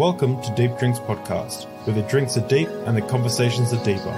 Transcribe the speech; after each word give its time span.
Welcome 0.00 0.40
to 0.40 0.54
Deep 0.54 0.78
Drinks 0.78 0.98
Podcast, 0.98 1.66
where 1.84 1.94
the 1.94 2.00
drinks 2.08 2.34
are 2.38 2.48
deep 2.48 2.68
and 2.86 2.96
the 2.96 3.02
conversations 3.02 3.74
are 3.74 3.84
deeper. 3.84 4.08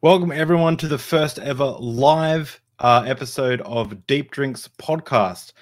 Welcome, 0.00 0.32
everyone, 0.32 0.78
to 0.78 0.88
the 0.88 0.96
first 0.96 1.38
ever 1.40 1.76
live 1.78 2.58
uh, 2.78 3.04
episode 3.06 3.60
of 3.60 4.06
Deep 4.06 4.30
Drinks 4.30 4.66
Podcast. 4.78 5.52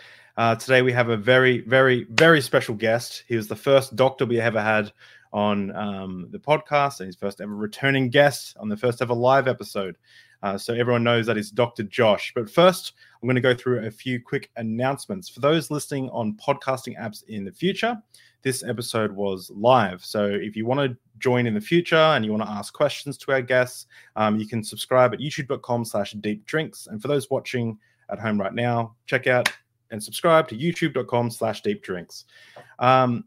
Uh, 0.41 0.55
today, 0.55 0.81
we 0.81 0.91
have 0.91 1.11
a 1.11 1.19
very, 1.19 1.61
very, 1.67 2.05
very 2.13 2.41
special 2.41 2.75
guest. 2.75 3.25
He 3.29 3.37
was 3.37 3.47
the 3.47 3.55
first 3.55 3.95
doctor 3.95 4.25
we 4.25 4.41
ever 4.41 4.63
had 4.63 4.91
on 5.35 5.71
um, 5.77 6.29
the 6.31 6.39
podcast, 6.39 7.01
and 7.01 7.09
his 7.09 7.15
first 7.15 7.43
ever 7.43 7.55
returning 7.55 8.09
guest 8.09 8.57
on 8.59 8.71
the 8.71 8.77
first 8.79 9.03
ever 9.03 9.13
live 9.13 9.49
episode. 9.49 9.99
Uh, 10.43 10.57
so 10.57 10.73
everyone 10.73 11.05
knows 11.05 11.27
that 11.27 11.37
is 11.37 11.51
Dr. 11.51 11.83
Josh. 11.83 12.33
But 12.35 12.49
first, 12.49 12.95
I'm 13.21 13.27
going 13.27 13.35
to 13.35 13.43
go 13.43 13.55
through 13.55 13.85
a 13.87 13.91
few 13.91 14.19
quick 14.19 14.51
announcements. 14.57 15.29
For 15.29 15.41
those 15.41 15.71
listening 15.71 16.09
on 16.09 16.39
podcasting 16.43 16.99
apps 16.99 17.23
in 17.25 17.45
the 17.45 17.53
future, 17.53 18.03
this 18.41 18.65
episode 18.65 19.13
was 19.13 19.51
live. 19.55 20.03
So 20.03 20.25
if 20.25 20.57
you 20.57 20.65
want 20.65 20.81
to 20.81 20.97
join 21.19 21.47
in 21.47 21.53
the 21.53 21.61
future 21.61 21.97
and 21.97 22.25
you 22.25 22.31
want 22.31 22.45
to 22.45 22.51
ask 22.51 22.73
questions 22.73 23.19
to 23.19 23.33
our 23.33 23.43
guests, 23.43 23.89
um, 24.17 24.39
you 24.41 24.47
can 24.47 24.65
subscribe 24.65 25.13
at 25.13 25.21
youtube.com 25.21 25.85
slash 25.85 26.13
deep 26.13 26.47
drinks. 26.47 26.87
And 26.87 27.03
for 27.03 27.09
those 27.09 27.29
watching 27.29 27.79
at 28.09 28.19
home 28.19 28.41
right 28.41 28.55
now, 28.55 28.95
check 29.05 29.27
out 29.27 29.51
and 29.91 30.03
subscribe 30.03 30.49
to 30.49 30.57
youtube.com 30.57 31.31
slash 31.31 31.63
deep 31.63 31.83
drinks. 31.83 32.25
Um, 32.79 33.25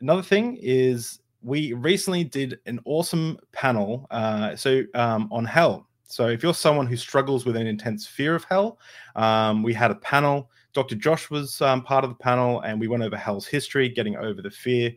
another 0.00 0.22
thing 0.22 0.58
is 0.60 1.20
we 1.42 1.72
recently 1.74 2.24
did 2.24 2.58
an 2.66 2.80
awesome 2.84 3.38
panel 3.52 4.06
uh, 4.10 4.56
so 4.56 4.82
um, 4.94 5.28
on 5.30 5.44
hell 5.44 5.88
so 6.14 6.28
if 6.28 6.42
you're 6.44 6.54
someone 6.54 6.86
who 6.86 6.96
struggles 6.96 7.44
with 7.44 7.56
an 7.56 7.66
intense 7.66 8.06
fear 8.06 8.36
of 8.36 8.44
hell, 8.44 8.78
um, 9.16 9.64
we 9.64 9.74
had 9.74 9.90
a 9.90 9.96
panel. 9.96 10.48
Dr. 10.72 10.94
Josh 10.94 11.28
was 11.28 11.60
um, 11.60 11.82
part 11.82 12.04
of 12.04 12.10
the 12.10 12.16
panel, 12.16 12.60
and 12.60 12.78
we 12.78 12.86
went 12.86 13.02
over 13.02 13.16
hell's 13.16 13.46
history, 13.46 13.88
getting 13.88 14.16
over 14.16 14.40
the 14.40 14.50
fear. 14.50 14.92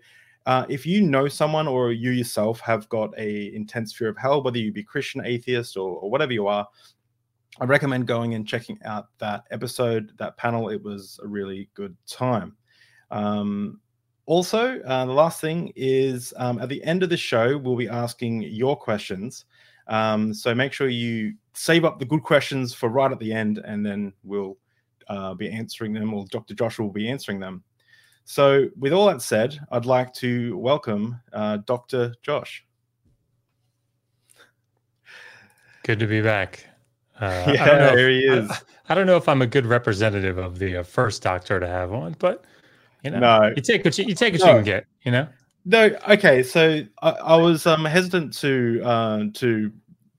Uh, 0.46 0.66
if 0.70 0.86
you 0.86 1.02
know 1.02 1.28
someone 1.28 1.68
or 1.68 1.92
you 1.92 2.12
yourself 2.12 2.60
have 2.60 2.88
got 2.90 3.18
a 3.18 3.54
intense 3.56 3.94
fear 3.94 4.10
of 4.10 4.18
hell, 4.18 4.44
whether 4.44 4.60
you 4.60 4.72
be 4.72 4.84
Christian, 4.84 5.26
atheist, 5.26 5.76
or, 5.76 5.98
or 5.98 6.10
whatever 6.12 6.34
you 6.34 6.46
are, 6.48 6.68
I 7.60 7.66
recommend 7.66 8.08
going 8.08 8.34
and 8.36 8.48
checking 8.48 8.80
out 8.84 9.08
that 9.18 9.46
episode, 9.52 10.12
that 10.18 10.38
panel. 10.38 10.70
It 10.70 10.82
was 10.82 11.20
a 11.24 11.28
really 11.28 11.70
good 11.74 11.96
time. 12.06 12.56
Um, 13.10 13.80
also, 14.26 14.80
uh, 14.82 15.06
the 15.06 15.14
last 15.14 15.42
thing 15.42 15.72
is 15.76 16.34
um, 16.38 16.60
at 16.60 16.70
the 16.70 16.84
end 16.84 17.02
of 17.02 17.10
the 17.10 17.18
show, 17.18 17.58
we'll 17.58 17.78
be 17.78 17.88
asking 17.88 18.44
your 18.44 18.76
questions. 18.76 19.46
Um, 19.88 20.34
so 20.34 20.54
make 20.54 20.74
sure 20.74 20.90
you 20.90 21.34
save 21.54 21.86
up 21.86 21.98
the 21.98 22.06
good 22.06 22.24
questions 22.24 22.74
for 22.74 22.90
right 22.90 23.12
at 23.12 23.20
the 23.20 23.34
end, 23.34 23.60
and 23.60 23.86
then 23.86 24.14
we'll 24.24 24.58
uh, 25.08 25.34
be 25.34 25.50
answering 25.50 25.94
them, 25.94 26.14
or 26.14 26.26
Dr. 26.30 26.54
Joshua 26.54 26.86
will 26.86 26.94
be 26.94 27.10
answering 27.10 27.40
them. 27.40 27.64
So, 28.26 28.68
with 28.78 28.92
all 28.92 29.08
that 29.08 29.22
said, 29.22 29.58
I'd 29.72 29.86
like 29.86 30.14
to 30.16 30.58
welcome 30.58 31.22
uh, 31.32 31.60
Dr. 31.66 32.14
Josh. 32.22 32.66
Good 35.84 36.00
to 36.00 36.08
be 36.08 36.22
back. 36.22 36.68
Uh, 37.20 37.44
yeah, 37.54 37.96
here 37.96 38.10
he 38.10 38.20
is. 38.20 38.50
I, 38.50 38.60
I, 38.90 38.96
don't 38.96 39.08
know 39.08 39.18
if 39.18 39.28
I'm 39.28 39.42
a 39.42 39.48
good 39.48 39.66
representative 39.66 40.38
of 40.38 40.60
the 40.60 40.78
uh, 40.78 40.84
first 40.84 41.24
doctor 41.24 41.60
to 41.60 41.68
have 41.68 41.92
on, 41.94 42.16
but 42.20 42.46
you 43.04 43.12
know, 43.12 43.20
no. 43.20 43.54
you 43.56 43.62
take 43.62 43.84
what 43.84 43.98
you, 43.98 44.06
you 44.06 44.16
take 44.16 44.34
what 44.34 44.42
no. 44.42 44.48
you 44.48 44.56
can 44.56 44.64
get. 44.64 44.86
You 45.04 45.12
know. 45.12 45.28
No, 45.66 45.98
okay. 46.10 46.44
So 46.44 46.84
I, 47.02 47.10
I 47.10 47.36
was 47.36 47.66
um, 47.66 47.86
hesitant 47.86 48.34
to 48.40 48.82
uh, 48.84 49.24
to 49.34 49.72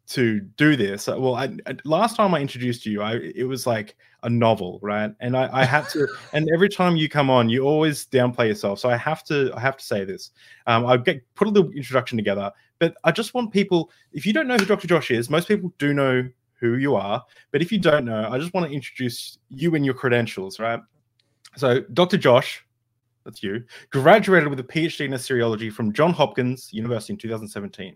to 0.08 0.41
do 0.41 0.76
this. 0.76 1.08
Uh, 1.08 1.16
well, 1.19 1.36
I, 1.36 1.56
last 1.84 2.16
time 2.16 2.34
I 2.34 2.41
introduced 2.41 2.84
you, 2.86 3.02
I 3.02 3.16
it 3.34 3.44
was 3.44 3.66
like 3.66 3.97
a 4.22 4.31
novel, 4.31 4.81
right? 4.82 5.12
And 5.20 5.37
I, 5.37 5.48
I 5.53 5.64
had 5.64 5.88
to. 5.91 6.08
and 6.32 6.48
every 6.53 6.69
time 6.69 6.97
you 6.97 7.08
come 7.08 7.31
on, 7.31 7.48
you 7.48 7.62
always 7.62 8.06
downplay 8.06 8.48
yourself. 8.48 8.81
So 8.81 8.91
I 8.91 8.97
have 8.97 9.22
to. 9.25 9.53
I 9.54 9.60
have 9.60 9.76
to 9.76 9.84
say 9.84 10.04
this. 10.04 10.31
Um, 10.66 10.84
I 10.84 10.97
get 10.97 11.22
put 11.34 11.47
a 11.47 11.50
little 11.50 11.70
introduction 11.70 12.19
together, 12.19 12.50
but 12.78 12.94
I 13.04 13.12
just 13.12 13.34
want 13.34 13.53
people. 13.53 13.91
If 14.12 14.26
you 14.26 14.32
don't 14.32 14.48
know 14.48 14.56
who 14.56 14.64
Dr. 14.64 14.88
Josh 14.88 15.10
is, 15.10 15.31
most 15.31 15.47
people 15.47 15.72
do 15.78 15.94
know 15.94 16.28
who 16.60 16.76
you 16.76 16.94
are. 16.94 17.22
But 17.50 17.62
if 17.62 17.72
you 17.72 17.78
don't 17.78 18.04
know, 18.04 18.28
I 18.30 18.38
just 18.38 18.52
want 18.54 18.66
to 18.66 18.72
introduce 18.72 19.38
you 19.48 19.74
and 19.74 19.84
your 19.84 19.94
credentials, 19.94 20.58
right? 20.58 20.80
So, 21.56 21.80
Dr. 21.92 22.19
Josh 22.19 22.64
that's 23.28 23.42
you, 23.42 23.62
graduated 23.91 24.48
with 24.48 24.58
a 24.58 24.64
PhD 24.64 25.04
in 25.04 25.12
Assyriology 25.12 25.70
from 25.70 25.92
John 25.92 26.14
Hopkins 26.14 26.72
University 26.72 27.12
in 27.12 27.19
2017. 27.19 27.94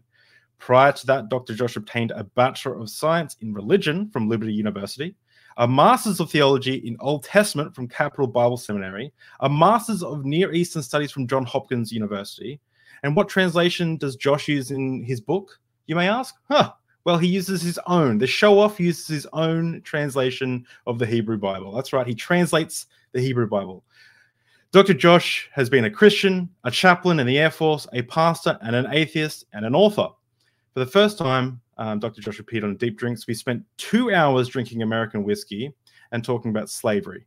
Prior 0.58 0.92
to 0.92 1.06
that, 1.06 1.30
Dr. 1.30 1.54
Josh 1.54 1.76
obtained 1.76 2.10
a 2.10 2.22
Bachelor 2.22 2.78
of 2.78 2.90
Science 2.90 3.38
in 3.40 3.54
Religion 3.54 4.10
from 4.10 4.28
Liberty 4.28 4.52
University, 4.52 5.16
a 5.56 5.66
Master's 5.66 6.20
of 6.20 6.30
Theology 6.30 6.74
in 6.86 6.98
Old 7.00 7.24
Testament 7.24 7.74
from 7.74 7.88
Capital 7.88 8.26
Bible 8.26 8.58
Seminary, 8.58 9.10
a 9.40 9.48
Master's 9.48 10.02
of 10.02 10.26
Near 10.26 10.52
Eastern 10.52 10.82
Studies 10.82 11.10
from 11.10 11.26
John 11.26 11.46
Hopkins 11.46 11.90
University. 11.90 12.60
And 13.02 13.16
what 13.16 13.30
translation 13.30 13.96
does 13.96 14.16
Josh 14.16 14.48
use 14.48 14.70
in 14.70 15.02
his 15.02 15.22
book, 15.22 15.58
you 15.86 15.96
may 15.96 16.08
ask? 16.10 16.34
Huh. 16.50 16.72
Well, 17.04 17.18
he 17.18 17.26
uses 17.26 17.62
his 17.62 17.78
own. 17.86 18.18
The 18.18 18.26
show 18.26 18.58
off 18.58 18.78
uses 18.78 19.08
his 19.08 19.26
own 19.32 19.82
translation 19.82 20.66
of 20.86 20.98
the 20.98 21.06
Hebrew 21.06 21.36
Bible. 21.36 21.72
That's 21.72 21.92
right. 21.92 22.06
He 22.06 22.14
translates 22.14 22.86
the 23.12 23.20
Hebrew 23.20 23.48
Bible. 23.48 23.84
Dr. 24.70 24.94
Josh 24.94 25.50
has 25.52 25.68
been 25.68 25.84
a 25.84 25.90
Christian, 25.90 26.48
a 26.64 26.70
chaplain 26.70 27.20
in 27.20 27.26
the 27.26 27.38
Air 27.38 27.50
Force, 27.50 27.86
a 27.92 28.02
pastor, 28.02 28.58
and 28.62 28.74
an 28.74 28.86
atheist, 28.90 29.44
and 29.52 29.66
an 29.66 29.74
author. 29.74 30.08
For 30.72 30.80
the 30.80 30.86
first 30.86 31.18
time, 31.18 31.60
um, 31.76 31.98
Dr. 31.98 32.22
Josh 32.22 32.38
appeared 32.38 32.64
on 32.64 32.76
Deep 32.76 32.96
Drinks. 32.96 33.26
We 33.26 33.34
spent 33.34 33.64
two 33.76 34.14
hours 34.14 34.48
drinking 34.48 34.82
American 34.82 35.24
whiskey 35.24 35.74
and 36.12 36.24
talking 36.24 36.50
about 36.50 36.70
slavery. 36.70 37.26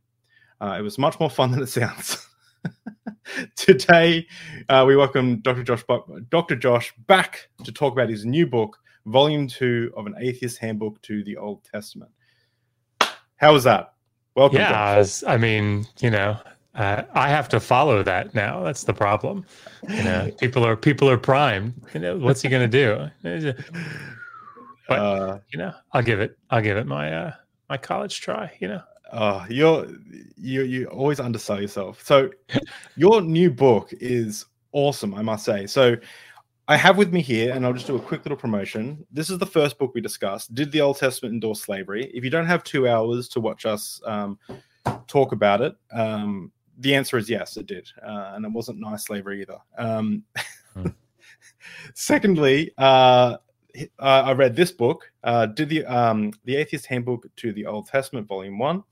Uh, 0.60 0.76
it 0.78 0.82
was 0.82 0.98
much 0.98 1.20
more 1.20 1.30
fun 1.30 1.50
than 1.52 1.62
it 1.62 1.68
sounds. 1.68 2.26
Today, 3.56 4.26
uh, 4.68 4.84
we 4.86 4.96
welcome 4.96 5.40
Dr. 5.40 5.62
Josh, 5.62 5.84
Dr. 6.30 6.56
Josh 6.56 6.94
back 7.06 7.48
to 7.64 7.70
talk 7.70 7.92
about 7.92 8.08
his 8.08 8.24
new 8.24 8.46
book, 8.46 8.78
Volume 9.06 9.48
Two 9.48 9.92
of 9.96 10.06
an 10.06 10.14
Atheist 10.18 10.58
Handbook 10.58 11.00
to 11.02 11.24
the 11.24 11.36
Old 11.36 11.64
Testament. 11.64 12.10
How 13.36 13.52
was 13.52 13.64
that? 13.64 13.94
Welcome. 14.34 14.58
Yeah, 14.58 15.04
I 15.26 15.36
mean, 15.38 15.86
you 16.00 16.10
know, 16.10 16.38
uh, 16.74 17.02
I 17.14 17.28
have 17.28 17.48
to 17.50 17.60
follow 17.60 18.02
that 18.02 18.34
now. 18.34 18.62
That's 18.62 18.84
the 18.84 18.92
problem. 18.92 19.46
You 19.88 20.02
know, 20.02 20.30
people 20.38 20.64
are 20.64 20.76
people 20.76 21.08
are 21.08 21.16
primed. 21.16 21.74
You 21.94 22.00
know, 22.00 22.18
what's 22.18 22.42
he 22.42 22.48
going 22.48 22.70
to 22.70 23.10
do? 23.22 23.50
But 24.88 24.98
uh, 24.98 25.38
you 25.52 25.58
know, 25.58 25.72
I'll 25.92 26.02
give 26.02 26.20
it. 26.20 26.38
I'll 26.50 26.62
give 26.62 26.76
it 26.76 26.86
my 26.86 27.12
uh, 27.12 27.32
my 27.68 27.76
college 27.76 28.20
try. 28.20 28.52
You 28.60 28.68
know. 28.68 28.82
Uh, 29.12 29.46
you're 29.48 29.86
you 30.36 30.62
you 30.62 30.86
always 30.86 31.20
undersell 31.20 31.60
yourself. 31.60 32.04
So, 32.04 32.30
your 32.96 33.22
new 33.22 33.50
book 33.50 33.92
is 33.92 34.44
awesome, 34.72 35.14
I 35.14 35.22
must 35.22 35.44
say. 35.44 35.66
So, 35.66 35.96
I 36.68 36.76
have 36.76 36.98
with 36.98 37.12
me 37.12 37.22
here, 37.22 37.54
and 37.54 37.64
I'll 37.64 37.72
just 37.72 37.86
do 37.86 37.94
a 37.94 38.00
quick 38.00 38.24
little 38.24 38.36
promotion. 38.36 39.06
This 39.12 39.30
is 39.30 39.38
the 39.38 39.46
first 39.46 39.78
book 39.78 39.92
we 39.94 40.00
discussed. 40.00 40.52
Did 40.52 40.72
the 40.72 40.80
Old 40.80 40.98
Testament 40.98 41.32
endorse 41.32 41.60
slavery? 41.60 42.10
If 42.12 42.24
you 42.24 42.30
don't 42.30 42.46
have 42.46 42.64
two 42.64 42.88
hours 42.88 43.28
to 43.30 43.40
watch 43.40 43.64
us 43.66 44.00
um, 44.04 44.36
talk 45.06 45.30
about 45.30 45.60
it, 45.60 45.76
um, 45.92 46.50
the 46.78 46.94
answer 46.96 47.18
is 47.18 47.30
yes, 47.30 47.56
it 47.56 47.66
did, 47.66 47.88
uh, 48.04 48.32
and 48.34 48.44
it 48.44 48.50
wasn't 48.50 48.80
nice 48.80 49.04
slavery 49.04 49.42
either. 49.42 49.58
Um, 49.78 50.24
hmm. 50.74 50.88
Secondly, 51.94 52.72
uh, 52.78 53.36
I 54.00 54.32
read 54.32 54.56
this 54.56 54.72
book, 54.72 55.10
uh, 55.22 55.46
did 55.46 55.68
the 55.68 55.84
um, 55.84 56.32
the 56.46 56.56
Atheist 56.56 56.86
Handbook 56.86 57.28
to 57.36 57.52
the 57.52 57.66
Old 57.66 57.86
Testament, 57.86 58.26
Volume 58.26 58.58
One. 58.58 58.82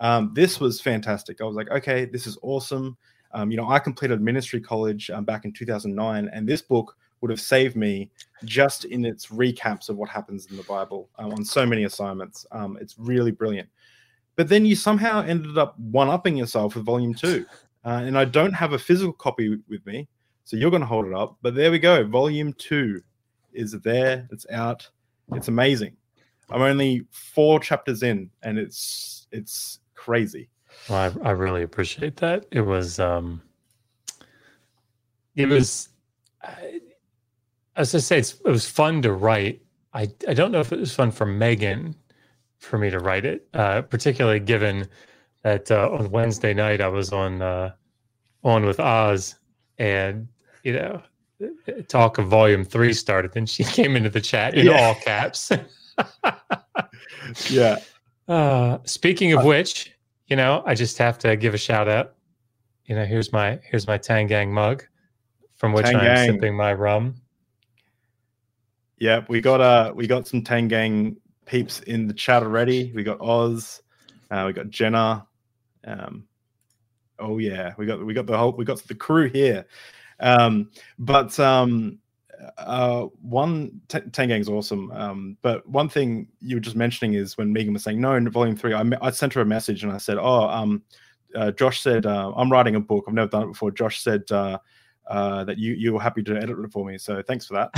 Um, 0.00 0.32
this 0.34 0.58
was 0.58 0.80
fantastic. 0.80 1.40
I 1.42 1.44
was 1.44 1.56
like, 1.56 1.70
okay, 1.70 2.06
this 2.06 2.26
is 2.26 2.38
awesome. 2.42 2.96
Um, 3.34 3.50
you 3.50 3.56
know, 3.56 3.68
I 3.68 3.78
completed 3.78 4.20
ministry 4.20 4.60
college 4.60 5.10
um, 5.10 5.24
back 5.24 5.44
in 5.44 5.52
2009, 5.52 6.30
and 6.32 6.48
this 6.48 6.62
book 6.62 6.96
would 7.20 7.30
have 7.30 7.40
saved 7.40 7.76
me 7.76 8.10
just 8.44 8.84
in 8.86 9.04
its 9.04 9.26
recaps 9.26 9.88
of 9.88 9.96
what 9.96 10.08
happens 10.08 10.46
in 10.46 10.56
the 10.56 10.62
Bible 10.64 11.08
um, 11.18 11.32
on 11.32 11.44
so 11.44 11.66
many 11.66 11.84
assignments. 11.84 12.46
Um, 12.52 12.78
it's 12.80 12.96
really 12.98 13.30
brilliant 13.30 13.68
but 14.36 14.48
then 14.48 14.64
you 14.64 14.74
somehow 14.74 15.22
ended 15.22 15.58
up 15.58 15.78
one 15.78 16.08
upping 16.08 16.36
yourself 16.36 16.74
with 16.74 16.84
volume 16.84 17.14
two. 17.14 17.46
Uh, 17.84 18.02
and 18.04 18.16
I 18.16 18.24
don't 18.24 18.52
have 18.52 18.72
a 18.72 18.78
physical 18.78 19.12
copy 19.12 19.58
with 19.68 19.84
me, 19.86 20.08
so 20.44 20.56
you're 20.56 20.70
going 20.70 20.80
to 20.80 20.86
hold 20.86 21.06
it 21.06 21.12
up. 21.12 21.36
But 21.42 21.54
there 21.54 21.70
we 21.70 21.78
go. 21.78 22.04
Volume 22.04 22.52
two 22.54 23.02
is 23.52 23.72
there. 23.72 24.26
It's 24.32 24.46
out. 24.50 24.88
It's 25.32 25.48
amazing. 25.48 25.96
I'm 26.50 26.62
only 26.62 27.06
four 27.10 27.60
chapters 27.60 28.02
in, 28.02 28.30
and 28.42 28.58
it's 28.58 29.28
it's 29.32 29.80
crazy. 29.94 30.48
Well, 30.88 31.12
I, 31.22 31.28
I 31.28 31.30
really 31.32 31.62
appreciate 31.62 32.16
that. 32.16 32.46
It 32.50 32.62
was 32.62 32.98
um, 33.00 33.42
it 35.36 35.48
was 35.48 35.88
I, 36.42 36.80
as 37.76 37.94
I 37.94 37.98
say, 37.98 38.18
it 38.18 38.44
was 38.44 38.68
fun 38.68 39.02
to 39.02 39.12
write. 39.12 39.62
I 39.92 40.08
I 40.28 40.34
don't 40.34 40.52
know 40.52 40.60
if 40.60 40.72
it 40.72 40.80
was 40.80 40.94
fun 40.94 41.10
for 41.10 41.26
Megan 41.26 41.94
for 42.58 42.78
me 42.78 42.90
to 42.90 42.98
write 42.98 43.24
it, 43.24 43.46
uh, 43.54 43.82
particularly 43.82 44.40
given 44.40 44.88
that 45.42 45.70
uh, 45.70 45.90
on 45.92 46.10
Wednesday 46.10 46.54
night 46.54 46.80
I 46.80 46.88
was 46.88 47.12
on 47.12 47.42
uh, 47.42 47.72
on 48.42 48.64
with 48.64 48.80
Oz, 48.80 49.36
and 49.78 50.28
you 50.62 50.72
know, 50.72 51.02
talk 51.88 52.18
of 52.18 52.28
volume 52.28 52.64
three 52.64 52.92
started, 52.92 53.32
then 53.32 53.46
she 53.46 53.64
came 53.78 53.96
into 53.96 54.10
the 54.10 54.20
chat 54.20 54.54
in 54.54 54.66
yeah. 54.66 54.80
all 54.80 54.94
caps. 54.96 55.52
yeah. 57.50 57.78
Uh, 58.26 58.78
speaking 58.84 59.32
of 59.32 59.40
uh, 59.40 59.48
which, 59.48 59.93
you 60.26 60.36
know, 60.36 60.62
I 60.66 60.74
just 60.74 60.98
have 60.98 61.18
to 61.20 61.36
give 61.36 61.54
a 61.54 61.58
shout 61.58 61.88
out. 61.88 62.14
You 62.86 62.96
know, 62.96 63.04
here's 63.04 63.32
my 63.32 63.58
here's 63.62 63.86
my 63.86 63.98
Tangang 63.98 64.50
mug, 64.50 64.84
from 65.54 65.72
which 65.72 65.86
Tangang. 65.86 66.18
I'm 66.18 66.34
sipping 66.34 66.56
my 66.56 66.72
rum. 66.72 67.16
Yeah, 68.98 69.24
we 69.28 69.40
got 69.40 69.60
uh 69.60 69.92
we 69.94 70.06
got 70.06 70.26
some 70.26 70.42
Tangang 70.42 71.16
peeps 71.46 71.80
in 71.80 72.06
the 72.06 72.14
chat 72.14 72.42
already. 72.42 72.92
We 72.94 73.02
got 73.02 73.20
Oz, 73.20 73.82
uh, 74.30 74.44
we 74.46 74.52
got 74.52 74.70
Jenna. 74.70 75.26
Um, 75.84 76.26
oh 77.18 77.38
yeah, 77.38 77.74
we 77.76 77.86
got 77.86 78.04
we 78.04 78.14
got 78.14 78.26
the 78.26 78.36
whole 78.36 78.52
we 78.52 78.64
got 78.64 78.82
the 78.82 78.94
crew 78.94 79.28
here. 79.28 79.66
Um, 80.20 80.70
but 80.98 81.38
um, 81.40 81.98
uh, 82.58 83.02
one 83.22 83.80
T- 83.88 84.00
Tangang's 84.12 84.48
awesome. 84.48 84.90
Um, 84.92 85.36
but 85.42 85.68
one 85.68 85.88
thing 85.88 86.28
you 86.40 86.56
were 86.56 86.60
just 86.60 86.76
mentioning 86.76 87.14
is 87.14 87.36
when 87.36 87.52
Megan 87.52 87.72
was 87.72 87.82
saying 87.82 88.00
no 88.00 88.14
in 88.14 88.28
volume 88.30 88.56
three, 88.56 88.74
I, 88.74 88.84
I 89.00 89.10
sent 89.10 89.34
her 89.34 89.40
a 89.40 89.46
message 89.46 89.82
and 89.82 89.92
I 89.92 89.98
said, 89.98 90.18
oh, 90.18 90.48
um, 90.48 90.82
uh, 91.34 91.50
Josh 91.50 91.80
said 91.80 92.06
uh, 92.06 92.32
I'm 92.36 92.50
writing 92.50 92.76
a 92.76 92.80
book. 92.80 93.04
I've 93.08 93.14
never 93.14 93.28
done 93.28 93.44
it 93.44 93.48
before. 93.48 93.70
Josh 93.70 94.00
said 94.00 94.30
uh, 94.30 94.58
uh, 95.06 95.44
that 95.44 95.58
you 95.58 95.74
you 95.74 95.92
were 95.92 96.00
happy 96.00 96.22
to 96.22 96.36
edit 96.36 96.58
it 96.58 96.72
for 96.72 96.86
me. 96.86 96.98
So 96.98 97.22
thanks 97.22 97.46
for 97.46 97.54
that. 97.54 97.70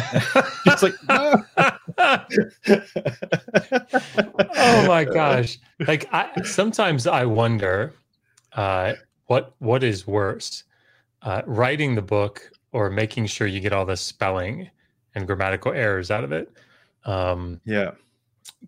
it's 0.67 0.83
like, 0.83 0.95
oh 4.57 4.87
my 4.87 5.05
gosh! 5.05 5.59
Like 5.87 6.13
I 6.13 6.43
sometimes 6.43 7.07
I 7.07 7.25
wonder 7.25 7.95
uh, 8.53 8.95
what 9.27 9.55
what 9.59 9.83
is 9.83 10.07
worse, 10.07 10.65
uh, 11.23 11.43
writing 11.47 11.95
the 11.95 12.03
book 12.03 12.51
or 12.77 12.91
making 12.91 13.25
sure 13.25 13.47
you 13.47 13.59
get 13.59 13.73
all 13.73 13.87
the 13.87 13.97
spelling 13.97 14.69
and 15.15 15.27
grammatical 15.27 15.73
errors 15.73 16.11
out 16.11 16.25
of 16.25 16.31
it. 16.31 16.53
Um, 17.07 17.59
yeah, 17.65 17.93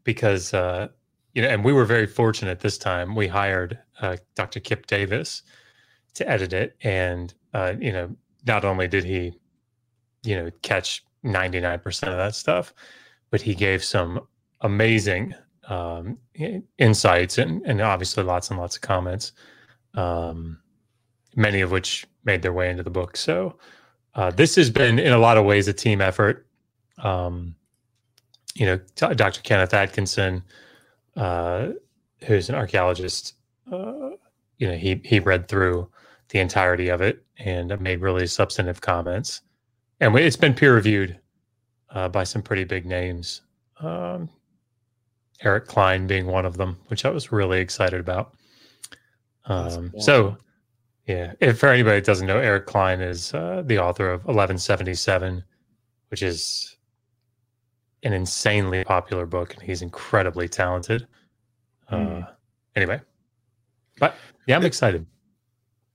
because 0.03 0.55
uh, 0.55 0.89
you 1.35 1.43
know, 1.43 1.49
and 1.49 1.63
we 1.63 1.75
were 1.75 1.85
very 1.85 2.07
fortunate 2.07 2.61
this 2.61 2.79
time. 2.79 3.15
We 3.15 3.27
hired 3.27 3.79
uh, 4.01 4.17
Dr. 4.35 4.61
Kipp 4.61 4.87
Davis 4.87 5.43
to 6.15 6.27
edit 6.27 6.55
it, 6.55 6.75
and 6.81 7.35
uh, 7.53 7.75
you 7.79 7.93
know 7.93 8.17
not 8.47 8.65
only 8.65 8.89
did 8.89 9.05
he, 9.05 9.35
you 10.23 10.37
know, 10.37 10.51
catch 10.63 11.05
99% 11.23 11.85
of 12.09 12.17
that 12.17 12.35
stuff, 12.35 12.73
but 13.29 13.43
he 13.43 13.55
gave 13.55 13.85
some 13.85 14.27
amazing 14.63 15.35
um, 15.69 16.17
insights 16.79 17.37
and, 17.37 17.61
and 17.67 17.83
obviously 17.83 18.25
lots 18.25 18.49
and 18.49 18.59
lots 18.59 18.77
of 18.77 18.81
comments, 18.81 19.33
um, 19.95 20.59
many 21.37 21.61
of 21.61 21.71
which 21.71 22.07
made 22.25 22.41
their 22.41 22.55
way 22.55 22.71
into 22.71 22.83
the 22.83 22.91
book. 22.91 23.19
So 23.19 23.59
uh, 24.19 24.33
this 24.33 24.57
has 24.57 24.69
been, 24.69 24.99
in 24.99 25.13
a 25.13 25.19
lot 25.19 25.37
of 25.37 25.45
ways, 25.45 25.69
a 25.69 25.73
team 25.73 26.01
effort. 26.01 26.45
Um, 27.05 27.55
you 28.57 28.67
know, 28.67 28.81
t- 28.97 29.15
Dr. 29.15 29.41
Kenneth 29.43 29.73
Atkinson, 29.73 30.43
uh, 31.17 31.69
who's 32.25 32.49
an 32.49 32.57
archaeologist, 32.57 33.35
uh, 33.71 34.11
you 34.59 34.67
know, 34.67 34.75
he 34.75 35.01
he 35.05 35.21
read 35.21 35.47
through 35.47 35.89
the 36.31 36.41
entirety 36.41 36.89
of 36.89 37.01
it 37.01 37.25
and 37.39 37.81
made 37.81 38.01
really 38.01 38.27
substantive 38.27 38.81
comments. 38.81 39.43
And 40.01 40.17
it's 40.17 40.35
been 40.35 40.53
peer 40.53 40.75
reviewed 40.75 41.17
uh, 41.91 42.09
by 42.09 42.25
some 42.25 42.43
pretty 42.43 42.65
big 42.65 42.87
names. 42.87 43.43
Um, 43.81 44.29
Eric 45.43 45.67
Cline 45.69 46.09
being 46.09 46.27
one 46.27 46.45
of 46.45 46.57
them, 46.57 46.77
which 46.89 47.05
I 47.05 47.11
was 47.11 47.31
really 47.31 47.61
excited 47.61 48.01
about. 48.01 48.35
Um, 49.45 49.95
so, 50.01 50.37
yeah, 51.09 51.33
if 51.41 51.59
for 51.59 51.71
anybody 51.71 51.97
that 51.97 52.05
doesn't 52.05 52.27
know, 52.27 52.39
Eric 52.39 52.67
Cline 52.67 53.01
is 53.01 53.33
uh, 53.33 53.63
the 53.65 53.79
author 53.79 54.11
of 54.11 54.21
1177, 54.27 55.43
which 56.11 56.23
is 56.23 56.77
an 58.03 58.13
insanely 58.13 58.85
popular 58.85 59.25
book, 59.25 59.55
and 59.55 59.63
he's 59.63 59.81
incredibly 59.81 60.49
talented. 60.49 61.09
Mm. 61.91 62.23
Uh, 62.23 62.27
anyway, 62.77 63.01
but 63.99 64.15
yeah, 64.47 64.57
I'm 64.57 64.67
excited. 64.67 65.07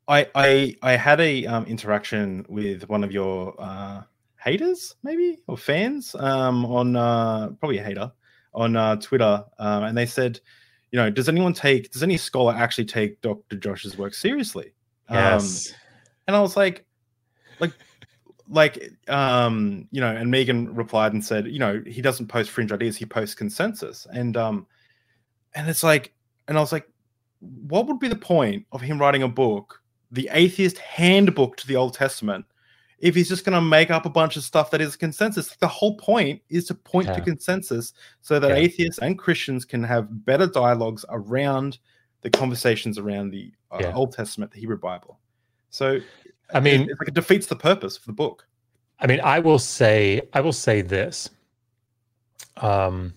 I 0.07 0.27
I 0.33 0.75
I 0.81 0.95
had 0.95 1.21
a 1.21 1.45
um, 1.45 1.65
interaction 1.65 2.43
with 2.49 2.89
one 2.89 3.03
of 3.03 3.11
your 3.11 3.53
uh, 3.59 4.01
haters, 4.43 4.95
maybe 5.03 5.43
or 5.47 5.57
fans, 5.57 6.15
um, 6.15 6.65
on 6.65 6.95
uh, 6.95 7.49
probably 7.59 7.77
a 7.77 7.83
hater 7.83 8.11
on 8.55 8.75
uh, 8.75 8.95
Twitter, 8.95 9.43
um, 9.59 9.83
and 9.83 9.95
they 9.95 10.07
said, 10.07 10.39
you 10.91 10.97
know, 10.97 11.09
does 11.11 11.29
anyone 11.29 11.53
take, 11.53 11.91
does 11.91 12.03
any 12.03 12.17
scholar 12.17 12.53
actually 12.53 12.85
take 12.85 13.21
Dr. 13.21 13.57
Josh's 13.57 13.97
work 13.97 14.13
seriously? 14.13 14.73
Um, 15.09 15.17
yes. 15.17 15.69
Um, 15.69 15.77
and 16.27 16.35
I 16.35 16.41
was 16.41 16.55
like, 16.55 16.85
like, 17.59 17.73
like, 18.47 18.91
um, 19.09 19.87
you 19.91 20.01
know, 20.01 20.15
and 20.15 20.29
Megan 20.31 20.73
replied 20.73 21.13
and 21.13 21.23
said, 21.23 21.47
you 21.47 21.59
know, 21.59 21.81
he 21.85 22.01
doesn't 22.01 22.27
post 22.27 22.49
fringe 22.49 22.71
ideas, 22.71 22.97
he 22.97 23.05
posts 23.05 23.35
consensus, 23.35 24.07
and 24.11 24.37
um, 24.37 24.67
and 25.55 25.69
it's 25.69 25.83
like, 25.83 26.13
and 26.47 26.57
I 26.57 26.61
was 26.61 26.71
like, 26.71 26.87
what 27.39 27.87
would 27.87 27.99
be 27.99 28.07
the 28.07 28.15
point 28.15 28.65
of 28.71 28.81
him 28.81 28.99
writing 28.99 29.23
a 29.23 29.27
book 29.27 29.83
the 30.13 30.29
atheist 30.31 30.77
handbook 30.77 31.57
to 31.57 31.67
the 31.67 31.75
Old 31.75 31.95
Testament 31.95 32.45
if 32.99 33.15
he's 33.15 33.27
just 33.27 33.43
going 33.43 33.55
to 33.55 33.61
make 33.61 33.91
up 33.91 34.05
a 34.05 34.09
bunch 34.09 34.37
of 34.37 34.43
stuff 34.43 34.71
that 34.71 34.79
is 34.79 34.95
consensus. 34.95 35.57
The 35.57 35.67
whole 35.67 35.97
point 35.97 36.41
is 36.49 36.65
to 36.65 36.75
point 36.75 37.07
yeah. 37.07 37.15
to 37.15 37.21
consensus 37.21 37.93
so 38.21 38.39
that 38.39 38.49
yeah. 38.49 38.55
atheists 38.55 38.99
and 38.99 39.17
Christians 39.17 39.65
can 39.65 39.83
have 39.83 40.25
better 40.25 40.47
dialogues 40.47 41.03
around 41.09 41.79
the 42.23 42.29
conversations 42.29 42.97
around 42.97 43.29
the 43.29 43.51
uh, 43.71 43.77
yeah. 43.81 43.93
Old 43.93 44.13
Testament, 44.13 44.51
the 44.51 44.59
Hebrew 44.59 44.77
Bible. 44.77 45.19
So, 45.69 45.99
I 46.53 46.59
mean, 46.59 46.89
it, 46.89 46.97
like 46.99 47.09
it 47.09 47.13
defeats 47.13 47.47
the 47.47 47.55
purpose 47.55 47.97
of 47.97 48.05
the 48.05 48.13
book. 48.13 48.45
I 48.99 49.07
mean, 49.07 49.21
I 49.23 49.39
will 49.39 49.59
say, 49.59 50.21
I 50.33 50.41
will 50.41 50.53
say 50.53 50.81
this. 50.81 51.29
Um, 52.57 53.13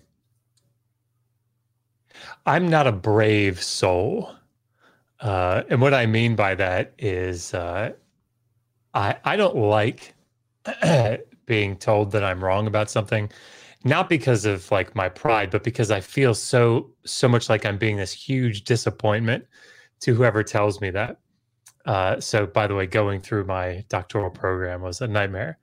I'm 2.45 2.69
not 2.69 2.87
a 2.87 2.91
brave 2.91 3.61
soul 3.61 4.37
uh, 5.19 5.63
and 5.69 5.81
what 5.81 5.93
I 5.93 6.05
mean 6.05 6.35
by 6.35 6.55
that 6.55 6.93
is, 6.97 7.53
uh, 7.53 7.93
I 8.93 9.15
I 9.23 9.35
don't 9.35 9.55
like 9.55 10.13
being 11.45 11.77
told 11.77 12.11
that 12.11 12.23
I'm 12.23 12.43
wrong 12.43 12.67
about 12.67 12.89
something, 12.89 13.29
not 13.87 14.09
because 14.09 14.45
of 14.45 14.69
like 14.71 14.95
my 14.95 15.09
pride, 15.09 15.49
but 15.51 15.63
because 15.63 15.91
I 15.91 16.01
feel 16.01 16.33
so 16.33 16.91
so 17.05 17.27
much 17.27 17.49
like 17.49 17.65
I'm 17.65 17.77
being 17.77 17.97
this 17.97 18.11
huge 18.11 18.63
disappointment 18.63 19.45
to 20.01 20.13
whoever 20.13 20.43
tells 20.43 20.81
me 20.81 20.89
that. 20.91 21.17
Uh, 21.85 22.19
so, 22.19 22.45
by 22.45 22.67
the 22.67 22.75
way, 22.75 22.85
going 22.85 23.21
through 23.21 23.45
my 23.45 23.83
doctoral 23.87 24.29
program 24.29 24.81
was 24.81 25.01
a 25.01 25.07
nightmare 25.07 25.57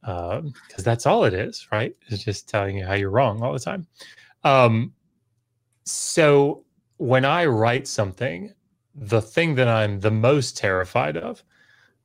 because 0.00 0.38
um, 0.38 0.54
that's 0.76 1.06
all 1.06 1.24
it 1.24 1.34
is, 1.34 1.66
right? 1.72 1.94
It's 2.06 2.22
just 2.22 2.48
telling 2.48 2.76
you 2.76 2.86
how 2.86 2.94
you're 2.94 3.10
wrong 3.10 3.42
all 3.42 3.52
the 3.52 3.58
time. 3.58 3.86
Um, 4.44 4.92
so, 5.84 6.64
when 6.98 7.24
I 7.24 7.46
write 7.46 7.88
something, 7.88 8.54
the 8.94 9.20
thing 9.20 9.56
that 9.56 9.68
I'm 9.68 10.00
the 10.00 10.10
most 10.10 10.56
terrified 10.56 11.16
of 11.16 11.42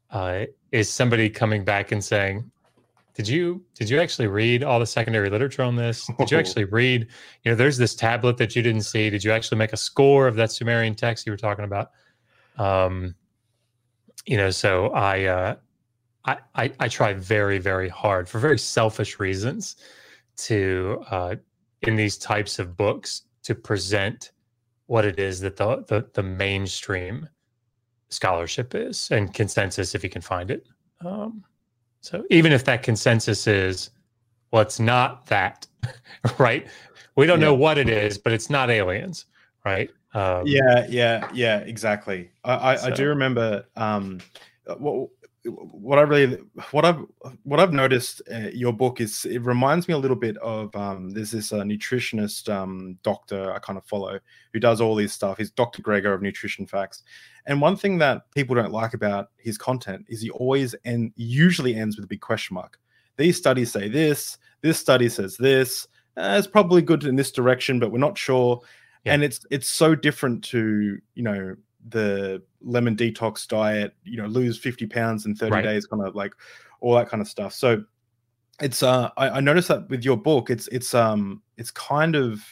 uh, 0.09 0.45
is 0.71 0.89
somebody 0.89 1.29
coming 1.29 1.63
back 1.63 1.91
and 1.91 2.03
saying, 2.03 2.51
"Did 3.13 3.27
you 3.27 3.63
did 3.75 3.89
you 3.89 3.99
actually 3.99 4.27
read 4.27 4.63
all 4.63 4.79
the 4.79 4.85
secondary 4.85 5.29
literature 5.29 5.63
on 5.63 5.75
this? 5.75 6.09
Did 6.19 6.31
you 6.31 6.37
actually 6.37 6.65
read? 6.65 7.07
You 7.43 7.51
know, 7.51 7.55
there's 7.55 7.77
this 7.77 7.95
tablet 7.95 8.37
that 8.37 8.55
you 8.55 8.61
didn't 8.61 8.83
see. 8.83 9.09
Did 9.09 9.23
you 9.23 9.31
actually 9.31 9.57
make 9.57 9.73
a 9.73 9.77
score 9.77 10.27
of 10.27 10.35
that 10.35 10.51
Sumerian 10.51 10.95
text 10.95 11.25
you 11.25 11.31
were 11.31 11.37
talking 11.37 11.65
about?" 11.65 11.91
Um, 12.57 13.15
you 14.25 14.37
know, 14.37 14.51
so 14.51 14.87
I, 14.89 15.23
uh, 15.25 15.55
I 16.25 16.37
I 16.55 16.71
I 16.79 16.87
try 16.87 17.13
very 17.13 17.57
very 17.57 17.89
hard 17.89 18.29
for 18.29 18.39
very 18.39 18.59
selfish 18.59 19.19
reasons 19.19 19.75
to 20.37 21.03
uh, 21.09 21.35
in 21.81 21.95
these 21.95 22.17
types 22.17 22.59
of 22.59 22.77
books 22.77 23.23
to 23.43 23.55
present 23.55 24.31
what 24.85 25.05
it 25.05 25.19
is 25.19 25.39
that 25.39 25.55
the, 25.55 25.83
the, 25.87 26.07
the 26.13 26.23
mainstream 26.23 27.27
scholarship 28.09 28.75
is 28.75 29.09
and 29.09 29.33
consensus 29.33 29.95
if 29.95 30.03
you 30.03 30.09
can 30.09 30.21
find 30.21 30.51
it. 30.51 30.67
Um, 30.99 31.43
so 32.01 32.23
even 32.29 32.51
if 32.51 32.65
that 32.65 32.83
consensus 32.83 33.47
is, 33.47 33.91
well, 34.51 34.61
it's 34.61 34.79
not 34.79 35.27
that, 35.27 35.67
right? 36.37 36.67
We 37.15 37.25
don't 37.25 37.39
yeah. 37.39 37.47
know 37.47 37.55
what 37.55 37.77
it 37.77 37.89
is, 37.89 38.17
but 38.17 38.33
it's 38.33 38.49
not 38.49 38.69
aliens, 38.69 39.25
right? 39.63 39.89
Um, 40.13 40.45
yeah, 40.45 40.85
yeah, 40.89 41.29
yeah, 41.33 41.59
exactly. 41.59 42.31
I, 42.43 42.71
I, 42.71 42.75
so. 42.75 42.87
I 42.87 42.91
do 42.91 43.07
remember 43.07 43.65
um, 43.75 44.19
what 44.77 45.09
what 45.43 45.97
I 45.97 46.03
really 46.03 46.37
what 46.71 46.85
I've 46.85 47.03
what 47.43 47.59
I've 47.59 47.73
noticed 47.73 48.21
uh, 48.31 48.49
your 48.53 48.73
book 48.73 49.01
is 49.01 49.25
it 49.25 49.39
reminds 49.39 49.87
me 49.87 49.93
a 49.93 49.97
little 49.97 50.17
bit 50.17 50.37
of 50.37 50.75
um, 50.75 51.09
there's 51.09 51.31
this 51.31 51.51
uh, 51.51 51.61
nutritionist 51.61 52.53
um, 52.53 52.97
doctor 53.03 53.51
I 53.53 53.59
kind 53.59 53.77
of 53.77 53.85
follow 53.85 54.19
who 54.53 54.59
does 54.59 54.81
all 54.81 54.95
this 54.95 55.13
stuff. 55.13 55.37
He's 55.37 55.51
Dr. 55.51 55.81
Greger 55.81 56.13
of 56.13 56.21
Nutrition 56.21 56.67
Facts, 56.67 57.03
and 57.45 57.61
one 57.61 57.75
thing 57.75 57.97
that 57.99 58.29
people 58.33 58.55
don't 58.55 58.71
like 58.71 58.93
about 58.93 59.29
his 59.37 59.57
content 59.57 60.05
is 60.07 60.21
he 60.21 60.29
always 60.29 60.73
and 60.85 61.11
usually 61.15 61.75
ends 61.75 61.95
with 61.95 62.05
a 62.05 62.07
big 62.07 62.21
question 62.21 62.53
mark. 62.53 62.79
These 63.17 63.37
studies 63.37 63.71
say 63.71 63.89
this. 63.89 64.37
This 64.61 64.79
study 64.79 65.09
says 65.09 65.37
this. 65.37 65.87
Uh, 66.17 66.35
it's 66.37 66.47
probably 66.47 66.81
good 66.81 67.03
in 67.03 67.15
this 67.15 67.31
direction, 67.31 67.79
but 67.79 67.91
we're 67.91 67.97
not 67.97 68.17
sure. 68.17 68.61
Yeah. 69.05 69.13
And 69.13 69.23
it's 69.23 69.45
it's 69.49 69.67
so 69.67 69.95
different 69.95 70.43
to 70.45 70.99
you 71.15 71.23
know 71.23 71.55
the 71.89 72.43
lemon 72.61 72.95
detox 72.95 73.47
diet, 73.47 73.95
you 74.03 74.21
know, 74.21 74.27
lose 74.27 74.57
50 74.59 74.85
pounds 74.87 75.25
in 75.25 75.35
30 75.35 75.51
right. 75.51 75.63
days, 75.63 75.87
kind 75.87 76.05
of 76.05 76.15
like 76.15 76.33
all 76.79 76.93
that 76.95 77.09
kind 77.09 77.21
of 77.21 77.27
stuff. 77.27 77.53
So 77.53 77.83
it's 78.61 78.83
uh 78.83 79.09
I, 79.17 79.29
I 79.29 79.39
noticed 79.39 79.69
that 79.69 79.89
with 79.89 80.03
your 80.03 80.17
book, 80.17 80.49
it's 80.49 80.67
it's 80.67 80.93
um 80.93 81.41
it's 81.57 81.71
kind 81.71 82.15
of 82.15 82.43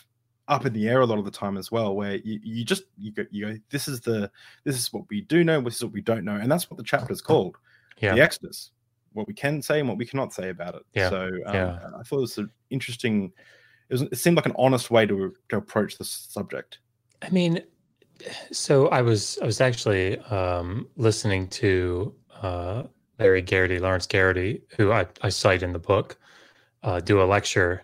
up 0.49 0.65
in 0.65 0.73
the 0.73 0.87
air 0.89 1.01
a 1.01 1.05
lot 1.05 1.19
of 1.19 1.25
the 1.25 1.31
time 1.31 1.57
as 1.57 1.71
well, 1.71 1.95
where 1.95 2.15
you, 2.15 2.39
you 2.43 2.65
just 2.65 2.83
you 2.97 3.11
go 3.11 3.23
you 3.31 3.45
go 3.45 3.59
this 3.69 3.87
is 3.87 4.01
the 4.01 4.29
this 4.65 4.75
is 4.75 4.91
what 4.91 5.03
we 5.09 5.21
do 5.21 5.43
know, 5.43 5.61
this 5.61 5.75
is 5.75 5.83
what 5.83 5.93
we 5.93 6.01
don't 6.01 6.25
know, 6.25 6.35
and 6.35 6.51
that's 6.51 6.69
what 6.69 6.77
the 6.77 6.83
chapter 6.83 7.13
is 7.13 7.21
called, 7.21 7.55
Yeah. 8.01 8.15
the 8.15 8.21
Exodus, 8.21 8.71
what 9.13 9.27
we 9.27 9.33
can 9.33 9.61
say 9.61 9.79
and 9.79 9.87
what 9.87 9.97
we 9.97 10.05
cannot 10.05 10.33
say 10.33 10.49
about 10.49 10.75
it. 10.75 10.83
Yeah, 10.93 11.09
So 11.09 11.23
um, 11.45 11.55
yeah. 11.55 11.79
I 11.97 12.03
thought 12.03 12.17
it 12.17 12.21
was 12.21 12.37
an 12.37 12.51
interesting. 12.69 13.31
It, 13.89 13.93
was, 13.93 14.01
it 14.03 14.17
seemed 14.17 14.35
like 14.35 14.45
an 14.45 14.55
honest 14.57 14.91
way 14.91 15.05
to 15.05 15.33
to 15.49 15.57
approach 15.57 15.97
this 15.97 16.09
subject. 16.09 16.79
I 17.21 17.29
mean, 17.29 17.61
so 18.51 18.87
I 18.89 19.01
was 19.01 19.39
I 19.41 19.45
was 19.45 19.61
actually 19.61 20.17
um, 20.19 20.87
listening 20.95 21.47
to 21.49 22.13
uh, 22.41 22.83
Larry 23.19 23.41
Geraty, 23.41 23.79
Lawrence 23.79 24.07
Geraty, 24.07 24.61
who 24.77 24.91
I, 24.91 25.05
I 25.21 25.29
cite 25.29 25.61
in 25.63 25.73
the 25.73 25.79
book, 25.79 26.17
uh, 26.83 26.99
do 26.99 27.21
a 27.21 27.25
lecture 27.25 27.83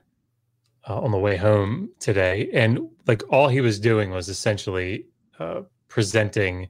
uh, 0.88 1.00
on 1.00 1.12
the 1.12 1.18
way 1.18 1.38
home 1.38 1.90
today, 2.00 2.50
and 2.54 2.80
like 3.08 3.24
all 3.32 3.48
he 3.48 3.62
was 3.62 3.80
doing 3.80 4.12
was 4.12 4.30
essentially 4.30 5.06
uh, 5.40 5.62
presenting 5.88 6.68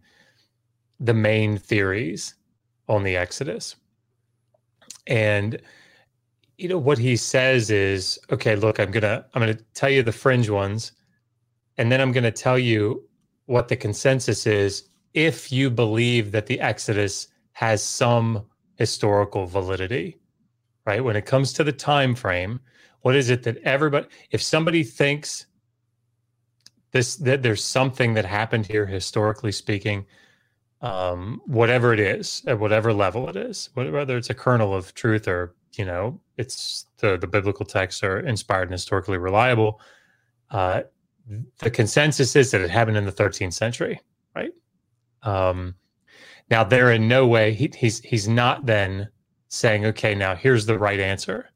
the 0.99 1.13
main 1.13 1.57
theories 1.57 2.35
on 2.87 3.03
the 3.03 3.15
Exodus, 3.15 3.75
and 5.07 5.59
you 6.57 6.69
know 6.69 6.77
what 6.77 6.97
he 6.97 7.15
says 7.15 7.69
is, 7.69 8.17
okay, 8.31 8.55
look, 8.55 8.79
I'm 8.79 8.91
gonna 8.91 9.25
I'm 9.33 9.41
gonna 9.41 9.59
tell 9.73 9.89
you 9.89 10.03
the 10.03 10.11
fringe 10.11 10.49
ones 10.49 10.91
and 11.77 11.91
then 11.91 12.01
I'm 12.01 12.11
to 12.13 12.31
tell 12.31 12.57
you 12.57 13.03
what 13.45 13.67
the 13.67 13.75
consensus 13.75 14.47
is 14.47 14.89
if 15.13 15.51
you 15.51 15.69
believe 15.69 16.31
that 16.31 16.45
the 16.45 16.59
Exodus 16.59 17.27
has 17.53 17.81
some 17.81 18.45
historical 18.75 19.45
validity, 19.45 20.19
right? 20.85 21.03
When 21.03 21.15
it 21.15 21.25
comes 21.25 21.53
to 21.53 21.63
the 21.63 21.71
time 21.71 22.15
frame, 22.15 22.59
what 23.05 23.15
is 23.15 23.29
it 23.29 23.43
that 23.43 23.57
everybody 23.57 24.07
if 24.31 24.41
somebody 24.41 24.83
thinks 24.83 25.45
this 26.91 27.17
that 27.17 27.43
there's 27.43 27.63
something 27.63 28.15
that 28.15 28.25
happened 28.25 28.65
here 28.65 28.87
historically 28.87 29.51
speaking, 29.51 30.07
um, 30.81 31.39
whatever 31.45 31.93
it 31.93 31.99
is, 31.99 32.41
at 32.47 32.59
whatever 32.59 32.91
level 32.91 33.29
it 33.29 33.35
is, 33.35 33.69
whether 33.75 34.17
it's 34.17 34.31
a 34.31 34.33
kernel 34.33 34.73
of 34.73 34.91
truth 34.95 35.27
or 35.27 35.53
you 35.77 35.85
know 35.85 36.19
it's 36.37 36.87
the 36.97 37.15
the 37.15 37.27
biblical 37.27 37.63
texts 37.63 38.01
are 38.01 38.21
inspired 38.21 38.63
and 38.63 38.71
historically 38.71 39.19
reliable, 39.19 39.79
uh, 40.49 40.81
the 41.59 41.69
consensus 41.69 42.35
is 42.35 42.49
that 42.49 42.61
it 42.61 42.71
happened 42.71 42.97
in 42.97 43.05
the 43.05 43.11
13th 43.11 43.53
century, 43.53 43.99
right? 44.35 44.51
Um, 45.21 45.75
now 46.49 46.63
they're 46.63 46.91
in 46.91 47.07
no 47.07 47.27
way 47.27 47.53
he, 47.53 47.71
he's 47.77 47.99
he's 47.99 48.27
not 48.27 48.65
then 48.65 49.09
saying, 49.49 49.85
okay, 49.85 50.15
now 50.15 50.33
here's 50.33 50.65
the 50.65 50.79
right 50.79 50.99
answer, 50.99 51.51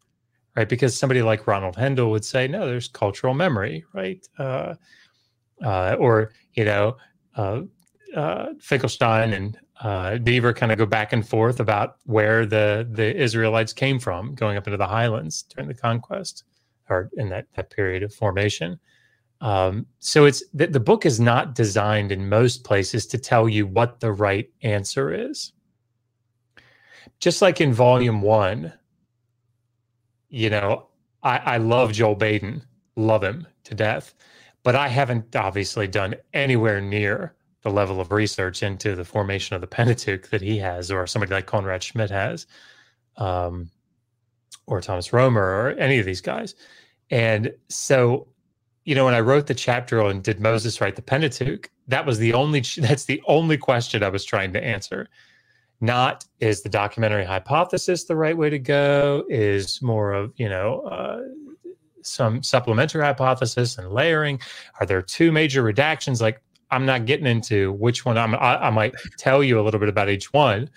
right? 0.60 0.68
Because 0.68 0.98
somebody 0.98 1.22
like 1.22 1.48
Ronald 1.48 1.78
Hendel 1.78 2.12
would 2.12 2.26
say, 2.26 2.46
no, 2.46 2.68
there's 2.68 2.90
cultural 2.90 3.34
memory, 3.34 3.86
right? 3.94 4.28
Uh, 4.38 4.76
uh, 5.64 5.96
or 5.98 6.34
you 6.54 6.66
know, 6.66 6.98
uh, 7.38 7.62
uh, 8.14 8.48
Finkelstein 8.60 9.32
and 9.32 9.58
uh, 9.80 10.18
Dever 10.18 10.52
kind 10.52 10.74
of 10.74 10.78
go 10.78 10.86
back 10.86 11.14
and 11.14 11.26
forth 11.26 11.62
about 11.62 11.96
where 12.04 12.46
the 12.46 12.86
the 12.92 13.16
Israelites 13.16 13.72
came 13.72 14.00
from, 14.00 14.36
going 14.36 14.58
up 14.58 14.68
into 14.68 14.76
the 14.76 14.86
highlands 14.86 15.44
during 15.44 15.70
the 15.70 15.74
conquest 15.74 16.44
or 16.90 17.10
in 17.16 17.30
that 17.30 17.48
that 17.56 17.70
period 17.70 18.04
of 18.04 18.14
formation. 18.14 18.78
Um, 19.40 19.86
so 20.00 20.26
it's 20.26 20.44
the, 20.54 20.68
the 20.68 20.82
book 20.82 21.06
is 21.06 21.22
not 21.22 21.56
designed 21.56 22.12
in 22.12 22.28
most 22.28 22.66
places 22.66 23.08
to 23.08 23.18
tell 23.18 23.48
you 23.48 23.66
what 23.66 24.02
the 24.02 24.12
right 24.12 24.50
answer 24.64 25.14
is. 25.14 25.54
Just 27.22 27.42
like 27.42 27.62
in 27.62 27.72
volume 27.72 28.22
one, 28.22 28.74
you 30.30 30.50
know, 30.50 30.88
I, 31.24 31.38
I 31.38 31.58
love 31.58 31.92
Joel 31.92 32.16
Baden, 32.16 32.64
love 32.96 33.24
him 33.24 33.48
to 33.66 33.76
death, 33.76 34.14
but 34.64 34.76
I 34.76 34.88
haven't 34.88 35.36
obviously 35.36 35.88
done 35.88 36.16
anywhere 36.34 36.82
near 36.82 37.34
the 37.62 37.70
level 37.70 38.00
of 38.00 38.12
research 38.12 38.64
into 38.64 38.96
the 38.96 39.04
formation 39.04 39.56
of 39.56 39.62
the 39.62 39.68
Pentateuch 39.68 40.30
that 40.30 40.42
he 40.42 40.58
has, 40.58 40.92
or 40.92 41.06
somebody 41.08 41.34
like 41.34 41.46
Konrad 41.46 41.84
Schmid 41.84 42.10
has, 42.10 42.48
um, 43.18 43.70
or 44.66 44.80
Thomas 44.80 45.12
Romer, 45.12 45.42
or 45.42 45.70
any 45.72 46.00
of 46.00 46.06
these 46.06 46.22
guys. 46.22 46.56
And 47.10 47.52
so 47.68 48.28
you 48.90 48.96
know, 48.96 49.06
when 49.06 49.14
I 49.14 49.20
wrote 49.20 49.46
the 49.46 49.54
chapter 49.54 50.02
on 50.02 50.22
did 50.22 50.40
Moses 50.40 50.82
write 50.82 50.96
the 50.96 51.04
Pentateuch, 51.04 51.70
that 51.88 52.08
was 52.08 52.18
the 52.18 52.34
only 52.34 52.62
that's 52.78 53.06
the 53.06 53.22
only 53.28 53.56
question 53.56 54.02
I 54.02 54.10
was 54.10 54.26
trying 54.26 54.52
to 54.54 54.64
answer. 54.64 55.08
Not 55.82 56.26
is 56.40 56.62
the 56.62 56.70
documentary 56.70 57.24
hypothesis 57.24 58.04
the 58.04 58.16
right 58.16 58.38
way 58.38 58.50
to 58.50 58.60
go? 58.60 59.24
Is 59.30 59.82
more 59.82 60.12
of 60.12 60.34
you 60.36 60.50
know 60.50 60.82
uh, 60.82 61.22
some 62.02 62.44
supplementary 62.44 63.04
hypothesis 63.04 63.78
and 63.78 63.92
layering? 63.92 64.40
Are 64.80 64.86
there 64.86 65.02
two 65.02 65.32
major 65.32 65.64
redactions? 65.64 66.22
Like 66.22 66.42
I'm 66.72 66.86
not 66.86 67.06
getting 67.06 67.26
into 67.26 67.74
which 67.74 68.06
one. 68.06 68.18
I'm, 68.18 68.36
I, 68.36 68.68
I 68.68 68.70
might 68.70 68.94
tell 69.18 69.44
you 69.44 69.60
a 69.60 69.64
little 69.64 69.80
bit 69.80 69.90
about 69.90 70.10
each 70.10 70.34
one, 70.34 70.70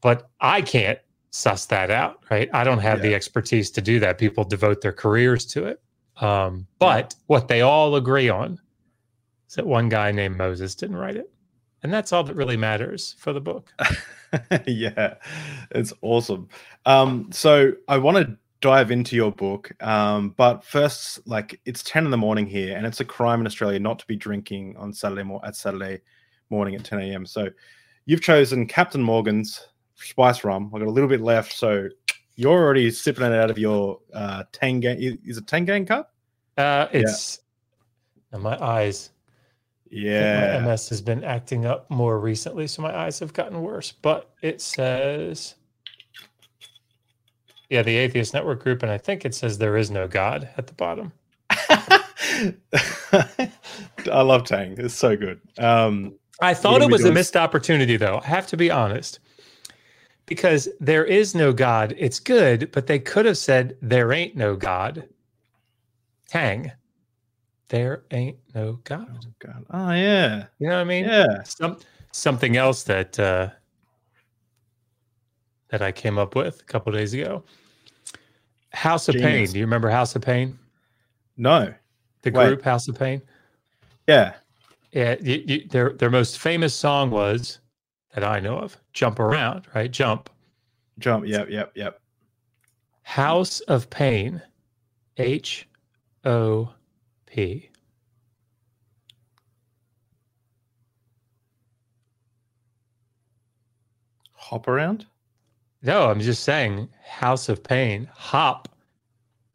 but 0.00 0.30
I 0.40 0.62
can't 0.62 0.98
suss 1.30 1.66
that 1.66 1.90
out, 1.90 2.24
right? 2.30 2.48
I 2.52 2.64
don't 2.64 2.78
have 2.78 3.02
the 3.02 3.14
expertise 3.14 3.70
to 3.72 3.80
do 3.80 4.00
that. 4.00 4.18
People 4.18 4.44
devote 4.44 4.80
their 4.80 4.92
careers 4.92 5.46
to 5.46 5.66
it. 5.66 5.80
Um, 6.20 6.66
but 6.78 7.14
what 7.26 7.48
they 7.48 7.60
all 7.60 7.94
agree 7.96 8.28
on 8.28 8.58
is 9.48 9.54
that 9.54 9.66
one 9.66 9.88
guy 9.88 10.12
named 10.12 10.36
Moses 10.36 10.74
didn't 10.74 10.96
write 10.96 11.16
it. 11.16 11.30
And 11.82 11.92
that's 11.92 12.12
all 12.12 12.24
that 12.24 12.34
really 12.34 12.56
matters 12.56 13.16
for 13.18 13.32
the 13.32 13.40
book. 13.40 13.72
yeah, 14.66 15.14
it's 15.70 15.92
awesome. 16.02 16.48
Um, 16.86 17.28
so 17.32 17.72
I 17.88 17.98
want 17.98 18.18
to 18.18 18.36
dive 18.60 18.90
into 18.90 19.16
your 19.16 19.32
book, 19.32 19.72
um, 19.82 20.34
but 20.36 20.62
first, 20.62 21.26
like 21.26 21.58
it's 21.64 21.82
ten 21.82 22.04
in 22.04 22.10
the 22.10 22.18
morning 22.18 22.46
here, 22.46 22.76
and 22.76 22.86
it's 22.86 23.00
a 23.00 23.04
crime 23.04 23.40
in 23.40 23.46
Australia 23.46 23.80
not 23.80 23.98
to 24.00 24.06
be 24.06 24.16
drinking 24.16 24.76
on 24.76 24.92
Saturday 24.92 25.22
mo- 25.22 25.40
at 25.44 25.56
Saturday 25.56 26.00
morning 26.50 26.74
at 26.74 26.84
ten 26.84 27.00
a.m. 27.00 27.24
So 27.24 27.48
you've 28.04 28.20
chosen 28.20 28.66
Captain 28.66 29.02
Morgan's 29.02 29.68
spice 29.94 30.44
rum. 30.44 30.70
I've 30.74 30.80
got 30.80 30.88
a 30.88 30.90
little 30.90 31.08
bit 31.08 31.22
left, 31.22 31.52
so 31.52 31.88
you're 32.36 32.52
already 32.52 32.90
sipping 32.90 33.24
it 33.24 33.32
out 33.32 33.50
of 33.50 33.58
your 33.58 34.00
uh, 34.12 34.44
Tangang. 34.52 35.18
Is 35.24 35.38
it 35.38 35.46
Tangang 35.46 35.86
cup? 35.86 36.12
Uh, 36.58 36.88
it's 36.92 37.40
and 38.32 38.42
my 38.42 38.62
eyes. 38.62 39.10
Yeah. 39.90 40.60
My 40.60 40.70
MS 40.70 40.88
has 40.90 41.00
been 41.00 41.24
acting 41.24 41.66
up 41.66 41.90
more 41.90 42.20
recently, 42.20 42.66
so 42.68 42.80
my 42.82 42.96
eyes 42.96 43.18
have 43.18 43.32
gotten 43.32 43.60
worse. 43.60 43.92
But 43.92 44.30
it 44.40 44.60
says, 44.60 45.56
yeah, 47.68 47.82
the 47.82 47.96
Atheist 47.96 48.32
Network 48.32 48.62
Group, 48.62 48.82
and 48.82 48.90
I 48.90 48.98
think 48.98 49.24
it 49.24 49.34
says 49.34 49.58
there 49.58 49.76
is 49.76 49.90
no 49.90 50.06
God 50.06 50.48
at 50.56 50.68
the 50.68 50.72
bottom. 50.74 51.12
I 53.10 54.22
love 54.22 54.44
Tang. 54.44 54.76
It's 54.78 54.94
so 54.94 55.16
good. 55.16 55.40
Um, 55.58 56.14
I 56.40 56.54
thought 56.54 56.82
it 56.82 56.90
was 56.90 57.04
a 57.04 57.12
missed 57.12 57.36
opportunity, 57.36 57.96
though. 57.96 58.20
I 58.22 58.26
have 58.26 58.46
to 58.48 58.56
be 58.56 58.70
honest. 58.70 59.18
Because 60.26 60.68
there 60.78 61.04
is 61.04 61.34
no 61.34 61.52
God. 61.52 61.94
It's 61.98 62.20
good, 62.20 62.70
but 62.70 62.86
they 62.86 63.00
could 63.00 63.26
have 63.26 63.36
said, 63.36 63.76
there 63.82 64.12
ain't 64.12 64.36
no 64.36 64.54
God. 64.54 65.08
Tang. 66.28 66.70
There 67.70 68.02
ain't 68.10 68.36
no 68.52 68.80
God. 68.82 69.06
oh 69.08 69.30
God. 69.38 69.64
Oh 69.70 69.92
yeah. 69.92 70.46
You 70.58 70.66
know 70.68 70.74
what 70.74 70.80
I 70.80 70.84
mean? 70.84 71.04
Yeah. 71.04 71.42
Some, 71.44 71.78
something 72.10 72.56
else 72.56 72.82
that 72.82 73.18
uh, 73.18 73.50
that 75.68 75.80
I 75.80 75.92
came 75.92 76.18
up 76.18 76.34
with 76.34 76.60
a 76.60 76.64
couple 76.64 76.92
days 76.92 77.14
ago. 77.14 77.44
House 78.72 79.08
of 79.08 79.14
Pain. 79.14 79.46
Do 79.46 79.58
you 79.58 79.64
remember 79.64 79.88
House 79.88 80.16
of 80.16 80.22
Pain? 80.22 80.58
No. 81.36 81.72
The 82.22 82.32
Wait. 82.32 82.46
group 82.48 82.62
House 82.62 82.88
of 82.88 82.98
Pain? 82.98 83.22
Yeah. 84.08 84.34
Yeah, 84.90 85.14
you, 85.20 85.44
you, 85.46 85.68
their 85.68 85.92
their 85.92 86.10
most 86.10 86.40
famous 86.40 86.74
song 86.74 87.10
was 87.10 87.60
that 88.14 88.24
I 88.24 88.40
know 88.40 88.58
of, 88.58 88.76
"Jump 88.92 89.20
Around," 89.20 89.68
right? 89.76 89.88
Jump. 89.88 90.28
Jump. 90.98 91.24
Yep. 91.24 91.48
Yep. 91.48 91.72
Yep. 91.76 92.00
House 93.02 93.60
of 93.60 93.88
Pain, 93.90 94.42
H 95.18 95.68
O 96.24 96.74
P. 97.30 97.70
Hop 104.34 104.68
around. 104.68 105.06
No, 105.82 106.10
I'm 106.10 106.20
just 106.20 106.42
saying 106.44 106.88
House 107.04 107.48
of 107.48 107.62
Pain, 107.62 108.08
Hop, 108.12 108.68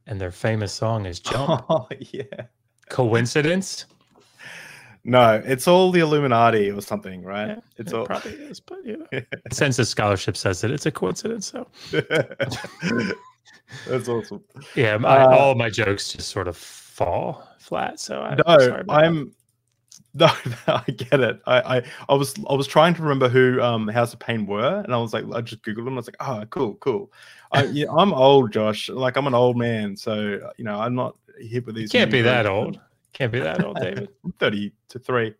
and 0.08 0.20
their 0.20 0.32
famous 0.32 0.74
song 0.74 1.06
is 1.06 1.20
Jump. 1.20 1.66
Oh 1.70 1.88
yeah. 2.00 2.24
Coincidence? 2.90 3.86
No, 5.04 5.42
it's 5.46 5.68
all 5.68 5.92
the 5.92 6.00
Illuminati 6.00 6.72
or 6.72 6.82
something, 6.82 7.22
right? 7.24 7.50
Yeah, 7.50 7.60
it's 7.78 7.92
it 7.92 7.96
all. 7.96 8.06
probably 8.06 8.32
is, 8.32 8.60
but 8.60 8.84
you 8.86 9.06
know, 9.12 9.22
census 9.52 9.90
scholarship 9.90 10.36
says 10.36 10.62
that 10.62 10.72
it's 10.72 10.86
a 10.88 10.92
coincidence. 10.92 11.48
So 11.52 11.68
That's 13.86 14.08
awesome. 14.08 14.44
yeah, 14.76 14.98
my, 14.98 15.22
Uh, 15.22 15.36
all 15.38 15.56
my 15.56 15.70
jokes 15.70 16.12
just 16.12 16.30
sort 16.30 16.48
of 16.48 16.58
fall 16.96 17.48
flat. 17.60 18.00
So 18.00 18.22
I, 18.22 18.36
No, 18.36 18.44
I'm 18.48 18.60
sorry. 18.70 18.84
I'm. 18.90 19.36
No, 20.14 20.30
I 20.68 20.84
get 20.92 21.20
it. 21.20 21.42
I, 21.46 21.78
I, 21.78 21.84
I 22.08 22.14
was 22.14 22.34
I 22.50 22.54
was 22.54 22.68
trying 22.68 22.94
to 22.96 23.02
remember 23.02 23.28
who 23.28 23.62
um 23.62 23.88
House 23.90 24.14
of 24.14 24.20
Pain 24.20 24.46
were, 24.46 24.80
and 24.80 24.94
I 24.94 24.98
was 24.98 25.14
like, 25.14 25.26
I 25.34 25.42
just 25.42 25.62
googled 25.62 25.84
them. 25.86 25.94
I 25.94 25.98
was 25.98 26.08
like, 26.08 26.16
oh, 26.22 26.46
cool, 26.50 26.76
cool. 26.76 27.12
I, 27.52 27.66
yeah, 27.72 27.88
I'm 27.96 28.14
old, 28.14 28.54
Josh. 28.54 28.90
Like 28.90 29.18
I'm 29.18 29.28
an 29.28 29.34
old 29.34 29.58
man, 29.58 29.98
so 29.98 30.40
you 30.58 30.64
know 30.64 30.80
I'm 30.80 30.96
not 30.96 31.18
hip 31.40 31.66
with 31.66 31.76
these. 31.76 31.94
You 31.94 32.00
can't 32.00 32.12
be 32.12 32.22
that 32.22 32.46
old. 32.46 32.80
Can't 33.12 33.32
be 33.32 33.40
that 33.40 33.64
old, 33.64 33.78
David. 33.80 34.10
I'm 34.26 34.34
30 34.34 34.74
to 34.90 35.00
three. 35.00 35.34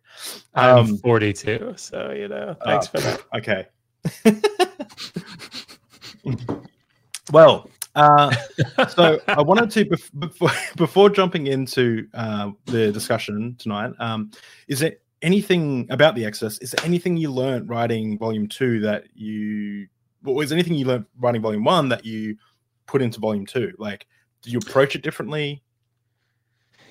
I'm 0.54 0.78
um, 0.78 0.98
42, 0.98 1.74
so 1.76 2.10
you 2.10 2.28
know. 2.28 2.56
Thanks 2.64 2.86
uh, 2.86 2.90
for 2.90 3.00
that. 3.00 3.22
Okay. 3.34 3.66
well, 7.32 7.68
uh, 7.96 8.30
so 8.88 9.18
I 9.28 9.42
wanted 9.42 9.70
to 9.72 9.84
before 10.18 10.50
before 10.76 11.10
jumping 11.10 11.48
into 11.48 12.06
uh, 12.14 12.52
the 12.66 12.92
discussion 12.92 13.56
tonight. 13.58 13.92
Um, 13.98 14.30
is 14.68 14.78
there 14.78 14.96
anything 15.22 15.86
about 15.90 16.14
the 16.14 16.24
Exodus? 16.24 16.58
Is 16.58 16.70
there 16.72 16.84
anything 16.84 17.16
you 17.16 17.32
learned 17.32 17.68
writing 17.68 18.18
Volume 18.18 18.46
Two 18.48 18.80
that 18.80 19.04
you? 19.14 19.88
Was 20.22 20.52
anything 20.52 20.74
you 20.74 20.84
learned 20.84 21.06
writing 21.18 21.42
Volume 21.42 21.64
One 21.64 21.88
that 21.88 22.04
you 22.04 22.36
put 22.86 23.02
into 23.02 23.18
Volume 23.18 23.46
Two? 23.46 23.72
Like, 23.78 24.06
did 24.42 24.52
you 24.52 24.58
approach 24.58 24.94
it 24.94 25.02
differently? 25.02 25.62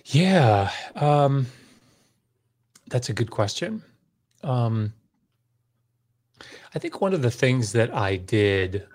Yeah, 0.05 0.71
um, 0.95 1.47
that's 2.89 3.09
a 3.09 3.13
good 3.13 3.31
question. 3.31 3.83
Um, 4.43 4.93
I 6.73 6.79
think 6.79 7.01
one 7.01 7.13
of 7.13 7.21
the 7.21 7.31
things 7.31 7.71
that 7.71 7.93
I 7.95 8.17
did 8.17 8.85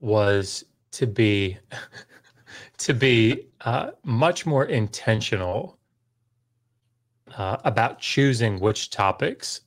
was 0.00 0.64
to 0.92 1.06
be 1.06 1.58
to 2.78 2.94
be 2.94 3.48
uh, 3.62 3.90
much 4.04 4.46
more 4.46 4.66
intentional 4.66 5.78
uh, 7.36 7.56
about 7.64 7.98
choosing 7.98 8.58
which 8.60 8.90
topics 8.90 9.62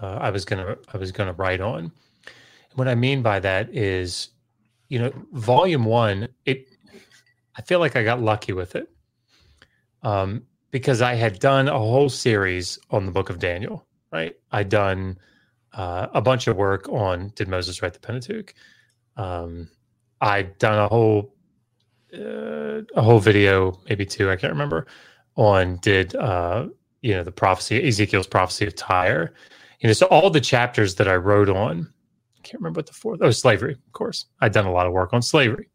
uh, 0.00 0.18
I 0.20 0.30
was 0.30 0.44
gonna 0.44 0.76
I 0.92 0.96
was 0.96 1.12
gonna 1.12 1.32
write 1.34 1.60
on. 1.60 1.92
What 2.74 2.88
I 2.88 2.94
mean 2.94 3.22
by 3.22 3.38
that 3.40 3.74
is, 3.74 4.30
you 4.88 4.98
know, 4.98 5.12
volume 5.32 5.84
one, 5.84 6.28
it 6.46 6.66
I 7.56 7.62
feel 7.62 7.80
like 7.80 7.96
I 7.96 8.02
got 8.02 8.20
lucky 8.20 8.52
with 8.52 8.76
it. 8.76 8.88
Um, 10.02 10.42
because 10.70 11.02
I 11.02 11.14
had 11.14 11.38
done 11.38 11.68
a 11.68 11.78
whole 11.78 12.08
series 12.08 12.78
on 12.90 13.04
the 13.06 13.12
book 13.12 13.30
of 13.30 13.38
Daniel, 13.38 13.86
right? 14.10 14.34
I'd 14.50 14.70
done 14.70 15.18
uh, 15.74 16.08
a 16.12 16.20
bunch 16.20 16.46
of 16.48 16.56
work 16.56 16.88
on 16.88 17.30
Did 17.36 17.46
Moses 17.46 17.82
Write 17.82 17.92
the 17.92 18.00
Pentateuch? 18.00 18.54
Um, 19.16 19.68
I'd 20.22 20.56
done 20.58 20.78
a 20.78 20.88
whole 20.88 21.34
uh, 22.14 22.82
a 22.94 23.02
whole 23.02 23.18
video, 23.18 23.80
maybe 23.88 24.06
two, 24.06 24.30
I 24.30 24.36
can't 24.36 24.52
remember, 24.52 24.86
on 25.36 25.76
did 25.78 26.14
uh, 26.16 26.68
you 27.02 27.14
know 27.14 27.24
the 27.24 27.32
prophecy 27.32 27.86
Ezekiel's 27.86 28.26
prophecy 28.26 28.66
of 28.66 28.74
Tyre. 28.76 29.34
You 29.80 29.88
know, 29.88 29.92
so 29.94 30.06
all 30.06 30.30
the 30.30 30.40
chapters 30.40 30.94
that 30.94 31.08
I 31.08 31.16
wrote 31.16 31.48
on, 31.48 31.92
I 32.38 32.40
can't 32.42 32.60
remember 32.60 32.78
what 32.78 32.86
the 32.86 32.92
fourth. 32.92 33.20
Oh, 33.20 33.32
slavery, 33.32 33.72
of 33.72 33.92
course. 33.92 34.26
I'd 34.40 34.52
done 34.52 34.66
a 34.66 34.72
lot 34.72 34.86
of 34.86 34.92
work 34.92 35.12
on 35.12 35.22
slavery. 35.22 35.68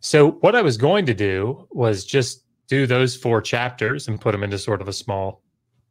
So 0.00 0.32
what 0.32 0.54
I 0.54 0.62
was 0.62 0.76
going 0.76 1.06
to 1.06 1.14
do 1.14 1.66
was 1.70 2.04
just 2.04 2.44
do 2.68 2.86
those 2.86 3.16
four 3.16 3.40
chapters 3.40 4.06
and 4.06 4.20
put 4.20 4.32
them 4.32 4.44
into 4.44 4.58
sort 4.58 4.80
of 4.80 4.88
a 4.88 4.92
small, 4.92 5.42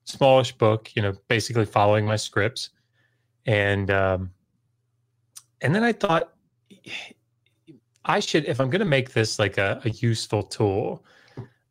smallish 0.06 0.54
book. 0.54 0.90
You 0.96 1.02
know, 1.02 1.14
basically 1.28 1.66
following 1.66 2.06
my 2.06 2.16
scripts, 2.16 2.70
and 3.46 3.92
um, 3.92 4.32
and 5.62 5.76
then 5.76 5.84
I 5.84 5.92
thought 5.92 6.34
I 8.06 8.20
should, 8.20 8.46
if 8.46 8.60
I'm 8.60 8.70
going 8.70 8.80
to 8.80 8.86
make 8.86 9.14
this 9.14 9.40
like 9.40 9.58
a, 9.58 9.82
a, 9.86 9.90
useful 9.90 10.44
tool, 10.44 11.06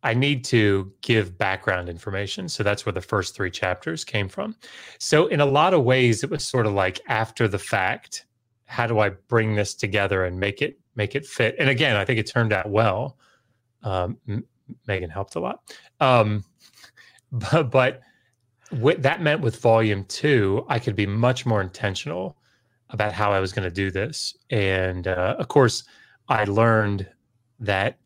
I 0.02 0.14
need 0.14 0.44
to 0.46 0.92
give 1.00 1.36
background 1.36 1.88
information. 1.88 2.48
So 2.48 2.62
that's 2.62 2.86
where 2.86 2.92
the 2.92 3.00
first 3.00 3.34
three 3.34 3.50
chapters 3.50 4.04
came 4.04 4.28
from. 4.28 4.56
So, 4.98 5.26
in 5.26 5.40
a 5.40 5.46
lot 5.46 5.74
of 5.74 5.84
ways, 5.84 6.22
it 6.22 6.30
was 6.30 6.44
sort 6.44 6.66
of 6.66 6.72
like 6.72 7.00
after 7.08 7.48
the 7.48 7.58
fact. 7.58 8.26
How 8.66 8.86
do 8.86 9.00
I 9.00 9.08
bring 9.08 9.56
this 9.56 9.74
together 9.74 10.24
and 10.24 10.38
make 10.38 10.62
it 10.62 10.78
make 10.94 11.16
it 11.16 11.26
fit? 11.26 11.56
And 11.58 11.68
again, 11.68 11.96
I 11.96 12.04
think 12.04 12.20
it 12.20 12.28
turned 12.28 12.52
out 12.52 12.70
well. 12.70 13.18
Um, 13.82 14.16
Megan 14.86 15.10
helped 15.10 15.34
a 15.34 15.40
lot, 15.40 15.60
um, 15.98 16.44
but, 17.32 17.70
but 17.70 18.00
what 18.70 19.02
that 19.02 19.20
meant 19.20 19.40
with 19.40 19.60
volume 19.60 20.04
two, 20.04 20.64
I 20.68 20.78
could 20.78 20.94
be 20.94 21.06
much 21.06 21.44
more 21.44 21.60
intentional 21.60 22.36
about 22.90 23.12
how 23.12 23.32
I 23.32 23.40
was 23.40 23.52
going 23.52 23.68
to 23.68 23.74
do 23.74 23.90
this. 23.90 24.36
And 24.50 25.08
uh, 25.08 25.36
of 25.38 25.48
course, 25.48 25.84
I 26.30 26.44
learned 26.44 27.08
that 27.58 27.98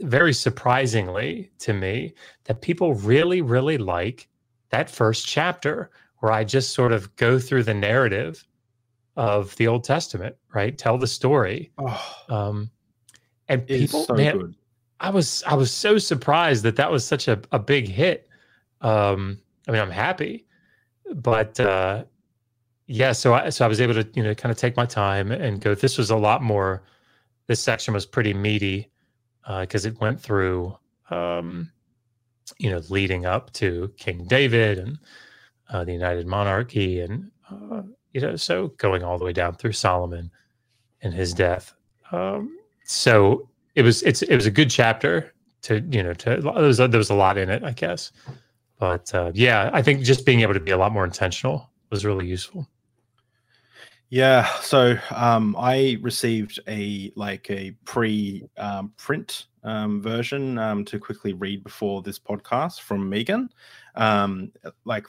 very 0.00 0.32
surprisingly 0.32 1.50
to 1.58 1.72
me 1.72 2.14
that 2.44 2.60
people 2.60 2.94
really, 2.94 3.40
really 3.40 3.78
like 3.78 4.28
that 4.70 4.90
first 4.90 5.26
chapter 5.26 5.90
where 6.18 6.30
I 6.30 6.44
just 6.44 6.72
sort 6.72 6.92
of 6.92 7.14
go 7.16 7.38
through 7.38 7.64
the 7.64 7.74
narrative 7.74 8.46
of 9.16 9.56
the 9.56 9.66
Old 9.66 9.84
Testament, 9.84 10.36
right? 10.54 10.76
Tell 10.76 10.98
the 10.98 11.06
story. 11.06 11.72
Oh, 11.78 12.14
um, 12.28 12.70
and 13.48 13.66
people, 13.66 14.04
so 14.04 14.14
man, 14.14 14.38
good. 14.38 14.54
I 15.00 15.10
was 15.10 15.42
I 15.46 15.54
was 15.54 15.72
so 15.72 15.98
surprised 15.98 16.62
that 16.64 16.76
that 16.76 16.90
was 16.90 17.04
such 17.04 17.26
a, 17.26 17.40
a 17.50 17.58
big 17.58 17.88
hit. 17.88 18.28
Um, 18.82 19.38
I 19.66 19.72
mean, 19.72 19.80
I'm 19.80 19.90
happy, 19.90 20.46
but 21.14 21.58
uh, 21.58 22.04
yeah. 22.86 23.12
So 23.12 23.34
I 23.34 23.48
so 23.50 23.64
I 23.64 23.68
was 23.68 23.80
able 23.80 23.94
to 23.94 24.08
you 24.14 24.22
know 24.22 24.34
kind 24.34 24.52
of 24.52 24.58
take 24.58 24.76
my 24.76 24.86
time 24.86 25.32
and 25.32 25.60
go. 25.60 25.74
This 25.74 25.98
was 25.98 26.10
a 26.10 26.16
lot 26.16 26.42
more 26.42 26.82
this 27.52 27.60
section 27.60 27.92
was 27.92 28.06
pretty 28.06 28.32
meaty 28.32 28.90
because 29.60 29.84
uh, 29.84 29.90
it 29.90 30.00
went 30.00 30.18
through, 30.18 30.74
um, 31.10 31.70
you 32.56 32.70
know, 32.70 32.80
leading 32.88 33.26
up 33.26 33.52
to 33.52 33.92
King 33.98 34.24
David 34.24 34.78
and 34.78 34.98
uh, 35.68 35.84
the 35.84 35.92
United 35.92 36.26
Monarchy, 36.26 37.00
and 37.00 37.30
uh, 37.50 37.82
you 38.14 38.22
know, 38.22 38.36
so 38.36 38.68
going 38.78 39.04
all 39.04 39.18
the 39.18 39.24
way 39.26 39.34
down 39.34 39.54
through 39.56 39.72
Solomon 39.72 40.30
and 41.02 41.12
his 41.12 41.34
death. 41.34 41.74
Um, 42.10 42.56
so 42.84 43.50
it 43.74 43.82
was 43.82 44.02
it's 44.02 44.22
it 44.22 44.34
was 44.34 44.46
a 44.46 44.50
good 44.50 44.70
chapter 44.70 45.34
to 45.60 45.80
you 45.90 46.02
know 46.02 46.14
to 46.14 46.40
there 46.40 46.52
was 46.54 46.78
there 46.78 46.88
was 46.88 47.10
a 47.10 47.14
lot 47.14 47.36
in 47.36 47.50
it, 47.50 47.62
I 47.62 47.72
guess. 47.72 48.12
But 48.78 49.14
uh, 49.14 49.30
yeah, 49.34 49.68
I 49.74 49.82
think 49.82 50.00
just 50.04 50.24
being 50.24 50.40
able 50.40 50.54
to 50.54 50.60
be 50.60 50.70
a 50.70 50.78
lot 50.78 50.90
more 50.90 51.04
intentional 51.04 51.70
was 51.90 52.02
really 52.06 52.26
useful. 52.26 52.66
Yeah, 54.12 54.46
so 54.60 54.98
um, 55.10 55.56
I 55.58 55.96
received 56.02 56.60
a 56.68 57.10
like 57.16 57.48
a 57.50 57.70
pre 57.86 58.44
um, 58.58 58.92
print 58.98 59.46
um, 59.64 60.02
version 60.02 60.58
um, 60.58 60.84
to 60.84 60.98
quickly 60.98 61.32
read 61.32 61.64
before 61.64 62.02
this 62.02 62.18
podcast 62.18 62.82
from 62.82 63.08
Megan, 63.08 63.48
um, 63.94 64.52
like 64.84 65.06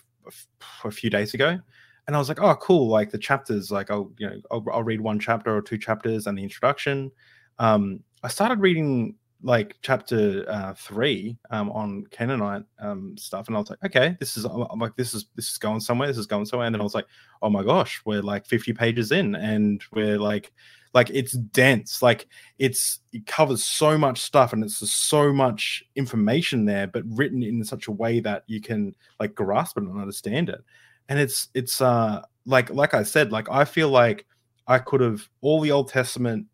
a 0.85 0.89
few 0.89 1.09
days 1.09 1.33
ago, 1.33 1.59
and 2.07 2.15
I 2.15 2.17
was 2.17 2.29
like, 2.29 2.39
oh, 2.41 2.55
cool! 2.55 2.87
Like 2.87 3.11
the 3.11 3.17
chapters, 3.17 3.71
like 3.71 3.91
I'll 3.91 4.09
you 4.19 4.29
know 4.29 4.37
I'll, 4.49 4.65
I'll 4.71 4.83
read 4.83 5.01
one 5.01 5.19
chapter 5.19 5.53
or 5.53 5.61
two 5.61 5.77
chapters 5.77 6.25
and 6.25 6.37
the 6.37 6.43
introduction. 6.43 7.11
Um, 7.59 7.99
I 8.23 8.29
started 8.29 8.61
reading 8.61 9.15
like 9.43 9.75
chapter 9.81 10.45
uh, 10.47 10.73
three 10.73 11.37
um, 11.51 11.69
on 11.71 12.05
Canaanite 12.11 12.63
um, 12.79 13.15
stuff, 13.17 13.47
and 13.47 13.55
I 13.55 13.59
was 13.59 13.69
like, 13.69 13.83
okay, 13.85 14.15
this 14.19 14.37
is 14.37 14.45
I'm 14.45 14.79
like 14.79 14.95
this 14.95 15.13
is 15.13 15.25
this 15.35 15.49
is 15.49 15.57
going 15.57 15.81
somewhere, 15.81 16.07
this 16.07 16.17
is 16.17 16.25
going 16.25 16.45
somewhere, 16.45 16.65
and 16.65 16.73
then 16.73 16.81
I 16.81 16.83
was 16.83 16.95
like, 16.95 17.07
oh 17.41 17.49
my 17.49 17.63
gosh, 17.63 18.01
we're 18.05 18.21
like 18.21 18.45
50 18.45 18.73
pages 18.73 19.11
in, 19.11 19.35
and 19.35 19.83
we're 19.91 20.17
like, 20.17 20.53
like 20.93 21.09
it's 21.09 21.33
dense, 21.33 22.01
like 22.01 22.27
it's 22.57 22.99
it 23.11 23.25
covers 23.25 23.63
so 23.63 23.97
much 23.97 24.21
stuff, 24.21 24.53
and 24.53 24.63
it's 24.63 24.79
just 24.79 25.09
so 25.09 25.33
much 25.33 25.83
information 25.95 26.65
there, 26.65 26.87
but 26.87 27.03
written 27.05 27.43
in 27.43 27.63
such 27.63 27.87
a 27.87 27.91
way 27.91 28.21
that 28.21 28.43
you 28.47 28.61
can 28.61 28.95
like 29.19 29.35
grasp 29.35 29.77
it 29.77 29.83
and 29.83 29.99
understand 29.99 30.49
it, 30.49 30.63
and 31.09 31.19
it's 31.19 31.49
it's 31.53 31.81
uh 31.81 32.21
like 32.45 32.69
like 32.69 32.93
I 32.93 33.03
said, 33.03 33.31
like 33.31 33.49
I 33.51 33.65
feel 33.65 33.89
like 33.89 34.25
I 34.67 34.79
could 34.79 35.01
have 35.01 35.27
all 35.41 35.59
the 35.59 35.71
Old 35.71 35.89
Testament 35.89 36.47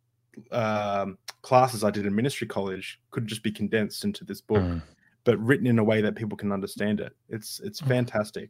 um, 0.51 1.17
classes 1.41 1.83
I 1.83 1.91
did 1.91 2.05
in 2.05 2.15
ministry 2.15 2.47
college 2.47 2.99
could 3.11 3.27
just 3.27 3.43
be 3.43 3.51
condensed 3.51 4.03
into 4.03 4.23
this 4.23 4.41
book, 4.41 4.61
mm. 4.61 4.81
but 5.23 5.39
written 5.39 5.67
in 5.67 5.79
a 5.79 5.83
way 5.83 6.01
that 6.01 6.15
people 6.15 6.37
can 6.37 6.51
understand 6.51 6.99
it. 6.99 7.15
It's 7.29 7.59
it's 7.61 7.81
mm. 7.81 7.87
fantastic. 7.87 8.49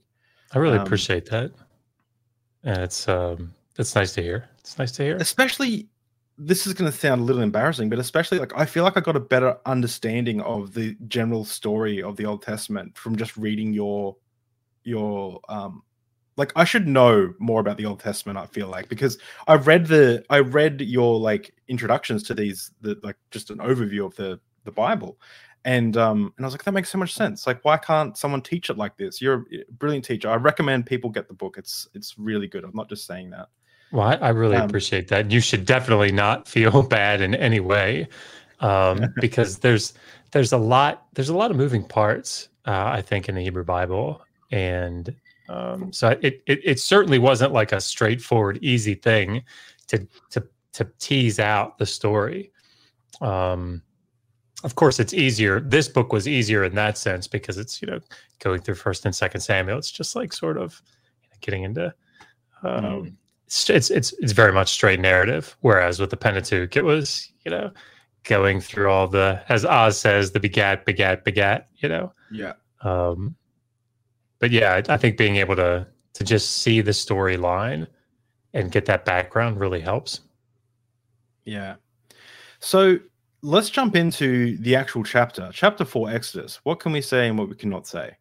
I 0.53 0.59
really 0.59 0.77
um, 0.77 0.85
appreciate 0.85 1.29
that, 1.29 1.51
and 2.63 2.77
it's 2.79 3.07
um, 3.07 3.53
it's 3.77 3.95
nice 3.95 4.13
to 4.13 4.21
hear. 4.21 4.49
It's 4.59 4.77
nice 4.77 4.91
to 4.93 5.03
hear, 5.03 5.17
especially. 5.17 5.87
This 6.41 6.65
is 6.65 6.73
going 6.73 6.89
to 6.89 6.97
sound 6.97 7.19
a 7.19 7.23
little 7.25 7.41
embarrassing, 7.41 7.89
but 7.89 7.99
especially 7.99 8.39
like 8.39 8.53
I 8.55 8.65
feel 8.65 8.85
like 8.85 8.95
I 8.95 9.01
got 9.01 9.17
a 9.17 9.19
better 9.19 9.57
understanding 9.65 10.39
of 10.39 10.73
the 10.73 10.95
general 11.09 11.43
story 11.43 12.01
of 12.01 12.15
the 12.15 12.25
Old 12.25 12.43
Testament 12.43 12.97
from 12.97 13.17
just 13.17 13.35
reading 13.35 13.73
your 13.73 14.15
your 14.83 15.41
um 15.49 15.83
like 16.39 16.53
I 16.55 16.63
should 16.63 16.87
know 16.87 17.33
more 17.37 17.59
about 17.59 17.77
the 17.77 17.85
Old 17.85 17.99
Testament. 17.99 18.39
I 18.39 18.45
feel 18.45 18.67
like 18.67 18.87
because 18.87 19.19
I 19.47 19.55
read 19.55 19.85
the 19.85 20.23
I 20.29 20.39
read 20.39 20.79
your 20.81 21.19
like 21.19 21.53
introductions 21.67 22.23
to 22.23 22.33
these 22.33 22.71
the 22.81 22.97
like 23.03 23.17
just 23.29 23.51
an 23.51 23.57
overview 23.57 24.05
of 24.05 24.15
the 24.15 24.39
the 24.63 24.71
Bible, 24.71 25.19
and 25.65 25.97
um 25.97 26.33
and 26.37 26.45
I 26.45 26.47
was 26.47 26.53
like 26.53 26.63
that 26.63 26.71
makes 26.71 26.89
so 26.89 26.97
much 26.97 27.13
sense. 27.13 27.45
Like 27.45 27.63
why 27.63 27.77
can't 27.77 28.17
someone 28.17 28.41
teach 28.41 28.69
it 28.69 28.77
like 28.77 28.95
this? 28.97 29.21
You're 29.21 29.45
a 29.51 29.71
brilliant 29.73 30.05
teacher. 30.05 30.29
I 30.29 30.35
recommend 30.35 30.85
people 30.85 31.09
get 31.09 31.27
the 31.27 31.33
book. 31.33 31.57
It's 31.57 31.87
it's 31.93 32.17
really 32.17 32.47
good. 32.47 32.63
I'm 32.63 32.71
not 32.73 32.89
just 32.89 33.05
saying 33.05 33.31
that. 33.31 33.49
Well, 33.91 34.07
I, 34.07 34.13
I 34.15 34.29
really 34.29 34.55
um, 34.55 34.65
appreciate 34.67 35.09
that. 35.09 35.31
You 35.31 35.41
should 35.41 35.65
definitely 35.65 36.11
not 36.11 36.47
feel 36.55 36.83
bad 36.83 37.19
in 37.21 37.35
any 37.35 37.59
way, 37.59 38.07
um, 38.61 39.13
because 39.21 39.59
there's 39.59 39.93
there's 40.31 40.53
a 40.53 40.57
lot 40.57 41.07
there's 41.13 41.29
a 41.29 41.35
lot 41.35 41.51
of 41.51 41.57
moving 41.57 41.83
parts. 41.83 42.47
Uh, 42.65 42.91
I 42.93 43.01
think 43.01 43.27
in 43.27 43.35
the 43.35 43.41
Hebrew 43.41 43.65
Bible, 43.65 44.21
and 44.51 45.13
um, 45.49 45.91
so 45.91 46.09
it, 46.21 46.43
it 46.45 46.59
it 46.63 46.79
certainly 46.79 47.17
wasn't 47.17 47.51
like 47.51 47.71
a 47.71 47.81
straightforward, 47.81 48.59
easy 48.61 48.93
thing 48.93 49.43
to 49.87 50.07
to 50.29 50.43
to 50.73 50.87
tease 50.99 51.39
out 51.39 51.79
the 51.79 51.87
story. 51.87 52.51
Um, 53.19 53.81
of 54.63 54.75
course, 54.75 54.99
it's 54.99 55.13
easier. 55.13 55.59
This 55.59 55.87
book 55.87 56.13
was 56.13 56.27
easier 56.27 56.63
in 56.63 56.75
that 56.75 56.99
sense 56.99 57.27
because 57.27 57.57
it's 57.57 57.81
you 57.81 57.87
know 57.87 57.99
going 58.39 58.61
through 58.61 58.75
First 58.75 59.05
and 59.05 59.15
Second 59.15 59.41
Samuel. 59.41 59.79
It's 59.79 59.89
just 59.89 60.15
like 60.15 60.33
sort 60.33 60.57
of 60.57 60.81
getting 61.41 61.63
into. 61.63 61.93
Um, 62.61 62.83
mm. 62.83 63.13
it's, 63.47 63.69
it's 63.71 63.89
it's 63.89 64.13
it's 64.19 64.33
very 64.33 64.53
much 64.53 64.69
straight 64.69 64.99
narrative. 64.99 65.57
Whereas 65.61 65.99
with 65.99 66.11
the 66.11 66.17
Pentateuch, 66.17 66.77
it 66.77 66.85
was 66.85 67.31
you 67.43 67.49
know 67.49 67.71
going 68.23 68.61
through 68.61 68.91
all 68.91 69.07
the 69.07 69.41
as 69.49 69.65
Oz 69.65 69.97
says 69.97 70.31
the 70.31 70.39
begat 70.39 70.85
begat 70.85 71.25
begat. 71.25 71.69
You 71.77 71.89
know. 71.89 72.13
Yeah. 72.31 72.53
Um, 72.81 73.35
but 74.39 74.51
yeah, 74.51 74.81
I 74.89 74.97
think 74.97 75.17
being 75.17 75.37
able 75.37 75.55
to 75.55 75.87
to 76.13 76.23
just 76.23 76.59
see 76.59 76.81
the 76.81 76.91
storyline 76.91 77.87
and 78.53 78.71
get 78.71 78.85
that 78.85 79.05
background 79.05 79.59
really 79.59 79.79
helps. 79.79 80.21
Yeah. 81.45 81.75
So 82.59 82.97
let's 83.41 83.69
jump 83.69 83.95
into 83.95 84.57
the 84.57 84.75
actual 84.75 85.03
chapter. 85.03 85.49
Chapter 85.53 85.85
four, 85.85 86.09
Exodus. 86.09 86.59
What 86.63 86.79
can 86.79 86.91
we 86.91 87.01
say 87.01 87.27
and 87.27 87.37
what 87.37 87.49
we 87.49 87.55
cannot 87.55 87.87
say? 87.87 88.17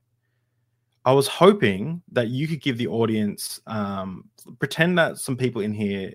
I 1.04 1.12
was 1.12 1.26
hoping 1.26 2.02
that 2.12 2.28
you 2.28 2.46
could 2.46 2.60
give 2.60 2.76
the 2.76 2.88
audience, 2.88 3.60
um, 3.66 4.28
pretend 4.58 4.98
that 4.98 5.16
some 5.18 5.36
people 5.36 5.62
in 5.62 5.72
here 5.72 6.12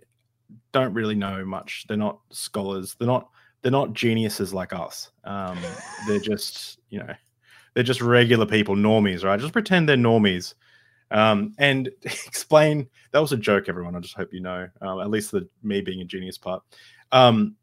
don't 0.71 0.93
really 0.93 1.15
know 1.15 1.43
much. 1.43 1.85
They're 1.87 1.97
not 1.97 2.19
scholars. 2.31 2.95
They're 2.99 3.07
not. 3.07 3.29
They're 3.61 3.71
not 3.71 3.93
geniuses 3.93 4.53
like 4.53 4.73
us. 4.73 5.11
Um, 5.23 5.57
they're 6.05 6.19
just, 6.19 6.79
you 6.89 6.99
know, 6.99 7.13
they're 7.73 7.83
just 7.83 8.01
regular 8.01 8.45
people, 8.45 8.75
normies, 8.75 9.23
right? 9.23 9.39
Just 9.39 9.53
pretend 9.53 9.87
they're 9.89 9.97
normies, 9.97 10.53
um, 11.11 11.53
and 11.57 11.89
explain. 12.03 12.87
That 13.11 13.19
was 13.19 13.31
a 13.31 13.37
joke, 13.37 13.69
everyone. 13.69 13.95
I 13.95 13.99
just 13.99 14.15
hope 14.15 14.33
you 14.33 14.39
know. 14.39 14.67
Um, 14.81 14.99
at 14.99 15.09
least 15.09 15.31
the 15.31 15.47
me 15.61 15.81
being 15.81 16.01
a 16.01 16.05
genius 16.05 16.37
part. 16.37 16.63
Um, 17.11 17.55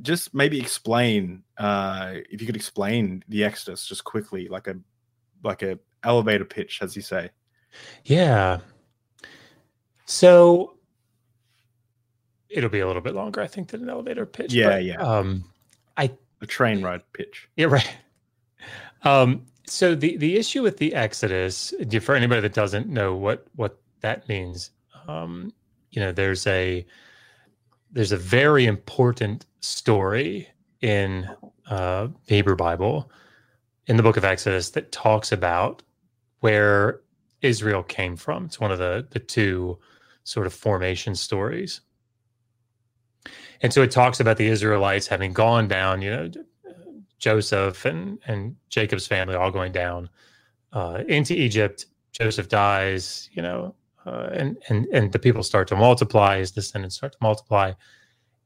just 0.00 0.34
maybe 0.34 0.60
explain 0.60 1.42
uh, 1.58 2.14
if 2.30 2.40
you 2.40 2.46
could 2.46 2.56
explain 2.56 3.24
the 3.28 3.44
Exodus 3.44 3.86
just 3.86 4.04
quickly, 4.04 4.48
like 4.48 4.66
a 4.66 4.76
like 5.42 5.62
a 5.62 5.78
elevator 6.04 6.44
pitch, 6.44 6.80
as 6.82 6.96
you 6.96 7.02
say. 7.02 7.30
Yeah. 8.04 8.60
So 10.06 10.74
it'll 12.48 12.70
be 12.70 12.80
a 12.80 12.86
little 12.86 13.02
bit 13.02 13.14
longer, 13.14 13.40
I 13.40 13.46
think, 13.46 13.68
than 13.68 13.82
an 13.82 13.88
elevator 13.88 14.26
pitch. 14.26 14.52
Yeah, 14.52 14.70
but, 14.70 14.84
yeah. 14.84 15.00
Um, 15.00 15.44
I 15.96 16.10
a 16.40 16.46
train 16.46 16.82
ride 16.82 17.02
pitch. 17.12 17.48
Yeah, 17.56 17.66
right. 17.66 17.96
Um, 19.04 19.46
so 19.66 19.94
the 19.94 20.16
the 20.16 20.36
issue 20.36 20.62
with 20.62 20.78
the 20.78 20.94
Exodus, 20.94 21.72
for 22.00 22.14
anybody 22.14 22.40
that 22.40 22.54
doesn't 22.54 22.88
know 22.88 23.14
what 23.14 23.46
what 23.56 23.80
that 24.00 24.28
means, 24.28 24.70
um, 25.06 25.52
you 25.90 26.00
know, 26.00 26.12
there's 26.12 26.46
a 26.46 26.84
there's 27.92 28.12
a 28.12 28.16
very 28.16 28.66
important 28.66 29.46
story 29.60 30.48
in 30.80 31.28
uh, 31.68 32.08
the 32.26 32.36
Hebrew 32.36 32.56
Bible, 32.56 33.10
in 33.86 33.96
the 33.96 34.02
book 34.02 34.16
of 34.16 34.24
Exodus, 34.24 34.70
that 34.70 34.90
talks 34.92 35.30
about 35.30 35.82
where 36.40 37.00
Israel 37.42 37.82
came 37.82 38.16
from. 38.16 38.46
It's 38.46 38.60
one 38.60 38.72
of 38.72 38.78
the 38.78 39.06
the 39.10 39.20
two 39.20 39.78
sort 40.24 40.46
of 40.46 40.54
formation 40.54 41.14
stories. 41.14 41.80
And 43.60 43.72
so 43.72 43.82
it 43.82 43.92
talks 43.92 44.18
about 44.18 44.36
the 44.38 44.48
Israelites 44.48 45.06
having 45.06 45.32
gone 45.32 45.68
down, 45.68 46.02
you 46.02 46.10
know, 46.10 46.30
Joseph 47.22 47.84
and 47.84 48.18
and 48.26 48.56
Jacob's 48.68 49.06
family 49.06 49.36
all 49.36 49.52
going 49.52 49.72
down 49.72 50.10
uh, 50.72 51.04
into 51.08 51.34
Egypt. 51.34 51.86
Joseph 52.10 52.48
dies, 52.48 53.30
you 53.32 53.40
know, 53.40 53.74
uh, 54.04 54.28
and 54.32 54.58
and 54.68 54.86
and 54.92 55.12
the 55.12 55.20
people 55.20 55.44
start 55.44 55.68
to 55.68 55.76
multiply. 55.76 56.38
His 56.38 56.50
descendants 56.50 56.96
start 56.96 57.12
to 57.12 57.18
multiply, 57.22 57.72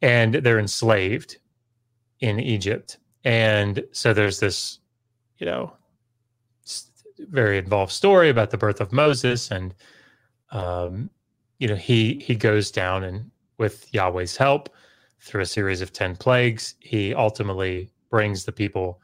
and 0.02 0.34
they're 0.34 0.60
enslaved 0.60 1.38
in 2.20 2.38
Egypt. 2.38 2.98
And 3.24 3.82
so 3.92 4.12
there's 4.12 4.38
this, 4.38 4.78
you 5.38 5.46
know, 5.46 5.72
very 7.18 7.56
involved 7.56 7.92
story 7.92 8.28
about 8.28 8.50
the 8.50 8.58
birth 8.58 8.82
of 8.82 8.92
Moses, 8.92 9.50
and 9.50 9.74
um, 10.50 11.08
you 11.58 11.66
know 11.66 11.76
he 11.76 12.22
he 12.22 12.36
goes 12.36 12.70
down 12.70 13.04
and 13.04 13.30
with 13.56 13.88
Yahweh's 13.94 14.36
help 14.36 14.68
through 15.20 15.40
a 15.40 15.46
series 15.46 15.80
of 15.80 15.94
ten 15.94 16.14
plagues, 16.14 16.74
he 16.80 17.14
ultimately 17.14 17.90
brings 18.10 18.44
the 18.44 18.52
people 18.52 19.00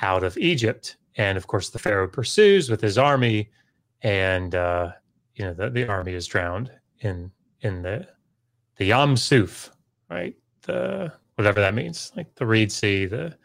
out 0.00 0.22
of 0.22 0.36
Egypt. 0.38 0.96
And 1.16 1.38
of 1.38 1.46
course, 1.46 1.70
the 1.70 1.78
Pharaoh 1.78 2.08
pursues 2.08 2.70
with 2.70 2.80
his 2.80 2.98
army, 2.98 3.50
and 4.02 4.54
uh, 4.54 4.92
you 5.34 5.44
know 5.44 5.54
the, 5.54 5.70
the 5.70 5.88
army 5.88 6.12
is 6.12 6.26
drowned 6.26 6.70
in 7.00 7.30
in 7.60 7.82
the 7.82 8.06
the 8.76 8.86
Yam 8.86 9.16
Suf, 9.16 9.70
right? 10.10 10.36
The 10.62 11.12
whatever 11.36 11.60
that 11.60 11.74
means, 11.74 12.12
like 12.16 12.34
the 12.34 12.46
Reed 12.46 12.70
Sea, 12.70 13.06
the 13.06 13.36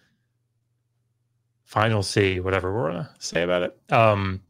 final 1.63 2.03
sea, 2.03 2.41
whatever 2.41 2.73
we're 2.73 2.91
gonna 2.91 3.09
say 3.19 3.43
about 3.43 3.63
it. 3.63 3.77
Um, 3.89 4.41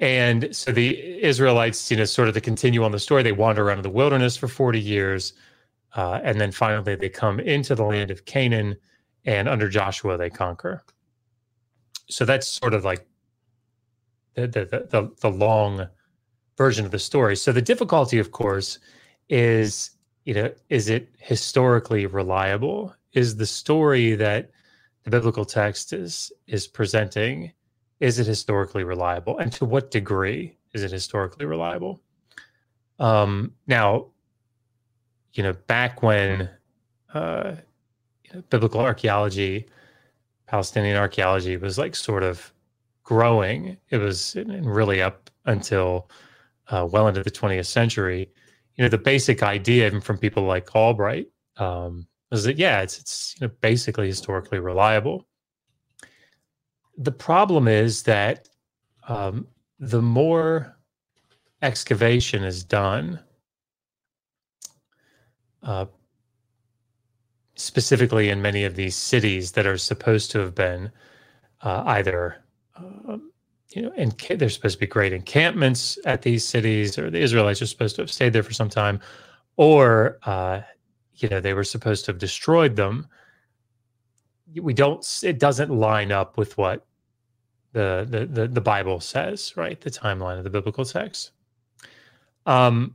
and 0.00 0.54
so 0.54 0.70
the 0.70 1.22
Israelites, 1.22 1.90
you 1.90 1.96
know, 1.96 2.04
sort 2.04 2.28
of 2.28 2.34
to 2.34 2.40
continue 2.40 2.84
on 2.84 2.92
the 2.92 2.98
story, 2.98 3.22
they 3.22 3.32
wander 3.32 3.66
around 3.66 3.78
in 3.78 3.82
the 3.82 3.90
wilderness 3.90 4.36
for 4.36 4.46
40 4.48 4.80
years. 4.80 5.32
Uh, 5.96 6.20
and 6.22 6.40
then 6.40 6.52
finally 6.52 6.94
they 6.94 7.08
come 7.08 7.40
into 7.40 7.74
the 7.74 7.82
land 7.82 8.10
of 8.10 8.24
Canaan 8.24 8.76
and 9.28 9.46
under 9.46 9.68
Joshua 9.68 10.16
they 10.16 10.30
conquer. 10.30 10.82
So 12.08 12.24
that's 12.24 12.48
sort 12.48 12.72
of 12.72 12.84
like 12.84 13.06
the 14.34 14.46
the 14.46 14.64
the, 14.64 15.12
the 15.20 15.30
long 15.30 15.86
version 16.56 16.86
of 16.86 16.90
the 16.90 16.98
story. 16.98 17.36
So 17.36 17.52
the 17.52 17.62
difficulty, 17.62 18.18
of 18.18 18.32
course, 18.32 18.78
is 19.28 19.90
you 20.24 20.32
know 20.32 20.50
is 20.70 20.88
it 20.88 21.10
historically 21.18 22.06
reliable? 22.06 22.94
Is 23.12 23.36
the 23.36 23.46
story 23.46 24.14
that 24.14 24.50
the 25.04 25.10
biblical 25.10 25.44
text 25.44 25.92
is 25.92 26.32
is 26.46 26.66
presenting 26.66 27.52
is 28.00 28.18
it 28.18 28.26
historically 28.26 28.84
reliable, 28.84 29.38
and 29.38 29.52
to 29.52 29.64
what 29.64 29.90
degree 29.90 30.56
is 30.72 30.84
it 30.84 30.90
historically 30.90 31.44
reliable? 31.44 32.00
Um, 32.98 33.52
now, 33.66 34.06
you 35.32 35.42
know, 35.42 35.52
back 35.66 36.02
when 36.02 36.48
uh, 37.12 37.56
biblical 38.50 38.80
archaeology, 38.80 39.66
Palestinian 40.46 40.96
archaeology 40.96 41.56
was 41.56 41.78
like 41.78 41.94
sort 41.94 42.22
of 42.22 42.52
growing. 43.02 43.76
It 43.90 43.98
was 43.98 44.36
really 44.46 45.02
up 45.02 45.30
until 45.46 46.10
uh, 46.68 46.86
well 46.90 47.08
into 47.08 47.22
the 47.22 47.30
20th 47.30 47.66
century. 47.66 48.30
You 48.76 48.84
know, 48.84 48.88
the 48.88 48.98
basic 48.98 49.42
idea, 49.42 49.86
even 49.86 50.00
from 50.00 50.18
people 50.18 50.44
like 50.44 50.74
Albright, 50.74 51.28
um, 51.56 52.06
was 52.30 52.44
that 52.44 52.58
yeah, 52.58 52.82
it's 52.82 52.98
it's 52.98 53.34
you 53.40 53.46
know 53.46 53.52
basically 53.60 54.06
historically 54.06 54.58
reliable. 54.58 55.26
The 56.96 57.12
problem 57.12 57.68
is 57.68 58.02
that 58.04 58.48
um, 59.08 59.46
the 59.78 60.02
more 60.02 60.76
excavation 61.62 62.44
is 62.44 62.62
done, 62.64 63.20
uh, 65.62 65.86
specifically 67.58 68.28
in 68.28 68.40
many 68.40 68.64
of 68.64 68.76
these 68.76 68.96
cities 68.96 69.52
that 69.52 69.66
are 69.66 69.78
supposed 69.78 70.30
to 70.30 70.38
have 70.38 70.54
been 70.54 70.90
uh, 71.62 71.82
either 71.86 72.36
um, 72.76 73.30
you 73.74 73.82
know 73.82 73.92
and 73.96 74.12
there's 74.36 74.54
supposed 74.54 74.76
to 74.76 74.80
be 74.80 74.86
great 74.86 75.12
encampments 75.12 75.98
at 76.06 76.22
these 76.22 76.44
cities 76.44 76.98
or 76.98 77.10
the 77.10 77.20
israelites 77.20 77.60
are 77.60 77.66
supposed 77.66 77.96
to 77.96 78.02
have 78.02 78.10
stayed 78.10 78.32
there 78.32 78.42
for 78.42 78.54
some 78.54 78.68
time 78.70 79.00
or 79.56 80.18
uh, 80.24 80.60
you 81.16 81.28
know 81.28 81.40
they 81.40 81.52
were 81.52 81.64
supposed 81.64 82.06
to 82.06 82.12
have 82.12 82.18
destroyed 82.18 82.76
them. 82.76 83.06
We 84.54 84.72
don't 84.72 85.04
it 85.22 85.38
doesn't 85.38 85.70
line 85.70 86.12
up 86.12 86.38
with 86.38 86.56
what 86.56 86.86
the 87.72 88.06
the 88.08 88.26
the, 88.26 88.48
the 88.48 88.60
bible 88.60 89.00
says 89.00 89.54
right? 89.56 89.78
The 89.80 89.90
timeline 89.90 90.38
of 90.38 90.44
the 90.44 90.50
biblical 90.50 90.84
text. 90.84 91.32
Um 92.46 92.94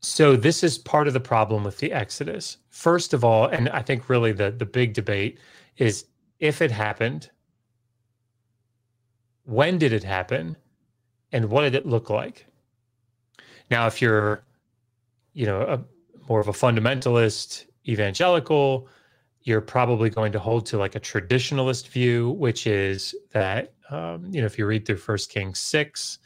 so 0.00 0.34
this 0.34 0.64
is 0.64 0.78
part 0.78 1.06
of 1.06 1.12
the 1.12 1.20
problem 1.20 1.62
with 1.64 1.78
the 1.78 1.92
Exodus. 1.92 2.56
First 2.70 3.12
of 3.12 3.24
all, 3.24 3.46
and 3.46 3.68
I 3.68 3.82
think 3.82 4.08
really 4.08 4.32
the 4.32 4.50
the 4.50 4.66
big 4.66 4.94
debate 4.94 5.38
is 5.76 6.06
if 6.38 6.62
it 6.62 6.70
happened, 6.70 7.30
when 9.44 9.78
did 9.78 9.92
it 9.92 10.04
happen, 10.04 10.56
and 11.32 11.50
what 11.50 11.62
did 11.62 11.74
it 11.74 11.86
look 11.86 12.08
like? 12.08 12.46
Now, 13.70 13.86
if 13.86 14.00
you're, 14.02 14.42
you 15.32 15.46
know, 15.46 15.60
a, 15.62 15.84
more 16.28 16.40
of 16.40 16.48
a 16.48 16.52
fundamentalist 16.52 17.66
evangelical, 17.86 18.88
you're 19.42 19.60
probably 19.60 20.10
going 20.10 20.32
to 20.32 20.38
hold 20.38 20.66
to 20.66 20.78
like 20.78 20.94
a 20.94 21.00
traditionalist 21.00 21.88
view, 21.88 22.30
which 22.30 22.66
is 22.66 23.14
that 23.32 23.74
um, 23.90 24.26
you 24.30 24.40
know 24.40 24.46
if 24.46 24.58
you 24.58 24.66
read 24.66 24.86
through 24.86 24.96
First 24.96 25.30
Kings 25.30 25.58
six 25.58 26.18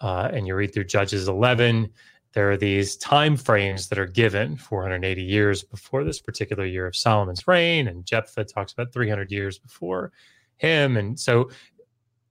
uh, 0.00 0.30
and 0.32 0.46
you 0.46 0.54
read 0.54 0.72
through 0.74 0.84
Judges 0.84 1.28
eleven 1.28 1.90
there 2.34 2.50
are 2.50 2.56
these 2.56 2.96
time 2.96 3.36
frames 3.36 3.88
that 3.88 3.98
are 3.98 4.06
given 4.06 4.56
480 4.56 5.22
years 5.22 5.62
before 5.62 6.04
this 6.04 6.20
particular 6.20 6.64
year 6.64 6.86
of 6.86 6.96
Solomon's 6.96 7.46
reign, 7.46 7.88
and 7.88 8.04
Jephthah 8.04 8.44
talks 8.44 8.72
about 8.72 8.92
300 8.92 9.30
years 9.30 9.58
before 9.58 10.12
him. 10.56 10.96
And 10.96 11.18
so 11.18 11.50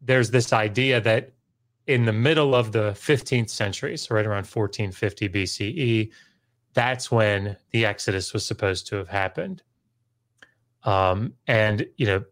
there's 0.02 0.32
this 0.32 0.52
idea 0.52 1.00
that 1.02 1.32
in 1.88 2.06
the 2.06 2.14
middle 2.14 2.54
of 2.54 2.72
the 2.72 2.92
15th 2.92 3.50
century, 3.50 3.98
so 3.98 4.16
right 4.16 4.26
around 4.26 4.46
1450 4.46 5.30
BCE, 5.30 6.12
that's 6.74 7.12
when 7.12 7.56
the 7.72 7.86
Exodus 7.86 8.34
was 8.34 8.46
supposed 8.46 8.88
to 8.88 8.96
have 8.98 9.08
happened. 9.08 9.62
Um, 10.84 11.34
and 11.48 11.86
you 11.98 12.06
know, 12.06 12.24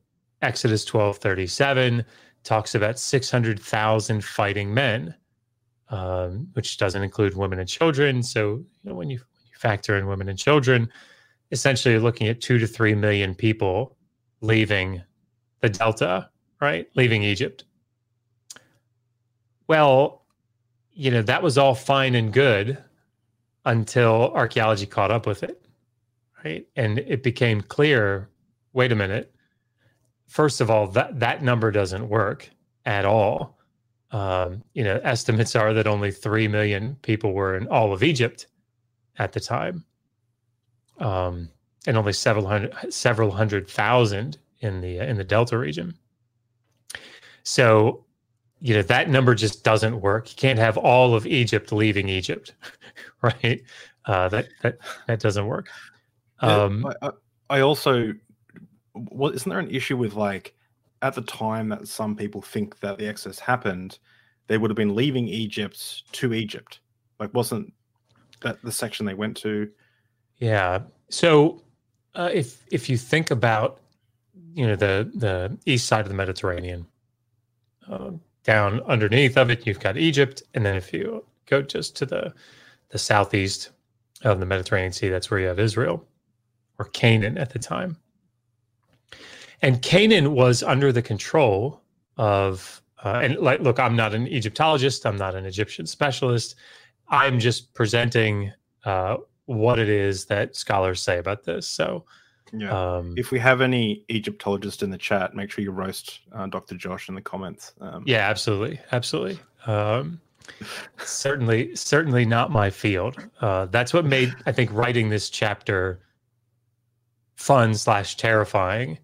Exodus 0.42 0.92
1237 0.92 2.04
talks 2.44 2.76
about 2.76 2.98
600,000 3.00 4.24
fighting 4.24 4.74
men, 4.74 5.16
um, 5.92 6.48
which 6.54 6.78
doesn't 6.78 7.04
include 7.04 7.36
women 7.36 7.60
and 7.60 7.70
children. 7.70 8.24
So 8.24 8.56
you 8.56 8.66
know, 8.84 8.96
when 8.96 9.10
you, 9.10 9.18
when 9.18 9.46
you 9.52 9.58
factor 9.58 9.98
in 9.98 10.08
women 10.08 10.30
and 10.30 10.40
children, 10.40 10.90
essentially 11.52 12.00
looking 12.00 12.28
at 12.28 12.42
two 12.42 12.58
to 12.58 12.66
three 12.66 12.96
million 12.96 13.36
people 13.36 13.96
leaving 14.42 15.04
the 15.60 15.70
Delta, 15.70 16.30
right? 16.60 16.88
Leaving 16.96 17.24
Egypt. 17.24 17.66
Well, 19.68 20.26
you 20.94 21.12
know, 21.12 21.22
that 21.22 21.44
was 21.44 21.58
all 21.58 21.76
fine 21.76 22.16
and 22.16 22.34
good 22.34 22.84
until 23.66 24.32
archaeology 24.34 24.86
caught 24.86 25.12
up 25.12 25.28
with 25.28 25.44
it, 25.44 25.64
right? 26.44 26.66
And 26.76 27.00
it 27.00 27.22
became 27.22 27.62
clear 27.62 28.30
wait 28.74 28.92
a 28.92 28.96
minute. 28.96 29.34
First 30.28 30.62
of 30.62 30.70
all, 30.70 30.88
that, 30.88 31.20
that 31.20 31.44
number 31.44 31.72
doesn't 31.72 32.08
work 32.08 32.50
at 32.86 33.06
all. 33.06 33.58
Um, 34.12 34.64
you 34.74 34.84
know, 34.84 35.00
estimates 35.04 35.56
are 35.56 35.74
that 35.74 35.88
only 35.88 36.12
3 36.12 36.48
million 36.50 36.98
people 37.02 37.34
were 37.34 37.56
in 37.56 37.68
all 37.68 37.94
of 37.94 38.04
Egypt 38.04 38.48
at 39.18 39.32
the 39.32 39.40
time. 39.40 39.86
Um, 41.00 41.50
and 41.88 41.98
only 41.98 42.14
several 42.14 42.46
hundred 42.46 42.76
several 42.94 43.32
hundred 43.32 43.68
thousand 43.68 44.38
in 44.60 44.82
the 44.82 45.00
in 45.00 45.18
the 45.18 45.24
Delta 45.24 45.58
region. 45.58 45.96
So, 47.44 48.06
you 48.60 48.76
know, 48.76 48.84
that 48.84 49.10
number 49.10 49.34
just 49.34 49.64
doesn't 49.64 50.00
work. 50.02 50.30
You 50.30 50.36
can't 50.36 50.60
have 50.60 50.78
all 50.78 51.16
of 51.16 51.26
Egypt 51.26 51.72
leaving 51.72 52.08
Egypt, 52.08 52.54
right? 53.22 53.62
Uh, 54.06 54.30
that 54.30 54.50
that 54.62 54.78
that 55.08 55.20
doesn't 55.20 55.48
work. 55.48 55.70
Um, 56.40 56.92
I, 57.02 57.12
I 57.50 57.60
also, 57.62 58.14
well, 58.94 59.32
isn't 59.32 59.50
there 59.50 59.60
an 59.60 59.70
issue 59.70 59.98
with 59.98 60.14
like 60.14 60.56
at 61.02 61.16
the 61.16 61.22
time 61.22 61.70
that 61.70 61.88
some 61.88 62.16
people 62.16 62.42
think 62.42 62.80
that 62.80 62.98
the 62.98 63.08
Exodus 63.08 63.40
happened, 63.40 64.00
they 64.48 64.58
would 64.58 64.70
have 64.70 64.78
been 64.78 64.96
leaving 64.96 65.28
Egypt 65.28 66.04
to 66.14 66.34
Egypt. 66.34 66.80
Like, 67.20 67.34
wasn't 67.34 67.74
that 68.42 68.62
the 68.64 68.72
section 68.72 69.06
they 69.06 69.14
went 69.14 69.38
to? 69.38 69.70
Yeah. 70.38 70.82
So, 71.10 71.62
uh, 72.16 72.30
if 72.34 72.66
if 72.72 72.90
you 72.90 72.98
think 72.98 73.32
about, 73.32 73.80
you 74.54 74.68
know, 74.68 74.76
the 74.76 75.10
the 75.16 75.58
east 75.66 75.88
side 75.88 76.02
of 76.02 76.10
the 76.10 76.16
Mediterranean, 76.16 76.86
uh, 77.90 78.12
down 78.44 78.82
underneath 78.82 79.38
of 79.38 79.50
it, 79.50 79.66
you've 79.66 79.80
got 79.80 79.98
Egypt, 79.98 80.44
and 80.54 80.66
then 80.66 80.76
if 80.76 80.92
you 80.92 81.24
go 81.46 81.62
just 81.62 81.96
to 81.98 82.06
the 82.06 82.34
the 82.90 82.98
southeast 82.98 83.72
of 84.24 84.40
the 84.40 84.46
Mediterranean 84.46 84.92
Sea, 84.92 85.10
that's 85.10 85.32
where 85.32 85.40
you 85.40 85.48
have 85.48 85.60
Israel, 85.60 86.06
or 86.78 86.86
Canaan 86.86 87.38
at 87.38 87.52
the 87.52 87.60
time. 87.60 87.98
And 89.62 89.82
Canaan 89.82 90.34
was 90.34 90.64
under 90.64 90.92
the 90.92 91.02
control 91.02 91.82
of, 92.18 92.82
uh, 93.04 93.22
and 93.24 93.38
like, 93.38 93.62
look, 93.62 93.80
I'm 93.80 93.96
not 93.96 94.14
an 94.14 94.28
Egyptologist, 94.28 95.06
I'm 95.06 95.18
not 95.18 95.36
an 95.36 95.46
Egyptian 95.46 95.86
specialist. 95.86 96.56
I'm 97.10 97.40
just 97.40 97.74
presenting 97.74 98.54
uh, 98.86 99.18
what 99.46 99.80
it 99.80 99.90
is 99.90 100.26
that 100.26 100.56
scholars 100.56 101.02
say 101.02 101.18
about 101.18 101.44
this. 101.44 101.68
So, 101.68 102.06
yeah. 102.54 102.98
Um, 102.98 103.14
if 103.18 103.32
we 103.32 103.40
have 103.40 103.62
any 103.62 104.04
Egyptologists 104.10 104.84
in 104.84 104.90
the 104.90 104.98
chat, 104.98 105.36
make 105.36 105.52
sure 105.52 105.64
you 105.64 105.72
roast 105.72 106.20
uh, 106.34 106.48
Dr. 106.48 106.76
Josh 106.76 107.08
in 107.08 107.16
the 107.16 107.22
comments. 107.22 107.74
Um, 107.80 108.04
yeah, 108.06 108.30
absolutely, 108.30 108.80
absolutely. 108.92 109.40
Um, 109.68 110.20
certainly, 110.98 111.76
certainly 111.76 112.26
not 112.26 112.52
my 112.52 112.70
field. 112.70 113.16
Uh, 113.40 113.68
that's 113.68 113.94
what 113.94 114.06
made 114.06 114.36
I 114.46 114.52
think 114.52 114.72
writing 114.74 115.10
this 115.10 115.30
chapter 115.30 116.02
fun 117.36 117.74
slash 117.74 118.18
terrifying. 118.18 118.98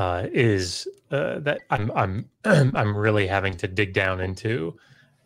Uh, 0.00 0.28
is 0.32 0.88
uh, 1.10 1.40
that 1.40 1.60
I'm 1.68 1.90
I'm 1.94 2.30
I'm 2.74 2.96
really 2.96 3.26
having 3.26 3.54
to 3.58 3.68
dig 3.68 3.92
down 3.92 4.18
into, 4.18 4.74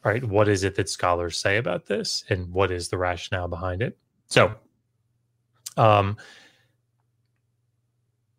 right? 0.05 0.25
What 0.25 0.49
is 0.49 0.65
it 0.65 0.75
that 0.75 0.89
scholars 0.89 1.39
say 1.39 1.59
about 1.59 1.87
this, 1.87 2.25
and 2.29 2.51
what 2.51 2.73
is 2.73 2.89
the 2.89 2.99
rationale 2.99 3.47
behind 3.47 3.83
it? 3.83 3.97
So, 4.27 4.53
um, 5.77 6.17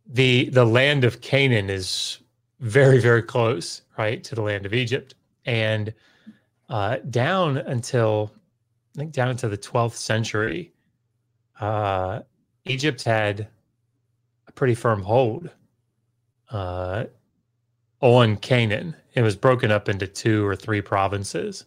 the 0.06 0.50
the 0.50 0.66
land 0.66 1.06
of 1.06 1.22
Canaan 1.22 1.70
is 1.70 2.20
very 2.60 3.00
very 3.00 3.24
close, 3.24 3.84
right, 3.98 4.22
to 4.26 4.36
the 4.36 4.42
land 4.42 4.66
of 4.66 4.74
Egypt, 4.74 5.16
and 5.46 5.94
uh, 6.68 6.98
down 7.12 7.60
until 7.60 8.30
I 8.98 9.00
think 9.00 9.14
down 9.14 9.30
into 9.30 9.48
the 9.48 9.58
12th 9.58 9.96
century, 9.96 10.74
uh, 11.62 12.24
Egypt 12.66 13.06
had 13.06 13.48
a 14.50 14.52
pretty 14.52 14.76
firm 14.76 15.02
hold 15.02 15.50
uh, 16.52 17.06
on 18.02 18.38
Canaan. 18.38 18.96
It 19.14 19.22
was 19.22 19.36
broken 19.36 19.72
up 19.72 19.90
into 19.90 20.08
two 20.08 20.46
or 20.46 20.56
three 20.56 20.82
provinces 20.82 21.66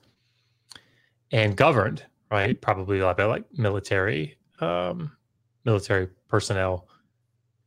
and 1.33 1.57
governed, 1.57 2.05
right? 2.31 2.61
Probably 2.61 3.01
by 3.01 3.25
like 3.25 3.45
military 3.57 4.37
um, 4.61 5.13
military 5.65 6.09
personnel 6.29 6.89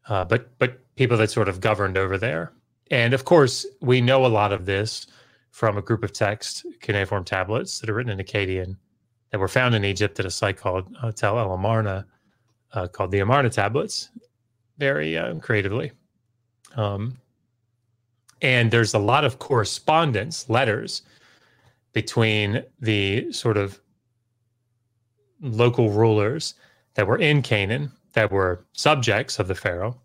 uh, 0.07 0.25
but 0.25 0.57
but 0.59 0.79
people 0.95 1.17
that 1.17 1.31
sort 1.31 1.49
of 1.49 1.61
governed 1.61 1.97
over 1.97 2.17
there. 2.17 2.51
And 2.89 3.13
of 3.13 3.25
course, 3.25 3.65
we 3.81 4.01
know 4.01 4.25
a 4.25 4.27
lot 4.27 4.51
of 4.51 4.65
this 4.65 5.07
from 5.51 5.77
a 5.77 5.81
group 5.81 6.03
of 6.03 6.11
text 6.11 6.65
cuneiform 6.81 7.23
tablets 7.23 7.79
that 7.79 7.89
are 7.89 7.93
written 7.93 8.19
in 8.19 8.25
Akkadian 8.25 8.77
that 9.31 9.39
were 9.39 9.47
found 9.47 9.75
in 9.75 9.85
Egypt 9.85 10.19
at 10.19 10.25
a 10.25 10.31
site 10.31 10.57
called 10.57 10.93
uh, 11.01 11.11
Tel 11.11 11.39
El 11.39 11.53
Amarna, 11.53 12.05
uh, 12.73 12.87
called 12.87 13.11
the 13.11 13.19
Amarna 13.19 13.49
tablets, 13.49 14.09
very 14.77 15.17
uh, 15.17 15.35
creatively. 15.35 15.91
Um, 16.75 17.17
and 18.41 18.71
there's 18.71 18.93
a 18.93 18.99
lot 18.99 19.23
of 19.23 19.39
correspondence, 19.39 20.49
letters 20.49 21.03
between 21.93 22.63
the 22.79 23.31
sort 23.31 23.57
of 23.57 23.79
local 25.41 25.89
rulers 25.89 26.55
that 26.95 27.07
were 27.07 27.17
in 27.17 27.41
Canaan 27.41 27.91
that 28.13 28.31
were 28.31 28.65
subjects 28.73 29.39
of 29.39 29.47
the 29.47 29.55
Pharaoh 29.55 29.99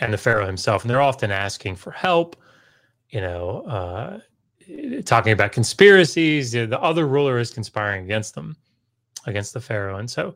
and 0.00 0.12
the 0.12 0.18
Pharaoh 0.18 0.46
himself. 0.46 0.82
And 0.82 0.90
they're 0.90 1.02
often 1.02 1.30
asking 1.30 1.76
for 1.76 1.90
help, 1.90 2.36
you 3.10 3.20
know, 3.20 3.62
uh, 3.62 4.20
talking 5.04 5.32
about 5.32 5.52
conspiracies. 5.52 6.52
The 6.52 6.80
other 6.80 7.06
ruler 7.06 7.38
is 7.38 7.50
conspiring 7.50 8.04
against 8.04 8.34
them, 8.34 8.56
against 9.26 9.54
the 9.54 9.60
Pharaoh. 9.60 9.98
And 9.98 10.10
so, 10.10 10.34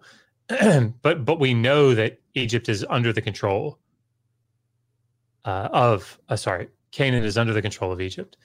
but 1.03 1.25
but 1.25 1.39
we 1.39 1.55
know 1.55 1.95
that 1.95 2.19
Egypt 2.35 2.69
is 2.69 2.85
under 2.89 3.13
the 3.13 3.23
control 3.23 3.79
uh, 5.45 5.69
of, 5.73 6.19
uh, 6.29 6.37
sorry, 6.37 6.69
Canaan 6.91 7.25
is 7.25 7.39
under 7.39 7.53
the 7.53 7.63
control 7.63 7.93
of 7.93 8.01
Egypt. 8.01 8.37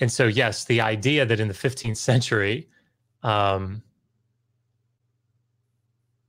And 0.00 0.10
so, 0.10 0.26
yes, 0.26 0.64
the 0.64 0.80
idea 0.80 1.24
that 1.24 1.40
in 1.40 1.48
the 1.48 1.54
15th 1.54 1.96
century, 1.96 2.68
um, 3.22 3.82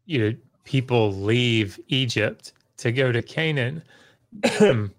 you 0.06 0.19
know, 0.19 0.36
people 0.63 1.12
leave 1.13 1.80
Egypt 1.88 2.54
to 2.78 2.91
go 2.91 3.12
to 3.12 3.21
Canaan, 3.21 3.82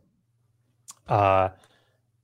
uh, 1.09 1.49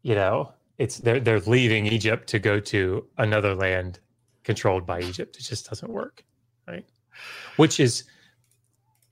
you 0.03 0.15
know, 0.15 0.53
it's 0.79 0.99
they're 0.99 1.21
they're 1.21 1.41
leaving 1.41 1.87
Egypt 1.87 2.27
to 2.29 2.39
go 2.39 2.59
to 2.59 3.07
another 3.19 3.55
land 3.55 4.01
controlled 4.43 4.87
by 4.87 5.01
Egypt. 5.01 5.37
It 5.37 5.43
just 5.43 5.69
doesn't 5.69 5.91
work, 5.91 6.25
right? 6.67 6.85
Which 7.57 7.79
is, 7.79 8.05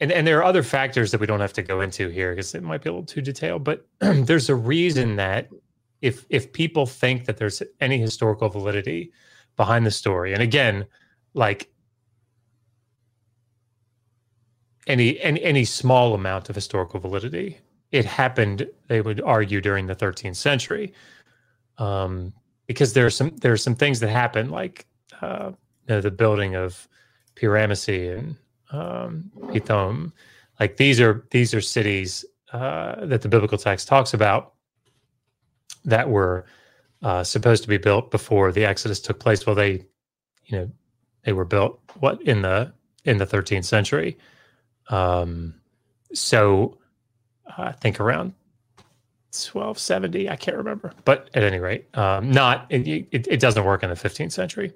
and 0.00 0.10
and 0.10 0.26
there 0.26 0.38
are 0.38 0.44
other 0.44 0.62
factors 0.62 1.10
that 1.10 1.20
we 1.20 1.26
don't 1.26 1.40
have 1.40 1.52
to 1.54 1.62
go 1.62 1.80
into 1.80 2.08
here 2.08 2.32
because 2.32 2.54
it 2.54 2.62
might 2.62 2.82
be 2.82 2.88
a 2.88 2.92
little 2.92 3.06
too 3.06 3.20
detailed. 3.20 3.64
But 3.64 3.86
there's 4.00 4.48
a 4.48 4.54
reason 4.54 5.16
that 5.16 5.48
if 6.00 6.26
if 6.30 6.52
people 6.52 6.86
think 6.86 7.26
that 7.26 7.36
there's 7.36 7.62
any 7.80 7.98
historical 7.98 8.48
validity 8.48 9.12
behind 9.56 9.84
the 9.86 9.90
story, 9.90 10.32
and 10.32 10.42
again, 10.42 10.86
like 11.34 11.70
any, 14.86 15.20
any 15.20 15.42
any 15.42 15.64
small 15.64 16.14
amount 16.14 16.48
of 16.48 16.54
historical 16.54 17.00
validity. 17.00 17.58
It 17.92 18.04
happened, 18.04 18.68
they 18.86 19.00
would 19.00 19.20
argue, 19.20 19.60
during 19.60 19.86
the 19.86 19.96
13th 19.96 20.36
century, 20.36 20.92
um, 21.78 22.32
because 22.66 22.92
there 22.92 23.04
are 23.06 23.10
some 23.10 23.36
there 23.36 23.52
are 23.52 23.56
some 23.56 23.74
things 23.74 24.00
that 24.00 24.10
happen, 24.10 24.50
like 24.50 24.86
uh, 25.20 25.52
you 25.88 25.94
know, 25.94 26.00
the 26.00 26.10
building 26.10 26.54
of 26.54 26.88
Piramesi 27.34 28.16
and 28.16 28.36
um, 28.72 29.30
Pithom. 29.48 30.12
Like 30.58 30.76
these 30.76 31.00
are 31.00 31.26
these 31.30 31.54
are 31.54 31.60
cities 31.60 32.24
uh, 32.52 33.06
that 33.06 33.22
the 33.22 33.28
biblical 33.28 33.58
text 33.58 33.88
talks 33.88 34.14
about 34.14 34.54
that 35.84 36.08
were 36.08 36.44
uh, 37.02 37.24
supposed 37.24 37.62
to 37.62 37.68
be 37.68 37.78
built 37.78 38.10
before 38.10 38.52
the 38.52 38.64
Exodus 38.64 39.00
took 39.00 39.18
place. 39.18 39.46
Well, 39.46 39.54
they, 39.54 39.84
you 40.44 40.58
know, 40.58 40.70
they 41.24 41.32
were 41.32 41.44
built 41.44 41.80
what 41.98 42.20
in 42.22 42.42
the 42.42 42.72
in 43.04 43.18
the 43.18 43.26
13th 43.26 43.64
century. 43.64 44.18
Um, 44.88 45.54
so 46.12 46.78
I 47.56 47.72
think 47.72 48.00
around 48.00 48.34
1270. 49.32 50.28
I 50.28 50.36
can't 50.36 50.56
remember, 50.56 50.92
but 51.04 51.30
at 51.34 51.44
any 51.44 51.60
rate, 51.60 51.86
um, 51.96 52.30
not 52.30 52.66
it, 52.68 53.06
it, 53.12 53.28
it 53.28 53.40
doesn't 53.40 53.64
work 53.64 53.82
in 53.82 53.90
the 53.90 53.96
15th 53.96 54.32
century. 54.32 54.72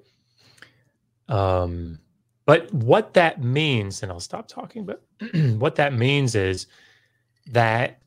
Um, 1.27 1.99
but 2.45 2.71
what 2.73 3.13
that 3.13 3.43
means, 3.43 4.03
and 4.03 4.11
I'll 4.11 4.19
stop 4.19 4.47
talking, 4.47 4.85
but 4.85 5.03
what 5.57 5.75
that 5.75 5.93
means 5.93 6.35
is 6.35 6.67
that 7.47 7.99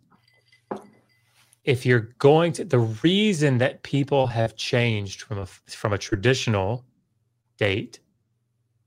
if 1.64 1.84
you're 1.84 2.10
going 2.18 2.52
to 2.52 2.64
the 2.64 2.78
reason 2.78 3.58
that 3.58 3.82
people 3.82 4.26
have 4.26 4.56
changed 4.56 5.22
from 5.22 5.38
a 5.38 5.46
from 5.46 5.92
a 5.92 5.98
traditional 5.98 6.84
date 7.58 8.00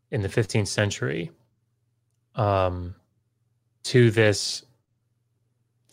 in 0.09 0.21
the 0.21 0.27
15th 0.27 0.67
century 0.67 1.31
um, 2.35 2.95
to 3.83 4.09
this 4.11 4.65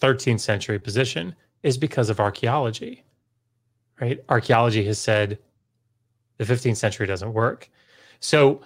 13th 0.01 0.41
century 0.41 0.79
position 0.79 1.35
is 1.63 1.77
because 1.77 2.09
of 2.09 2.21
archaeology 2.21 3.05
right? 4.01 4.23
Archaeology 4.29 4.85
has 4.85 4.99
said 4.99 5.39
the 6.37 6.45
15th 6.45 6.77
century 6.77 7.07
doesn't 7.07 7.33
work. 7.33 7.69
So 8.21 8.61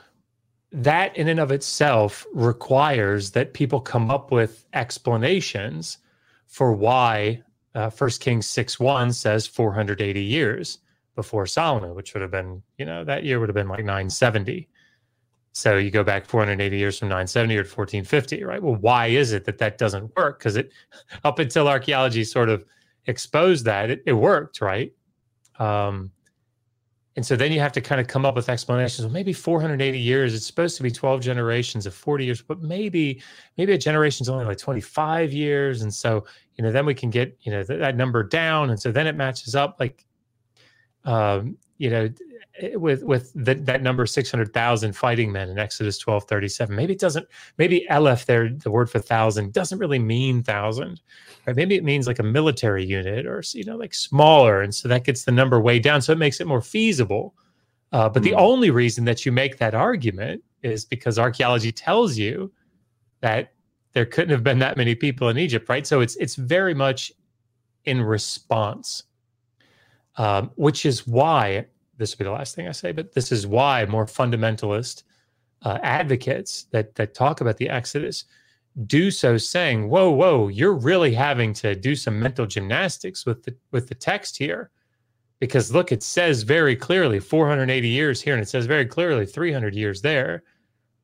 that 0.72 1.16
in 1.16 1.28
and 1.28 1.40
of 1.40 1.52
itself 1.52 2.26
requires 2.32 3.32
that 3.32 3.52
people 3.52 3.80
come 3.80 4.10
up 4.10 4.30
with 4.30 4.64
explanations 4.72 5.98
for 6.46 6.72
why 6.72 7.42
uh, 7.74 7.90
First 7.90 8.20
Kings 8.20 8.46
six 8.46 8.80
one 8.80 9.12
says 9.12 9.46
480 9.46 10.22
years 10.22 10.78
before 11.14 11.46
Solomon, 11.46 11.94
which 11.94 12.14
would 12.14 12.22
have 12.22 12.30
been, 12.30 12.62
you 12.78 12.86
know, 12.86 13.04
that 13.04 13.24
year 13.24 13.38
would 13.38 13.48
have 13.48 13.54
been 13.54 13.68
like 13.68 13.84
970. 13.84 14.68
So 15.52 15.76
you 15.76 15.90
go 15.90 16.02
back 16.02 16.24
480 16.24 16.76
years 16.76 16.98
from 16.98 17.08
970 17.08 17.54
or 17.56 17.58
1450, 17.58 18.44
right? 18.44 18.62
Well, 18.62 18.76
why 18.76 19.08
is 19.08 19.32
it 19.32 19.44
that 19.44 19.58
that 19.58 19.76
doesn't 19.76 20.14
work? 20.16 20.38
Because 20.38 20.56
it, 20.56 20.72
up 21.24 21.38
until 21.38 21.68
archaeology 21.68 22.24
sort 22.24 22.48
of 22.48 22.64
exposed 23.06 23.66
that, 23.66 23.90
it, 23.90 24.02
it 24.06 24.14
worked, 24.14 24.62
right? 24.62 24.92
Um, 25.58 26.10
and 27.16 27.26
so 27.26 27.36
then 27.36 27.52
you 27.52 27.60
have 27.60 27.72
to 27.72 27.80
kind 27.80 28.00
of 28.00 28.06
come 28.06 28.24
up 28.24 28.34
with 28.34 28.48
explanations. 28.48 29.04
Well, 29.04 29.12
maybe 29.12 29.32
480 29.32 29.98
years, 29.98 30.34
it's 30.34 30.46
supposed 30.46 30.76
to 30.78 30.82
be 30.82 30.90
12 30.90 31.20
generations 31.20 31.84
of 31.84 31.94
40 31.94 32.24
years, 32.24 32.40
but 32.40 32.62
maybe 32.62 33.22
maybe 33.58 33.72
a 33.72 33.78
generation 33.78 34.24
is 34.24 34.28
only 34.30 34.46
like 34.46 34.58
25 34.58 35.32
years. 35.32 35.82
And 35.82 35.92
so, 35.92 36.24
you 36.54 36.64
know, 36.64 36.72
then 36.72 36.86
we 36.86 36.94
can 36.94 37.10
get, 37.10 37.36
you 37.42 37.52
know, 37.52 37.62
th- 37.62 37.78
that 37.80 37.96
number 37.96 38.22
down. 38.22 38.70
And 38.70 38.80
so 38.80 38.90
then 38.90 39.06
it 39.06 39.14
matches 39.14 39.54
up 39.54 39.76
like 39.78 40.06
um, 41.04 41.56
you 41.78 41.90
know, 41.90 42.08
with 42.74 43.02
with 43.02 43.32
the, 43.34 43.54
that 43.54 43.82
number 43.82 44.06
600,000 44.06 44.92
fighting 44.94 45.32
men 45.32 45.48
in 45.48 45.58
Exodus 45.58 46.02
12:37. 46.02 46.70
Maybe 46.70 46.92
it 46.92 47.00
doesn't 47.00 47.26
maybe 47.58 47.88
Aleph 47.90 48.26
there 48.26 48.48
the 48.48 48.70
word 48.70 48.90
for 48.90 48.98
thousand 48.98 49.52
doesn't 49.52 49.78
really 49.78 49.98
mean 49.98 50.42
thousand. 50.42 51.00
Right? 51.46 51.56
Maybe 51.56 51.74
it 51.74 51.84
means 51.84 52.06
like 52.06 52.18
a 52.18 52.24
military 52.24 52.84
unit 52.84 53.26
or 53.26 53.42
you 53.52 53.64
know 53.64 53.76
like 53.76 53.94
smaller 53.94 54.62
and 54.62 54.74
so 54.74 54.88
that 54.88 55.04
gets 55.04 55.24
the 55.24 55.32
number 55.32 55.60
way 55.60 55.78
down 55.78 56.02
so 56.02 56.12
it 56.12 56.18
makes 56.18 56.40
it 56.40 56.46
more 56.46 56.62
feasible. 56.62 57.34
Uh, 57.92 58.08
but 58.08 58.22
mm. 58.22 58.26
the 58.26 58.30
hmm. 58.30 58.38
only 58.38 58.70
reason 58.70 59.04
that 59.04 59.26
you 59.26 59.32
make 59.32 59.58
that 59.58 59.74
argument 59.74 60.42
is 60.62 60.84
because 60.84 61.18
archaeology 61.18 61.70
tells 61.70 62.16
you 62.16 62.50
that 63.20 63.52
there 63.92 64.06
couldn't 64.06 64.30
have 64.30 64.42
been 64.42 64.58
that 64.58 64.76
many 64.76 64.94
people 64.94 65.28
in 65.28 65.38
Egypt, 65.38 65.68
right? 65.68 65.86
So 65.86 66.00
it's 66.00 66.16
it's 66.16 66.36
very 66.36 66.74
much 66.74 67.12
in 67.84 68.00
response, 68.00 69.04
um, 70.16 70.50
which 70.54 70.86
is 70.86 71.06
why 71.06 71.66
this 71.98 72.12
will 72.12 72.24
be 72.24 72.28
the 72.28 72.36
last 72.36 72.54
thing 72.54 72.68
I 72.68 72.72
say, 72.72 72.92
but 72.92 73.12
this 73.12 73.32
is 73.32 73.46
why 73.46 73.84
more 73.86 74.06
fundamentalist 74.06 75.04
uh, 75.64 75.78
advocates 75.82 76.64
that 76.72 76.94
that 76.96 77.14
talk 77.14 77.40
about 77.40 77.56
the 77.56 77.68
Exodus 77.68 78.24
do 78.86 79.10
so 79.10 79.36
saying, 79.36 79.88
"Whoa, 79.88 80.10
whoa, 80.10 80.48
you're 80.48 80.74
really 80.74 81.14
having 81.14 81.52
to 81.54 81.74
do 81.74 81.94
some 81.94 82.18
mental 82.18 82.46
gymnastics 82.46 83.26
with 83.26 83.42
the 83.44 83.54
with 83.70 83.88
the 83.88 83.94
text 83.94 84.38
here." 84.38 84.70
Because 85.40 85.72
look, 85.72 85.92
it 85.92 86.02
says 86.02 86.42
very 86.42 86.76
clearly 86.76 87.18
480 87.18 87.88
years 87.88 88.22
here, 88.22 88.34
and 88.34 88.42
it 88.42 88.48
says 88.48 88.66
very 88.66 88.86
clearly 88.86 89.26
300 89.26 89.74
years 89.74 90.00
there, 90.00 90.44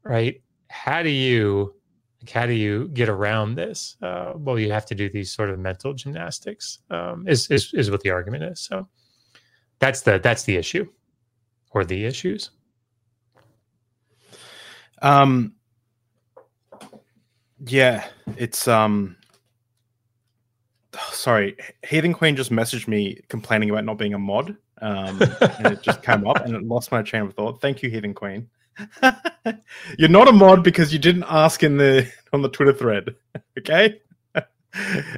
right? 0.04 0.40
How 0.70 1.02
do 1.02 1.10
you 1.10 1.74
like 2.22 2.30
how 2.30 2.46
do 2.46 2.52
you 2.52 2.88
get 2.88 3.08
around 3.08 3.54
this? 3.54 3.96
Uh, 4.02 4.32
well, 4.36 4.58
you 4.58 4.72
have 4.72 4.86
to 4.86 4.94
do 4.94 5.08
these 5.08 5.30
sort 5.30 5.50
of 5.50 5.58
mental 5.58 5.92
gymnastics. 5.92 6.78
Um, 6.90 7.26
is 7.28 7.48
is 7.50 7.72
is 7.74 7.90
what 7.90 8.00
the 8.00 8.10
argument 8.10 8.44
is. 8.44 8.60
So 8.60 8.88
that's 9.78 10.02
the 10.02 10.18
that's 10.18 10.44
the 10.44 10.56
issue, 10.56 10.88
or 11.70 11.84
the 11.84 12.04
issues. 12.04 12.50
Um. 15.02 15.54
Yeah, 17.66 18.06
it's 18.36 18.68
um. 18.68 19.16
Sorry, 21.10 21.56
Heathen 21.86 22.12
Queen 22.12 22.34
just 22.34 22.50
messaged 22.50 22.88
me 22.88 23.20
complaining 23.28 23.70
about 23.70 23.84
not 23.84 23.98
being 23.98 24.14
a 24.14 24.18
mod, 24.18 24.56
um, 24.80 25.20
and 25.20 25.66
it 25.66 25.82
just 25.82 26.02
came 26.02 26.26
up 26.26 26.44
and 26.44 26.54
it 26.54 26.62
lost 26.64 26.90
my 26.90 27.02
chain 27.02 27.22
of 27.22 27.34
thought. 27.34 27.60
Thank 27.60 27.82
you, 27.82 27.90
Heathen 27.90 28.14
Queen. 28.14 28.48
You're 29.98 30.08
not 30.08 30.28
a 30.28 30.32
mod 30.32 30.62
because 30.62 30.92
you 30.92 30.98
didn't 30.98 31.24
ask 31.28 31.62
in 31.62 31.76
the 31.76 32.10
on 32.32 32.42
the 32.42 32.48
Twitter 32.48 32.72
thread. 32.72 33.14
Okay. 33.58 34.00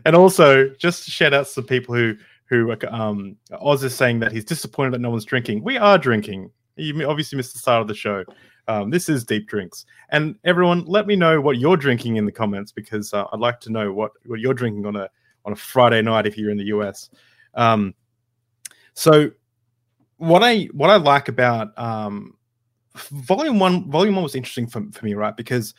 and 0.06 0.16
also 0.16 0.68
just 0.78 1.04
shout 1.04 1.34
out 1.34 1.46
to 1.46 1.60
people 1.60 1.94
who 1.94 2.14
who 2.50 2.76
um 2.90 3.36
Oz 3.52 3.82
is 3.82 3.94
saying 3.94 4.20
that 4.20 4.32
he's 4.32 4.44
disappointed 4.44 4.92
that 4.92 5.00
no 5.00 5.08
one's 5.10 5.24
drinking. 5.24 5.62
We 5.62 5.78
are 5.78 5.96
drinking. 5.96 6.50
You 6.76 7.08
obviously 7.08 7.36
missed 7.36 7.52
the 7.54 7.58
start 7.60 7.80
of 7.80 7.88
the 7.88 7.94
show. 7.94 8.24
Um, 8.68 8.90
this 8.90 9.08
is 9.08 9.24
deep 9.24 9.48
drinks, 9.48 9.86
and 10.10 10.36
everyone, 10.44 10.84
let 10.84 11.06
me 11.06 11.16
know 11.16 11.40
what 11.40 11.58
you're 11.58 11.76
drinking 11.76 12.16
in 12.16 12.26
the 12.26 12.32
comments 12.32 12.72
because 12.72 13.14
uh, 13.14 13.24
I'd 13.32 13.40
like 13.40 13.60
to 13.60 13.72
know 13.72 13.92
what 13.92 14.12
what 14.26 14.40
you're 14.40 14.54
drinking 14.54 14.84
on 14.84 14.96
a 14.96 15.08
on 15.44 15.52
a 15.52 15.56
Friday 15.56 16.02
night 16.02 16.26
if 16.26 16.36
you're 16.36 16.50
in 16.50 16.58
the 16.58 16.64
US. 16.64 17.08
Um, 17.54 17.94
so 18.94 19.30
what 20.18 20.42
I 20.42 20.64
what 20.72 20.90
I 20.90 20.96
like 20.96 21.28
about 21.28 21.76
um, 21.78 22.36
volume 22.94 23.58
one, 23.58 23.90
volume 23.90 24.16
one 24.16 24.24
was 24.24 24.34
interesting 24.34 24.66
for, 24.66 24.82
for 24.92 25.04
me, 25.04 25.14
right? 25.14 25.36
Because 25.36 25.74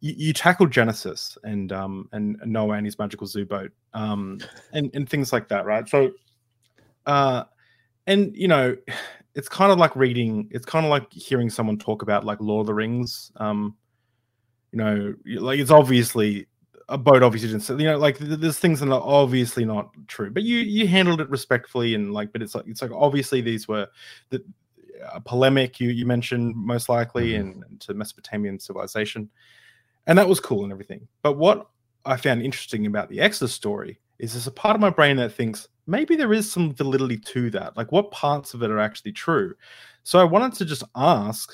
you, 0.00 0.14
you 0.16 0.32
tackled 0.32 0.70
Genesis 0.70 1.36
and 1.44 1.72
um 1.72 2.08
and 2.12 2.38
Noah 2.44 2.76
and 2.76 2.86
his 2.86 2.98
magical 2.98 3.26
zoo 3.26 3.44
boat, 3.44 3.72
um, 3.94 4.38
and 4.72 4.90
and 4.94 5.08
things 5.08 5.32
like 5.32 5.48
that, 5.48 5.64
right? 5.64 5.88
So, 5.88 6.12
uh, 7.06 7.44
and 8.06 8.34
you 8.36 8.48
know, 8.48 8.76
it's 9.34 9.48
kind 9.48 9.72
of 9.72 9.78
like 9.78 9.96
reading. 9.96 10.48
It's 10.50 10.66
kind 10.66 10.84
of 10.84 10.90
like 10.90 11.12
hearing 11.12 11.50
someone 11.50 11.78
talk 11.78 12.02
about 12.02 12.24
like 12.24 12.40
Lord 12.40 12.64
of 12.64 12.66
the 12.66 12.74
Rings. 12.74 13.32
Um, 13.36 13.76
you 14.72 14.78
know, 14.78 15.14
like 15.40 15.58
it's 15.58 15.70
obviously 15.70 16.46
a 16.88 16.96
boat 16.96 17.20
obviously 17.20 17.48
didn't 17.48 17.68
you 17.80 17.86
know 17.86 17.98
like 17.98 18.16
there's 18.18 18.60
things 18.60 18.78
that 18.78 18.88
are 18.88 19.02
obviously 19.02 19.64
not 19.64 19.90
true 20.06 20.30
but 20.30 20.44
you 20.44 20.58
you 20.58 20.86
handled 20.86 21.20
it 21.20 21.28
respectfully 21.28 21.96
and 21.96 22.12
like 22.12 22.30
but 22.30 22.40
it's 22.40 22.54
like 22.54 22.64
it's 22.68 22.80
like 22.80 22.92
obviously 22.92 23.40
these 23.40 23.66
were 23.66 23.88
the 24.30 24.40
a 25.12 25.20
polemic 25.20 25.80
you 25.80 25.90
you 25.90 26.06
mentioned 26.06 26.54
most 26.56 26.88
likely 26.88 27.32
mm-hmm. 27.32 27.62
and, 27.62 27.80
to 27.80 27.94
Mesopotamian 27.94 28.58
civilization, 28.58 29.28
and 30.06 30.18
that 30.18 30.28
was 30.28 30.40
cool 30.40 30.62
and 30.62 30.72
everything. 30.72 31.06
But 31.22 31.36
what 31.36 31.68
I 32.04 32.16
found 32.16 32.42
interesting 32.42 32.86
about 32.86 33.08
the 33.08 33.20
Exodus 33.20 33.52
story 33.52 33.98
is 34.18 34.32
there's 34.32 34.46
a 34.46 34.52
part 34.52 34.74
of 34.74 34.80
my 34.80 34.90
brain 34.90 35.16
that 35.16 35.32
thinks 35.32 35.68
maybe 35.86 36.16
there 36.16 36.32
is 36.32 36.50
some 36.50 36.74
validity 36.74 37.18
to 37.18 37.50
that. 37.50 37.76
Like 37.76 37.92
what 37.92 38.10
parts 38.10 38.54
of 38.54 38.62
it 38.62 38.70
are 38.70 38.78
actually 38.78 39.12
true? 39.12 39.54
So 40.04 40.18
I 40.18 40.24
wanted 40.24 40.54
to 40.54 40.64
just 40.64 40.84
ask, 40.94 41.52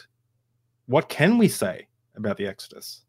what 0.86 1.08
can 1.08 1.38
we 1.38 1.48
say 1.48 1.88
about 2.16 2.36
the 2.36 2.46
Exodus? 2.46 3.02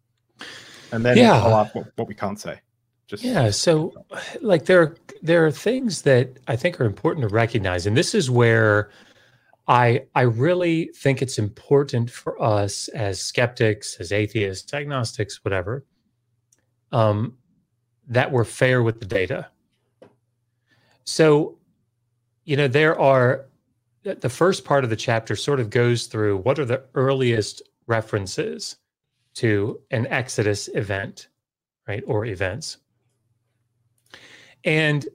And 0.91 1.03
then 1.03 1.17
yeah. 1.17 1.34
I'll 1.34 1.56
ask 1.56 1.75
what, 1.75 1.88
what 1.95 2.08
we 2.08 2.15
can't 2.15 2.39
say. 2.39 2.60
Just 3.08 3.23
yeah. 3.23 3.49
So 3.51 3.93
like 4.41 4.65
there 4.65 4.95
there 5.21 5.45
are 5.45 5.51
things 5.51 6.03
that 6.03 6.39
I 6.47 6.56
think 6.56 6.79
are 6.79 6.86
important 6.86 7.27
to 7.27 7.34
recognize, 7.34 7.86
and 7.86 7.97
this 7.97 8.15
is 8.15 8.29
where 8.29 8.91
I 9.67 10.06
I 10.13 10.21
really 10.21 10.91
think 10.95 11.21
it's 11.21 11.39
important 11.39 12.12
for 12.12 12.41
us 12.41 12.89
as 12.89 13.21
skeptics, 13.21 13.97
as 13.99 14.12
atheists, 14.12 14.73
agnostics, 14.73 15.43
whatever, 15.43 15.86
um, 16.91 17.38
that 18.08 18.32
we're 18.32 18.43
fair 18.43 18.84
with 18.84 18.99
the 18.99 19.06
data. 19.06 19.47
So, 21.06 21.58
you 22.45 22.58
know, 22.58 22.67
there 22.67 22.99
are 22.99 23.45
the 24.04 24.30
first 24.30 24.65
part 24.65 24.83
of 24.83 24.90
the 24.90 24.98
chapter 24.98 25.35
sort 25.35 25.62
of 25.62 25.69
goes 25.69 26.08
through 26.08 26.37
what 26.37 26.60
are 26.60 26.65
the 26.65 26.83
earliest 26.94 27.62
references 27.87 28.77
to 29.35 29.79
an 29.92 30.08
Exodus 30.08 30.69
event, 30.73 31.29
right, 31.87 32.04
or 32.06 32.25
events. 32.25 32.77
And 34.65 35.08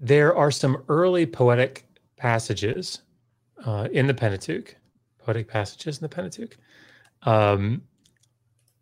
there 0.00 0.34
are 0.34 0.50
some 0.50 0.82
early 0.88 1.26
poetic 1.26 1.86
passages 2.16 3.02
uh, 3.66 3.88
in 3.92 4.06
the 4.06 4.14
Pentateuch, 4.14 4.76
poetic 5.18 5.48
passages 5.48 5.98
in 5.98 6.02
the 6.02 6.08
Pentateuch, 6.08 6.56
um, 7.22 7.82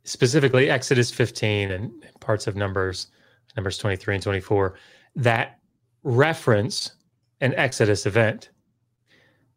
specifically 0.05 0.71
Exodus 0.71 1.11
15 1.11 1.73
and 1.73 1.91
parts 2.21 2.47
of 2.47 2.55
Numbers, 2.55 3.09
Numbers 3.57 3.79
23 3.79 4.17
and 4.17 4.23
24, 4.23 4.75
that 5.17 5.59
reference 6.03 6.93
an 7.41 7.55
Exodus 7.55 8.07
event. 8.07 8.51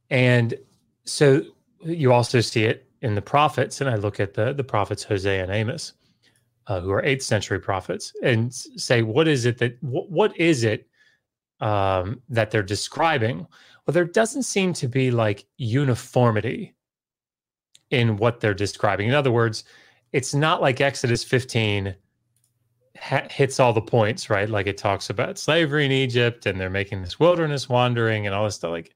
And 0.10 0.56
so 1.04 1.42
you 1.84 2.14
also 2.14 2.42
see 2.42 2.64
it 2.64 2.88
in 3.02 3.16
the 3.16 3.22
prophets, 3.22 3.82
and 3.82 3.90
I 3.90 3.96
look 3.96 4.20
at 4.20 4.34
the 4.34 4.54
the 4.54 4.64
prophets 4.64 5.04
Hosea 5.04 5.44
and 5.44 5.52
Amos, 5.52 5.94
uh, 6.68 6.80
who 6.82 6.92
are 6.92 7.04
eighth 7.04 7.24
century 7.24 7.60
prophets, 7.60 8.14
and 8.24 8.54
say, 8.54 9.02
what 9.04 9.28
is 9.28 9.46
it 9.46 9.58
that 9.60 9.78
what, 9.82 10.10
what 10.10 10.38
is 10.38 10.64
it 10.64 10.88
um, 11.60 12.22
that 12.30 12.52
they're 12.52 12.64
describing, 12.64 13.46
well, 13.88 13.94
there 13.94 14.06
doesn't 14.06 14.44
seem 14.44 14.74
to 14.74 14.88
be 14.88 15.12
like 15.12 15.46
uniformity 15.58 16.76
in 17.90 18.18
what 18.18 18.42
they're 18.42 18.54
describing. 18.54 19.08
In 19.08 19.14
other 19.16 19.32
words, 19.32 19.64
it's 20.12 20.34
not 20.34 20.62
like 20.62 20.82
Exodus 20.82 21.24
15 21.24 21.96
ha- 23.00 23.28
hits 23.32 23.60
all 23.60 23.72
the 23.72 23.82
points, 23.82 24.30
right? 24.30 24.50
Like 24.50 24.68
it 24.68 24.78
talks 24.78 25.10
about 25.10 25.38
slavery 25.38 25.86
in 25.86 25.92
Egypt 25.92 26.46
and 26.46 26.60
they're 26.60 26.70
making 26.70 27.02
this 27.02 27.20
wilderness 27.20 27.70
wandering 27.70 28.26
and 28.26 28.36
all 28.36 28.44
this 28.44 28.56
stuff. 28.56 28.72
Like, 28.72 28.94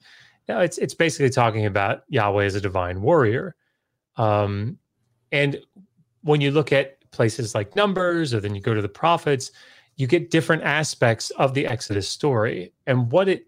know, 0.52 0.60
it's 0.60 0.78
it's 0.78 0.94
basically 0.94 1.30
talking 1.30 1.66
about 1.66 2.04
Yahweh 2.10 2.46
as 2.46 2.56
a 2.56 2.62
divine 2.62 3.02
warrior. 3.02 3.56
Um, 4.18 4.78
and 5.32 5.60
when 6.22 6.42
you 6.42 6.52
look 6.52 6.72
at 6.72 6.98
places 7.12 7.56
like 7.56 7.76
Numbers, 7.76 8.34
or 8.34 8.40
then 8.40 8.56
you 8.56 8.62
go 8.62 8.74
to 8.74 8.82
the 8.82 8.90
prophets, 8.90 9.52
you 9.96 10.08
get 10.08 10.32
different 10.32 10.64
aspects 10.64 11.30
of 11.32 11.54
the 11.54 11.66
Exodus 11.66 12.08
story 12.08 12.74
and 12.88 13.12
what 13.12 13.30
it, 13.30 13.48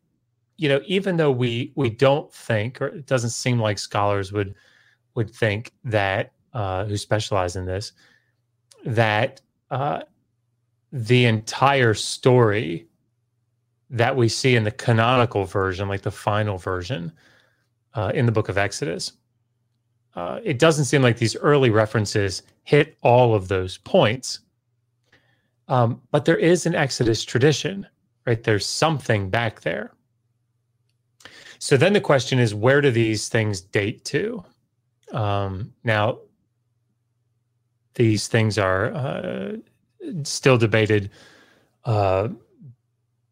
you 0.57 0.69
know, 0.69 0.81
even 0.85 1.17
though 1.17 1.31
we 1.31 1.71
we 1.75 1.89
don't 1.89 2.31
think, 2.33 2.81
or 2.81 2.87
it 2.87 3.05
doesn't 3.05 3.31
seem 3.31 3.59
like 3.59 3.77
scholars 3.79 4.31
would 4.31 4.55
would 5.15 5.29
think 5.29 5.71
that 5.83 6.33
uh, 6.53 6.85
who 6.85 6.97
specialize 6.97 7.55
in 7.55 7.65
this 7.65 7.93
that 8.85 9.41
uh, 9.71 10.01
the 10.91 11.25
entire 11.25 11.93
story 11.93 12.87
that 13.89 14.15
we 14.15 14.27
see 14.27 14.55
in 14.55 14.63
the 14.63 14.71
canonical 14.71 15.45
version, 15.45 15.87
like 15.87 16.01
the 16.01 16.11
final 16.11 16.57
version 16.57 17.11
uh, 17.93 18.11
in 18.13 18.25
the 18.25 18.31
book 18.31 18.49
of 18.49 18.57
Exodus, 18.57 19.13
uh, 20.15 20.39
it 20.43 20.59
doesn't 20.59 20.85
seem 20.85 21.01
like 21.01 21.17
these 21.17 21.35
early 21.37 21.69
references 21.69 22.43
hit 22.63 22.97
all 23.01 23.33
of 23.33 23.47
those 23.47 23.77
points. 23.79 24.39
Um, 25.67 26.01
but 26.11 26.25
there 26.25 26.37
is 26.37 26.65
an 26.65 26.75
Exodus 26.75 27.23
tradition, 27.23 27.87
right? 28.25 28.43
There's 28.43 28.65
something 28.65 29.29
back 29.29 29.61
there. 29.61 29.93
So 31.63 31.77
then 31.77 31.93
the 31.93 32.01
question 32.01 32.39
is, 32.39 32.53
where 32.53 32.81
do 32.81 32.91
these 32.91 33.29
things 33.29 33.61
date 33.61 34.03
to? 34.03 34.43
Um, 35.13 35.71
now, 35.85 36.19
these 37.93 38.27
things 38.27 38.57
are 38.57 38.93
uh, 38.93 39.53
still 40.23 40.57
debated 40.57 41.09
uh, 41.85 42.27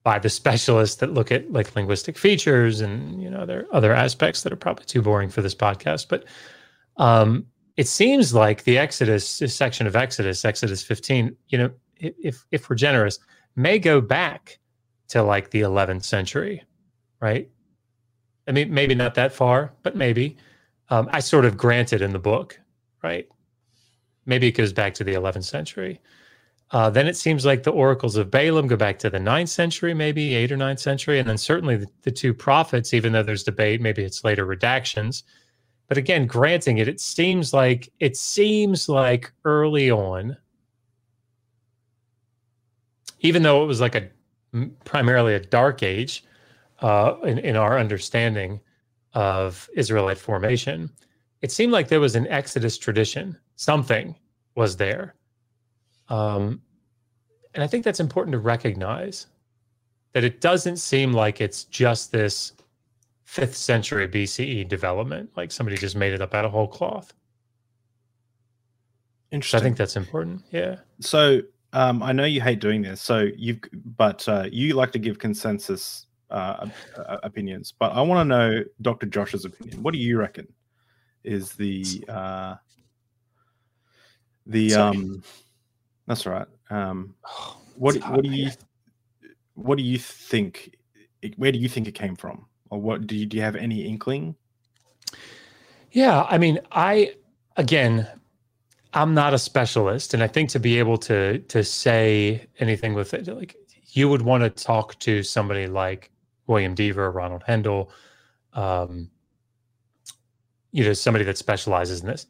by 0.03 0.17
the 0.17 0.29
specialists 0.29 0.95
that 1.01 1.13
look 1.13 1.29
at 1.29 1.51
like 1.51 1.75
linguistic 1.75 2.17
features 2.17 2.79
and 2.79 3.21
you 3.21 3.29
know 3.29 3.45
there 3.45 3.65
are 3.65 3.75
other 3.75 3.91
aspects 3.91 4.43
that 4.43 4.53
are 4.53 4.55
probably 4.55 4.85
too 4.85 5.01
boring 5.01 5.29
for 5.29 5.41
this 5.41 5.53
podcast 5.53 6.07
but 6.07 6.23
um, 6.95 7.45
it 7.75 7.87
seems 7.87 8.33
like 8.33 8.63
the 8.63 8.77
exodus 8.77 9.39
this 9.39 9.53
section 9.53 9.87
of 9.87 9.95
exodus 9.97 10.45
exodus 10.45 10.81
15 10.81 11.35
you 11.49 11.57
know 11.57 11.69
if 11.97 12.45
if 12.51 12.69
we're 12.69 12.77
generous 12.77 13.19
may 13.57 13.77
go 13.77 13.99
back 13.99 14.57
to 15.09 15.21
like 15.21 15.51
the 15.51 15.61
11th 15.61 16.03
century 16.03 16.63
right 17.19 17.49
i 18.47 18.51
mean 18.51 18.73
maybe 18.73 18.95
not 18.95 19.15
that 19.15 19.33
far 19.33 19.71
but 19.83 19.95
maybe 19.95 20.37
um, 20.89 21.09
i 21.11 21.19
sort 21.19 21.45
of 21.45 21.57
granted 21.57 22.01
in 22.01 22.11
the 22.11 22.19
book 22.19 22.59
right 23.03 23.27
maybe 24.25 24.47
it 24.47 24.53
goes 24.53 24.73
back 24.73 24.93
to 24.93 25.03
the 25.03 25.13
11th 25.13 25.45
century 25.45 25.99
uh, 26.71 26.89
then 26.89 27.05
it 27.05 27.17
seems 27.17 27.45
like 27.45 27.63
the 27.63 27.71
oracles 27.71 28.15
of 28.15 28.31
Balaam 28.31 28.65
go 28.65 28.77
back 28.77 28.97
to 28.99 29.09
the 29.09 29.17
9th 29.17 29.49
century, 29.49 29.93
maybe 29.93 30.35
eight 30.35 30.53
or 30.53 30.57
9th 30.57 30.79
century, 30.79 31.19
and 31.19 31.27
then 31.27 31.37
certainly 31.37 31.75
the, 31.75 31.87
the, 32.03 32.11
two 32.11 32.33
prophets. 32.33 32.93
Even 32.93 33.11
though 33.11 33.23
there's 33.23 33.43
debate, 33.43 33.81
maybe 33.81 34.03
it's 34.03 34.23
later 34.23 34.45
redactions. 34.45 35.23
But 35.89 35.97
again, 35.97 36.25
granting 36.25 36.77
it, 36.77 36.87
it 36.87 37.01
seems 37.01 37.53
like 37.53 37.91
it 37.99 38.15
seems 38.15 38.87
like 38.87 39.33
early 39.43 39.91
on, 39.91 40.37
even 43.19 43.43
though 43.43 43.63
it 43.63 43.67
was 43.67 43.81
like 43.81 43.95
a 43.95 44.07
primarily 44.85 45.33
a 45.33 45.41
dark 45.41 45.83
age 45.83 46.23
uh, 46.81 47.15
in, 47.23 47.37
in 47.39 47.55
our 47.55 47.77
understanding 47.77 48.59
of 49.13 49.69
Israelite 49.75 50.17
formation, 50.17 50.89
it 51.41 51.51
seemed 51.51 51.71
like 51.71 51.87
there 51.87 51.99
was 51.99 52.15
an 52.15 52.27
Exodus 52.27 52.77
tradition. 52.77 53.37
Something 53.55 54.15
was 54.55 54.77
there 54.77 55.15
um, 56.11 56.61
and 57.53 57.63
I 57.63 57.67
think 57.67 57.85
that's 57.85 58.01
important 58.01 58.33
to 58.33 58.39
recognize 58.39 59.27
that 60.13 60.25
it 60.25 60.41
doesn't 60.41 60.77
seem 60.77 61.13
like 61.13 61.39
it's 61.39 61.63
just 61.63 62.11
this 62.11 62.51
fifth 63.23 63.55
century 63.55 64.07
BCE 64.09 64.67
development, 64.67 65.29
like 65.37 65.51
somebody 65.51 65.77
just 65.77 65.95
made 65.95 66.11
it 66.11 66.21
up 66.21 66.33
out 66.33 66.43
of 66.43 66.51
whole 66.51 66.67
cloth. 66.67 67.13
Interesting. 69.31 69.57
I 69.57 69.63
think 69.63 69.77
that's 69.77 69.95
important. 69.95 70.41
Yeah. 70.51 70.77
So 70.99 71.41
um, 71.71 72.03
I 72.03 72.11
know 72.11 72.25
you 72.25 72.41
hate 72.41 72.59
doing 72.59 72.81
this, 72.81 73.01
so 73.01 73.29
you've, 73.37 73.61
but 73.95 74.27
uh, 74.27 74.49
you 74.51 74.73
like 74.73 74.91
to 74.91 74.99
give 74.99 75.17
consensus 75.17 76.07
uh, 76.31 76.67
opinions. 77.23 77.73
But 77.77 77.93
I 77.93 78.01
want 78.01 78.19
to 78.21 78.25
know 78.25 78.63
Dr. 78.81 79.05
Josh's 79.07 79.45
opinion. 79.45 79.83
What 79.83 79.93
do 79.93 79.99
you 79.99 80.17
reckon 80.17 80.47
is 81.23 81.53
the 81.53 81.85
uh, 82.07 82.55
the 84.45 84.69
Sorry. 84.69 84.97
um 84.97 85.23
that's 86.07 86.25
right. 86.25 86.47
Um, 86.69 87.15
oh, 87.25 87.57
what 87.75 87.95
what 88.09 88.23
do 88.23 88.29
you 88.29 88.51
what 89.55 89.77
do 89.77 89.83
you 89.83 89.97
think? 89.97 90.75
Where 91.37 91.51
do 91.51 91.59
you 91.59 91.69
think 91.69 91.87
it 91.87 91.93
came 91.93 92.15
from, 92.15 92.45
or 92.69 92.81
what 92.81 93.07
do 93.07 93.15
you 93.15 93.25
do? 93.25 93.37
You 93.37 93.43
have 93.43 93.55
any 93.55 93.85
inkling? 93.85 94.35
Yeah, 95.91 96.23
I 96.23 96.37
mean, 96.37 96.59
I 96.71 97.15
again, 97.57 98.07
I'm 98.93 99.13
not 99.13 99.33
a 99.33 99.39
specialist, 99.39 100.13
and 100.13 100.21
I 100.21 100.27
think 100.27 100.49
to 100.49 100.59
be 100.59 100.79
able 100.79 100.97
to 100.97 101.39
to 101.39 101.63
say 101.63 102.47
anything 102.59 102.93
with 102.93 103.13
it, 103.13 103.27
like 103.27 103.55
you 103.93 104.09
would 104.09 104.21
want 104.21 104.43
to 104.43 104.49
talk 104.49 104.99
to 104.99 105.23
somebody 105.23 105.67
like 105.67 106.10
William 106.51 106.75
Dever, 106.75 107.09
Ronald 107.09 107.43
Hendel, 107.47 107.89
um, 108.53 109.09
you 110.71 110.83
know, 110.83 110.93
somebody 110.93 111.25
that 111.25 111.37
specializes 111.37 112.01
in 112.01 112.07
this. 112.07 112.27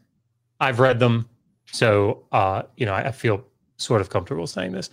I've 0.59 0.79
read 0.79 0.99
them, 0.99 1.27
so 1.65 2.25
uh, 2.31 2.61
you 2.77 2.85
know, 2.85 2.93
I, 2.93 3.07
I 3.07 3.11
feel 3.11 3.43
sort 3.77 3.99
of 3.99 4.09
comfortable 4.09 4.47
saying 4.47 4.71
this. 4.71 4.91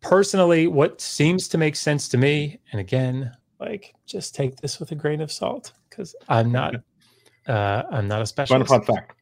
Personally, 0.00 0.66
what 0.66 1.00
seems 1.00 1.46
to 1.48 1.58
make 1.58 1.76
sense 1.76 2.08
to 2.08 2.16
me, 2.16 2.58
and 2.72 2.80
again, 2.80 3.30
like 3.60 3.94
just 4.06 4.34
take 4.34 4.56
this 4.56 4.80
with 4.80 4.92
a 4.92 4.94
grain 4.94 5.20
of 5.20 5.30
salt 5.30 5.72
because 5.90 6.16
I'm 6.28 6.50
not, 6.50 6.74
uh, 7.46 7.82
I'm 7.90 8.08
not 8.08 8.22
a 8.22 8.26
specialist. 8.26 8.70
Fun 8.70 8.82
fact. 8.82 9.14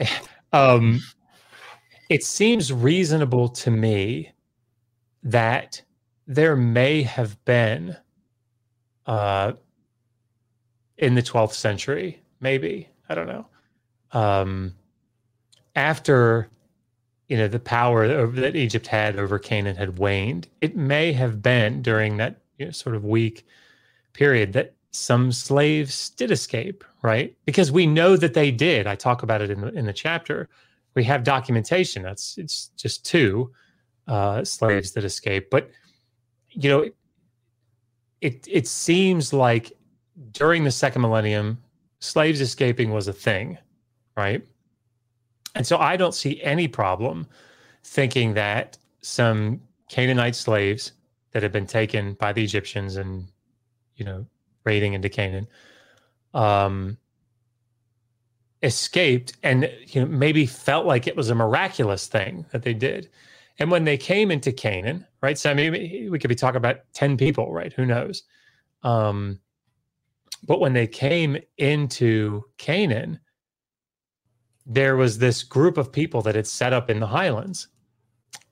um, 0.52 1.00
it 2.10 2.24
seems 2.24 2.72
reasonable 2.72 3.48
to 3.48 3.70
me 3.70 4.32
that 5.22 5.80
there 6.26 6.56
may 6.56 7.02
have 7.02 7.42
been, 7.44 7.96
uh, 9.06 9.52
in 10.96 11.14
the 11.14 11.22
12th 11.22 11.54
century, 11.54 12.22
maybe 12.40 12.88
I 13.08 13.14
don't 13.14 13.26
know, 13.26 13.46
um, 14.12 14.74
after 15.74 16.48
you 17.28 17.36
know 17.36 17.48
the 17.48 17.58
power 17.58 18.26
that 18.26 18.56
Egypt 18.56 18.86
had 18.86 19.18
over 19.18 19.38
Canaan 19.38 19.76
had 19.76 19.98
waned. 19.98 20.48
It 20.60 20.76
may 20.76 21.12
have 21.12 21.42
been 21.42 21.82
during 21.82 22.18
that 22.18 22.40
you 22.58 22.66
know, 22.66 22.72
sort 22.72 22.96
of 22.96 23.04
weak 23.04 23.46
period 24.12 24.52
that 24.52 24.74
some 24.90 25.32
slaves 25.32 26.10
did 26.10 26.30
escape, 26.30 26.84
right? 27.02 27.36
Because 27.44 27.72
we 27.72 27.86
know 27.86 28.16
that 28.16 28.34
they 28.34 28.50
did. 28.50 28.86
I 28.86 28.94
talk 28.94 29.22
about 29.22 29.42
it 29.42 29.50
in 29.50 29.60
the, 29.60 29.68
in 29.72 29.86
the 29.86 29.92
chapter. 29.92 30.48
We 30.94 31.02
have 31.04 31.24
documentation. 31.24 32.02
That's 32.02 32.38
it's 32.38 32.70
just 32.76 33.04
two 33.04 33.50
uh, 34.06 34.44
slaves 34.44 34.92
that 34.92 35.04
escaped, 35.04 35.50
but 35.50 35.70
you 36.50 36.70
know, 36.70 36.88
it 38.24 38.48
it 38.50 38.66
seems 38.66 39.34
like 39.34 39.76
during 40.32 40.64
the 40.64 40.70
second 40.70 41.02
millennium, 41.02 41.58
slaves 41.98 42.40
escaping 42.40 42.90
was 42.90 43.06
a 43.06 43.12
thing, 43.12 43.58
right? 44.16 44.42
And 45.54 45.66
so 45.66 45.76
I 45.76 45.96
don't 45.98 46.14
see 46.14 46.42
any 46.42 46.66
problem 46.66 47.26
thinking 47.84 48.32
that 48.34 48.78
some 49.02 49.60
Canaanite 49.90 50.34
slaves 50.34 50.92
that 51.32 51.42
had 51.42 51.52
been 51.52 51.66
taken 51.66 52.14
by 52.14 52.32
the 52.32 52.42
Egyptians 52.42 52.96
and, 52.96 53.26
you 53.96 54.06
know, 54.06 54.24
raiding 54.64 54.94
into 54.94 55.10
Canaan, 55.10 55.46
um, 56.32 56.96
escaped 58.62 59.36
and 59.42 59.70
you 59.88 60.00
know 60.00 60.06
maybe 60.06 60.46
felt 60.46 60.86
like 60.86 61.06
it 61.06 61.14
was 61.14 61.28
a 61.28 61.34
miraculous 61.34 62.06
thing 62.06 62.46
that 62.52 62.62
they 62.62 62.72
did. 62.72 63.10
And 63.58 63.70
when 63.70 63.84
they 63.84 63.96
came 63.96 64.30
into 64.30 64.52
Canaan, 64.52 65.06
right? 65.22 65.38
So 65.38 65.50
I 65.50 65.54
mean, 65.54 66.10
we 66.10 66.18
could 66.18 66.28
be 66.28 66.34
talking 66.34 66.56
about 66.56 66.80
ten 66.92 67.16
people, 67.16 67.52
right? 67.52 67.72
Who 67.72 67.86
knows? 67.86 68.24
Um, 68.82 69.40
but 70.46 70.60
when 70.60 70.72
they 70.72 70.86
came 70.86 71.38
into 71.56 72.44
Canaan, 72.58 73.20
there 74.66 74.96
was 74.96 75.18
this 75.18 75.42
group 75.42 75.76
of 75.76 75.92
people 75.92 76.22
that 76.22 76.34
had 76.34 76.46
set 76.46 76.72
up 76.72 76.88
in 76.88 77.00
the 77.00 77.06
highlands 77.06 77.68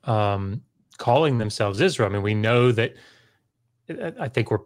um, 0.05 0.63
calling 0.99 1.39
themselves 1.39 1.81
israel 1.81 2.09
i 2.09 2.13
mean 2.13 2.23
we 2.23 2.35
know 2.35 2.71
that 2.71 2.95
i 4.21 4.29
think 4.29 4.51
we're 4.51 4.59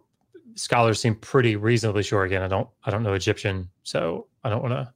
scholars 0.55 0.99
seem 0.99 1.15
pretty 1.15 1.55
reasonably 1.55 2.03
sure 2.03 2.23
again 2.23 2.41
i 2.41 2.47
don't 2.47 2.67
i 2.83 2.91
don't 2.91 3.03
know 3.03 3.13
egyptian 3.13 3.69
so 3.83 4.27
i 4.43 4.49
don't 4.49 4.61
want 4.61 4.73
to 4.73 4.91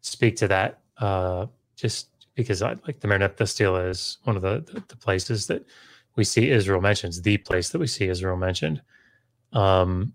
speak 0.00 0.36
to 0.36 0.48
that 0.48 0.80
uh, 0.98 1.46
just 1.76 2.08
because 2.34 2.62
i 2.62 2.74
like 2.86 3.00
the 3.00 3.08
Merneptah 3.08 3.48
Stela 3.48 3.86
is 3.86 4.18
one 4.24 4.36
of 4.36 4.42
the, 4.42 4.64
the, 4.72 4.82
the 4.88 4.96
places 4.96 5.46
that 5.48 5.66
we 6.16 6.24
see 6.24 6.50
israel 6.50 6.80
mentioned 6.80 7.14
the 7.24 7.38
place 7.38 7.70
that 7.70 7.78
we 7.80 7.86
see 7.88 8.08
israel 8.08 8.36
mentioned 8.36 8.82
Um, 9.52 10.12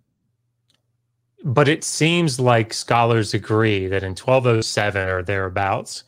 but 1.43 1.67
it 1.69 1.83
seems 1.83 2.39
like 2.39 2.73
scholars 2.73 3.33
agree 3.33 3.87
that 3.87 4.03
in 4.03 4.11
1207 4.11 5.09
or 5.09 5.23
thereabouts, 5.23 6.05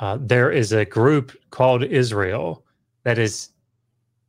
uh, 0.00 0.18
there 0.20 0.50
is 0.50 0.72
a 0.72 0.84
group 0.84 1.32
called 1.50 1.84
Israel 1.84 2.64
that 3.04 3.18
is 3.18 3.50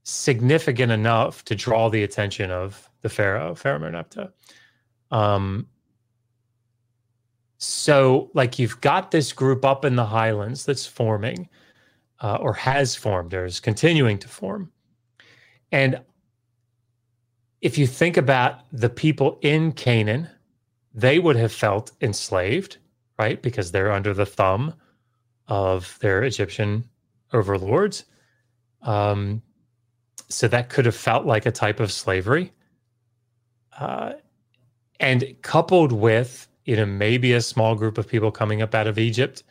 significant 0.04 0.92
enough 0.92 1.46
to 1.46 1.56
draw 1.56 1.90
the 1.90 2.04
attention 2.04 2.52
of 2.52 2.90
the 3.02 3.10
pharaoh, 3.10 3.56
Pharaoh 3.56 3.80
Merneptah. 3.80 4.32
Um, 5.12 5.68
so, 7.64 8.30
like, 8.34 8.60
you've 8.60 8.82
got 8.82 9.12
this 9.12 9.32
group 9.32 9.64
up 9.64 9.86
in 9.86 9.96
the 9.96 10.06
highlands 10.06 10.66
that's 10.66 10.86
forming, 10.86 11.48
uh, 12.20 12.36
or 12.42 12.54
has 12.54 12.94
formed, 12.94 13.34
or 13.34 13.46
is 13.46 13.62
continuing 13.62 14.18
to 14.20 14.28
form. 14.28 14.70
And 15.72 16.02
if 17.62 17.78
you 17.78 17.88
think 17.88 18.18
about 18.18 18.66
the 18.74 18.90
people 18.90 19.40
in 19.42 19.72
Canaan, 19.72 20.28
they 20.94 21.20
would 21.20 21.38
have 21.38 21.54
felt 21.54 21.94
enslaved, 22.02 22.80
right? 23.18 23.42
Because 23.42 23.72
they're 23.72 23.94
under 23.94 24.14
the 24.14 24.26
thumb 24.26 24.74
of 25.48 25.98
their 26.02 26.22
Egyptian 26.24 26.84
overlords. 27.32 28.04
Um, 28.82 29.42
so 30.28 30.50
that 30.50 30.68
could 30.68 30.86
have 30.86 30.96
felt 30.98 31.26
like 31.26 31.46
a 31.46 31.52
type 31.52 31.80
of 31.80 31.94
slavery. 31.94 32.52
Uh, 33.80 34.14
and 35.00 35.24
coupled 35.42 35.94
with, 35.94 36.48
you 36.66 36.76
know, 36.76 36.86
maybe 36.86 37.34
a 37.34 37.42
small 37.42 37.76
group 37.76 37.98
of 37.98 38.08
people 38.08 38.32
coming 38.32 38.62
up 38.62 38.74
out 38.74 38.88
of 38.88 38.98
Egypt 38.98 39.44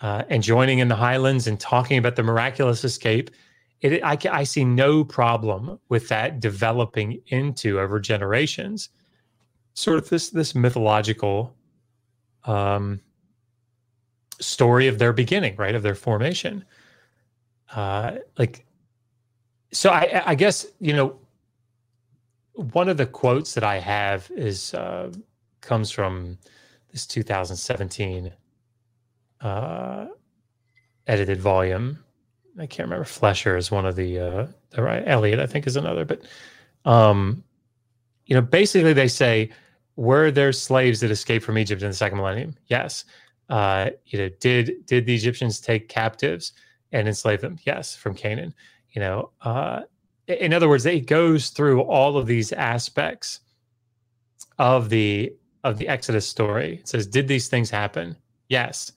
uh, 0.00 0.24
and 0.28 0.42
joining 0.42 0.78
in 0.80 0.88
the 0.88 0.96
highlands 0.96 1.46
and 1.46 1.58
talking 1.58 1.98
about 1.98 2.16
the 2.16 2.22
miraculous 2.22 2.84
escape 2.84 3.30
it, 3.80 4.02
I, 4.02 4.18
I 4.30 4.44
see 4.44 4.64
no 4.64 5.04
problem 5.04 5.78
with 5.88 6.08
that 6.08 6.40
developing 6.40 7.20
into 7.28 7.78
over 7.78 8.00
generations, 8.00 8.88
sort 9.74 9.98
of 9.98 10.08
this 10.08 10.30
this 10.30 10.54
mythological 10.54 11.54
um, 12.44 13.00
story 14.40 14.88
of 14.88 14.98
their 14.98 15.12
beginning, 15.12 15.56
right, 15.56 15.74
of 15.74 15.82
their 15.82 15.94
formation. 15.94 16.64
Uh, 17.74 18.16
like, 18.38 18.64
so 19.72 19.90
I, 19.90 20.22
I 20.26 20.34
guess 20.34 20.66
you 20.80 20.94
know, 20.94 21.18
one 22.54 22.88
of 22.88 22.96
the 22.96 23.06
quotes 23.06 23.54
that 23.54 23.64
I 23.64 23.78
have 23.78 24.30
is 24.34 24.72
uh, 24.72 25.12
comes 25.60 25.90
from 25.90 26.38
this 26.92 27.06
2017 27.06 28.32
uh, 29.40 30.06
edited 31.06 31.40
volume 31.40 31.98
I 32.58 32.66
can't 32.66 32.86
remember. 32.86 33.04
Flesher 33.04 33.56
is 33.56 33.70
one 33.70 33.86
of 33.86 33.96
the, 33.96 34.18
uh, 34.18 34.46
right. 34.78 35.02
Elliot, 35.06 35.40
I 35.40 35.46
think, 35.46 35.66
is 35.66 35.76
another. 35.76 36.04
But, 36.04 36.22
um, 36.84 37.44
you 38.26 38.34
know, 38.34 38.40
basically 38.40 38.92
they 38.92 39.08
say, 39.08 39.50
were 39.96 40.30
there 40.30 40.52
slaves 40.52 41.00
that 41.00 41.10
escaped 41.10 41.44
from 41.44 41.58
Egypt 41.58 41.82
in 41.82 41.88
the 41.88 41.94
second 41.94 42.18
millennium? 42.18 42.56
Yes. 42.66 43.04
Uh, 43.48 43.90
you 44.06 44.18
know, 44.18 44.28
did 44.40 44.84
did 44.86 45.06
the 45.06 45.14
Egyptians 45.14 45.60
take 45.60 45.88
captives 45.88 46.52
and 46.92 47.06
enslave 47.06 47.40
them? 47.40 47.58
Yes, 47.64 47.94
from 47.94 48.14
Canaan. 48.14 48.52
You 48.90 49.00
know, 49.00 49.30
uh, 49.42 49.82
in 50.26 50.52
other 50.52 50.68
words, 50.68 50.84
it 50.84 51.06
goes 51.06 51.50
through 51.50 51.82
all 51.82 52.18
of 52.18 52.26
these 52.26 52.52
aspects 52.52 53.40
of 54.58 54.88
the 54.88 55.32
of 55.70 55.78
the 55.78 55.88
Exodus 55.88 56.26
story. 56.26 56.78
It 56.80 56.88
says, 56.88 57.06
did 57.06 57.28
these 57.28 57.48
things 57.48 57.70
happen? 57.70 58.16
Yes. 58.48 58.92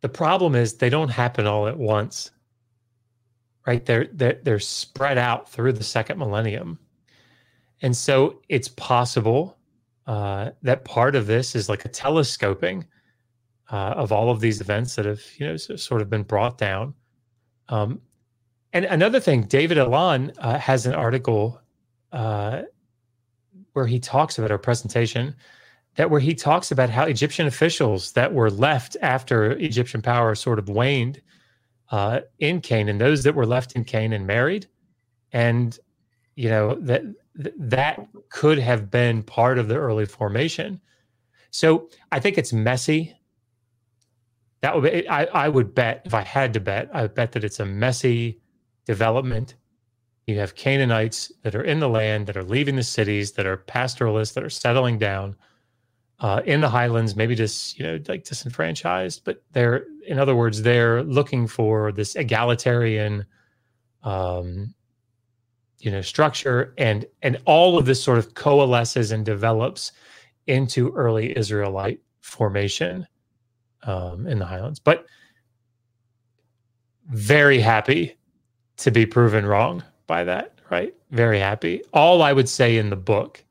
The 0.00 0.08
problem 0.08 0.54
is 0.54 0.74
they 0.74 0.90
don't 0.90 1.08
happen 1.08 1.46
all 1.46 1.66
at 1.66 1.76
once 1.76 2.30
right? 3.66 3.84
They're, 3.84 4.08
they're, 4.12 4.38
they're 4.42 4.58
spread 4.58 5.18
out 5.18 5.48
through 5.48 5.74
the 5.74 5.84
second 5.84 6.18
millennium. 6.18 6.78
And 7.82 7.96
so 7.96 8.40
it's 8.48 8.68
possible 8.68 9.56
uh, 10.06 10.50
that 10.62 10.84
part 10.84 11.14
of 11.14 11.26
this 11.26 11.54
is 11.54 11.68
like 11.68 11.84
a 11.84 11.88
telescoping 11.88 12.84
uh, 13.70 13.94
of 13.96 14.12
all 14.12 14.30
of 14.30 14.40
these 14.40 14.60
events 14.60 14.96
that 14.96 15.04
have, 15.04 15.22
you 15.36 15.46
know, 15.46 15.56
sort 15.56 16.02
of 16.02 16.10
been 16.10 16.24
brought 16.24 16.58
down. 16.58 16.94
Um, 17.68 18.00
and 18.72 18.84
another 18.86 19.20
thing, 19.20 19.42
David 19.42 19.78
Alon 19.78 20.32
uh, 20.38 20.58
has 20.58 20.86
an 20.86 20.94
article 20.94 21.60
uh, 22.12 22.62
where 23.72 23.86
he 23.86 24.00
talks 24.00 24.38
about 24.38 24.50
our 24.50 24.58
presentation 24.58 25.36
that 25.96 26.10
where 26.10 26.20
he 26.20 26.34
talks 26.34 26.70
about 26.70 26.90
how 26.90 27.04
Egyptian 27.04 27.46
officials 27.46 28.12
that 28.12 28.32
were 28.32 28.50
left 28.50 28.96
after 29.02 29.52
Egyptian 29.52 30.00
power 30.00 30.34
sort 30.34 30.58
of 30.58 30.68
waned 30.68 31.20
uh, 31.90 32.20
in 32.38 32.60
Canaan, 32.60 32.98
those 32.98 33.24
that 33.24 33.34
were 33.34 33.46
left 33.46 33.72
in 33.72 33.84
Canaan 33.84 34.24
married, 34.26 34.66
and 35.32 35.78
you 36.36 36.48
know 36.48 36.74
that 36.80 37.02
that 37.34 38.06
could 38.28 38.58
have 38.58 38.90
been 38.90 39.22
part 39.22 39.58
of 39.58 39.68
the 39.68 39.76
early 39.76 40.06
formation. 40.06 40.80
So 41.50 41.88
I 42.12 42.20
think 42.20 42.38
it's 42.38 42.52
messy. 42.52 43.16
That 44.60 44.74
would 44.74 44.92
be, 44.92 45.08
I, 45.08 45.24
I 45.24 45.48
would 45.48 45.74
bet 45.74 46.02
if 46.04 46.14
I 46.14 46.22
had 46.22 46.52
to 46.54 46.60
bet, 46.60 46.90
I 46.92 47.02
would 47.02 47.14
bet 47.14 47.32
that 47.32 47.44
it's 47.44 47.60
a 47.60 47.66
messy 47.66 48.40
development. 48.84 49.56
You 50.26 50.38
have 50.38 50.54
Canaanites 50.54 51.32
that 51.42 51.54
are 51.54 51.64
in 51.64 51.80
the 51.80 51.88
land, 51.88 52.26
that 52.26 52.36
are 52.36 52.44
leaving 52.44 52.76
the 52.76 52.82
cities, 52.82 53.32
that 53.32 53.46
are 53.46 53.56
pastoralists, 53.56 54.34
that 54.34 54.44
are 54.44 54.50
settling 54.50 54.98
down 54.98 55.34
uh, 56.20 56.42
in 56.44 56.60
the 56.60 56.68
highlands, 56.68 57.16
maybe 57.16 57.34
just 57.34 57.78
you 57.78 57.84
know 57.84 57.98
like 58.08 58.24
disenfranchised, 58.24 59.22
but 59.24 59.42
they're 59.52 59.86
in 60.06 60.18
other 60.18 60.34
words 60.36 60.62
they're 60.62 61.02
looking 61.02 61.46
for 61.46 61.92
this 61.92 62.14
egalitarian, 62.14 63.24
um, 64.02 64.74
you 65.78 65.90
know, 65.90 66.02
structure, 66.02 66.74
and 66.76 67.06
and 67.22 67.38
all 67.46 67.78
of 67.78 67.86
this 67.86 68.02
sort 68.02 68.18
of 68.18 68.34
coalesces 68.34 69.12
and 69.12 69.24
develops 69.24 69.92
into 70.46 70.92
early 70.92 71.36
Israelite 71.36 72.00
formation 72.20 73.06
um, 73.84 74.26
in 74.26 74.38
the 74.38 74.46
highlands. 74.46 74.78
But 74.78 75.06
very 77.08 77.60
happy 77.60 78.16
to 78.76 78.90
be 78.90 79.06
proven 79.06 79.46
wrong 79.46 79.82
by 80.06 80.24
that, 80.24 80.54
right? 80.70 80.94
Very 81.10 81.38
happy. 81.38 81.82
All 81.92 82.22
I 82.22 82.32
would 82.32 82.48
say 82.48 82.76
in 82.76 82.90
the 82.90 82.96
book 82.96 83.42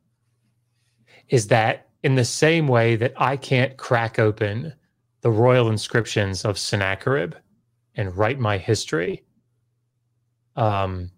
is 1.30 1.48
that 1.48 1.89
in 2.04 2.16
the 2.16 2.26
same 2.26 2.68
way 2.68 2.96
that 2.96 3.14
I 3.18 3.38
can't 3.38 3.76
crack 3.78 4.20
open 4.20 4.74
the 5.22 5.32
royal 5.32 5.70
inscriptions 5.70 6.46
of 6.46 6.58
Sennacherib 6.58 7.36
and 7.96 8.16
write 8.16 8.40
my 8.40 8.58
history. 8.58 9.24
Um, 10.56 11.12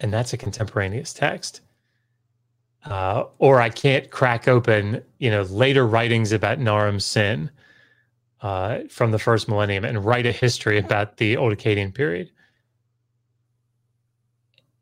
and 0.00 0.12
that's 0.12 0.32
a 0.32 0.36
contemporaneous 0.36 1.12
text. 1.12 1.62
Uh, 2.84 3.24
or 3.38 3.60
I 3.60 3.68
can't 3.68 4.10
crack 4.10 4.46
open, 4.46 5.02
you 5.18 5.30
know, 5.30 5.42
later 5.42 5.86
writings 5.86 6.30
about 6.30 6.60
Naram 6.60 7.00
Sin 7.00 7.50
uh, 8.42 8.80
from 8.88 9.10
the 9.10 9.18
first 9.18 9.48
millennium 9.48 9.84
and 9.84 10.04
write 10.04 10.26
a 10.26 10.32
history 10.32 10.78
about 10.78 11.16
the 11.16 11.36
Old 11.36 11.52
Akkadian 11.52 11.92
period. 11.92 12.30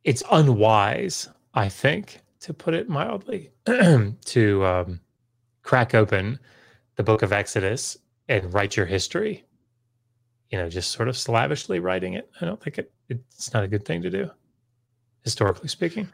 It's 0.02 0.22
unwise, 0.30 1.30
I 1.54 1.70
think, 1.70 2.20
to 2.44 2.52
put 2.52 2.74
it 2.74 2.90
mildly, 2.90 3.50
to 3.64 4.66
um, 4.66 5.00
crack 5.62 5.94
open 5.94 6.38
the 6.96 7.02
book 7.02 7.22
of 7.22 7.32
Exodus 7.32 7.96
and 8.28 8.52
write 8.52 8.76
your 8.76 8.84
history. 8.84 9.46
You 10.50 10.58
know, 10.58 10.68
just 10.68 10.92
sort 10.92 11.08
of 11.08 11.16
slavishly 11.16 11.80
writing 11.80 12.14
it. 12.14 12.30
I 12.42 12.44
don't 12.44 12.62
think 12.62 12.76
it, 12.76 12.92
it's 13.08 13.54
not 13.54 13.64
a 13.64 13.68
good 13.68 13.86
thing 13.86 14.02
to 14.02 14.10
do, 14.10 14.30
historically 15.22 15.68
speaking. 15.68 16.06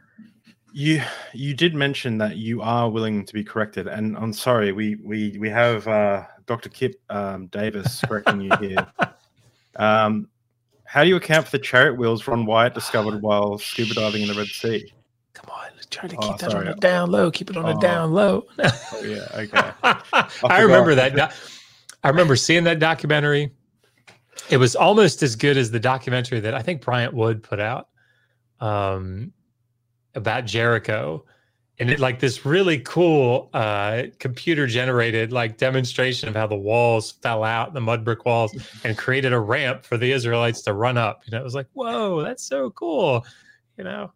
You 0.72 1.03
you 1.35 1.53
did 1.53 1.74
mention 1.74 2.16
that 2.18 2.37
you 2.37 2.62
are 2.62 2.89
willing 2.89 3.24
to 3.24 3.35
be 3.35 3.43
corrected, 3.43 3.89
and 3.89 4.16
I'm 4.16 4.33
sorry, 4.33 4.70
we 4.70 4.95
we 5.03 5.37
we 5.37 5.51
have 5.51 5.89
uh, 5.89 6.26
Dr. 6.47 6.68
Kipp 6.68 6.95
um, 7.11 7.49
Davis 7.49 8.03
correcting 8.07 8.41
you 8.41 8.53
here. 8.61 8.87
Um, 9.74 10.28
how 10.85 11.03
do 11.03 11.09
you 11.09 11.16
account 11.16 11.47
for 11.47 11.51
the 11.51 11.59
chariot 11.59 11.99
wheels 11.99 12.24
Ron 12.28 12.47
Wyatt 12.47 12.72
discovered 12.72 13.20
while 13.20 13.59
scuba 13.59 13.95
diving 13.95 14.22
in 14.22 14.28
the 14.28 14.35
Red 14.35 14.47
Sea? 14.47 14.93
Come 15.33 15.51
on, 15.51 15.70
try 15.91 16.09
to 16.09 16.16
oh, 16.16 16.20
keep 16.20 16.38
that 16.38 16.55
on 16.55 16.64
the 16.64 16.74
down 16.74 17.11
low. 17.11 17.30
Keep 17.30 17.51
it 17.51 17.57
on 17.57 17.66
the 17.66 17.80
down 17.80 18.12
low. 18.12 18.47
oh, 18.59 19.03
yeah, 19.05 19.26
okay. 19.34 19.72
I, 19.82 20.30
I 20.45 20.61
remember 20.61 20.95
that. 20.95 21.14
Do- 21.14 21.34
I 22.03 22.09
remember 22.09 22.36
seeing 22.36 22.64
that 22.64 22.78
documentary. 22.78 23.51
It 24.49 24.57
was 24.57 24.74
almost 24.74 25.22
as 25.22 25.36
good 25.36 25.57
as 25.57 25.70
the 25.70 25.80
documentary 25.80 26.41
that 26.41 26.55
I 26.55 26.62
think 26.62 26.80
Bryant 26.80 27.12
Wood 27.12 27.43
put 27.43 27.61
out 27.61 27.88
um, 28.61 29.32
about 30.14 30.47
Jericho. 30.47 31.24
And 31.78 31.88
it 31.88 31.99
like 31.99 32.20
this 32.20 32.45
really 32.45 32.80
cool 32.80 33.49
uh, 33.55 34.05
computer 34.18 34.66
generated 34.66 35.32
like 35.32 35.57
demonstration 35.57 36.28
of 36.28 36.34
how 36.34 36.47
the 36.47 36.57
walls 36.57 37.12
fell 37.22 37.43
out, 37.43 37.72
the 37.72 37.80
mud 37.80 38.05
brick 38.05 38.26
walls, 38.26 38.55
and 38.84 38.99
created 38.99 39.32
a 39.32 39.41
ramp 39.41 39.84
for 39.84 39.97
the 39.97 40.12
Israelites 40.12 40.61
to 40.62 40.74
run 40.74 40.99
up. 40.99 41.22
You 41.24 41.32
know, 41.32 41.41
it 41.41 41.45
was 41.45 41.55
like, 41.55 41.68
whoa, 41.72 42.22
that's 42.22 42.45
so 42.45 42.70
cool. 42.70 43.24
You 43.78 43.84
know, 43.84 44.12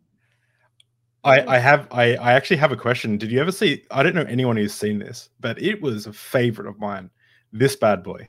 I, 1.24 1.54
I 1.54 1.58
have 1.58 1.88
I, 1.90 2.16
I 2.16 2.32
actually 2.34 2.58
have 2.58 2.70
a 2.70 2.76
question. 2.76 3.16
Did 3.16 3.32
you 3.32 3.40
ever 3.40 3.50
see? 3.50 3.82
I 3.90 4.02
don't 4.02 4.14
know 4.14 4.26
anyone 4.28 4.56
who's 4.56 4.74
seen 4.74 4.98
this, 4.98 5.30
but 5.40 5.60
it 5.60 5.80
was 5.80 6.06
a 6.06 6.12
favorite 6.12 6.68
of 6.68 6.78
mine. 6.78 7.10
This 7.52 7.76
bad 7.76 8.02
boy. 8.02 8.28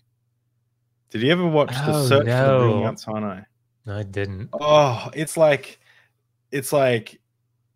Did 1.09 1.21
you 1.21 1.31
ever 1.31 1.45
watch 1.45 1.73
oh, 1.73 1.85
the 1.85 2.07
search 2.07 2.25
no. 2.27 2.59
for 2.59 2.75
the 2.75 2.81
Mount 2.81 2.99
Sinai? 2.99 3.41
No, 3.85 3.97
I 3.97 4.03
didn't. 4.03 4.49
Oh, 4.53 5.09
it's 5.13 5.37
like, 5.37 5.79
it's 6.51 6.73
like, 6.73 7.21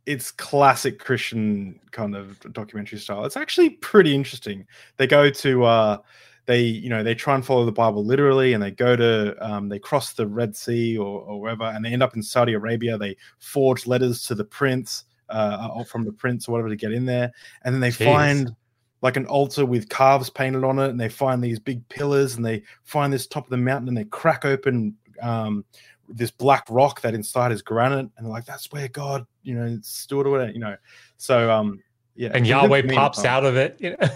it's 0.06 0.32
classic 0.32 1.00
Christian 1.00 1.80
kind 1.92 2.16
of 2.16 2.40
documentary 2.54 3.00
style. 3.00 3.26
It's 3.26 3.38
actually 3.38 3.72
pretty 3.72 4.16
interesting. 4.16 4.66
They 4.98 5.06
go 5.06 5.30
to 5.30 5.64
uh 5.66 5.98
they 6.46 6.62
you 6.62 6.90
know 6.90 7.04
they 7.04 7.14
try 7.14 7.36
and 7.36 7.46
follow 7.46 7.66
the 7.66 7.72
Bible 7.72 8.04
literally, 8.04 8.54
and 8.54 8.64
they 8.64 8.72
go 8.72 8.96
to 8.96 9.36
um, 9.40 9.70
they 9.70 9.78
cross 9.78 10.14
the 10.14 10.26
Red 10.26 10.56
Sea 10.56 10.98
or, 10.98 11.22
or 11.22 11.40
wherever, 11.40 11.66
and 11.66 11.86
they 11.86 11.94
end 11.94 12.02
up 12.02 12.16
in 12.16 12.24
Saudi 12.24 12.54
Arabia. 12.54 12.98
They 12.98 13.18
forge 13.38 13.86
letters 13.86 14.24
to 14.24 14.36
the 14.36 14.46
prince 14.46 15.04
uh, 15.30 15.84
from 15.84 16.06
the 16.06 16.12
prince 16.12 16.48
or 16.48 16.54
whatever 16.54 16.70
to 16.70 16.76
get 16.76 16.92
in 16.92 17.06
there, 17.06 17.32
and 17.64 17.74
then 17.74 17.82
they 17.82 17.90
Jeez. 17.90 18.06
find 18.06 18.56
like 19.02 19.16
an 19.16 19.26
altar 19.28 19.66
with 19.66 19.90
calves 19.90 20.30
painted 20.30 20.64
on 20.64 20.80
it, 20.80 20.90
and 20.90 21.00
they 21.00 21.10
find 21.10 21.44
these 21.44 21.60
big 21.60 21.88
pillars, 21.90 22.36
and 22.36 22.46
they 22.46 22.64
find 22.84 23.14
this 23.14 23.28
top 23.28 23.46
of 23.46 23.50
the 23.50 23.58
mountain, 23.58 23.88
and 23.88 23.98
they 23.98 24.06
crack 24.06 24.46
open 24.46 24.96
um, 25.22 25.66
this 26.08 26.32
black 26.32 26.66
rock 26.70 27.02
that 27.02 27.14
inside 27.14 27.52
is 27.52 27.62
granite, 27.62 28.10
and 28.18 28.26
they're 28.26 28.32
like, 28.32 28.46
"That's 28.46 28.72
where 28.72 28.88
God, 28.88 29.26
you 29.44 29.56
know, 29.56 29.78
stood 29.82 30.26
or 30.26 30.32
whatever, 30.32 30.52
you 30.52 30.60
know." 30.60 30.76
So, 31.18 31.52
um, 31.52 31.80
yeah, 32.16 32.32
and 32.34 32.46
Yahweh 32.46 32.94
pops 32.94 33.26
out 33.26 33.46
of 33.46 33.56
it. 33.56 33.78
You 33.80 33.96
know? 33.98 34.10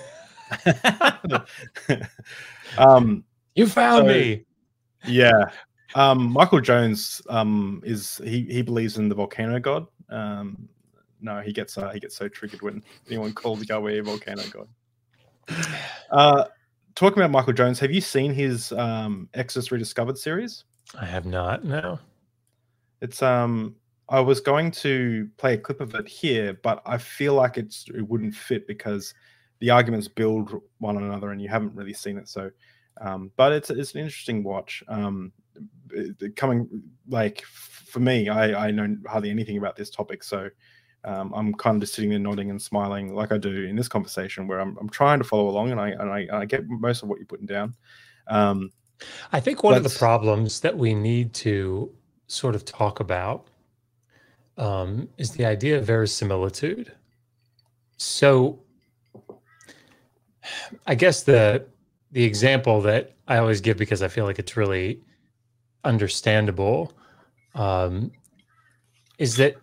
um, 2.78 3.24
you 3.56 3.68
found 3.68 4.08
so, 4.08 4.14
me. 4.14 4.46
Yeah. 5.08 5.50
Um, 5.96 6.32
Michael 6.32 6.60
Jones 6.60 7.22
um, 7.30 7.82
is 7.86 8.20
he 8.24 8.46
he 8.50 8.62
believes 8.62 8.98
in 8.98 9.10
the 9.10 9.16
volcano 9.16 9.60
god. 9.60 9.86
Um, 10.10 10.68
no, 11.24 11.42
he 11.42 11.52
gets 11.52 11.78
uh, 11.78 11.90
he 11.90 12.00
gets 12.00 12.16
so 12.16 12.28
triggered 12.28 12.62
when 12.62 12.84
anyone 13.08 13.34
calls 13.34 13.68
Yahweh 13.68 14.00
a 14.00 14.04
volcano 14.04 14.44
god. 14.52 14.68
Uh, 16.12 16.46
talking 16.96 17.18
about 17.18 17.32
Michael 17.32 17.54
Jones, 17.54 17.80
have 17.80 17.92
you 17.92 18.02
seen 18.02 18.34
his 18.34 18.72
um, 18.74 19.28
Exodus 19.34 19.72
Rediscovered 19.72 20.18
series? 20.18 20.66
I 21.00 21.06
have 21.06 21.26
not. 21.26 21.64
No. 21.64 22.00
It's 23.02 23.22
um 23.22 23.76
I 24.10 24.20
was 24.20 24.42
going 24.42 24.72
to 24.72 25.30
play 25.38 25.54
a 25.56 25.58
clip 25.58 25.82
of 25.82 25.96
it 25.96 26.08
here, 26.08 26.60
but 26.62 26.82
I 26.86 26.98
feel 26.98 27.34
like 27.34 27.58
it's 27.58 27.86
it 27.96 28.02
wouldn't 28.02 28.36
fit 28.36 28.68
because 28.68 29.14
the 29.60 29.70
arguments 29.70 30.08
build 30.08 30.62
one 30.80 30.98
another, 30.98 31.32
and 31.32 31.42
you 31.42 31.48
haven't 31.48 31.74
really 31.74 31.94
seen 31.94 32.18
it. 32.18 32.28
So, 32.28 32.52
um, 33.02 33.32
but 33.38 33.54
it's 33.54 33.70
it's 33.70 33.96
an 33.96 34.02
interesting 34.02 34.44
watch. 34.44 34.84
Um, 34.88 35.32
coming 36.36 36.84
like 37.08 37.42
for 37.44 38.00
me, 38.00 38.30
I 38.30 38.68
I 38.68 38.72
know 38.72 38.96
hardly 39.08 39.30
anything 39.30 39.58
about 39.58 39.76
this 39.76 39.90
topic, 39.90 40.24
so 40.24 40.50
um, 41.06 41.34
I'm 41.36 41.54
kind 41.54 41.76
of 41.76 41.82
just 41.82 41.94
sitting 41.94 42.10
there 42.10 42.20
nodding 42.20 42.50
and 42.50 42.62
smiling 42.62 43.14
like 43.14 43.32
I 43.32 43.38
do 43.38 43.64
in 43.64 43.76
this 43.76 43.88
conversation, 43.88 44.48
where 44.48 44.60
I'm 44.60 44.78
I'm 44.80 44.90
trying 44.90 45.20
to 45.20 45.26
follow 45.26 45.50
along, 45.50 45.72
and 45.72 45.80
I 45.80 45.90
and 45.90 46.10
I, 46.10 46.20
and 46.20 46.36
I 46.36 46.46
get 46.46 46.68
most 46.68 47.04
of 47.04 47.10
what 47.10 47.20
you're 47.20 47.26
putting 47.26 47.46
down. 47.46 47.76
Um, 48.28 48.72
I 49.32 49.40
think 49.40 49.64
one 49.64 49.74
of 49.74 49.84
the 49.84 49.90
problems 49.90 50.60
that 50.62 50.78
we 50.78 50.94
need 50.94 51.34
to 51.36 51.92
sort 52.28 52.56
of 52.56 52.64
talk 52.66 53.00
about 53.00 53.48
um, 54.58 55.10
is 55.18 55.32
the 55.32 55.46
idea 55.46 55.78
of 55.78 55.86
verisimilitude. 55.86 56.92
So 57.98 58.60
I 60.88 60.96
guess 60.96 61.24
the 61.24 61.66
the 62.12 62.24
example 62.24 62.82
that 62.82 63.14
I 63.28 63.38
always 63.38 63.62
give 63.62 63.78
because 63.78 64.02
I 64.02 64.08
feel 64.08 64.26
like 64.26 64.40
it's 64.40 64.56
really 64.56 65.02
understandable 65.84 66.94
um, 67.56 68.12
is 69.18 69.36
that 69.38 69.56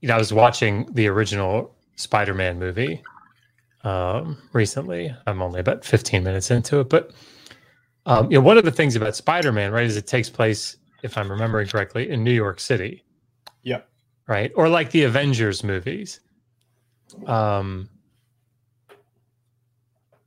you 0.00 0.08
know 0.08 0.14
I 0.14 0.18
was 0.18 0.32
watching 0.32 0.88
the 0.92 1.06
original 1.08 1.74
Spider-Man 1.96 2.58
movie 2.58 3.02
um, 3.84 4.38
recently. 4.52 5.14
I'm 5.26 5.42
only 5.42 5.60
about 5.60 5.84
15 5.84 6.22
minutes 6.22 6.50
into 6.50 6.80
it, 6.80 6.88
but 6.88 7.12
um, 8.06 8.30
you 8.30 8.38
know 8.38 8.44
one 8.44 8.58
of 8.58 8.64
the 8.64 8.72
things 8.72 8.96
about 8.96 9.16
Spider-Man, 9.16 9.72
right, 9.72 9.86
is 9.86 9.96
it 9.96 10.06
takes 10.06 10.30
place, 10.30 10.76
if 11.02 11.16
I'm 11.16 11.30
remembering 11.30 11.68
correctly, 11.68 12.10
in 12.10 12.24
New 12.24 12.32
York 12.32 12.60
City. 12.60 13.04
Yeah. 13.62 13.80
Right, 14.26 14.52
or 14.54 14.68
like 14.68 14.90
the 14.90 15.04
Avengers 15.04 15.64
movies. 15.64 16.20
Um, 17.26 17.88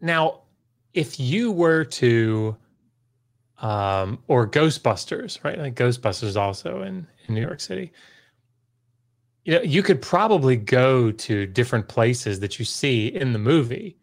now, 0.02 0.42
if 0.94 1.20
you 1.20 1.52
were 1.52 1.86
to, 1.86 2.58
um, 3.60 4.20
or 4.28 4.48
Ghostbusters, 4.48 5.44
right? 5.44 5.58
Like 5.60 5.76
Ghostbusters 5.76 6.36
also 6.36 6.82
in, 6.82 7.08
in 7.28 7.36
New 7.36 7.42
York 7.42 7.60
City. 7.60 7.92
You 9.44 9.56
know, 9.56 9.62
you 9.62 9.82
could 9.82 10.02
probably 10.02 10.56
go 10.56 11.12
to 11.12 11.46
different 11.48 11.88
places 11.88 12.39
that 12.42 12.60
you 12.60 12.66
see 12.66 13.08
in 13.08 13.34
the 13.34 13.39
movie, 13.39 13.98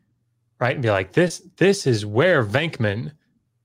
right? 0.60 0.74
And 0.74 0.82
be 0.82 0.90
like, 0.90 1.12
this, 1.12 1.42
this 1.56 1.86
is 1.86 2.04
where 2.04 2.44
Venkman, 2.44 3.12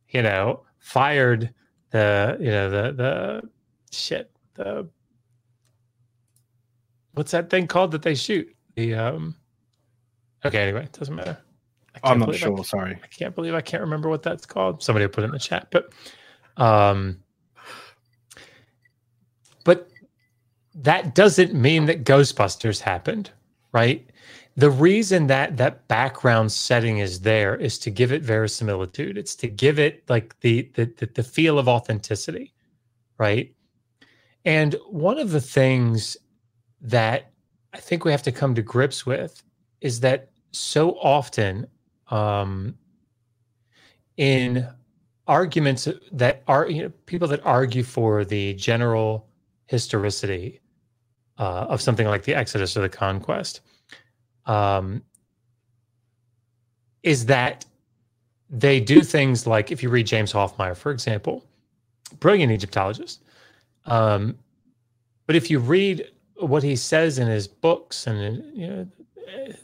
you 0.09 0.21
know, 0.21 0.61
fired 0.79 1.51
the, 1.89 2.37
you 2.39 2.51
know, 2.51 2.69
the, 2.69 2.91
the 2.91 3.49
shit, 3.91 4.31
the, 4.53 4.87
what's 7.13 7.31
that 7.31 7.49
thing 7.49 7.65
called 7.65 7.91
that 7.91 8.03
they 8.03 8.15
shoot? 8.15 8.55
The, 8.75 8.93
um, 8.93 9.35
okay, 10.45 10.61
anyway, 10.61 10.83
it 10.83 10.91
doesn't 10.91 11.15
matter. 11.15 11.39
I'm 12.03 12.19
not 12.19 12.35
sure. 12.35 12.59
I, 12.59 12.63
sorry. 12.63 12.99
I 13.03 13.07
can't 13.07 13.35
believe 13.35 13.53
I 13.53 13.61
can't 13.61 13.81
remember 13.81 14.09
what 14.09 14.23
that's 14.23 14.45
called. 14.45 14.81
Somebody 14.81 15.07
put 15.07 15.23
it 15.23 15.27
in 15.27 15.31
the 15.31 15.39
chat, 15.39 15.67
but 15.71 15.93
um, 16.57 17.19
but 19.63 19.89
that 20.75 21.15
doesn't 21.15 21.53
mean 21.53 21.85
that 21.85 22.03
Ghostbusters 22.03 22.79
happened, 22.79 23.31
right? 23.71 24.09
The 24.55 24.69
reason 24.69 25.27
that 25.27 25.57
that 25.57 25.87
background 25.87 26.51
setting 26.51 26.99
is 26.99 27.21
there 27.21 27.55
is 27.55 27.79
to 27.79 27.89
give 27.89 28.11
it 28.11 28.21
verisimilitude. 28.21 29.17
It's 29.17 29.35
to 29.37 29.47
give 29.47 29.79
it 29.79 30.03
like 30.09 30.39
the 30.41 30.69
the 30.75 30.85
the, 31.13 31.23
feel 31.23 31.57
of 31.57 31.67
authenticity, 31.67 32.53
right? 33.17 33.53
And 34.45 34.75
one 34.89 35.17
of 35.17 35.31
the 35.31 35.41
things 35.41 36.17
that 36.81 37.31
I 37.73 37.79
think 37.79 38.05
we 38.05 38.11
have 38.11 38.23
to 38.23 38.31
come 38.31 38.53
to 38.55 38.61
grips 38.61 39.05
with 39.05 39.41
is 39.81 39.99
that 40.01 40.29
so 40.51 40.91
often 40.99 41.65
um, 42.09 42.77
in 44.17 44.67
arguments 45.27 45.87
that 46.11 46.43
are 46.47 46.69
you 46.69 46.83
know, 46.83 46.89
people 47.05 47.27
that 47.29 47.41
argue 47.43 47.83
for 47.83 48.23
the 48.23 48.53
general 48.53 49.27
historicity 49.65 50.59
uh, 51.37 51.65
of 51.69 51.81
something 51.81 52.07
like 52.07 52.23
the 52.23 52.35
Exodus 52.35 52.77
or 52.77 52.81
the 52.81 52.89
conquest 52.89 53.61
um, 54.45 55.01
is 57.01 57.25
that 57.25 57.65
they 58.49 58.79
do 58.79 59.01
things 59.01 59.47
like 59.47 59.71
if 59.71 59.81
you 59.81 59.89
read 59.89 60.05
James 60.05 60.31
Hoffmeier, 60.31 60.77
for 60.77 60.91
example, 60.91 61.43
brilliant 62.19 62.51
Egyptologist. 62.51 63.23
Um, 63.85 64.37
but 65.25 65.35
if 65.35 65.49
you 65.49 65.59
read 65.59 66.07
what 66.35 66.63
he 66.63 66.75
says 66.75 67.19
in 67.19 67.27
his 67.27 67.47
books 67.47 68.07
and 68.07 68.43
you 68.55 68.67
know 68.67 68.87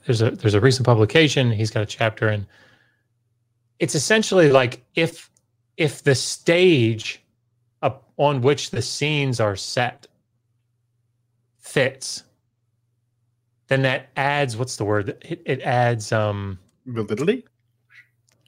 there's 0.05 0.21
a 0.21 0.31
there's 0.31 0.53
a 0.53 0.61
recent 0.61 0.85
publication. 0.85 1.51
He's 1.51 1.71
got 1.71 1.83
a 1.83 1.85
chapter, 1.85 2.27
and 2.27 2.45
it's 3.79 3.95
essentially 3.95 4.49
like 4.49 4.83
if 4.95 5.29
if 5.77 6.03
the 6.03 6.15
stage 6.15 7.21
up 7.81 8.09
on 8.17 8.41
which 8.41 8.71
the 8.71 8.81
scenes 8.81 9.39
are 9.39 9.55
set 9.55 10.07
fits, 11.69 12.23
then 13.67 13.83
that 13.83 14.09
adds 14.17 14.57
what's 14.57 14.75
the 14.75 14.85
word? 14.85 15.09
It, 15.21 15.41
it 15.45 15.61
adds 15.61 16.11
um 16.11 16.59
validity. 16.85 17.45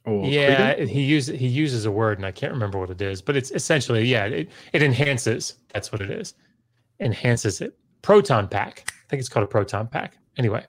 Or 0.03 0.25
yeah, 0.25 0.75
he 0.83 1.03
uses 1.03 1.39
he 1.39 1.47
uses 1.47 1.85
a 1.85 1.91
word, 1.91 2.17
and 2.17 2.25
I 2.25 2.31
can't 2.31 2.51
remember 2.51 2.79
what 2.79 2.89
it 2.89 3.01
is, 3.01 3.21
but 3.21 3.37
it's 3.37 3.51
essentially 3.51 4.03
yeah, 4.03 4.25
it, 4.25 4.49
it 4.73 4.81
enhances. 4.81 5.57
That's 5.73 5.91
what 5.91 6.01
it 6.01 6.09
is. 6.09 6.33
Enhances 6.99 7.61
it. 7.61 7.77
Proton 8.01 8.47
pack. 8.47 8.85
I 8.87 9.09
think 9.09 9.19
it's 9.19 9.29
called 9.29 9.43
a 9.43 9.47
proton 9.47 9.87
pack. 9.87 10.17
Anyway, 10.37 10.65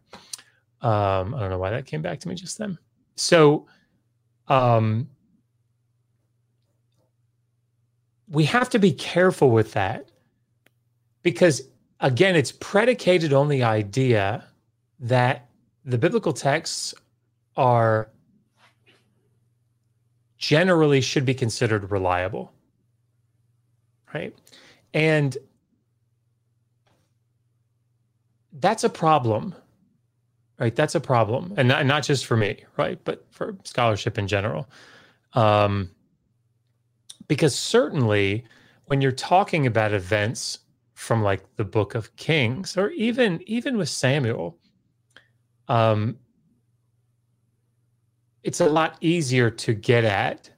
um, 0.83 1.35
I 1.35 1.41
don't 1.41 1.51
know 1.51 1.59
why 1.59 1.71
that 1.71 1.87
came 1.87 2.03
back 2.03 2.21
to 2.21 2.29
me 2.29 2.35
just 2.35 2.59
then. 2.59 2.77
So, 3.17 3.67
um, 4.49 5.09
we 8.29 8.45
have 8.45 8.69
to 8.71 8.79
be 8.79 8.93
careful 8.93 9.51
with 9.51 9.73
that 9.73 10.11
because, 11.23 11.63
again, 12.03 12.37
it's 12.37 12.53
predicated 12.53 13.33
on 13.33 13.49
the 13.49 13.63
idea 13.63 14.45
that 15.01 15.49
the 15.85 15.97
biblical 15.97 16.33
texts 16.33 16.95
are 17.57 18.11
generally 20.37 21.01
should 21.01 21.25
be 21.25 21.35
considered 21.35 21.91
reliable. 21.91 22.53
Right. 24.13 24.37
And 24.93 25.39
that's 28.53 28.85
a 28.85 28.91
problem 28.91 29.55
right? 30.63 30.77
That's 30.77 30.95
a 30.95 31.01
problem, 31.01 31.55
and 31.57 31.67
not, 31.67 31.87
not 31.87 32.05
just 32.05 32.25
for 32.25 32.37
me, 32.37 32.65
right? 32.77 32.97
But 33.03 33.27
for 33.31 33.57
scholarship 33.65 34.17
in 34.17 34.29
general. 34.29 34.69
Um, 35.33 35.91
because 37.27 37.53
certainly 37.53 38.45
when 38.85 39.01
you're 39.01 39.11
talking 39.11 39.67
about 39.67 39.93
events 39.93 40.61
from 41.03 41.23
like 41.23 41.43
the 41.57 41.65
book 41.65 41.95
of 41.97 42.15
Kings, 42.17 42.77
or 42.77 42.91
even 42.91 43.43
even 43.47 43.77
with 43.77 43.89
Samuel, 43.89 44.57
um, 45.69 46.17
it's 48.45 48.61
a 48.61 48.69
lot 48.69 48.97
easier 49.01 49.51
to 49.51 49.75
get 49.75 50.05
at 50.05 50.51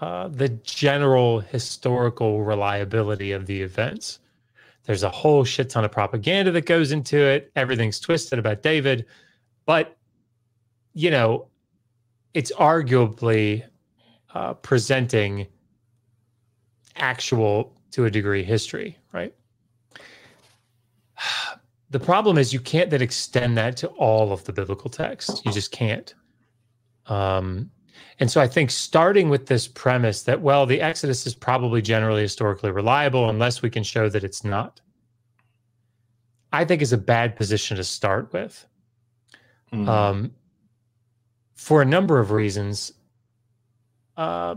uh, 0.00 0.28
the 0.28 0.48
general 0.48 1.40
historical 1.40 2.42
reliability 2.42 3.32
of 3.32 3.46
the 3.46 3.62
events 3.62 4.20
There's 4.84 5.02
a 5.02 5.08
whole 5.10 5.44
shit 5.44 5.70
ton 5.70 5.84
of 5.84 5.92
propaganda 5.92 6.50
that 6.52 6.66
goes 6.66 6.92
into 6.92 7.16
it. 7.16 7.50
Everything's 7.56 7.98
twisted 7.98 8.38
about 8.38 8.62
David. 8.62 9.06
But, 9.66 9.96
you 10.92 11.10
know, 11.10 11.48
it's 12.34 12.52
arguably 12.52 13.64
uh, 14.34 14.54
presenting 14.54 15.46
actual, 16.96 17.74
to 17.92 18.04
a 18.04 18.10
degree, 18.10 18.42
history? 18.44 18.98
The 21.94 22.00
problem 22.00 22.38
is 22.38 22.52
you 22.52 22.58
can't 22.58 22.90
then 22.90 23.02
extend 23.02 23.56
that 23.56 23.76
to 23.76 23.86
all 23.86 24.32
of 24.32 24.42
the 24.42 24.52
biblical 24.52 24.90
text. 24.90 25.46
You 25.46 25.52
just 25.52 25.70
can't. 25.70 26.12
Um, 27.06 27.70
and 28.18 28.28
so 28.28 28.40
I 28.40 28.48
think 28.48 28.72
starting 28.72 29.28
with 29.28 29.46
this 29.46 29.68
premise 29.68 30.24
that, 30.24 30.40
well, 30.40 30.66
the 30.66 30.80
Exodus 30.80 31.24
is 31.24 31.36
probably 31.36 31.80
generally 31.80 32.22
historically 32.22 32.72
reliable 32.72 33.30
unless 33.30 33.62
we 33.62 33.70
can 33.70 33.84
show 33.84 34.08
that 34.08 34.24
it's 34.24 34.42
not, 34.42 34.80
I 36.52 36.64
think 36.64 36.82
is 36.82 36.92
a 36.92 36.98
bad 36.98 37.36
position 37.36 37.76
to 37.76 37.84
start 37.84 38.32
with. 38.32 38.66
Mm. 39.72 39.88
Um, 39.88 40.32
for 41.54 41.80
a 41.80 41.84
number 41.84 42.18
of 42.18 42.32
reasons. 42.32 42.92
Uh, 44.16 44.56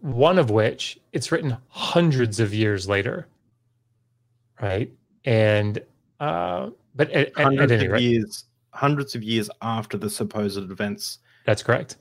one 0.00 0.38
of 0.38 0.48
which 0.48 0.98
it's 1.12 1.30
written 1.30 1.58
hundreds 1.68 2.40
of 2.40 2.54
years 2.54 2.88
later, 2.88 3.28
right? 4.62 4.90
And 5.26 5.82
uh, 6.20 6.70
but 6.94 7.10
at, 7.10 7.36
hundreds 7.36 7.72
at, 7.72 7.80
at 7.80 7.92
of 7.92 8.00
years, 8.00 8.44
hundreds 8.70 9.14
of 9.14 9.22
years 9.22 9.50
after 9.62 9.96
the 9.96 10.10
supposed 10.10 10.70
events. 10.70 11.18
That's 11.44 11.62
correct 11.62 11.96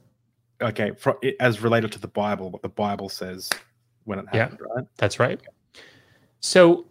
okay, 0.63 0.91
for, 0.97 1.19
as 1.39 1.61
related 1.61 1.91
to 1.93 1.99
the 1.99 2.07
Bible, 2.07 2.49
what 2.49 2.61
the 2.61 2.69
Bible 2.69 3.09
says 3.09 3.49
when 4.05 4.19
it 4.19 4.25
happened, 4.31 4.59
yeah, 4.61 4.75
right? 4.75 4.85
That's 4.97 5.19
right. 5.19 5.39
So, 6.39 6.87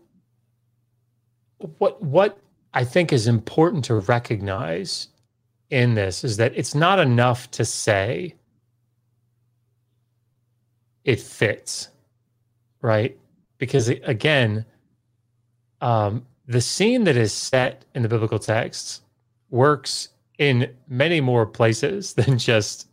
what 1.78 2.02
what 2.02 2.38
I 2.74 2.84
think 2.84 3.12
is 3.12 3.26
important 3.26 3.84
to 3.86 3.96
recognize 3.96 5.08
in 5.70 5.94
this 5.94 6.24
is 6.24 6.36
that 6.38 6.52
it's 6.54 6.74
not 6.74 6.98
enough 6.98 7.50
to 7.52 7.64
say 7.64 8.34
it 11.04 11.20
fits, 11.20 11.88
right? 12.80 13.18
Because 13.58 13.88
again, 13.88 14.64
um, 15.80 16.26
the 16.52 16.60
scene 16.60 17.04
that 17.04 17.16
is 17.16 17.32
set 17.32 17.84
in 17.94 18.02
the 18.02 18.08
biblical 18.08 18.38
texts 18.38 19.00
works 19.50 20.10
in 20.38 20.70
many 20.88 21.20
more 21.20 21.46
places 21.46 22.14
than 22.18 22.38
just 22.38 22.88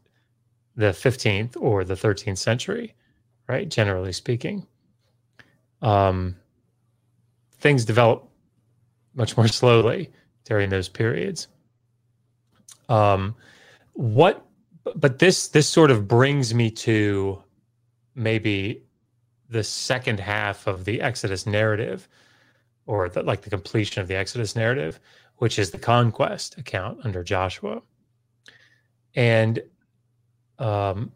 the 0.75 0.91
15th 0.91 1.57
or 1.59 1.83
the 1.83 1.93
13th 1.93 2.37
century, 2.37 2.95
right? 3.47 3.67
Generally 3.69 4.13
speaking, 4.13 4.65
um, 5.81 6.35
things 7.57 7.83
develop 7.83 8.29
much 9.13 9.35
more 9.35 9.47
slowly 9.59 10.09
during 10.45 10.69
those 10.69 10.87
periods. 10.87 11.47
Um, 12.87 13.35
what, 13.93 14.45
but 14.95 15.19
this 15.19 15.49
this 15.49 15.67
sort 15.67 15.91
of 15.91 16.07
brings 16.07 16.53
me 16.53 16.71
to 16.71 17.43
maybe 18.15 18.81
the 19.49 19.63
second 19.63 20.19
half 20.19 20.65
of 20.65 20.85
the 20.85 21.01
Exodus 21.01 21.45
narrative, 21.45 22.07
or 22.89 23.07
the, 23.07 23.21
like 23.21 23.41
the 23.41 23.51
completion 23.51 24.01
of 24.01 24.07
the 24.07 24.15
Exodus 24.15 24.55
narrative, 24.55 24.99
which 25.37 25.59
is 25.59 25.69
the 25.69 25.77
conquest 25.77 26.57
account 26.57 26.97
under 27.03 27.23
Joshua. 27.23 27.83
And 29.13 29.61
um, 30.57 31.11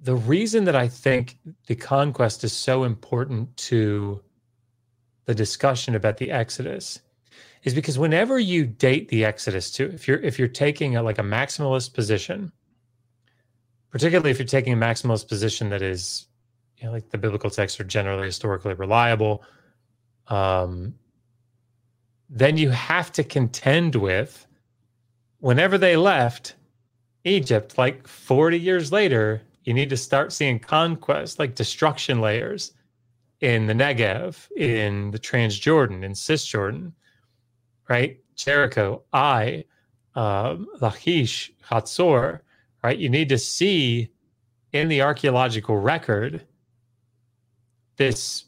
the 0.00 0.14
reason 0.14 0.64
that 0.64 0.74
I 0.74 0.88
think 0.88 1.36
the 1.66 1.74
conquest 1.74 2.42
is 2.42 2.54
so 2.54 2.84
important 2.84 3.54
to 3.68 4.22
the 5.26 5.34
discussion 5.34 5.94
about 5.94 6.16
the 6.16 6.30
Exodus 6.30 7.00
is 7.64 7.74
because 7.74 7.98
whenever 7.98 8.38
you 8.38 8.64
date 8.66 9.08
the 9.08 9.26
Exodus 9.26 9.70
to, 9.72 9.92
if 9.92 10.08
you're 10.08 10.20
if 10.20 10.38
you're 10.38 10.48
taking 10.48 10.96
a, 10.96 11.02
like 11.02 11.18
a 11.18 11.22
maximalist 11.22 11.92
position, 11.92 12.50
particularly 13.90 14.30
if 14.30 14.38
you're 14.38 14.46
taking 14.46 14.72
a 14.72 14.76
maximalist 14.76 15.28
position 15.28 15.68
that 15.68 15.82
is, 15.82 16.28
you 16.78 16.86
know, 16.86 16.92
like 16.92 17.10
the 17.10 17.18
biblical 17.18 17.50
texts 17.50 17.78
are 17.78 17.84
generally 17.84 18.24
historically 18.24 18.72
reliable, 18.72 19.44
um, 20.28 20.94
then 22.30 22.56
you 22.56 22.70
have 22.70 23.10
to 23.12 23.24
contend 23.24 23.96
with 23.96 24.46
whenever 25.40 25.76
they 25.76 25.96
left 25.96 26.54
Egypt, 27.24 27.76
like 27.76 28.06
40 28.06 28.58
years 28.58 28.92
later, 28.92 29.42
you 29.64 29.74
need 29.74 29.90
to 29.90 29.96
start 29.96 30.32
seeing 30.32 30.58
conquest, 30.58 31.38
like 31.38 31.54
destruction 31.54 32.20
layers 32.20 32.72
in 33.40 33.66
the 33.66 33.74
Negev, 33.74 34.50
in 34.56 35.10
the 35.10 35.18
Transjordan, 35.18 36.04
in 36.04 36.12
Cisjordan, 36.12 36.92
right? 37.88 38.18
Jericho, 38.36 39.02
Ai, 39.12 39.64
um, 40.14 40.66
Lachish, 40.80 41.52
Hatzor, 41.68 42.40
right? 42.82 42.98
You 42.98 43.08
need 43.08 43.28
to 43.28 43.38
see 43.38 44.10
in 44.72 44.88
the 44.88 45.02
archaeological 45.02 45.76
record 45.76 46.46
this 47.96 48.44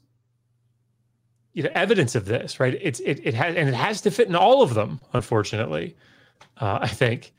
you 1.54 1.62
know 1.62 1.70
evidence 1.74 2.14
of 2.14 2.24
this 2.24 2.60
right 2.60 2.78
it's 2.80 3.00
it, 3.00 3.20
it 3.24 3.34
has 3.34 3.54
and 3.56 3.68
it 3.68 3.74
has 3.74 4.00
to 4.00 4.10
fit 4.10 4.28
in 4.28 4.34
all 4.34 4.62
of 4.62 4.74
them 4.74 5.00
unfortunately 5.12 5.96
uh, 6.58 6.78
i 6.80 6.88
think 6.88 7.32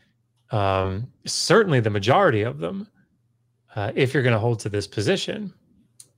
um, 0.53 1.07
certainly 1.25 1.79
the 1.79 1.89
majority 1.89 2.43
of 2.43 2.59
them, 2.59 2.87
uh, 3.75 3.91
if 3.95 4.13
you're 4.13 4.21
going 4.21 4.33
to 4.33 4.39
hold 4.39 4.59
to 4.61 4.69
this 4.69 4.87
position 4.87 5.51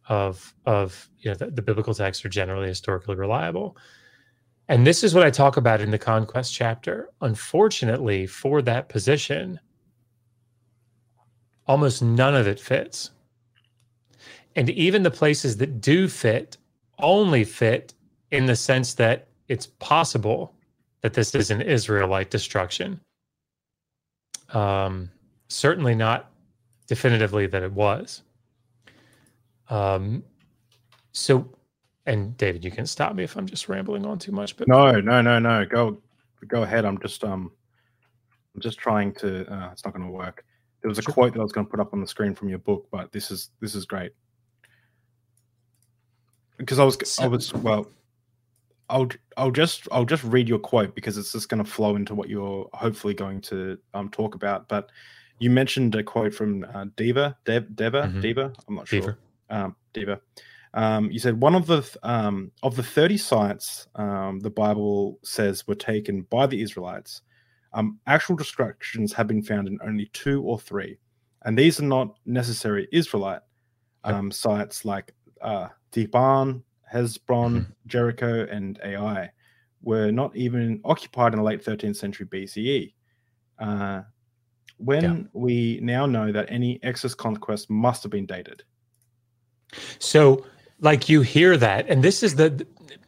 of 0.07 0.53
of 0.65 1.09
you 1.19 1.31
know 1.31 1.35
the, 1.35 1.49
the 1.49 1.61
biblical 1.61 1.93
texts 1.93 2.23
are 2.25 2.29
generally 2.29 2.67
historically 2.67 3.15
reliable. 3.15 3.77
And 4.67 4.85
this 4.85 5.03
is 5.03 5.15
what 5.15 5.25
I 5.25 5.29
talk 5.29 5.57
about 5.57 5.79
in 5.79 5.89
the 5.89 5.97
conquest 5.97 6.53
chapter. 6.53 7.09
Unfortunately, 7.21 8.27
for 8.27 8.61
that 8.63 8.89
position, 8.89 9.59
almost 11.65 12.01
none 12.01 12.35
of 12.35 12.45
it 12.45 12.59
fits. 12.59 13.11
And 14.57 14.69
even 14.71 15.03
the 15.03 15.11
places 15.11 15.57
that 15.57 15.79
do 15.81 16.07
fit 16.09 16.57
only 16.99 17.43
fit 17.43 17.93
in 18.31 18.45
the 18.45 18.55
sense 18.55 18.93
that 18.95 19.27
it's 19.47 19.67
possible 19.67 20.53
that 21.01 21.13
this 21.13 21.35
is 21.35 21.51
an 21.51 21.61
Israelite 21.61 22.31
destruction 22.31 22.99
um, 24.53 25.09
certainly 25.47 25.95
not 25.95 26.31
definitively 26.87 27.47
that 27.47 27.63
it 27.63 27.71
was. 27.71 28.21
Um, 29.69 30.23
so, 31.11 31.49
and 32.05 32.35
David, 32.37 32.63
you 32.63 32.71
can 32.71 32.85
stop 32.85 33.15
me 33.15 33.23
if 33.23 33.35
I'm 33.35 33.47
just 33.47 33.67
rambling 33.67 34.05
on 34.05 34.19
too 34.19 34.31
much. 34.31 34.57
But 34.57 34.67
no, 34.67 34.91
no, 34.99 35.21
no, 35.21 35.39
no. 35.39 35.65
Go, 35.65 35.97
go 36.47 36.63
ahead. 36.63 36.85
I'm 36.85 36.99
just, 36.99 37.23
um, 37.23 37.51
I'm 38.53 38.61
just 38.61 38.77
trying 38.77 39.13
to. 39.15 39.51
Uh, 39.51 39.69
it's 39.71 39.83
not 39.83 39.93
going 39.93 40.05
to 40.05 40.11
work. 40.11 40.45
There 40.81 40.89
was 40.89 40.99
a 40.99 41.01
sure. 41.01 41.13
quote 41.13 41.33
that 41.33 41.39
I 41.39 41.43
was 41.43 41.51
going 41.51 41.65
to 41.65 41.71
put 41.71 41.79
up 41.79 41.93
on 41.93 42.01
the 42.01 42.07
screen 42.07 42.35
from 42.35 42.47
your 42.47 42.59
book, 42.59 42.87
but 42.91 43.11
this 43.11 43.31
is 43.31 43.49
this 43.59 43.73
is 43.73 43.85
great 43.85 44.11
because 46.57 46.79
I 46.79 46.83
was 46.83 46.97
so, 47.03 47.23
I 47.23 47.27
was 47.27 47.53
well 47.53 47.87
I'll 48.89 49.09
I'll 49.37 49.51
just 49.51 49.87
I'll 49.91 50.05
just 50.05 50.23
read 50.23 50.47
your 50.47 50.59
quote 50.59 50.95
because 50.95 51.17
it's 51.17 51.31
just 51.31 51.49
going 51.49 51.63
to 51.63 51.69
flow 51.69 51.95
into 51.95 52.13
what 52.13 52.29
you're 52.29 52.69
hopefully 52.73 53.13
going 53.13 53.41
to 53.41 53.77
um, 53.93 54.09
talk 54.09 54.35
about. 54.35 54.67
But 54.67 54.91
you 55.39 55.49
mentioned 55.49 55.95
a 55.95 56.03
quote 56.03 56.33
from 56.33 56.65
uh, 56.73 56.85
Diva, 56.95 57.37
Dev, 57.45 57.75
Deva, 57.75 58.03
mm-hmm. 58.03 58.21
Diva. 58.21 58.53
I'm 58.67 58.75
not 58.75 58.87
sure. 58.87 59.17
Um, 59.49 59.75
Diva. 59.93 60.19
Um, 60.73 61.09
you 61.09 61.19
said 61.19 61.41
one 61.41 61.55
of 61.55 61.67
the 61.67 61.83
um, 62.03 62.51
of 62.61 62.75
the 62.75 62.83
thirty 62.83 63.17
sites 63.17 63.87
um, 63.95 64.39
the 64.39 64.49
Bible 64.49 65.19
says 65.23 65.67
were 65.67 65.75
taken 65.75 66.23
by 66.23 66.45
the 66.45 66.61
Israelites. 66.61 67.21
Um, 67.73 67.99
actual 68.07 68.35
destructions 68.35 69.11
have 69.13 69.27
been 69.27 69.41
found 69.41 69.67
in 69.67 69.79
only 69.83 70.05
two 70.13 70.41
or 70.43 70.59
three, 70.59 70.97
and 71.43 71.57
these 71.57 71.79
are 71.79 71.85
not 71.85 72.15
necessary 72.25 72.87
Israelite 72.91 73.41
um, 74.03 74.31
sites 74.31 74.85
like 74.85 75.13
uh, 75.41 75.69
Dibon, 75.91 76.61
Heshbon, 76.91 77.51
mm-hmm. 77.51 77.71
Jericho, 77.87 78.47
and 78.49 78.79
Ai 78.83 79.31
were 79.81 80.11
not 80.11 80.35
even 80.35 80.81
occupied 80.83 81.33
in 81.33 81.39
the 81.39 81.45
late 81.45 81.63
13th 81.63 81.95
century 81.95 82.25
BCE. 82.25 82.93
Uh, 83.59 84.01
when 84.77 85.03
yeah. 85.03 85.23
we 85.33 85.79
now 85.81 86.05
know 86.05 86.31
that 86.31 86.51
any 86.51 86.79
Exodus 86.83 87.15
conquest 87.15 87.69
must 87.69 88.03
have 88.03 88.11
been 88.11 88.25
dated. 88.25 88.63
So, 89.99 90.45
like 90.81 91.07
you 91.07 91.21
hear 91.21 91.55
that, 91.57 91.87
and 91.87 92.03
this 92.03 92.23
is 92.23 92.35
the 92.35 92.65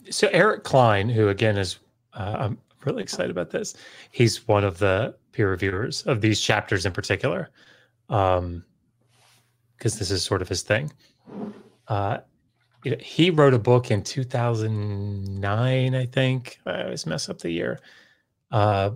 so 0.09 0.29
Eric 0.31 0.63
Cline, 0.63 1.09
who 1.09 1.27
again 1.29 1.57
is 1.57 1.79
uh, 2.13 2.35
I'm 2.39 2.57
really 2.85 3.03
excited 3.03 3.31
about 3.31 3.49
this. 3.49 3.75
He's 4.11 4.47
one 4.47 4.63
of 4.63 4.79
the 4.79 5.15
peer 5.31 5.49
reviewers 5.49 6.03
of 6.03 6.21
these 6.21 6.39
chapters 6.39 6.85
in 6.85 6.93
particular, 6.93 7.49
um, 8.09 8.63
because 9.77 9.99
this 9.99 10.11
is 10.11 10.23
sort 10.23 10.41
of 10.41 10.49
his 10.49 10.61
thing. 10.61 10.91
Uh, 11.87 12.19
he 12.99 13.29
wrote 13.29 13.53
a 13.53 13.59
book 13.59 13.91
in 13.91 14.01
2009, 14.03 15.95
I 15.95 16.05
think. 16.05 16.59
I 16.65 16.83
always 16.83 17.05
mess 17.05 17.29
up 17.29 17.39
the 17.39 17.51
year. 17.51 17.79
Uh, 18.51 18.91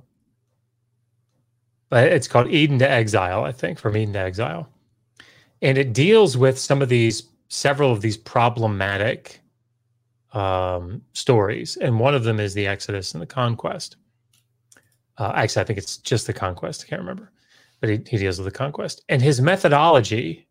but 1.89 2.11
it's 2.11 2.27
called 2.27 2.47
Eden 2.47 2.79
to 2.79 2.89
Exile, 2.89 3.43
I 3.43 3.51
think, 3.51 3.77
from 3.77 3.97
Eden 3.97 4.13
to 4.13 4.19
Exile. 4.19 4.69
And 5.61 5.77
it 5.77 5.93
deals 5.93 6.37
with 6.37 6.57
some 6.57 6.81
of 6.81 6.89
these, 6.89 7.23
several 7.49 7.91
of 7.91 8.01
these 8.01 8.17
problematic 8.17 9.41
um, 10.33 11.01
stories, 11.13 11.77
and 11.77 11.99
one 11.99 12.15
of 12.15 12.23
them 12.23 12.39
is 12.39 12.53
the 12.53 12.67
Exodus 12.67 13.13
and 13.13 13.21
the 13.21 13.27
conquest. 13.27 13.97
Uh, 15.17 15.33
actually, 15.35 15.61
I 15.61 15.65
think 15.65 15.77
it's 15.77 15.97
just 15.97 16.27
the 16.27 16.33
conquest. 16.33 16.85
I 16.85 16.89
can't 16.89 17.01
remember, 17.01 17.31
but 17.81 17.89
he, 17.89 17.99
he 18.07 18.17
deals 18.17 18.39
with 18.39 18.45
the 18.45 18.57
conquest, 18.57 19.03
and 19.09 19.21
his 19.21 19.41
methodology 19.41 20.47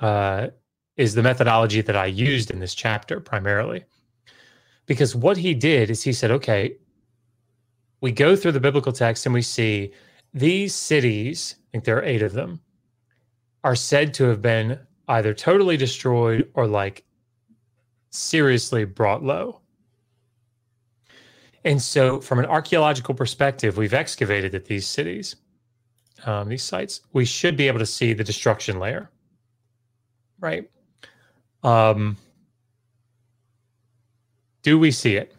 uh, 0.00 0.48
is 0.98 1.14
the 1.14 1.22
methodology 1.22 1.80
that 1.80 1.96
I 1.96 2.06
used 2.06 2.50
in 2.50 2.58
this 2.58 2.74
chapter 2.74 3.20
primarily, 3.20 3.84
because 4.84 5.14
what 5.14 5.38
he 5.38 5.54
did 5.54 5.90
is 5.90 6.02
he 6.02 6.12
said, 6.12 6.30
okay, 6.30 6.76
we 8.00 8.12
go 8.12 8.36
through 8.36 8.52
the 8.52 8.60
biblical 8.60 8.92
text 8.92 9.24
and 9.24 9.34
we 9.34 9.42
see 9.42 9.92
these 10.34 10.74
cities. 10.74 11.56
I 11.56 11.64
think 11.72 11.84
there 11.84 11.96
are 11.96 12.04
eight 12.04 12.22
of 12.22 12.32
them 12.32 12.60
are 13.64 13.74
said 13.74 14.14
to 14.14 14.24
have 14.24 14.40
been 14.40 14.78
either 15.08 15.34
totally 15.34 15.76
destroyed 15.76 16.48
or 16.54 16.66
like 16.66 17.04
seriously 18.10 18.84
brought 18.84 19.22
low. 19.22 19.60
And 21.64 21.82
so, 21.82 22.20
from 22.20 22.38
an 22.38 22.46
archaeological 22.46 23.14
perspective, 23.14 23.76
we've 23.76 23.92
excavated 23.92 24.54
at 24.54 24.64
these 24.64 24.86
cities, 24.86 25.36
um, 26.24 26.48
these 26.48 26.62
sites. 26.62 27.00
We 27.12 27.24
should 27.24 27.56
be 27.56 27.66
able 27.66 27.80
to 27.80 27.86
see 27.86 28.12
the 28.12 28.24
destruction 28.24 28.78
layer, 28.78 29.10
right? 30.38 30.70
Um, 31.62 32.16
do 34.62 34.78
we 34.78 34.90
see 34.90 35.16
it? 35.16 35.34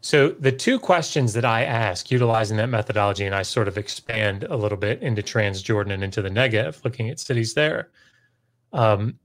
So, 0.00 0.28
the 0.28 0.52
two 0.52 0.78
questions 0.78 1.32
that 1.32 1.46
I 1.46 1.64
ask 1.64 2.10
utilizing 2.10 2.58
that 2.58 2.68
methodology, 2.68 3.24
and 3.24 3.34
I 3.34 3.42
sort 3.42 3.68
of 3.68 3.78
expand 3.78 4.44
a 4.44 4.56
little 4.56 4.76
bit 4.76 5.00
into 5.00 5.22
Transjordan 5.22 5.90
and 5.92 6.04
into 6.04 6.20
the 6.20 6.28
Negev, 6.28 6.84
looking 6.84 7.08
at 7.08 7.18
cities 7.18 7.54
there. 7.54 7.88
Um, 8.74 9.18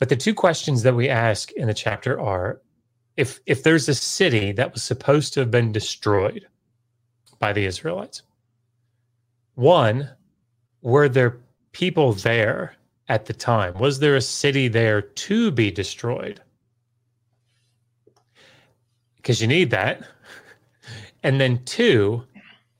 but 0.00 0.08
the 0.08 0.16
two 0.16 0.34
questions 0.34 0.82
that 0.82 0.96
we 0.96 1.08
ask 1.08 1.52
in 1.52 1.68
the 1.68 1.74
chapter 1.74 2.20
are 2.20 2.60
if 3.16 3.38
if 3.46 3.62
there's 3.62 3.88
a 3.88 3.94
city 3.94 4.50
that 4.50 4.72
was 4.72 4.82
supposed 4.82 5.34
to 5.34 5.40
have 5.40 5.52
been 5.52 5.70
destroyed 5.70 6.48
by 7.38 7.52
the 7.52 7.64
Israelites, 7.64 8.22
one, 9.54 10.10
were 10.80 11.08
there 11.08 11.38
people 11.70 12.12
there 12.14 12.74
at 13.12 13.26
the 13.26 13.34
time? 13.34 13.74
Was 13.78 13.98
there 13.98 14.16
a 14.16 14.22
city 14.22 14.68
there 14.68 15.02
to 15.02 15.50
be 15.50 15.70
destroyed? 15.70 16.40
Because 19.16 19.38
you 19.38 19.46
need 19.46 19.70
that. 19.70 20.02
And 21.22 21.38
then 21.38 21.62
two, 21.64 22.24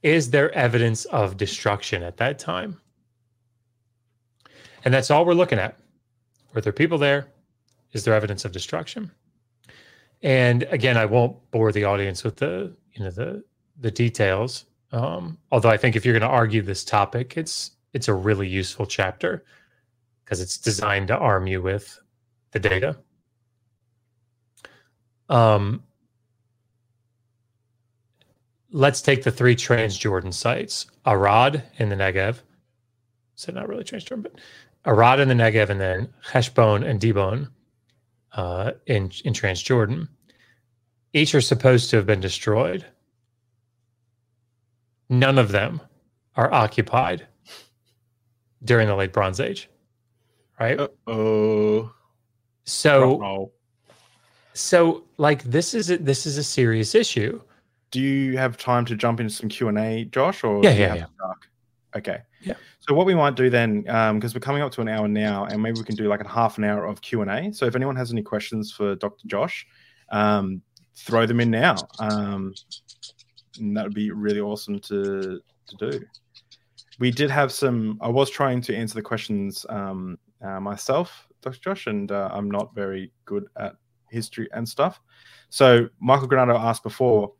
is 0.02 0.30
there 0.30 0.50
evidence 0.52 1.04
of 1.04 1.36
destruction 1.36 2.02
at 2.02 2.16
that 2.16 2.38
time? 2.38 2.80
And 4.86 4.92
that's 4.92 5.10
all 5.10 5.26
we're 5.26 5.34
looking 5.34 5.58
at. 5.58 5.78
Were 6.54 6.62
there 6.62 6.72
people 6.72 6.96
there? 6.96 7.28
Is 7.92 8.04
there 8.04 8.14
evidence 8.14 8.46
of 8.46 8.52
destruction? 8.52 9.10
And 10.22 10.62
again, 10.70 10.96
I 10.96 11.04
won't 11.04 11.36
bore 11.50 11.72
the 11.72 11.84
audience 11.84 12.24
with 12.24 12.36
the 12.36 12.74
you 12.94 13.04
know 13.04 13.10
the 13.10 13.44
the 13.78 13.90
details. 13.90 14.64
Um, 14.92 15.38
although 15.50 15.70
I 15.70 15.76
think 15.76 15.94
if 15.94 16.04
you're 16.04 16.18
going 16.18 16.28
to 16.30 16.36
argue 16.36 16.62
this 16.62 16.84
topic, 16.84 17.36
it's 17.36 17.72
it's 17.92 18.08
a 18.08 18.14
really 18.14 18.48
useful 18.48 18.86
chapter 18.86 19.44
because 20.24 20.40
it's 20.40 20.58
designed 20.58 21.08
to 21.08 21.16
arm 21.16 21.46
you 21.46 21.62
with 21.62 22.00
the 22.52 22.58
data. 22.58 22.96
Um, 25.28 25.82
let's 28.70 29.00
take 29.00 29.24
the 29.24 29.30
three 29.30 29.56
Transjordan 29.56 30.34
sites: 30.34 30.86
Arad 31.06 31.62
in 31.78 31.88
the 31.88 31.96
Negev. 31.96 32.40
So 33.34 33.52
not 33.52 33.68
really 33.68 33.84
Transjordan, 33.84 34.22
but 34.22 34.34
Arad 34.84 35.20
in 35.20 35.28
the 35.28 35.34
Negev, 35.34 35.70
and 35.70 35.80
then 35.80 36.08
Heshbon 36.24 36.84
and 36.84 37.00
Dibon 37.00 37.48
uh, 38.32 38.72
in 38.86 39.10
in 39.24 39.32
Transjordan. 39.32 40.08
Each 41.14 41.34
are 41.34 41.42
supposed 41.42 41.90
to 41.90 41.96
have 41.96 42.06
been 42.06 42.20
destroyed. 42.20 42.86
None 45.08 45.38
of 45.38 45.52
them 45.52 45.80
are 46.36 46.52
occupied 46.52 47.26
during 48.64 48.88
the 48.88 48.94
late 48.94 49.12
Bronze 49.12 49.40
Age, 49.40 49.68
right? 50.58 50.80
Oh, 51.06 51.92
so, 52.64 53.50
so 54.54 55.04
like 55.16 55.42
this 55.44 55.74
is 55.74 55.90
a, 55.90 55.98
this 55.98 56.26
is 56.26 56.38
a 56.38 56.44
serious 56.44 56.94
issue. 56.94 57.40
Do 57.90 58.00
you 58.00 58.38
have 58.38 58.56
time 58.56 58.84
to 58.86 58.96
jump 58.96 59.20
into 59.20 59.32
some 59.32 59.48
Q 59.48 59.68
and 59.68 59.78
A, 59.78 60.04
Josh? 60.06 60.44
Or 60.44 60.62
yeah, 60.62 60.70
yeah, 60.70 60.94
yeah. 60.94 61.06
Okay. 61.94 62.20
Yeah. 62.40 62.54
So 62.80 62.94
what 62.94 63.06
we 63.06 63.14
might 63.14 63.36
do 63.36 63.50
then, 63.50 63.82
because 63.82 64.10
um, 64.10 64.20
we're 64.34 64.40
coming 64.40 64.62
up 64.62 64.72
to 64.72 64.80
an 64.80 64.88
hour 64.88 65.06
now, 65.06 65.44
and 65.44 65.62
maybe 65.62 65.78
we 65.78 65.84
can 65.84 65.94
do 65.94 66.08
like 66.08 66.20
a 66.20 66.28
half 66.28 66.58
an 66.58 66.64
hour 66.64 66.86
of 66.86 67.00
Q 67.00 67.22
and 67.22 67.30
A. 67.30 67.52
So 67.52 67.66
if 67.66 67.76
anyone 67.76 67.96
has 67.96 68.10
any 68.10 68.22
questions 68.22 68.72
for 68.72 68.94
Dr. 68.96 69.28
Josh, 69.28 69.66
um, 70.10 70.62
throw 70.96 71.26
them 71.26 71.40
in 71.40 71.50
now. 71.50 71.76
Um, 71.98 72.54
that 73.74 73.84
would 73.84 73.94
be 73.94 74.10
really 74.10 74.40
awesome 74.40 74.80
to 74.80 75.40
to 75.66 75.76
do. 75.90 76.00
We 76.98 77.10
did 77.10 77.30
have 77.30 77.52
some. 77.52 77.98
I 78.00 78.08
was 78.08 78.30
trying 78.30 78.60
to 78.62 78.76
answer 78.76 78.94
the 78.94 79.02
questions 79.02 79.66
um, 79.68 80.18
uh, 80.42 80.60
myself, 80.60 81.28
Dr. 81.40 81.58
Josh, 81.60 81.86
and 81.86 82.10
uh, 82.10 82.28
I'm 82.32 82.50
not 82.50 82.74
very 82.74 83.12
good 83.24 83.46
at 83.56 83.76
history 84.10 84.48
and 84.52 84.68
stuff. 84.68 85.00
So 85.48 85.88
Michael 86.00 86.28
Granado 86.28 86.58
asked 86.58 86.82
before. 86.82 87.32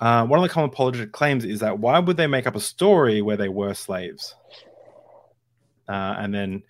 Uh, 0.00 0.24
one 0.24 0.38
of 0.38 0.44
the 0.44 0.48
common 0.48 0.70
apologetic 0.70 1.10
claims 1.10 1.44
is 1.44 1.58
that 1.58 1.76
why 1.76 1.98
would 1.98 2.16
they 2.16 2.28
make 2.28 2.46
up 2.46 2.54
a 2.54 2.60
story 2.60 3.20
where 3.20 3.36
they 3.36 3.48
were 3.48 3.74
slaves? 3.74 4.36
Uh, 5.88 6.14
and 6.18 6.32
then 6.32 6.62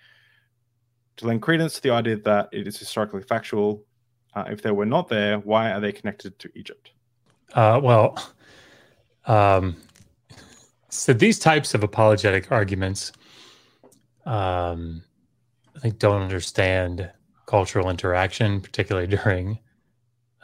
to 1.17 1.27
lend 1.27 1.43
credence 1.43 1.75
to 1.75 1.83
the 1.83 1.91
idea 1.91 2.17
that 2.17 2.49
it 2.53 2.67
is 2.67 2.79
historically 2.79 3.23
factual, 3.23 3.85
uh, 4.35 4.45
if 4.49 4.63
they 4.63 4.71
were 4.71 4.87
not 4.87 5.09
there, 5.09 5.39
why 5.41 5.71
are 5.73 5.81
they 5.81 5.93
connected 5.93 6.39
to 6.39 6.51
Egypt? 6.55 6.93
Uh, 7.53 7.81
well, 7.83 8.17
um, 9.27 9.77
so 10.89 11.13
these 11.13 11.39
types 11.39 11.75
of 11.75 11.83
apologetic 11.83 12.51
arguments, 12.51 13.13
um, 14.25 15.03
I 15.79 15.81
think, 15.81 15.99
don't 15.99 16.21
understand 16.21 17.11
cultural 17.47 17.89
interaction, 17.89 18.61
particularly 18.61 19.07
during 19.17 19.59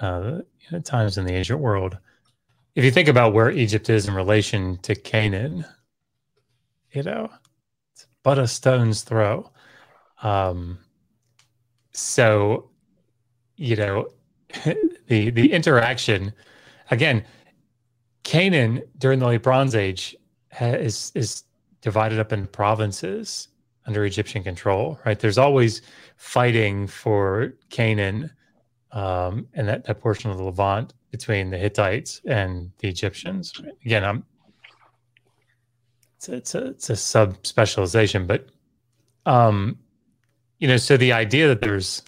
uh, 0.00 0.38
you 0.60 0.66
know, 0.72 0.80
times 0.80 1.18
in 1.18 1.26
the 1.26 1.34
ancient 1.34 1.60
world 1.60 1.98
if 2.74 2.84
you 2.84 2.90
think 2.90 3.08
about 3.08 3.32
where 3.32 3.50
Egypt 3.50 3.88
is 3.88 4.08
in 4.08 4.14
relation 4.14 4.78
to 4.78 4.94
Canaan, 4.94 5.64
you 6.92 7.02
know, 7.02 7.30
it's 7.92 8.06
but 8.22 8.38
a 8.38 8.48
stone's 8.48 9.02
throw. 9.02 9.50
Um, 10.22 10.78
so, 11.92 12.70
you 13.56 13.76
know, 13.76 14.08
the 15.06 15.30
the 15.30 15.52
interaction 15.52 16.32
again, 16.90 17.24
Canaan 18.24 18.82
during 18.98 19.20
the 19.20 19.26
late 19.26 19.42
Bronze 19.42 19.74
Age 19.74 20.16
is 20.60 21.12
is 21.14 21.44
divided 21.80 22.18
up 22.18 22.32
in 22.32 22.46
provinces 22.46 23.48
under 23.86 24.04
Egyptian 24.04 24.42
control. 24.42 24.98
Right, 25.04 25.18
there's 25.18 25.38
always 25.38 25.82
fighting 26.16 26.86
for 26.86 27.54
Canaan 27.70 28.30
um, 28.92 29.48
and 29.54 29.68
that, 29.68 29.84
that 29.84 30.00
portion 30.00 30.30
of 30.30 30.38
the 30.38 30.44
Levant 30.44 30.94
between 31.10 31.50
the 31.50 31.58
Hittites 31.58 32.20
and 32.26 32.70
the 32.78 32.88
Egyptians. 32.88 33.52
Again, 33.84 34.04
I'm 34.04 34.24
it's 36.16 36.28
a, 36.28 36.34
it's 36.34 36.54
a, 36.54 36.66
it's 36.68 36.90
a 36.90 36.96
sub 36.96 37.46
specialization, 37.46 38.26
but 38.26 38.48
um, 39.26 39.78
you 40.58 40.68
know, 40.68 40.76
so 40.76 40.96
the 40.96 41.12
idea 41.12 41.48
that 41.48 41.60
there's 41.60 42.02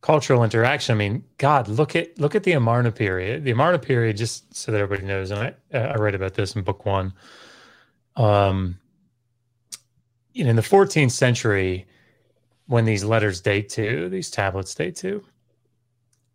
cultural 0.00 0.44
interaction. 0.44 0.94
I 0.94 0.98
mean, 0.98 1.24
God, 1.38 1.68
look 1.68 1.96
at 1.96 2.18
look 2.18 2.34
at 2.34 2.44
the 2.44 2.52
Amarna 2.52 2.92
period. 2.92 3.44
The 3.44 3.50
Amarna 3.50 3.78
period, 3.78 4.16
just 4.16 4.54
so 4.54 4.72
that 4.72 4.80
everybody 4.80 5.06
knows, 5.06 5.30
and 5.30 5.40
I 5.40 5.54
I 5.76 5.94
read 5.96 6.14
about 6.14 6.34
this 6.34 6.54
in 6.54 6.62
book 6.62 6.84
one. 6.86 7.12
Um, 8.16 8.78
you 10.32 10.44
know, 10.44 10.50
in 10.50 10.56
the 10.56 10.62
14th 10.62 11.10
century, 11.10 11.86
when 12.66 12.84
these 12.84 13.04
letters 13.04 13.40
date 13.40 13.68
to, 13.70 14.08
these 14.08 14.30
tablets 14.30 14.74
date 14.74 14.96
to, 14.96 15.24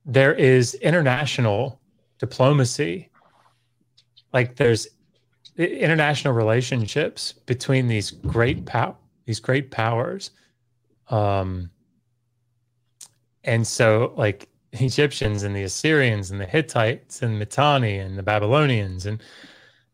there 0.05 0.33
is 0.33 0.73
international 0.75 1.79
diplomacy. 2.19 3.09
Like 4.33 4.55
there's 4.55 4.87
international 5.57 6.33
relationships 6.33 7.33
between 7.33 7.87
these 7.87 8.11
great 8.11 8.65
pow 8.65 8.97
these 9.25 9.39
great 9.39 9.71
powers. 9.71 10.31
Um, 11.09 11.71
and 13.43 13.65
so 13.65 14.13
like 14.15 14.49
Egyptians 14.73 15.43
and 15.43 15.55
the 15.55 15.63
Assyrians 15.63 16.31
and 16.31 16.39
the 16.39 16.45
Hittites 16.45 17.21
and 17.21 17.39
Mitanni 17.39 17.97
and 17.97 18.17
the 18.17 18.23
Babylonians 18.23 19.05
and 19.05 19.23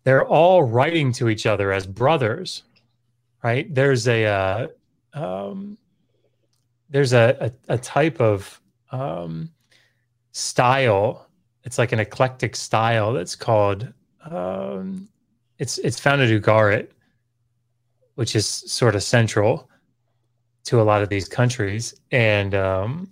they're 0.04 0.26
all 0.26 0.64
writing 0.64 1.12
to 1.14 1.30
each 1.30 1.46
other 1.46 1.72
as 1.72 1.86
brothers, 1.86 2.64
right? 3.44 3.74
There's 3.74 4.08
a 4.08 4.26
uh, 4.26 4.68
um, 5.14 5.78
there's 6.90 7.14
a, 7.14 7.52
a, 7.70 7.74
a 7.76 7.78
type 7.78 8.20
of 8.20 8.62
um, 8.92 9.52
style. 10.32 11.28
It's 11.64 11.78
like 11.78 11.92
an 11.92 12.00
eclectic 12.00 12.56
style 12.56 13.14
that's 13.14 13.36
called. 13.36 13.92
Um, 14.30 15.08
it's 15.58 15.78
it's 15.80 16.00
found 16.00 16.22
at 16.22 16.30
Ugarit, 16.30 16.90
which 18.16 18.36
is 18.36 18.48
sort 18.48 18.96
of 18.96 19.04
central 19.04 19.70
to 20.66 20.82
a 20.82 20.84
lot 20.84 21.02
of 21.02 21.10
these 21.10 21.28
countries, 21.28 21.96
and 22.12 22.54
um, 22.54 23.12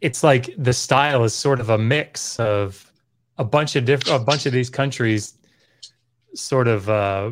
it's 0.00 0.22
like 0.22 0.50
the 0.56 0.72
style 0.72 1.24
is 1.24 1.34
sort 1.34 1.60
of 1.60 1.70
a 1.70 1.78
mix 1.78 2.38
of 2.38 2.92
a 3.38 3.44
bunch 3.44 3.76
of 3.76 3.84
different 3.84 4.20
a 4.20 4.24
bunch 4.24 4.46
of 4.46 4.52
these 4.52 4.70
countries 4.70 5.34
sort 6.34 6.68
of 6.68 6.88
uh 6.88 7.30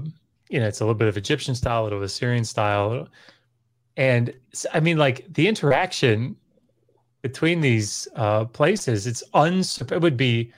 you 0.48 0.60
know 0.60 0.66
it's 0.66 0.80
a 0.80 0.84
little 0.84 0.94
bit 0.94 1.08
of 1.08 1.16
egyptian 1.16 1.54
style 1.54 1.82
a 1.82 1.84
little 1.84 2.02
assyrian 2.02 2.44
style. 2.44 3.08
And 3.96 4.32
i 4.74 4.80
mean 4.80 4.98
like 4.98 5.26
the 5.32 5.48
interaction 5.48 6.36
between 7.22 7.60
these 7.60 8.06
uh 8.14 8.44
places 8.44 9.06
it's 9.06 9.22
uns 9.34 9.80
it 9.80 10.00
would 10.00 10.16
be 10.16 10.52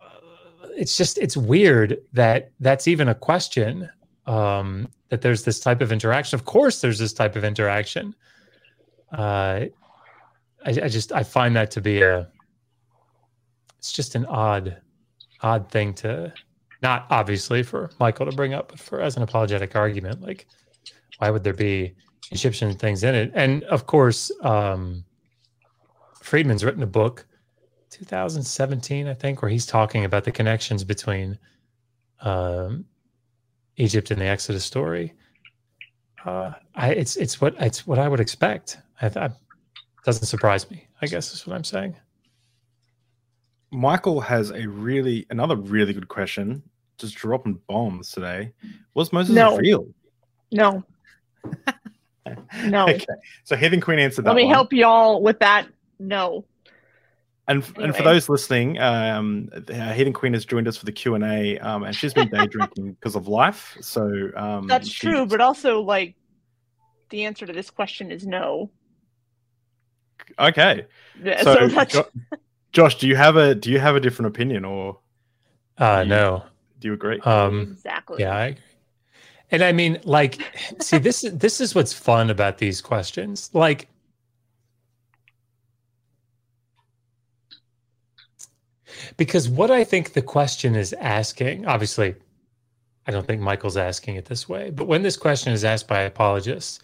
uh, 0.00 0.68
it's 0.76 0.96
just 0.96 1.18
it's 1.18 1.36
weird 1.36 1.98
that 2.12 2.50
that's 2.60 2.88
even 2.88 3.08
a 3.08 3.14
question 3.14 3.88
um 4.26 4.88
that 5.10 5.22
there's 5.22 5.44
this 5.44 5.58
type 5.58 5.80
of 5.80 5.90
interaction. 5.90 6.36
Of 6.36 6.44
course 6.44 6.82
there's 6.82 6.98
this 6.98 7.14
type 7.14 7.34
of 7.36 7.44
interaction. 7.44 8.14
Uh 9.12 9.66
I, 10.64 10.70
I 10.70 10.88
just 10.88 11.12
I 11.12 11.22
find 11.22 11.54
that 11.56 11.70
to 11.72 11.80
be 11.80 12.02
a 12.02 12.28
it's 13.78 13.92
just 13.92 14.14
an 14.14 14.26
odd 14.26 14.76
odd 15.42 15.70
thing 15.70 15.94
to 15.94 16.32
not 16.82 17.06
obviously 17.10 17.62
for 17.62 17.90
Michael 17.98 18.26
to 18.26 18.36
bring 18.36 18.54
up, 18.54 18.68
but 18.68 18.78
for 18.78 19.00
as 19.00 19.16
an 19.16 19.22
apologetic 19.22 19.74
argument, 19.74 20.20
like 20.20 20.46
why 21.18 21.30
would 21.30 21.44
there 21.44 21.52
be 21.52 21.94
Egyptian 22.30 22.72
things 22.74 23.02
in 23.02 23.14
it? 23.14 23.32
And 23.34 23.64
of 23.64 23.86
course, 23.86 24.30
um, 24.42 25.04
Friedman's 26.22 26.64
written 26.64 26.82
a 26.82 26.86
book, 26.86 27.26
2017, 27.90 29.08
I 29.08 29.14
think, 29.14 29.42
where 29.42 29.50
he's 29.50 29.66
talking 29.66 30.04
about 30.04 30.24
the 30.24 30.30
connections 30.30 30.84
between 30.84 31.38
um, 32.20 32.84
Egypt 33.76 34.10
and 34.10 34.20
the 34.20 34.26
Exodus 34.26 34.64
story. 34.64 35.14
Uh, 36.24 36.52
I, 36.74 36.90
it's 36.90 37.16
it's 37.16 37.40
what 37.40 37.54
it's 37.58 37.86
what 37.86 37.98
I 37.98 38.08
would 38.08 38.20
expect. 38.20 38.78
I, 39.00 39.06
I 39.06 39.30
doesn't 40.04 40.26
surprise 40.26 40.70
me. 40.70 40.86
I 41.00 41.06
guess 41.06 41.32
is 41.32 41.46
what 41.46 41.54
I'm 41.54 41.64
saying. 41.64 41.96
Michael 43.70 44.20
has 44.20 44.50
a 44.50 44.66
really 44.66 45.26
another 45.30 45.56
really 45.56 45.92
good 45.92 46.08
question. 46.08 46.62
Just 46.98 47.14
dropping 47.14 47.60
bombs 47.68 48.10
today. 48.10 48.52
Was 48.94 49.12
Moses 49.12 49.34
No. 49.34 49.56
real? 49.56 49.86
No, 50.50 50.82
no. 52.64 52.88
Okay. 52.88 53.04
So 53.44 53.56
Heathen 53.56 53.80
Queen 53.80 53.98
answered 53.98 54.24
that. 54.24 54.30
Let 54.30 54.36
me 54.36 54.44
one. 54.44 54.54
help 54.54 54.72
y'all 54.72 55.22
with 55.22 55.38
that. 55.40 55.68
No. 55.98 56.44
And, 57.48 57.64
and 57.78 57.96
for 57.96 58.02
those 58.02 58.28
listening, 58.28 58.78
um, 58.78 59.48
Heathen 59.68 60.12
Queen 60.12 60.34
has 60.34 60.44
joined 60.44 60.68
us 60.68 60.76
for 60.76 60.84
the 60.84 60.92
Q 60.92 61.14
and 61.14 61.24
A, 61.24 61.58
um, 61.58 61.82
and 61.82 61.96
she's 61.96 62.12
been 62.12 62.28
day 62.28 62.46
drinking 62.46 62.92
because 63.00 63.16
of 63.16 63.26
life. 63.26 63.74
So 63.80 64.30
um, 64.36 64.66
That's 64.66 64.92
true, 64.92 65.24
but 65.24 65.40
also 65.40 65.80
like 65.80 66.14
the 67.08 67.24
answer 67.24 67.46
to 67.46 67.52
this 67.54 67.70
question 67.70 68.12
is 68.12 68.26
no. 68.26 68.70
okay. 70.38 70.84
Yeah, 71.22 71.42
So, 71.42 71.68
So, 71.88 72.06
Josh, 72.72 72.98
do 72.98 73.08
you 73.08 73.16
have 73.16 73.36
a 73.36 73.54
do 73.54 73.70
you 73.70 73.78
have 73.78 73.96
a 73.96 74.00
different 74.00 74.28
opinion, 74.34 74.64
or 74.64 74.98
Uh, 75.78 76.02
You- 76.04 76.08
no, 76.10 76.42
do 76.80 76.88
you 76.88 76.94
agree? 76.94 77.20
um, 77.20 77.60
exactly. 77.60 78.22
yeah, 78.22 78.34
I 78.36 78.46
agree. 78.46 78.62
And 79.50 79.62
I 79.62 79.72
mean, 79.72 80.00
like, 80.04 80.38
see, 80.80 80.98
this 80.98 81.24
is 81.24 81.38
this 81.38 81.60
is 81.60 81.74
what's 81.74 81.92
fun 81.92 82.30
about 82.30 82.58
these 82.58 82.80
questions. 82.80 83.50
Like, 83.54 83.88
because 89.16 89.48
what 89.48 89.70
I 89.70 89.84
think 89.84 90.12
the 90.12 90.22
question 90.22 90.74
is 90.74 90.92
asking, 90.94 91.66
obviously, 91.66 92.14
I 93.06 93.10
don't 93.10 93.26
think 93.26 93.40
Michael's 93.40 93.76
asking 93.76 94.16
it 94.16 94.26
this 94.26 94.48
way, 94.48 94.70
but 94.70 94.86
when 94.86 95.02
this 95.02 95.16
question 95.16 95.52
is 95.52 95.64
asked 95.64 95.88
by 95.88 96.00
apologists, 96.02 96.80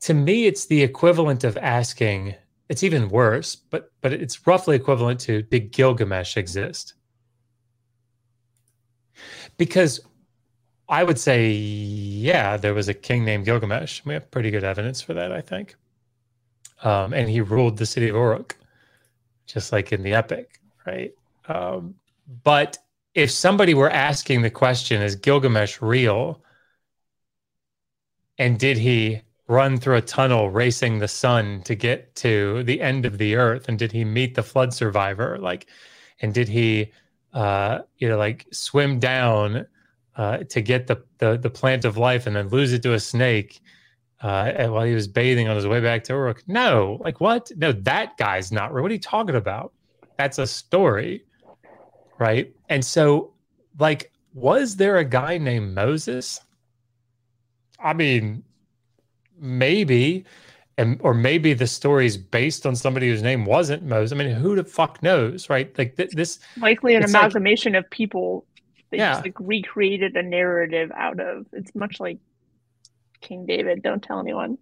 to 0.00 0.14
me, 0.14 0.46
it's 0.46 0.66
the 0.66 0.82
equivalent 0.82 1.44
of 1.44 1.56
asking. 1.56 2.34
It's 2.68 2.82
even 2.82 3.08
worse, 3.08 3.54
but 3.56 3.92
but 4.00 4.12
it's 4.12 4.46
roughly 4.46 4.76
equivalent 4.76 5.20
to 5.20 5.42
did 5.42 5.72
Gilgamesh 5.72 6.36
exist? 6.36 6.94
Because 9.56 10.00
I 10.88 11.02
would 11.02 11.18
say, 11.18 11.50
yeah, 11.50 12.56
there 12.56 12.74
was 12.74 12.88
a 12.88 12.94
king 12.94 13.24
named 13.24 13.44
Gilgamesh. 13.44 14.04
We 14.04 14.14
have 14.14 14.30
pretty 14.30 14.50
good 14.50 14.64
evidence 14.64 15.00
for 15.00 15.14
that, 15.14 15.32
I 15.32 15.40
think. 15.40 15.74
Um, 16.82 17.12
and 17.12 17.28
he 17.28 17.40
ruled 17.40 17.78
the 17.78 17.86
city 17.86 18.08
of 18.08 18.14
Uruk, 18.14 18.56
just 19.46 19.72
like 19.72 19.92
in 19.92 20.02
the 20.02 20.12
epic, 20.12 20.60
right? 20.86 21.12
Um, 21.48 21.94
but 22.44 22.78
if 23.14 23.30
somebody 23.30 23.74
were 23.74 23.90
asking 23.90 24.42
the 24.42 24.50
question, 24.50 25.02
is 25.02 25.16
Gilgamesh 25.16 25.80
real? 25.80 26.42
And 28.38 28.58
did 28.58 28.76
he 28.76 29.22
run 29.48 29.76
through 29.76 29.96
a 29.96 30.02
tunnel 30.02 30.50
racing 30.50 30.98
the 30.98 31.08
sun 31.08 31.62
to 31.62 31.74
get 31.74 32.14
to 32.16 32.62
the 32.64 32.80
end 32.80 33.06
of 33.06 33.18
the 33.18 33.36
earth? 33.36 33.68
And 33.68 33.78
did 33.78 33.92
he 33.92 34.04
meet 34.04 34.34
the 34.34 34.42
flood 34.42 34.74
survivor? 34.74 35.38
Like, 35.38 35.66
and 36.20 36.34
did 36.34 36.48
he, 36.48 36.92
uh, 37.32 37.80
you 37.98 38.08
know, 38.08 38.18
like 38.18 38.46
swim 38.52 38.98
down 38.98 39.66
uh, 40.16 40.38
to 40.38 40.60
get 40.60 40.86
the, 40.86 41.02
the 41.18 41.36
the 41.36 41.50
plant 41.50 41.84
of 41.84 41.96
life 41.96 42.26
and 42.26 42.34
then 42.34 42.48
lose 42.48 42.72
it 42.72 42.82
to 42.82 42.94
a 42.94 43.00
snake 43.00 43.60
uh, 44.22 44.66
while 44.68 44.84
he 44.84 44.94
was 44.94 45.06
bathing 45.06 45.48
on 45.48 45.56
his 45.56 45.66
way 45.66 45.80
back 45.80 46.02
to 46.04 46.14
work 46.14 46.42
No, 46.46 46.98
like 47.04 47.20
what? 47.20 47.50
No, 47.56 47.72
that 47.72 48.16
guy's 48.16 48.50
not 48.50 48.72
real. 48.72 48.82
What 48.82 48.90
are 48.90 48.94
you 48.94 49.00
talking 49.00 49.36
about? 49.36 49.72
That's 50.16 50.38
a 50.38 50.46
story, 50.46 51.24
right? 52.18 52.52
And 52.70 52.84
so, 52.84 53.34
like, 53.78 54.10
was 54.32 54.76
there 54.76 54.96
a 54.96 55.04
guy 55.04 55.36
named 55.36 55.74
Moses? 55.74 56.40
I 57.78 57.92
mean, 57.92 58.42
maybe, 59.38 60.24
and 60.78 60.98
or 61.02 61.14
maybe 61.14 61.54
the 61.54 61.66
story's 61.66 62.16
based 62.16 62.66
on 62.66 62.76
somebody 62.76 63.08
whose 63.08 63.22
name 63.22 63.44
wasn't 63.44 63.82
Moses. 63.82 64.12
I 64.12 64.22
mean, 64.22 64.34
who 64.34 64.56
the 64.56 64.64
fuck 64.64 65.02
knows, 65.02 65.48
right? 65.50 65.76
Like 65.78 65.96
th- 65.96 66.10
this. 66.10 66.38
likely 66.58 66.94
an 66.94 67.02
It's 67.02 67.12
like- 67.12 67.22
amalgamation 67.22 67.74
of 67.74 67.88
people 67.90 68.44
they 68.90 68.98
Yeah. 68.98 69.14
just 69.14 69.24
like 69.24 69.34
recreated 69.40 70.14
a 70.16 70.22
narrative 70.22 70.92
out 70.94 71.18
of. 71.18 71.46
It's 71.52 71.74
much 71.74 71.98
like 71.98 72.18
King 73.20 73.44
David. 73.46 73.82
Don't 73.82 74.02
tell 74.02 74.20
anyone. 74.20 74.58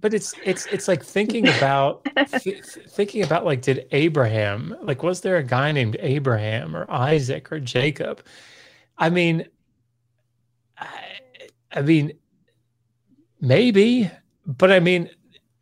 but 0.00 0.12
it's 0.14 0.34
it's 0.44 0.66
it's 0.66 0.88
like 0.88 1.02
thinking 1.02 1.46
about 1.48 2.04
th- 2.40 2.64
thinking 2.88 3.22
about 3.22 3.44
like 3.44 3.62
did 3.62 3.86
abraham 3.92 4.76
like 4.82 5.02
was 5.02 5.20
there 5.20 5.36
a 5.36 5.42
guy 5.44 5.70
named 5.72 5.96
abraham 6.00 6.74
or 6.76 6.90
isaac 6.90 7.50
or 7.52 7.60
jacob 7.60 8.20
i 8.98 9.08
mean 9.08 9.46
i, 10.76 10.88
I 11.72 11.82
mean 11.82 12.12
maybe 13.40 14.10
but 14.46 14.70
i 14.70 14.80
mean 14.80 15.08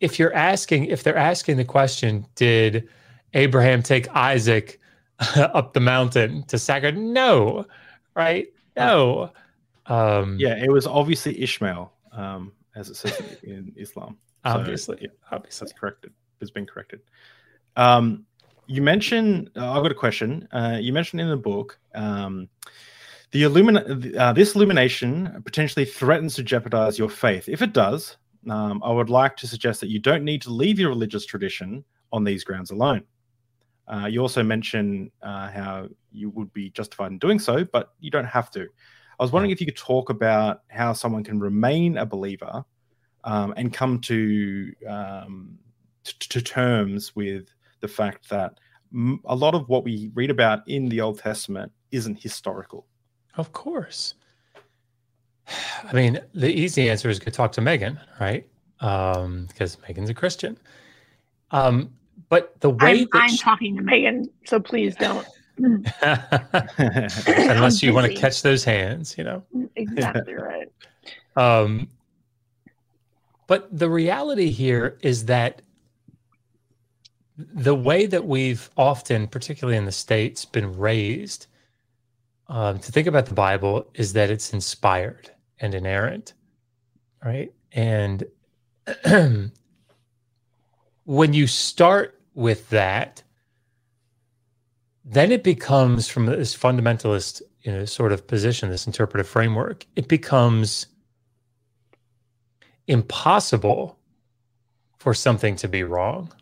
if 0.01 0.19
you're 0.19 0.35
asking 0.35 0.85
if 0.87 1.03
they're 1.03 1.17
asking 1.17 1.57
the 1.57 1.65
question 1.65 2.27
did 2.35 2.89
abraham 3.35 3.83
take 3.83 4.09
isaac 4.15 4.81
up 5.37 5.73
the 5.73 5.81
mountain 5.81 6.45
to 6.45 6.59
sacrifice 6.59 6.99
no 6.99 7.65
right 8.15 8.49
no 8.77 9.31
um 9.89 10.37
yeah, 10.39 10.63
it 10.63 10.71
was 10.71 10.87
obviously 10.87 11.41
Ishmael, 11.43 11.93
um, 12.13 12.53
as 12.77 12.91
it 12.91 12.97
says 12.97 13.21
in, 13.43 13.73
Islam. 13.77 14.19
So, 14.45 14.53
obviously 14.53 14.99
yeah, 15.01 15.09
obviously 15.33 15.67
that's 15.67 15.79
corrected. 15.79 16.13
It's 16.41 16.51
been 16.51 16.67
corrected. 16.67 17.01
Um, 17.77 18.27
you 18.67 18.83
mentioned. 18.83 19.51
Uh, 19.57 19.73
I've 19.73 19.83
got 19.83 19.91
a 19.91 19.97
question. 19.97 20.47
Uh, 20.53 20.79
you 20.81 20.93
mentioned 20.93 21.21
in 21.21 21.29
the 21.29 21.37
book 21.37 21.79
um, 21.95 22.49
the 23.31 23.43
illumin- 23.43 24.17
uh, 24.17 24.33
This 24.33 24.55
illumination 24.55 25.43
potentially 25.45 25.85
threatens 25.85 26.35
to 26.37 26.43
jeopardize 26.43 26.99
your 26.99 27.11
faith. 27.11 27.49
If 27.49 27.63
it 27.63 27.73
does, 27.73 28.17
um, 28.49 28.83
I 28.83 28.93
would 28.93 29.11
like 29.11 29.37
to 29.37 29.47
suggest 29.47 29.81
that 29.81 29.89
you 29.89 29.99
don't 29.99 30.25
need 30.25 30.43
to 30.43 30.51
leave 30.51 30.79
your 30.79 30.89
religious 30.89 31.27
tradition 31.27 31.85
on 32.13 32.25
these 32.25 32.45
grounds 32.45 32.71
alone. 32.71 33.05
Uh, 33.87 34.07
you 34.07 34.21
also 34.21 34.43
mentioned 34.43 35.11
uh, 35.23 35.51
how 35.51 35.89
you 36.13 36.31
would 36.31 36.53
be 36.53 36.71
justified 36.71 37.11
in 37.11 37.19
doing 37.19 37.39
so, 37.39 37.65
but 37.65 37.95
you 38.01 38.11
don't 38.11 38.25
have 38.27 38.51
to. 38.51 38.67
I 39.19 39.23
was 39.23 39.33
wondering 39.33 39.51
if 39.51 39.61
you 39.61 39.67
could 39.67 39.77
talk 39.77 40.11
about 40.11 40.63
how 40.69 40.93
someone 40.93 41.25
can 41.25 41.41
remain 41.41 41.99
a 41.99 42.07
believer 42.07 42.65
um, 43.25 43.53
and 43.57 43.73
come 43.73 44.01
to 44.03 44.73
um, 44.89 45.59
t- 46.05 46.15
to 46.29 46.41
terms 46.41 47.17
with 47.17 47.49
the 47.81 47.89
fact 47.89 48.29
that 48.29 48.59
a 49.27 49.35
lot 49.35 49.55
of 49.55 49.69
what 49.69 49.85
we 49.85 50.11
read 50.15 50.31
about 50.31 50.67
in 50.69 50.89
the 50.89 51.01
Old 51.01 51.19
Testament 51.19 51.73
isn't 51.91 52.23
historical. 52.23 52.87
Of 53.39 53.53
course. 53.53 54.15
I 55.85 55.93
mean, 55.95 56.21
the 56.35 56.51
easy 56.51 56.91
answer 56.91 57.09
is 57.09 57.19
go 57.19 57.31
talk 57.31 57.53
to 57.53 57.61
Megan, 57.61 57.99
right? 58.21 58.47
Um, 58.81 59.47
because 59.47 59.79
Megan's 59.87 60.11
a 60.11 60.15
Christian. 60.15 60.59
Um, 61.53 61.91
but 62.29 62.61
the 62.61 62.71
way 62.71 63.01
I'm, 63.03 63.09
that 63.13 63.23
I'm 63.23 63.31
she- 63.31 63.39
talking 63.39 63.77
to 63.77 63.83
Megan, 63.83 64.29
so 64.45 64.61
please 64.61 64.95
don't. 64.97 65.27
unless 67.27 67.83
you 67.83 67.93
want 67.95 68.07
to 68.07 68.15
catch 68.15 68.43
those 68.43 68.63
hands, 68.63 69.17
you 69.17 69.25
know. 69.25 69.43
exactly 69.77 70.35
right. 70.35 70.69
Um, 71.37 71.89
but 73.47 73.69
the 73.71 73.89
reality 73.89 74.51
here 74.51 74.99
is 75.03 75.27
that 75.27 75.63
the 77.37 77.77
way 77.77 78.07
that 78.07 78.27
we've 78.27 78.69
often, 78.77 79.29
particularly 79.29 79.79
in 79.79 79.85
the 79.85 79.93
States, 79.93 80.45
been 80.45 80.77
raised 80.77 81.47
um, 82.49 82.79
to 82.79 82.93
think 82.93 83.07
about 83.07 83.27
the 83.27 83.35
Bible 83.35 83.91
is 83.95 84.15
that 84.15 84.31
it's 84.31 84.53
inspired 84.53 85.31
and 85.61 85.75
inerrant, 85.75 86.33
right? 87.25 87.53
And 87.73 88.25
when 91.05 91.33
you 91.33 91.47
start 91.47 92.21
with 92.35 92.69
that, 92.71 93.23
then 95.05 95.33
it 95.33 95.43
becomes 95.43 96.09
from 96.09 96.27
this 96.27 96.57
fundamentalist, 96.57 97.43
you 97.63 97.73
know, 97.73 97.85
sort 97.85 98.13
of 98.13 98.27
position, 98.27 98.71
this 98.71 98.87
interpretive 98.87 99.29
framework, 99.29 99.85
it 99.97 100.09
becomes 100.09 100.87
impossible 102.87 103.99
for 104.99 105.15
something 105.15 105.57
to 105.57 105.69
be 105.69 105.83
wrong, 105.83 106.33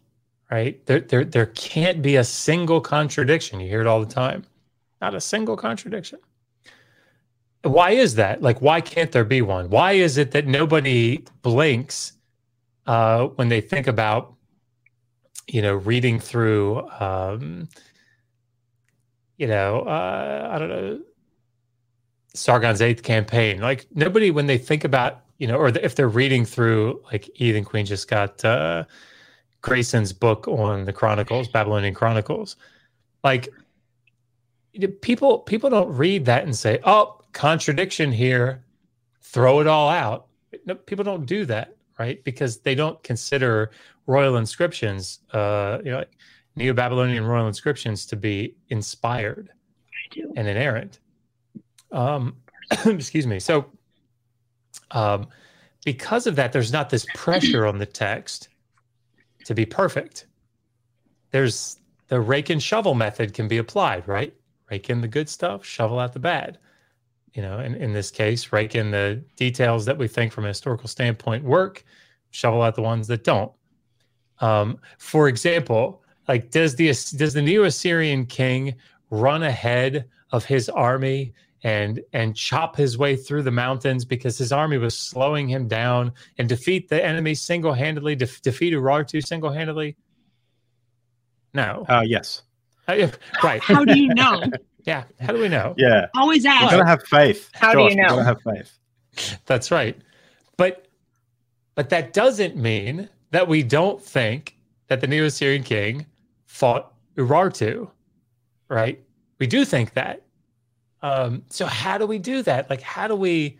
right? 0.50 0.84
There, 0.86 1.00
there, 1.00 1.24
there 1.24 1.46
can't 1.46 2.02
be 2.02 2.16
a 2.16 2.24
single 2.24 2.80
contradiction. 2.80 3.60
You 3.60 3.68
hear 3.68 3.80
it 3.80 3.86
all 3.86 4.00
the 4.00 4.12
time. 4.12 4.44
Not 5.00 5.14
a 5.14 5.20
single 5.20 5.56
contradiction. 5.56 6.18
Why 7.62 7.90
is 7.90 8.14
that? 8.14 8.42
Like, 8.42 8.62
why 8.62 8.80
can't 8.80 9.10
there 9.10 9.24
be 9.24 9.42
one? 9.42 9.68
Why 9.70 9.92
is 9.92 10.18
it 10.18 10.30
that 10.30 10.46
nobody 10.46 11.24
blinks 11.42 12.12
uh, 12.86 13.26
when 13.26 13.48
they 13.48 13.60
think 13.60 13.88
about, 13.88 14.34
you 15.48 15.62
know, 15.62 15.74
reading 15.74 16.20
through, 16.20 16.88
um, 17.00 17.68
you 19.36 19.46
know, 19.48 19.80
uh, 19.80 20.50
I 20.52 20.58
don't 20.58 20.68
know, 20.68 21.00
Sargon's 22.34 22.80
eighth 22.80 23.02
campaign? 23.02 23.60
Like, 23.60 23.86
nobody, 23.94 24.30
when 24.30 24.46
they 24.46 24.58
think 24.58 24.84
about, 24.84 25.22
you 25.38 25.48
know, 25.48 25.56
or 25.56 25.68
if 25.68 25.94
they're 25.96 26.08
reading 26.08 26.44
through, 26.44 27.02
like, 27.12 27.28
Heathen 27.34 27.64
Queen 27.64 27.84
just 27.84 28.08
got 28.08 28.44
uh, 28.44 28.84
Grayson's 29.60 30.12
book 30.12 30.46
on 30.46 30.84
the 30.84 30.92
Chronicles, 30.92 31.48
Babylonian 31.48 31.94
Chronicles, 31.94 32.56
like, 33.24 33.48
people 35.00 35.40
people 35.40 35.70
don't 35.70 35.94
read 35.96 36.24
that 36.26 36.44
and 36.44 36.56
say, 36.56 36.78
"Oh, 36.84 37.20
contradiction 37.32 38.12
here, 38.12 38.64
throw 39.20 39.60
it 39.60 39.66
all 39.66 39.90
out. 39.90 40.28
No, 40.64 40.74
people 40.74 41.04
don't 41.04 41.26
do 41.26 41.44
that, 41.44 41.76
right? 41.98 42.24
Because 42.24 42.60
they 42.60 42.74
don't 42.74 43.00
consider 43.02 43.72
royal 44.06 44.38
inscriptions, 44.38 45.20
uh, 45.32 45.78
you 45.84 45.90
know, 45.90 46.04
Neo 46.56 46.72
Babylonian 46.72 47.26
royal 47.26 47.46
inscriptions 47.46 48.06
to 48.06 48.16
be 48.16 48.56
inspired 48.70 49.50
and 50.36 50.48
inerrant. 50.48 51.00
Um, 51.92 52.36
excuse 52.86 53.26
me. 53.26 53.38
So, 53.38 53.66
um, 54.92 55.26
because 55.84 56.26
of 56.26 56.36
that, 56.36 56.52
there's 56.52 56.72
not 56.72 56.88
this 56.88 57.06
pressure 57.14 57.66
on 57.66 57.76
the 57.76 57.86
text 57.86 58.48
to 59.44 59.54
be 59.54 59.66
perfect. 59.66 60.26
There's 61.32 61.78
the 62.08 62.18
rake 62.20 62.48
and 62.48 62.62
shovel 62.62 62.94
method 62.94 63.34
can 63.34 63.46
be 63.46 63.58
applied, 63.58 64.08
right? 64.08 64.34
Rake 64.70 64.90
in 64.90 65.00
the 65.00 65.08
good 65.08 65.28
stuff, 65.28 65.64
shovel 65.64 65.98
out 65.98 66.12
the 66.12 66.18
bad 66.18 66.58
you 67.36 67.42
know, 67.42 67.60
in, 67.60 67.74
in 67.74 67.92
this 67.92 68.10
case, 68.10 68.50
rake 68.50 68.74
in 68.74 68.90
the 68.90 69.22
details 69.36 69.84
that 69.84 69.98
we 69.98 70.08
think 70.08 70.32
from 70.32 70.46
a 70.46 70.48
historical 70.48 70.88
standpoint 70.88 71.44
work, 71.44 71.84
shovel 72.30 72.62
out 72.62 72.74
the 72.74 72.82
ones 72.82 73.06
that 73.08 73.24
don't. 73.24 73.52
Um, 74.40 74.78
for 74.96 75.28
example, 75.28 76.02
like 76.28 76.50
does 76.50 76.74
the 76.76 76.86
does 76.86 77.34
the 77.34 77.42
Neo 77.42 77.64
Assyrian 77.64 78.24
king 78.24 78.74
run 79.10 79.42
ahead 79.42 80.06
of 80.32 80.46
his 80.46 80.70
army 80.70 81.34
and 81.62 82.02
and 82.14 82.34
chop 82.34 82.74
his 82.74 82.96
way 82.96 83.16
through 83.16 83.42
the 83.42 83.50
mountains 83.50 84.06
because 84.06 84.38
his 84.38 84.50
army 84.50 84.78
was 84.78 84.96
slowing 84.96 85.46
him 85.46 85.68
down 85.68 86.12
and 86.38 86.48
defeat 86.48 86.88
the 86.88 87.04
enemy 87.04 87.34
single 87.34 87.74
handedly, 87.74 88.16
de- 88.16 88.26
defeat 88.42 88.72
Urartu 88.72 89.24
single 89.24 89.52
handedly? 89.52 89.94
No. 91.52 91.84
Uh, 91.86 92.02
yes. 92.06 92.42
Right. 92.88 93.60
How 93.62 93.84
do 93.84 93.98
you 93.98 94.14
know? 94.14 94.42
Yeah. 94.86 95.02
How 95.18 95.32
do 95.32 95.40
we 95.40 95.48
know? 95.48 95.74
Yeah. 95.76 96.06
Always 96.14 96.44
You 96.44 96.50
ask. 96.50 96.70
gotta 96.70 96.86
have 96.86 97.02
faith. 97.08 97.50
How 97.54 97.72
do 97.72 97.80
you 97.82 97.88
Josh, 97.88 97.96
know? 97.96 98.08
gotta 98.10 98.22
have 98.22 98.40
faith. 98.42 98.78
That's 99.44 99.72
right. 99.72 99.98
But 100.56 100.86
but 101.74 101.88
that 101.88 102.12
doesn't 102.12 102.54
mean 102.54 103.08
that 103.32 103.48
we 103.48 103.64
don't 103.64 104.00
think 104.00 104.56
that 104.86 105.00
the 105.00 105.08
Neo-Assyrian 105.08 105.64
king 105.64 106.06
fought 106.44 106.92
Urartu, 107.16 107.90
right? 108.68 109.02
We 109.40 109.48
do 109.48 109.64
think 109.64 109.92
that. 109.94 110.22
Um, 111.02 111.42
so 111.50 111.66
how 111.66 111.98
do 111.98 112.06
we 112.06 112.20
do 112.20 112.42
that? 112.42 112.70
Like 112.70 112.80
how 112.80 113.08
do 113.08 113.16
we 113.16 113.58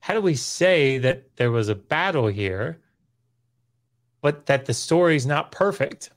how 0.00 0.14
do 0.14 0.22
we 0.22 0.34
say 0.34 0.96
that 0.96 1.36
there 1.36 1.50
was 1.50 1.68
a 1.68 1.74
battle 1.74 2.26
here, 2.26 2.78
but 4.22 4.46
that 4.46 4.64
the 4.64 4.72
story's 4.72 5.26
not 5.26 5.52
perfect? 5.52 6.08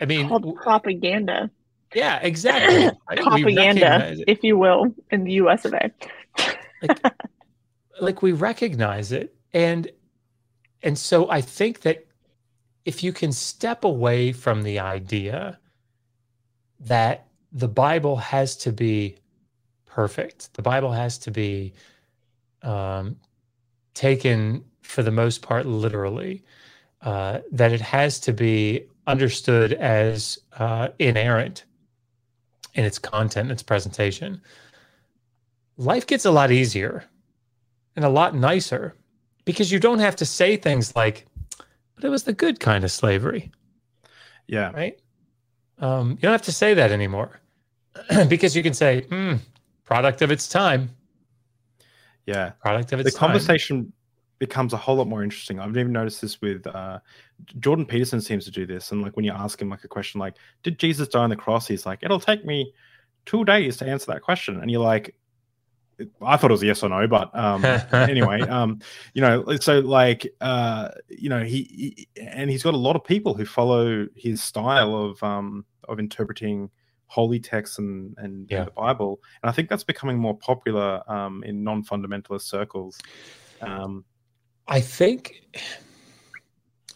I 0.00 0.04
mean, 0.04 0.28
called 0.28 0.56
propaganda. 0.56 1.50
yeah, 1.94 2.18
exactly. 2.18 2.90
Propaganda, 3.22 4.16
if 4.26 4.42
you 4.42 4.58
will, 4.58 4.94
in 5.10 5.24
the 5.24 5.32
US 5.32 5.64
of 5.64 5.74
A. 5.74 5.90
like 6.82 7.02
like 8.00 8.22
we 8.22 8.32
recognize 8.32 9.12
it 9.12 9.34
and 9.52 9.90
and 10.82 10.98
so 10.98 11.30
i 11.30 11.40
think 11.40 11.80
that 11.80 12.06
if 12.84 13.02
you 13.02 13.12
can 13.12 13.32
step 13.32 13.84
away 13.84 14.32
from 14.32 14.62
the 14.62 14.78
idea 14.78 15.58
that 16.80 17.26
the 17.52 17.68
bible 17.68 18.16
has 18.16 18.56
to 18.56 18.72
be 18.72 19.16
perfect 19.86 20.52
the 20.54 20.62
bible 20.62 20.92
has 20.92 21.18
to 21.18 21.30
be 21.30 21.72
um, 22.62 23.16
taken 23.94 24.64
for 24.82 25.02
the 25.02 25.10
most 25.10 25.42
part 25.42 25.66
literally 25.66 26.42
uh, 27.02 27.38
that 27.52 27.72
it 27.72 27.80
has 27.80 28.18
to 28.18 28.32
be 28.32 28.84
understood 29.06 29.72
as 29.74 30.38
uh, 30.58 30.88
inerrant 30.98 31.64
in 32.74 32.84
its 32.84 32.98
content 32.98 33.50
its 33.50 33.62
presentation 33.62 34.40
life 35.78 36.06
gets 36.06 36.24
a 36.24 36.30
lot 36.30 36.50
easier 36.50 37.04
and 37.94 38.04
a 38.04 38.08
lot 38.08 38.34
nicer 38.34 38.94
because 39.44 39.70
you 39.70 39.78
don't 39.78 39.98
have 40.00 40.16
to 40.16 40.26
say 40.26 40.56
things 40.56 40.94
like, 40.96 41.26
but 41.94 42.04
it 42.04 42.08
was 42.08 42.24
the 42.24 42.32
good 42.32 42.60
kind 42.60 42.82
of 42.84 42.90
slavery, 42.90 43.50
Yeah. 44.46 44.70
right? 44.72 44.98
Um, 45.78 46.10
you 46.12 46.16
don't 46.16 46.32
have 46.32 46.42
to 46.42 46.52
say 46.52 46.74
that 46.74 46.90
anymore 46.90 47.40
because 48.28 48.56
you 48.56 48.62
can 48.62 48.74
say, 48.74 49.06
mm, 49.08 49.38
product 49.84 50.20
of 50.22 50.30
its 50.30 50.48
time, 50.48 50.90
Yeah. 52.26 52.50
product 52.60 52.92
of 52.92 52.98
the 52.98 53.06
its 53.06 53.14
time. 53.16 53.28
The 53.28 53.32
conversation 53.38 53.92
becomes 54.38 54.72
a 54.72 54.76
whole 54.76 54.96
lot 54.96 55.08
more 55.08 55.22
interesting. 55.22 55.58
I've 55.58 55.76
even 55.76 55.92
noticed 55.92 56.20
this 56.20 56.40
with 56.40 56.66
uh, 56.66 56.98
Jordan 57.58 57.86
Peterson 57.86 58.20
seems 58.20 58.44
to 58.44 58.50
do 58.50 58.66
this. 58.66 58.92
And 58.92 59.02
like 59.02 59.16
when 59.16 59.24
you 59.24 59.32
ask 59.32 59.60
him 59.60 59.70
like 59.70 59.84
a 59.84 59.88
question 59.88 60.18
like, 60.20 60.36
"Did 60.62 60.78
Jesus 60.78 61.08
die 61.08 61.20
on 61.22 61.30
the 61.30 61.36
cross?" 61.36 61.66
He's 61.66 61.86
like, 61.86 62.00
"It'll 62.02 62.20
take 62.20 62.44
me 62.44 62.72
two 63.24 63.44
days 63.44 63.76
to 63.78 63.86
answer 63.86 64.12
that 64.12 64.22
question." 64.22 64.60
And 64.60 64.70
you're 64.70 64.82
like, 64.82 65.14
"I 66.20 66.36
thought 66.36 66.50
it 66.50 66.52
was 66.52 66.62
a 66.62 66.66
yes 66.66 66.82
or 66.82 66.88
no," 66.90 67.06
but 67.08 67.34
um, 67.34 67.62
anyway, 67.92 68.42
um, 68.42 68.80
you 69.14 69.22
know, 69.22 69.44
so 69.56 69.80
like, 69.80 70.26
uh, 70.40 70.90
you 71.08 71.28
know, 71.30 71.42
he, 71.42 72.06
he 72.14 72.20
and 72.20 72.50
he's 72.50 72.62
got 72.62 72.74
a 72.74 72.78
lot 72.78 72.96
of 72.96 73.04
people 73.04 73.34
who 73.34 73.46
follow 73.46 74.06
his 74.14 74.42
style 74.42 74.94
of 74.94 75.22
um 75.22 75.64
of 75.88 75.98
interpreting 75.98 76.70
holy 77.06 77.38
texts 77.38 77.78
and 77.78 78.14
and, 78.18 78.34
and 78.34 78.50
Yeah. 78.50 78.64
the 78.64 78.70
Bible, 78.72 79.20
and 79.42 79.48
I 79.48 79.52
think 79.52 79.68
that's 79.70 79.84
becoming 79.84 80.18
more 80.18 80.36
popular 80.36 81.02
um 81.10 81.42
in 81.44 81.64
non-fundamentalist 81.64 82.42
circles. 82.42 82.98
Um, 83.62 84.04
I 84.68 84.80
think 84.80 85.42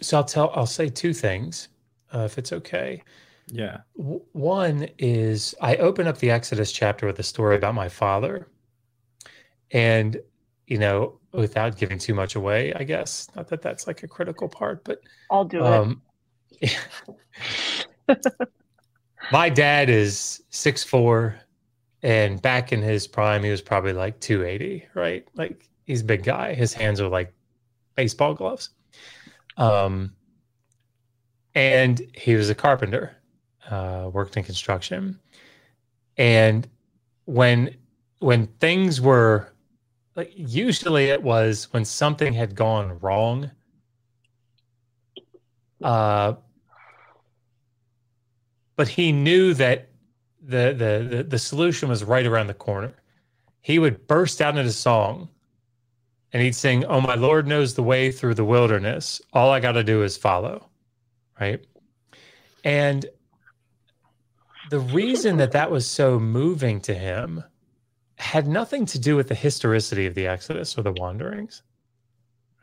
so. 0.00 0.18
I'll 0.18 0.24
tell, 0.24 0.50
I'll 0.54 0.66
say 0.66 0.88
two 0.88 1.12
things 1.12 1.68
uh, 2.14 2.20
if 2.20 2.38
it's 2.38 2.52
okay. 2.52 3.02
yeah, 3.50 3.78
W- 3.96 4.22
One 4.32 4.88
is 4.98 5.54
I 5.60 5.76
open 5.76 6.06
up 6.06 6.18
the 6.18 6.30
Exodus 6.30 6.72
chapter 6.72 7.06
with 7.06 7.18
a 7.18 7.22
story 7.22 7.56
about 7.56 7.74
my 7.74 7.88
father. 7.88 8.48
And, 9.72 10.20
you 10.66 10.78
know, 10.78 11.20
without 11.32 11.76
giving 11.76 11.98
too 11.98 12.14
much 12.14 12.34
away, 12.34 12.72
I 12.74 12.82
guess, 12.84 13.28
not 13.36 13.48
that 13.48 13.62
that's 13.62 13.86
like 13.86 14.02
a 14.02 14.08
critical 14.08 14.48
part, 14.48 14.84
but 14.84 15.00
I'll 15.30 15.44
do 15.44 15.64
it. 15.64 15.66
um, 15.66 16.02
my 19.32 19.48
dad 19.48 19.88
is 19.88 20.42
six 20.50 20.82
four, 20.82 21.36
and 22.02 22.40
back 22.42 22.72
in 22.72 22.82
his 22.82 23.06
prime, 23.06 23.44
he 23.44 23.50
was 23.50 23.60
probably 23.62 23.92
like 23.92 24.18
280, 24.20 24.86
right? 24.94 25.26
Like 25.34 25.68
he's 25.84 26.00
a 26.00 26.04
big 26.04 26.24
guy. 26.24 26.54
His 26.54 26.72
hands 26.72 27.00
are 27.00 27.08
like 27.08 27.32
baseball 28.00 28.32
gloves. 28.32 28.70
Um, 29.58 30.14
and 31.54 32.00
he 32.14 32.34
was 32.34 32.48
a 32.48 32.54
carpenter, 32.54 33.14
uh, 33.70 34.08
worked 34.10 34.38
in 34.38 34.42
construction. 34.42 35.20
And 36.16 36.66
when 37.26 37.76
when 38.20 38.46
things 38.58 39.00
were 39.00 39.52
like 40.16 40.32
usually 40.34 41.06
it 41.10 41.22
was 41.22 41.68
when 41.72 41.84
something 41.84 42.32
had 42.32 42.54
gone 42.54 42.98
wrong, 43.00 43.50
uh, 45.82 46.34
but 48.76 48.88
he 48.88 49.12
knew 49.12 49.52
that 49.54 49.90
the, 50.40 50.74
the 50.82 51.16
the 51.16 51.22
the 51.24 51.38
solution 51.38 51.90
was 51.90 52.02
right 52.02 52.26
around 52.26 52.46
the 52.46 52.54
corner. 52.54 52.94
He 53.60 53.78
would 53.78 54.06
burst 54.06 54.40
out 54.40 54.56
into 54.56 54.72
song 54.72 55.28
and 56.32 56.42
he'd 56.42 56.54
sing, 56.54 56.84
Oh, 56.84 57.00
my 57.00 57.14
Lord 57.14 57.46
knows 57.46 57.74
the 57.74 57.82
way 57.82 58.10
through 58.12 58.34
the 58.34 58.44
wilderness. 58.44 59.20
All 59.32 59.50
I 59.50 59.60
got 59.60 59.72
to 59.72 59.84
do 59.84 60.02
is 60.02 60.16
follow. 60.16 60.68
Right. 61.40 61.64
And 62.64 63.06
the 64.70 64.80
reason 64.80 65.38
that 65.38 65.52
that 65.52 65.70
was 65.70 65.86
so 65.86 66.18
moving 66.18 66.80
to 66.82 66.94
him 66.94 67.42
had 68.16 68.46
nothing 68.46 68.86
to 68.86 68.98
do 68.98 69.16
with 69.16 69.28
the 69.28 69.34
historicity 69.34 70.06
of 70.06 70.14
the 70.14 70.26
Exodus 70.26 70.76
or 70.78 70.82
the 70.82 70.92
wanderings. 70.92 71.62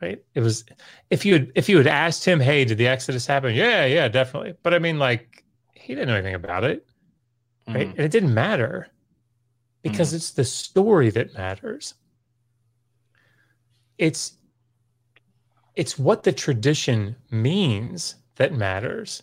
right? 0.00 0.22
It 0.34 0.40
was 0.40 0.64
if 1.10 1.24
you 1.24 1.34
had 1.34 1.52
if 1.54 1.68
you 1.68 1.78
had 1.78 1.86
asked 1.86 2.24
him, 2.24 2.40
"Hey, 2.40 2.64
did 2.64 2.78
the 2.78 2.86
Exodus 2.86 3.26
happen?" 3.26 3.54
Yeah, 3.54 3.84
yeah, 3.84 4.08
definitely. 4.08 4.54
But 4.62 4.74
I 4.74 4.78
mean, 4.78 4.98
like, 4.98 5.44
he 5.74 5.94
didn't 5.94 6.08
know 6.08 6.14
anything 6.14 6.34
about 6.34 6.64
it, 6.64 6.86
right? 7.66 7.88
Mm. 7.88 7.90
And 7.90 8.00
it 8.00 8.10
didn't 8.12 8.34
matter 8.34 8.88
because 9.82 10.12
it's 10.14 10.30
the 10.32 10.44
story 10.44 11.10
that 11.10 11.34
matters. 11.34 11.94
It's 13.98 14.34
it's 15.74 15.98
what 15.98 16.24
the 16.24 16.32
tradition 16.32 17.14
means 17.30 18.16
that 18.36 18.52
matters. 18.52 19.22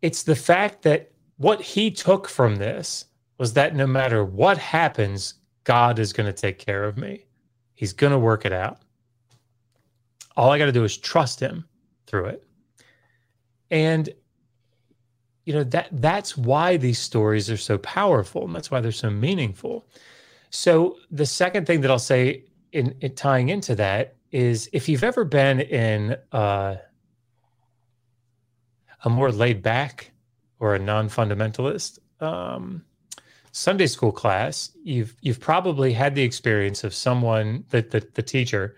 It's 0.00 0.22
the 0.22 0.36
fact 0.36 0.82
that 0.82 1.10
what 1.36 1.60
he 1.60 1.90
took 1.90 2.28
from 2.28 2.56
this 2.56 3.06
was 3.36 3.52
that 3.54 3.74
no 3.74 3.86
matter 3.86 4.24
what 4.24 4.56
happens, 4.56 5.34
God 5.64 5.98
is 5.98 6.14
going 6.14 6.26
to 6.26 6.32
take 6.32 6.58
care 6.58 6.84
of 6.84 6.96
me. 6.96 7.24
He's 7.74 7.92
going 7.92 8.12
to 8.12 8.18
work 8.18 8.46
it 8.46 8.52
out. 8.52 8.78
All 10.36 10.50
I 10.50 10.58
got 10.58 10.66
to 10.66 10.72
do 10.72 10.84
is 10.84 10.96
trust 10.96 11.40
him 11.40 11.66
through 12.06 12.26
it. 12.26 12.44
And 13.70 14.08
you 15.44 15.54
know 15.54 15.64
that 15.64 15.88
that's 15.92 16.36
why 16.36 16.76
these 16.76 16.98
stories 16.98 17.50
are 17.50 17.56
so 17.56 17.78
powerful 17.78 18.44
and 18.44 18.54
that's 18.54 18.70
why 18.70 18.80
they're 18.80 18.92
so 18.92 19.10
meaningful. 19.10 19.86
So 20.50 20.96
the 21.10 21.26
second 21.26 21.66
thing 21.66 21.80
that 21.80 21.90
I'll 21.90 21.98
say 21.98 22.44
in, 22.72 22.94
in 23.00 23.14
tying 23.14 23.48
into 23.48 23.74
that 23.76 24.16
is 24.30 24.68
if 24.72 24.88
you've 24.88 25.04
ever 25.04 25.24
been 25.24 25.60
in 25.60 26.16
uh, 26.32 26.76
a 29.04 29.10
more 29.10 29.32
laid 29.32 29.62
back 29.62 30.12
or 30.58 30.74
a 30.74 30.78
non-fundamentalist 30.78 31.98
um, 32.20 32.84
Sunday 33.52 33.86
school 33.86 34.12
class, 34.12 34.70
you've 34.84 35.16
you've 35.20 35.40
probably 35.40 35.92
had 35.92 36.14
the 36.14 36.22
experience 36.22 36.84
of 36.84 36.94
someone 36.94 37.64
that 37.70 37.90
the, 37.90 38.06
the 38.14 38.22
teacher 38.22 38.76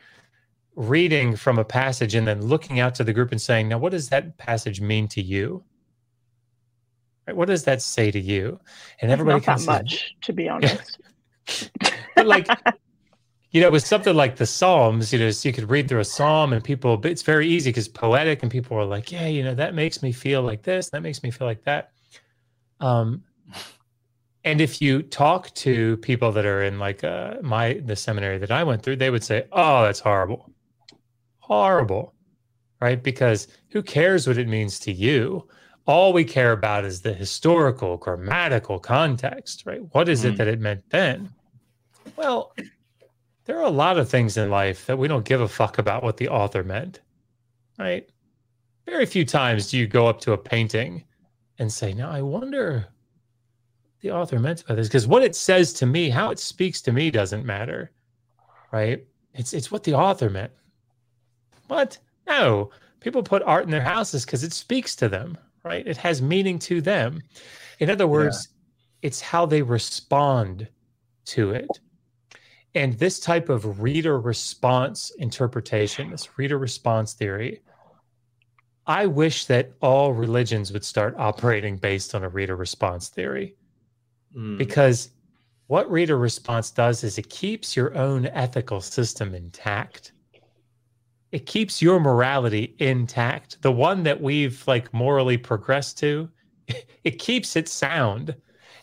reading 0.75 1.37
from 1.37 1.59
a 1.59 1.65
passage 1.65 2.15
and 2.15 2.27
then 2.27 2.41
looking 2.41 2.81
out 2.81 2.95
to 2.95 3.05
the 3.05 3.13
group 3.13 3.33
and 3.33 3.41
saying, 3.41 3.69
"Now, 3.69 3.79
what 3.79 3.93
does 3.93 4.09
that 4.09 4.39
passage 4.39 4.81
mean 4.81 5.09
to 5.09 5.21
you? 5.21 5.63
Right? 7.27 7.37
What 7.37 7.49
does 7.49 7.65
that 7.65 7.83
say 7.83 8.11
to 8.11 8.21
you?" 8.21 8.59
And 9.03 9.11
everybody 9.11 9.41
Not 9.41 9.47
that 9.47 9.59
says, 9.59 9.67
much, 9.67 10.17
to 10.23 10.33
be 10.33 10.49
honest. 10.49 10.99
but 12.17 12.27
like 12.27 12.47
you 13.53 13.61
know 13.61 13.71
with 13.71 13.87
something 13.87 14.15
like 14.17 14.37
the 14.37 14.47
psalms 14.47 15.13
you 15.13 15.19
know 15.19 15.31
so 15.31 15.49
you 15.49 15.53
could 15.53 15.71
read 15.71 15.89
through 15.89 16.01
a 16.01 16.05
psalm 16.05 16.53
and 16.53 16.65
people 16.65 16.97
but 16.97 17.11
it's 17.11 17.23
very 17.23 17.47
easy 17.47 17.71
because 17.71 17.87
poetic 17.89 18.43
and 18.43 18.51
people 18.51 18.77
are 18.77 18.85
like 18.85 19.13
yeah 19.13 19.27
you 19.27 19.43
know 19.45 19.55
that 19.55 19.75
makes 19.75 20.03
me 20.03 20.11
feel 20.11 20.43
like 20.43 20.63
this 20.63 20.89
that 20.91 21.03
makes 21.03 21.23
me 21.23 21.31
feel 21.31 21.47
like 21.47 21.63
that. 21.65 21.91
Um 22.81 23.23
and 24.45 24.61
if 24.61 24.83
you 24.83 25.03
talk 25.03 25.55
to 25.55 25.97
people 25.99 26.33
that 26.33 26.45
are 26.47 26.63
in 26.65 26.79
like 26.79 27.05
uh 27.05 27.37
my 27.43 27.75
the 27.85 27.95
seminary 27.95 28.39
that 28.39 28.51
i 28.51 28.65
went 28.65 28.83
through 28.83 28.97
they 28.97 29.11
would 29.11 29.23
say 29.25 29.45
oh 29.53 29.83
that's 29.85 30.01
horrible. 30.01 30.51
Horrible 31.39 32.15
right? 32.81 33.01
Because 33.01 33.47
who 33.71 33.81
cares 33.81 34.27
what 34.27 34.39
it 34.39 34.49
means 34.49 34.81
to 34.81 34.93
you? 34.93 35.47
All 35.87 36.13
we 36.13 36.25
care 36.25 36.51
about 36.51 36.85
is 36.85 37.01
the 37.01 37.13
historical 37.13 37.97
grammatical 37.97 38.79
context 38.81 39.65
right? 39.67 39.81
What 39.93 40.09
is 40.09 40.25
it 40.25 40.35
Mm. 40.35 40.37
that 40.39 40.49
it 40.49 40.59
meant 40.61 40.83
then? 40.91 41.29
Well 42.17 42.55
there 43.45 43.59
are 43.59 43.67
a 43.67 43.71
lot 43.71 43.99
of 43.99 44.09
things 44.09 44.37
in 44.37 44.51
life 44.51 44.87
that 44.87 44.99
we 44.99 45.09
don't 45.09 45.25
give 45.25 45.41
a 45.41 45.49
fuck 45.49 45.79
about 45.79 46.03
what 46.03 46.17
the 46.17 46.29
author 46.29 46.63
meant 46.63 47.01
right? 47.79 48.09
Very 48.87 49.07
few 49.07 49.25
times 49.25 49.71
do 49.71 49.79
you 49.79 49.87
go 49.87 50.07
up 50.07 50.21
to 50.23 50.33
a 50.33 50.39
painting 50.39 51.05
and 51.59 51.73
say 51.73 51.93
now 51.93 52.11
i 52.11 52.21
wonder 52.21 52.87
the 54.01 54.11
author 54.11 54.39
meant 54.39 54.67
by 54.67 54.75
this 54.75 54.89
because 54.89 55.07
what 55.07 55.23
it 55.23 55.37
says 55.37 55.73
to 55.73 55.87
me 55.87 56.11
how 56.11 56.31
it 56.31 56.39
speaks 56.39 56.83
to 56.83 56.93
me 56.93 57.11
doesn't 57.11 57.47
matter 57.47 57.91
right? 58.73 59.05
It's 59.35 59.53
it's 59.53 59.71
what 59.71 59.85
the 59.85 59.95
author 59.95 60.29
meant. 60.29 60.51
What? 61.69 61.99
No. 62.27 62.71
People 63.01 63.23
put 63.23 63.43
art 63.43 63.65
in 63.65 63.71
their 63.71 63.83
houses 63.83 64.25
because 64.25 64.43
it 64.43 64.53
speaks 64.53 64.97
to 64.97 65.09
them 65.09 65.39
right? 65.65 65.87
It 65.87 65.97
has 65.99 66.21
meaning 66.21 66.59
to 66.61 66.81
them. 66.81 67.23
In 67.79 67.89
other 67.89 68.09
words 68.09 68.49
it's 69.03 69.21
how 69.21 69.47
they 69.47 69.63
respond 69.63 70.69
to 71.25 71.51
it 71.51 71.69
and 72.75 72.95
this 72.95 73.21
type 73.21 73.49
of 73.49 73.83
reader 73.83 74.21
response 74.21 75.13
interpretation 75.19 76.11
this 76.11 76.39
reader 76.39 76.59
response 76.59 77.13
theory 77.15 77.61
i 78.87 79.07
wish 79.07 79.47
that 79.47 79.73
all 79.81 80.13
religions 80.13 80.73
would 80.73 80.85
start 80.85 81.15
operating 81.19 81.77
based 81.77 82.15
on 82.15 82.25
a 82.25 82.29
reader 82.29 82.57
response 82.57 83.09
theory. 83.09 83.55
Mm. 84.37 84.57
because 84.57 85.11
what 85.73 85.91
reader 85.91 86.19
response 86.19 86.71
does 86.71 87.03
is 87.03 87.17
it 87.17 87.31
keeps 87.31 87.75
your 87.75 87.97
own 87.97 88.27
ethical 88.27 88.83
system 88.83 89.35
intact. 89.35 90.13
It 91.31 91.47
keeps 91.47 91.81
your 91.81 91.99
morality 91.99 92.75
intact. 92.79 93.63
The 93.63 93.73
one 93.73 94.03
that 94.03 94.21
we've 94.21 94.63
like 94.67 94.93
morally 94.93 95.39
progressed 95.39 95.97
to 96.01 96.29
it 97.05 97.19
keeps 97.19 97.57
it 97.57 97.69
sound 97.69 98.35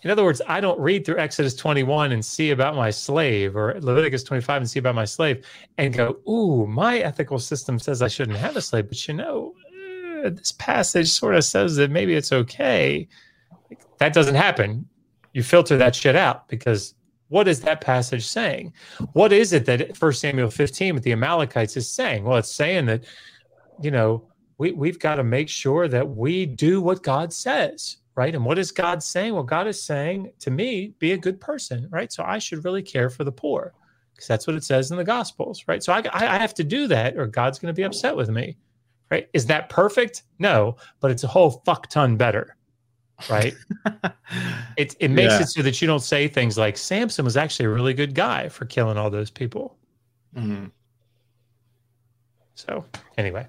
in 0.04 0.10
other 0.10 0.24
words 0.24 0.42
i 0.48 0.60
don't 0.60 0.80
read 0.80 1.06
through 1.06 1.18
exodus 1.18 1.56
21 1.56 2.12
and 2.12 2.24
see 2.24 2.52
about 2.52 2.76
my 2.76 2.90
slave 2.90 3.56
or 3.56 3.80
leviticus 3.82 4.24
25 4.24 4.62
and 4.62 4.70
see 4.70 4.80
about 4.80 4.96
my 4.96 5.06
slave 5.06 5.46
and 5.78 5.94
go 5.94 6.18
ooh 6.30 6.66
my 6.68 7.00
ethical 7.00 7.40
system 7.40 7.80
says 7.80 8.02
i 8.02 8.08
shouldn't 8.08 8.38
have 8.38 8.56
a 8.56 8.62
slave 8.62 8.88
but 8.88 9.08
you 9.08 9.14
know 9.14 9.54
eh, 10.24 10.30
this 10.30 10.54
passage 10.54 11.10
sort 11.10 11.36
of 11.36 11.44
says 11.44 11.76
that 11.76 11.92
maybe 11.92 12.14
it's 12.14 12.32
okay 12.32 13.08
that 13.98 14.14
doesn't 14.14 14.36
happen 14.36 14.88
you 15.34 15.44
filter 15.44 15.78
that 15.78 15.96
shit 15.96 16.16
out 16.16 16.48
because 16.48 16.96
what 17.30 17.48
is 17.48 17.62
that 17.62 17.82
passage 17.82 18.26
saying? 18.26 18.74
What 19.14 19.32
is 19.32 19.54
it 19.54 19.66
that 19.66 19.96
First 19.96 20.20
Samuel 20.20 20.50
15 20.50 20.96
with 20.96 21.04
the 21.04 21.14
Amalekites 21.14 21.78
is 21.78 21.88
saying? 21.88 22.24
Well, 22.24 22.38
it's 22.38 22.52
saying 22.52 22.88
that, 22.88 23.04
you 23.82 23.92
know, 23.92 24.28
we, 24.58 24.72
we've 24.72 25.00
got 25.00 25.16
to 25.16 25.24
make 25.24 25.48
sure 25.48 25.88
that 25.88 26.08
we 26.08 26.46
do 26.46 26.82
what 26.82 27.04
God 27.04 27.32
says, 27.32 27.98
right? 28.20 28.36
And 28.36 28.44
what 28.44 28.60
is 28.60 28.74
God 28.74 29.02
saying? 29.02 29.34
Well, 29.34 29.44
God 29.44 29.66
is 29.66 29.82
saying 29.82 30.34
to 30.42 30.52
me, 30.52 30.94
be 31.00 31.14
a 31.14 31.18
good 31.18 31.40
person, 31.40 31.88
right? 31.90 32.12
So 32.12 32.22
I 32.22 32.38
should 32.38 32.66
really 32.66 32.82
care 32.84 33.10
for 33.10 33.24
the 33.24 33.32
poor 33.32 33.74
because 34.14 34.28
that's 34.28 34.46
what 34.46 34.58
it 34.58 34.66
says 34.66 34.92
in 34.92 34.98
the 34.98 35.06
Gospels, 35.06 35.64
right? 35.70 35.82
So 35.82 35.94
I, 35.94 36.04
I 36.12 36.38
have 36.38 36.54
to 36.56 36.66
do 36.66 36.86
that 36.88 37.16
or 37.18 37.28
God's 37.28 37.60
going 37.60 37.74
to 37.74 37.80
be 37.80 37.84
upset 37.84 38.18
with 38.18 38.30
me, 38.30 38.58
right? 39.10 39.30
Is 39.32 39.46
that 39.46 39.70
perfect? 39.70 40.24
No, 40.38 40.76
but 41.00 41.12
it's 41.12 41.24
a 41.24 41.28
whole 41.28 41.62
fuck 41.66 41.88
ton 41.88 42.18
better, 42.18 42.58
right? 43.30 43.54
it 44.76 44.98
it 45.00 45.12
makes 45.12 45.36
Yeah. 45.36 45.44
it 45.44 45.48
so 45.48 45.62
that 45.62 45.82
you 45.82 45.88
don't 45.88 46.04
say 46.04 46.28
things 46.28 46.58
like 46.58 46.76
Samson 46.76 47.24
was 47.24 47.38
actually 47.38 47.68
a 47.68 47.70
really 47.70 47.94
good 47.94 48.14
guy 48.14 48.50
for 48.50 48.66
killing 48.66 48.98
all 48.98 49.10
those 49.10 49.32
people. 49.32 49.78
Mhm. 50.36 50.72
So 52.56 52.84
anyway, 53.18 53.48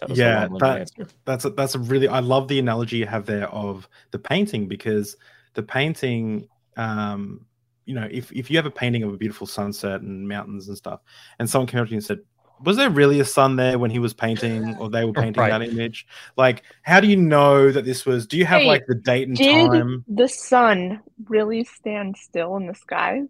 that 0.00 0.08
was 0.10 0.18
Yeah, 0.18 0.44
a 0.46 0.48
that- 0.58 0.90
that's 1.24 1.44
a, 1.44 1.50
that's 1.50 1.74
a 1.74 1.78
really 1.78 2.08
I 2.08 2.20
love 2.20 2.48
the 2.48 2.58
analogy 2.58 2.98
you 2.98 3.06
have 3.06 3.26
there 3.26 3.48
of 3.48 3.88
the 4.12 4.18
painting 4.18 4.68
because 4.68 5.16
the 5.54 5.62
painting 5.62 6.48
um 6.76 7.46
you 7.84 7.94
know 7.94 8.06
if 8.10 8.30
if 8.32 8.50
you 8.50 8.56
have 8.58 8.66
a 8.66 8.70
painting 8.70 9.02
of 9.02 9.12
a 9.12 9.16
beautiful 9.16 9.46
sunset 9.46 10.00
and 10.02 10.28
mountains 10.28 10.68
and 10.68 10.76
stuff 10.76 11.00
and 11.38 11.48
someone 11.48 11.66
came 11.66 11.80
up 11.80 11.86
to 11.86 11.90
you 11.92 11.96
and 11.96 12.04
said 12.04 12.20
was 12.62 12.76
there 12.76 12.90
really 12.90 13.20
a 13.20 13.24
sun 13.24 13.56
there 13.56 13.78
when 13.78 13.90
he 13.90 13.98
was 13.98 14.14
painting 14.14 14.76
or 14.80 14.88
they 14.90 15.04
were 15.04 15.12
painting 15.12 15.42
Right. 15.42 15.50
that 15.50 15.62
image 15.62 16.06
like 16.36 16.62
how 16.82 17.00
do 17.00 17.06
you 17.08 17.16
know 17.16 17.70
that 17.70 17.84
this 17.84 18.06
was 18.06 18.26
do 18.26 18.36
you 18.36 18.44
have 18.44 18.62
Hey, 18.62 18.68
like 18.68 18.84
the 18.86 18.94
date 18.94 19.28
and 19.28 19.38
Did 19.38 19.70
time 19.72 20.04
the 20.08 20.28
sun 20.28 21.00
really 21.28 21.64
stand 21.64 22.16
still 22.16 22.56
in 22.56 22.66
the 22.66 22.74
sky? 22.74 23.22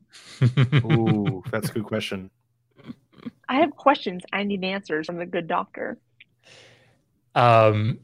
ooh 0.85 1.43
that's 1.53 1.71
a 1.71 1.73
good 1.73 1.85
question 1.85 2.31
I 3.49 3.61
have 3.61 3.71
questions. 3.71 4.25
I 4.33 4.43
need 4.43 4.65
answers 4.65 5.07
from 5.07 5.19
the 5.19 5.27
good 5.27 5.47
doctor 5.47 5.99
um, 7.37 7.99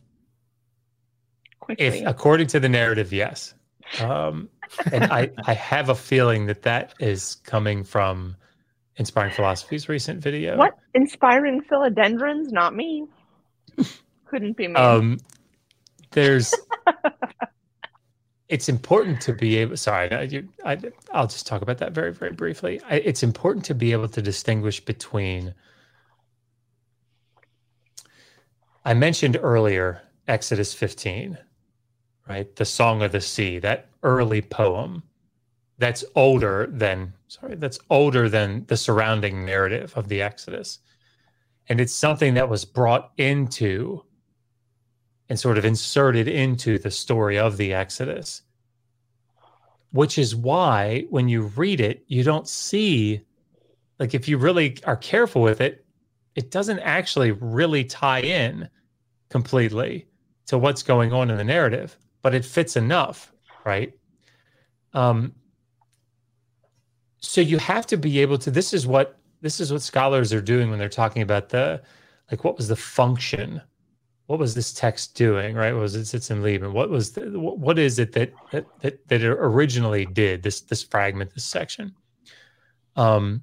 quickly. 1.60 1.86
if 1.86 2.06
according 2.06 2.46
to 2.48 2.60
the 2.60 2.68
narrative, 2.68 3.12
yes. 3.12 3.54
Um, 4.00 4.48
and 4.92 5.04
I, 5.04 5.30
I 5.46 5.54
have 5.54 5.88
a 5.88 5.94
feeling 5.94 6.46
that 6.46 6.62
that 6.62 6.94
is 7.00 7.36
coming 7.44 7.84
from 7.84 8.36
Inspiring 8.96 9.32
Philosophy's 9.32 9.88
recent 9.88 10.20
video. 10.20 10.56
what 10.56 10.74
inspiring 10.94 11.62
philodendrons? 11.62 12.52
Not 12.52 12.74
me. 12.76 13.06
Couldn't 14.26 14.56
be 14.56 14.68
me. 14.68 14.74
um 14.74 15.18
there's 16.12 16.54
it's 18.48 18.68
important 18.68 19.20
to 19.20 19.32
be 19.32 19.56
able 19.56 19.76
sorry 19.76 20.10
I, 20.10 20.22
you, 20.22 20.48
I, 20.64 20.78
i'll 21.12 21.26
just 21.26 21.46
talk 21.46 21.62
about 21.62 21.78
that 21.78 21.92
very 21.92 22.12
very 22.12 22.32
briefly 22.32 22.80
I, 22.88 22.96
it's 22.96 23.22
important 23.22 23.64
to 23.66 23.74
be 23.74 23.92
able 23.92 24.08
to 24.08 24.22
distinguish 24.22 24.82
between 24.84 25.54
i 28.84 28.94
mentioned 28.94 29.38
earlier 29.42 30.02
exodus 30.28 30.74
15 30.74 31.38
right 32.28 32.56
the 32.56 32.64
song 32.64 33.02
of 33.02 33.12
the 33.12 33.20
sea 33.20 33.58
that 33.58 33.88
early 34.02 34.42
poem 34.42 35.02
that's 35.78 36.04
older 36.14 36.68
than 36.70 37.12
sorry 37.28 37.54
that's 37.56 37.78
older 37.90 38.28
than 38.28 38.64
the 38.66 38.76
surrounding 38.76 39.44
narrative 39.44 39.92
of 39.96 40.08
the 40.08 40.22
exodus 40.22 40.78
and 41.68 41.80
it's 41.80 41.94
something 41.94 42.34
that 42.34 42.48
was 42.48 42.64
brought 42.64 43.12
into 43.16 44.04
and 45.28 45.40
sort 45.40 45.56
of 45.56 45.64
inserted 45.64 46.28
into 46.28 46.78
the 46.78 46.90
story 46.90 47.38
of 47.38 47.56
the 47.56 47.72
Exodus. 47.72 48.42
Which 49.90 50.18
is 50.18 50.36
why 50.36 51.06
when 51.08 51.26
you 51.28 51.42
read 51.42 51.80
it, 51.80 52.04
you 52.06 52.22
don't 52.22 52.46
see, 52.46 53.22
like, 53.98 54.12
if 54.12 54.28
you 54.28 54.36
really 54.38 54.76
are 54.84 54.96
careful 54.96 55.40
with 55.40 55.62
it, 55.62 55.81
it 56.34 56.50
doesn't 56.50 56.78
actually 56.80 57.32
really 57.32 57.84
tie 57.84 58.20
in 58.20 58.68
completely 59.28 60.06
to 60.46 60.58
what's 60.58 60.82
going 60.82 61.12
on 61.12 61.30
in 61.30 61.36
the 61.36 61.44
narrative, 61.44 61.96
but 62.22 62.34
it 62.34 62.44
fits 62.44 62.76
enough, 62.76 63.32
right? 63.64 63.92
Um, 64.92 65.34
so 67.18 67.40
you 67.40 67.58
have 67.58 67.86
to 67.86 67.96
be 67.96 68.18
able 68.20 68.38
to. 68.38 68.50
This 68.50 68.74
is 68.74 68.86
what 68.86 69.18
this 69.42 69.60
is 69.60 69.72
what 69.72 69.82
scholars 69.82 70.32
are 70.32 70.40
doing 70.40 70.70
when 70.70 70.78
they're 70.78 70.88
talking 70.88 71.22
about 71.22 71.50
the 71.50 71.82
like 72.30 72.44
what 72.44 72.56
was 72.56 72.68
the 72.68 72.76
function 72.76 73.60
what 74.26 74.38
was 74.38 74.54
this 74.54 74.72
text 74.72 75.14
doing 75.14 75.54
right 75.54 75.74
what 75.74 75.82
was 75.82 75.94
it 75.94 76.06
Sitz 76.06 76.30
im 76.30 76.42
Leben 76.42 76.72
what 76.72 76.88
was 76.88 77.12
the, 77.12 77.38
what 77.38 77.78
is 77.78 77.98
it 77.98 78.12
that, 78.12 78.32
that 78.52 78.66
that 78.80 79.08
that 79.08 79.20
it 79.20 79.28
originally 79.28 80.06
did 80.06 80.42
this 80.42 80.62
this 80.62 80.82
fragment 80.82 81.34
this 81.34 81.44
section 81.44 81.94
um 82.96 83.42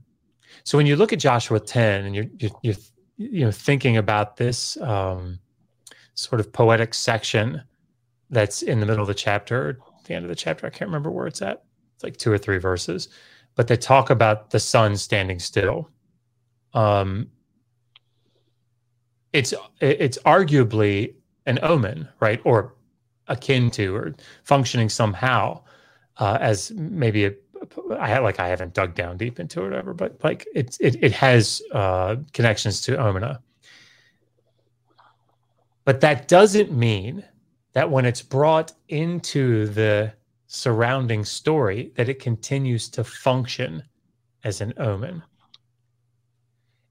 so 0.63 0.77
when 0.77 0.85
you 0.85 0.95
look 0.95 1.13
at 1.13 1.19
Joshua 1.19 1.59
10 1.59 2.05
and 2.05 2.15
you're 2.15 2.27
you're, 2.37 2.51
you're 2.61 2.75
you 3.17 3.45
know 3.45 3.51
thinking 3.51 3.97
about 3.97 4.37
this 4.37 4.77
um 4.77 5.39
sort 6.13 6.39
of 6.39 6.51
poetic 6.51 6.93
section 6.93 7.61
that's 8.29 8.61
in 8.61 8.79
the 8.79 8.85
middle 8.85 9.01
of 9.01 9.07
the 9.07 9.13
chapter 9.13 9.79
the 10.05 10.13
end 10.13 10.25
of 10.25 10.29
the 10.29 10.35
chapter 10.35 10.65
i 10.65 10.69
can't 10.69 10.89
remember 10.89 11.11
where 11.11 11.27
it's 11.27 11.41
at. 11.41 11.63
It's 11.99 12.03
like 12.05 12.15
two 12.15 12.31
or 12.31 12.37
three 12.37 12.59
verses. 12.59 13.09
But 13.55 13.67
they 13.67 13.75
talk 13.75 14.09
about 14.09 14.51
the 14.51 14.59
sun 14.61 14.95
standing 14.95 15.37
still. 15.37 15.89
Um, 16.73 17.29
it's 19.33 19.53
it's 19.81 20.17
arguably 20.19 21.15
an 21.45 21.59
omen, 21.61 22.07
right, 22.21 22.39
or 22.45 22.75
akin 23.27 23.69
to, 23.71 23.93
or 23.93 24.15
functioning 24.45 24.87
somehow 24.87 25.61
uh, 26.19 26.37
as 26.39 26.71
maybe 26.71 27.25
a 27.25 27.33
I 27.97 28.17
like 28.19 28.39
I 28.39 28.47
haven't 28.47 28.73
dug 28.73 28.95
down 28.95 29.17
deep 29.17 29.39
into 29.39 29.61
it, 29.61 29.65
whatever, 29.65 29.93
but 29.93 30.23
like 30.23 30.47
it's 30.53 30.77
it 30.79 31.01
it 31.03 31.11
has 31.13 31.61
uh, 31.71 32.17
connections 32.33 32.81
to 32.81 32.97
Omena. 32.97 33.39
But 35.85 36.01
that 36.01 36.27
doesn't 36.27 36.71
mean 36.71 37.23
that 37.73 37.89
when 37.89 38.05
it's 38.05 38.21
brought 38.21 38.73
into 38.89 39.67
the 39.67 40.13
surrounding 40.47 41.23
story 41.23 41.91
that 41.95 42.09
it 42.09 42.19
continues 42.19 42.89
to 42.89 43.03
function 43.03 43.83
as 44.43 44.61
an 44.61 44.73
omen. 44.77 45.21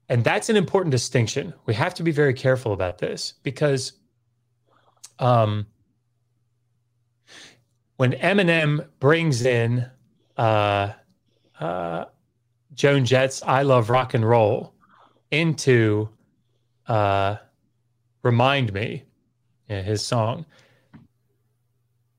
And 0.07 0.23
that's 0.23 0.49
an 0.49 0.55
important 0.55 0.91
distinction. 0.91 1.53
We 1.65 1.73
have 1.75 1.93
to 1.95 2.03
be 2.03 2.11
very 2.11 2.33
careful 2.33 2.73
about 2.73 2.97
this 2.97 3.33
because 3.43 3.93
um, 5.19 5.67
when 7.97 8.13
Eminem 8.13 8.87
brings 8.99 9.45
in 9.45 9.85
uh, 10.39 10.93
uh, 11.59 12.05
Joan 12.73 13.03
Jett's 13.03 13.43
I 13.43 13.61
Love 13.63 13.89
Rock 13.89 14.13
and 14.13 14.27
Roll 14.27 14.73
into 15.31 16.07
uh, 16.87 17.35
Remind 18.23 18.73
Me, 18.73 19.03
his 19.67 20.01
song, 20.01 20.45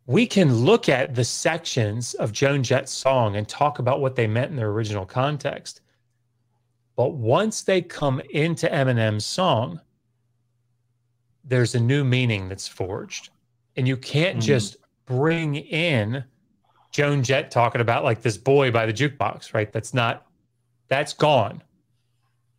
we 0.06 0.26
can 0.26 0.54
look 0.54 0.88
at 0.88 1.14
the 1.14 1.24
sections 1.24 2.14
of 2.14 2.30
Joan 2.30 2.62
Jett's 2.62 2.92
song 2.92 3.36
and 3.36 3.48
talk 3.48 3.78
about 3.78 4.00
what 4.00 4.16
they 4.16 4.26
meant 4.26 4.50
in 4.50 4.56
their 4.56 4.70
original 4.70 5.06
context. 5.06 5.80
But 6.96 7.14
once 7.14 7.62
they 7.62 7.80
come 7.80 8.20
into 8.30 8.68
Eminem's 8.68 9.24
song, 9.24 9.80
there's 11.44 11.74
a 11.74 11.80
new 11.80 12.04
meaning 12.04 12.48
that's 12.48 12.68
forged. 12.68 13.30
And 13.76 13.88
you 13.88 13.96
can't 13.96 14.38
mm. 14.38 14.42
just 14.42 14.76
bring 15.06 15.56
in 15.56 16.24
Joan 16.90 17.22
Jett 17.22 17.50
talking 17.50 17.80
about 17.80 18.04
like 18.04 18.22
this 18.22 18.36
boy 18.36 18.70
by 18.70 18.86
the 18.86 18.92
jukebox, 18.92 19.54
right? 19.54 19.72
That's 19.72 19.94
not, 19.94 20.26
that's 20.88 21.12
gone, 21.12 21.62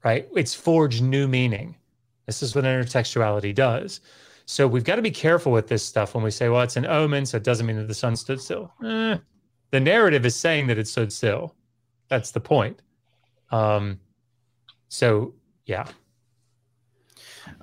right? 0.03 0.27
It's 0.35 0.53
forged 0.53 1.03
new 1.03 1.27
meaning. 1.27 1.75
This 2.25 2.41
is 2.41 2.55
what 2.55 2.63
intertextuality 2.63 3.53
does. 3.53 3.99
So 4.45 4.67
we've 4.67 4.83
got 4.83 4.95
to 4.95 5.01
be 5.01 5.11
careful 5.11 5.51
with 5.51 5.67
this 5.67 5.85
stuff 5.85 6.15
when 6.15 6.23
we 6.23 6.31
say, 6.31 6.49
well, 6.49 6.61
it's 6.61 6.77
an 6.77 6.85
omen, 6.85 7.25
so 7.25 7.37
it 7.37 7.43
doesn't 7.43 7.65
mean 7.65 7.77
that 7.77 7.87
the 7.87 7.93
sun 7.93 8.15
stood 8.15 8.41
still. 8.41 8.71
Eh, 8.83 9.17
the 9.71 9.79
narrative 9.79 10.25
is 10.25 10.35
saying 10.35 10.67
that 10.67 10.77
it 10.77 10.87
stood 10.87 11.11
still. 11.11 11.55
That's 12.09 12.31
the 12.31 12.41
point. 12.41 12.81
Um, 13.51 13.99
so 14.89 15.33
yeah. 15.65 15.87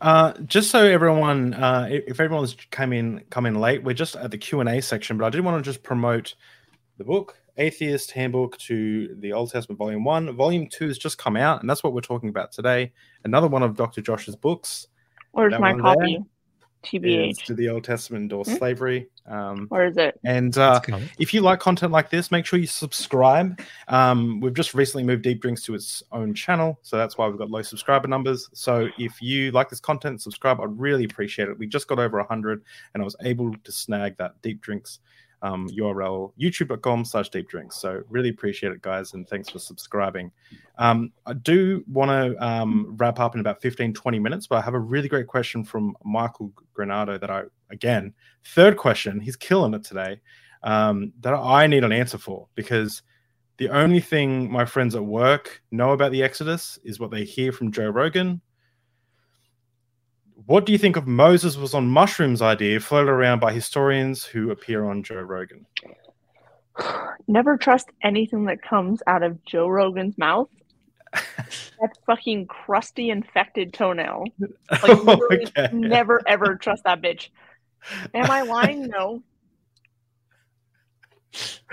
Uh, 0.00 0.32
just 0.46 0.70
so 0.70 0.84
everyone, 0.84 1.54
uh, 1.54 1.88
if 1.90 2.20
everyone's 2.20 2.56
come 2.70 2.92
in 2.92 3.22
come 3.30 3.46
in 3.46 3.54
late, 3.54 3.82
we're 3.82 3.94
just 3.94 4.16
at 4.16 4.30
the 4.30 4.38
Q 4.38 4.60
and 4.60 4.68
A 4.68 4.80
section. 4.80 5.18
But 5.18 5.26
I 5.26 5.30
did 5.30 5.40
want 5.42 5.62
to 5.62 5.68
just 5.68 5.82
promote 5.82 6.34
the 6.98 7.04
book, 7.04 7.38
Atheist 7.56 8.10
Handbook 8.10 8.58
to 8.58 9.14
the 9.20 9.32
Old 9.32 9.50
Testament, 9.50 9.78
Volume 9.78 10.04
One. 10.04 10.34
Volume 10.36 10.68
Two 10.68 10.88
has 10.88 10.98
just 10.98 11.16
come 11.16 11.36
out, 11.36 11.60
and 11.60 11.70
that's 11.70 11.82
what 11.82 11.94
we're 11.94 12.00
talking 12.00 12.28
about 12.28 12.52
today. 12.52 12.92
Another 13.24 13.48
one 13.48 13.62
of 13.62 13.76
Dr. 13.76 14.02
Josh's 14.02 14.36
books. 14.36 14.88
Where's 15.32 15.58
my 15.58 15.74
copy? 15.74 16.16
There. 16.16 16.24
TBH. 16.84 17.44
To 17.46 17.54
the 17.54 17.68
Old 17.68 17.84
Testament 17.84 18.22
endorse 18.22 18.48
mm-hmm. 18.48 18.58
slavery. 18.58 19.08
Um, 19.26 19.66
Where 19.68 19.86
is 19.86 19.96
it? 19.96 20.18
And 20.24 20.56
uh, 20.56 20.80
if 21.18 21.34
you 21.34 21.40
like 21.40 21.58
content 21.58 21.92
like 21.92 22.08
this, 22.08 22.30
make 22.30 22.46
sure 22.46 22.58
you 22.58 22.68
subscribe. 22.68 23.60
Um, 23.88 24.40
we've 24.40 24.54
just 24.54 24.74
recently 24.74 25.04
moved 25.04 25.22
Deep 25.22 25.42
Drinks 25.42 25.62
to 25.64 25.74
its 25.74 26.02
own 26.12 26.34
channel, 26.34 26.78
so 26.82 26.96
that's 26.96 27.18
why 27.18 27.26
we've 27.26 27.38
got 27.38 27.50
low 27.50 27.62
subscriber 27.62 28.06
numbers. 28.06 28.48
So 28.54 28.88
if 28.96 29.20
you 29.20 29.50
like 29.50 29.68
this 29.68 29.80
content, 29.80 30.22
subscribe. 30.22 30.60
I'd 30.60 30.78
really 30.78 31.04
appreciate 31.04 31.48
it. 31.48 31.58
We 31.58 31.66
just 31.66 31.88
got 31.88 31.98
over 31.98 32.18
100, 32.18 32.62
and 32.94 33.02
I 33.02 33.04
was 33.04 33.16
able 33.22 33.52
to 33.64 33.72
snag 33.72 34.16
that 34.18 34.40
Deep 34.42 34.60
Drinks 34.60 35.00
um, 35.42 35.68
URL 35.68 36.32
youtube.com 36.40 37.04
slash 37.04 37.28
deep 37.28 37.48
drinks. 37.48 37.76
So 37.76 38.02
really 38.08 38.28
appreciate 38.30 38.72
it, 38.72 38.82
guys, 38.82 39.14
and 39.14 39.28
thanks 39.28 39.48
for 39.48 39.58
subscribing. 39.58 40.30
Um, 40.78 41.12
I 41.26 41.34
do 41.34 41.84
want 41.88 42.10
to 42.10 42.44
um, 42.44 42.94
wrap 42.96 43.20
up 43.20 43.34
in 43.34 43.40
about 43.40 43.60
15, 43.62 43.94
20 43.94 44.18
minutes, 44.18 44.46
but 44.46 44.56
I 44.56 44.60
have 44.62 44.74
a 44.74 44.80
really 44.80 45.08
great 45.08 45.26
question 45.26 45.64
from 45.64 45.96
Michael 46.04 46.52
Granado 46.76 47.20
that 47.20 47.30
I, 47.30 47.42
again, 47.70 48.14
third 48.44 48.76
question, 48.76 49.20
he's 49.20 49.36
killing 49.36 49.74
it 49.74 49.84
today, 49.84 50.20
um, 50.62 51.12
that 51.20 51.34
I 51.34 51.66
need 51.66 51.84
an 51.84 51.92
answer 51.92 52.18
for 52.18 52.48
because 52.54 53.02
the 53.58 53.68
only 53.70 54.00
thing 54.00 54.50
my 54.50 54.64
friends 54.64 54.94
at 54.94 55.04
work 55.04 55.62
know 55.70 55.90
about 55.90 56.12
the 56.12 56.22
Exodus 56.22 56.78
is 56.84 57.00
what 57.00 57.10
they 57.10 57.24
hear 57.24 57.52
from 57.52 57.72
Joe 57.72 57.88
Rogan 57.88 58.40
what 60.46 60.66
do 60.66 60.72
you 60.72 60.78
think 60.78 60.96
of 60.96 61.06
Moses 61.06 61.56
was 61.56 61.74
on 61.74 61.88
mushrooms 61.88 62.42
idea 62.42 62.80
floated 62.80 63.10
around 63.10 63.40
by 63.40 63.52
historians 63.52 64.24
who 64.24 64.50
appear 64.50 64.84
on 64.84 65.02
Joe 65.02 65.20
Rogan? 65.20 65.66
Never 67.28 67.56
trust 67.56 67.88
anything 68.02 68.44
that 68.46 68.62
comes 68.62 69.02
out 69.06 69.22
of 69.22 69.44
Joe 69.44 69.68
Rogan's 69.68 70.16
mouth. 70.16 70.48
that 71.12 71.96
fucking 72.06 72.46
crusty 72.46 73.10
infected 73.10 73.72
toenail. 73.72 74.24
Like 74.70 74.82
oh, 74.84 75.28
okay. 75.32 75.70
never 75.72 76.20
ever 76.28 76.56
trust 76.56 76.84
that 76.84 77.00
bitch. 77.00 77.30
Am 78.12 78.30
I 78.30 78.42
lying? 78.42 78.86
No. 78.86 79.22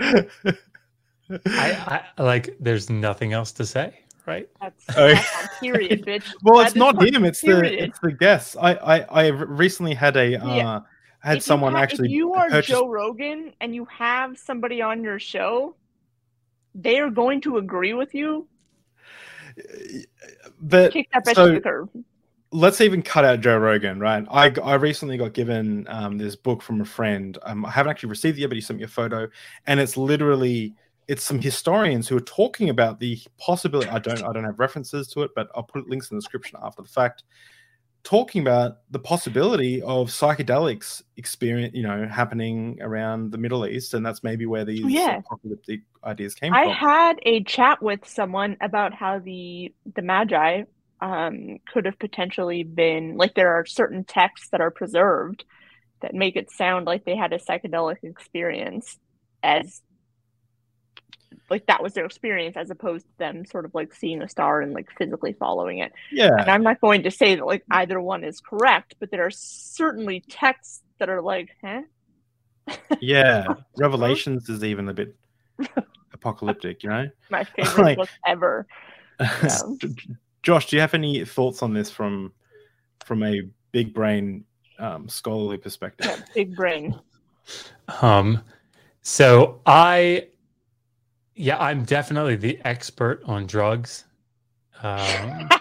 I, 0.00 2.02
I 2.16 2.22
like 2.22 2.56
there's 2.58 2.88
nothing 2.88 3.34
else 3.34 3.52
to 3.52 3.66
say 3.66 4.00
right? 4.26 4.48
That's, 4.60 4.84
oh, 4.96 5.08
that's 5.08 5.58
period, 5.60 6.04
bitch. 6.04 6.24
well, 6.42 6.58
that 6.58 6.68
it's 6.68 6.76
not 6.76 7.02
him. 7.02 7.24
It's 7.24 7.40
period. 7.40 7.72
the 7.72 7.84
it's 7.84 7.98
the 8.00 8.12
guest. 8.12 8.56
I 8.60 8.74
I, 8.74 8.98
I 9.00 9.26
recently 9.28 9.94
had 9.94 10.16
a 10.16 10.36
uh, 10.36 10.54
yeah. 10.54 10.80
had 11.20 11.38
if 11.38 11.42
someone 11.42 11.74
have, 11.74 11.82
actually. 11.82 12.08
If 12.08 12.12
you 12.12 12.34
are 12.34 12.48
purchase... 12.48 12.68
Joe 12.68 12.88
Rogan 12.88 13.52
and 13.60 13.74
you 13.74 13.84
have 13.86 14.38
somebody 14.38 14.82
on 14.82 15.02
your 15.02 15.18
show, 15.18 15.74
they 16.74 16.98
are 16.98 17.10
going 17.10 17.40
to 17.42 17.58
agree 17.58 17.94
with 17.94 18.14
you. 18.14 18.46
But 20.60 20.92
kick 20.92 21.08
that 21.12 21.24
bitch 21.24 21.34
so, 21.34 21.48
to 21.48 21.54
the 21.54 21.60
curb. 21.60 21.90
Let's 22.52 22.80
even 22.80 23.02
cut 23.02 23.24
out 23.24 23.40
Joe 23.40 23.58
Rogan, 23.58 23.98
right? 23.98 24.24
I, 24.30 24.52
I 24.62 24.74
recently 24.74 25.16
got 25.16 25.32
given 25.32 25.86
um, 25.88 26.16
this 26.16 26.36
book 26.36 26.62
from 26.62 26.80
a 26.80 26.84
friend. 26.84 27.36
Um, 27.42 27.66
I 27.66 27.70
haven't 27.70 27.90
actually 27.90 28.10
received 28.10 28.38
it 28.38 28.42
yet, 28.42 28.48
but 28.48 28.56
he 28.56 28.60
sent 28.60 28.78
me 28.78 28.84
a 28.84 28.88
photo, 28.88 29.28
and 29.66 29.80
it's 29.80 29.96
literally 29.96 30.74
it's 31.08 31.22
some 31.22 31.40
historians 31.40 32.08
who 32.08 32.16
are 32.16 32.20
talking 32.20 32.68
about 32.68 32.98
the 32.98 33.18
possibility. 33.38 33.88
I 33.88 33.98
don't 33.98 34.22
I 34.22 34.32
don't 34.32 34.44
have 34.44 34.58
references 34.58 35.08
to 35.08 35.22
it, 35.22 35.30
but 35.34 35.48
I'll 35.54 35.62
put 35.62 35.88
links 35.88 36.10
in 36.10 36.16
the 36.16 36.20
description 36.20 36.58
after 36.62 36.82
the 36.82 36.88
fact. 36.88 37.22
Talking 38.02 38.40
about 38.40 38.78
the 38.92 39.00
possibility 39.00 39.82
of 39.82 40.10
psychedelics 40.10 41.02
experience, 41.16 41.74
you 41.74 41.82
know, 41.82 42.06
happening 42.06 42.78
around 42.80 43.32
the 43.32 43.38
Middle 43.38 43.66
East, 43.66 43.94
and 43.94 44.06
that's 44.06 44.22
maybe 44.22 44.46
where 44.46 44.64
these 44.64 44.84
yeah. 44.84 45.18
apocalyptic 45.18 45.80
ideas 46.04 46.36
came 46.36 46.54
I 46.54 46.62
from. 46.62 46.70
I 46.70 46.74
had 46.74 47.18
a 47.22 47.42
chat 47.42 47.82
with 47.82 48.06
someone 48.06 48.56
about 48.60 48.94
how 48.94 49.18
the 49.18 49.74
the 49.96 50.02
Magi 50.02 50.62
um, 51.00 51.58
could 51.72 51.84
have 51.84 51.98
potentially 51.98 52.62
been 52.62 53.16
like 53.16 53.34
there 53.34 53.54
are 53.54 53.66
certain 53.66 54.04
texts 54.04 54.50
that 54.50 54.60
are 54.60 54.70
preserved 54.70 55.44
that 56.00 56.14
make 56.14 56.36
it 56.36 56.50
sound 56.50 56.86
like 56.86 57.04
they 57.04 57.16
had 57.16 57.32
a 57.32 57.38
psychedelic 57.38 57.96
experience 58.02 58.98
as 59.42 59.82
like 61.50 61.66
that 61.66 61.82
was 61.82 61.94
their 61.94 62.04
experience 62.04 62.56
as 62.56 62.70
opposed 62.70 63.06
to 63.06 63.18
them 63.18 63.44
sort 63.44 63.64
of 63.64 63.74
like 63.74 63.94
seeing 63.94 64.22
a 64.22 64.28
star 64.28 64.60
and 64.60 64.72
like 64.72 64.88
physically 64.98 65.32
following 65.32 65.78
it. 65.78 65.92
Yeah. 66.10 66.36
And 66.38 66.50
I'm 66.50 66.62
not 66.62 66.80
going 66.80 67.02
to 67.04 67.10
say 67.10 67.36
that 67.36 67.46
like 67.46 67.64
either 67.70 68.00
one 68.00 68.24
is 68.24 68.40
correct, 68.40 68.96
but 68.98 69.10
there 69.10 69.24
are 69.24 69.30
certainly 69.30 70.24
texts 70.28 70.82
that 70.98 71.08
are 71.08 71.22
like, 71.22 71.50
huh? 71.62 71.82
Yeah. 73.00 73.46
Revelations 73.78 74.48
is 74.48 74.64
even 74.64 74.88
a 74.88 74.94
bit 74.94 75.14
apocalyptic, 76.12 76.82
you 76.82 76.90
know? 76.90 77.08
My 77.30 77.44
favorite 77.56 77.82
like, 77.82 77.98
book 77.98 78.08
ever. 78.26 78.66
Yeah. 79.20 79.58
Josh, 80.42 80.66
do 80.66 80.76
you 80.76 80.80
have 80.80 80.94
any 80.94 81.24
thoughts 81.24 81.62
on 81.62 81.72
this 81.72 81.90
from 81.90 82.32
from 83.04 83.22
a 83.22 83.42
big 83.72 83.94
brain 83.94 84.44
um, 84.78 85.08
scholarly 85.08 85.58
perspective? 85.58 86.06
Yeah, 86.08 86.24
big 86.34 86.54
brain. 86.56 86.98
Um, 88.00 88.42
so 89.02 89.60
I, 89.66 90.28
yeah, 91.36 91.58
I'm 91.58 91.84
definitely 91.84 92.36
the 92.36 92.58
expert 92.64 93.22
on 93.26 93.46
drugs. 93.46 94.04
Um, 94.82 95.48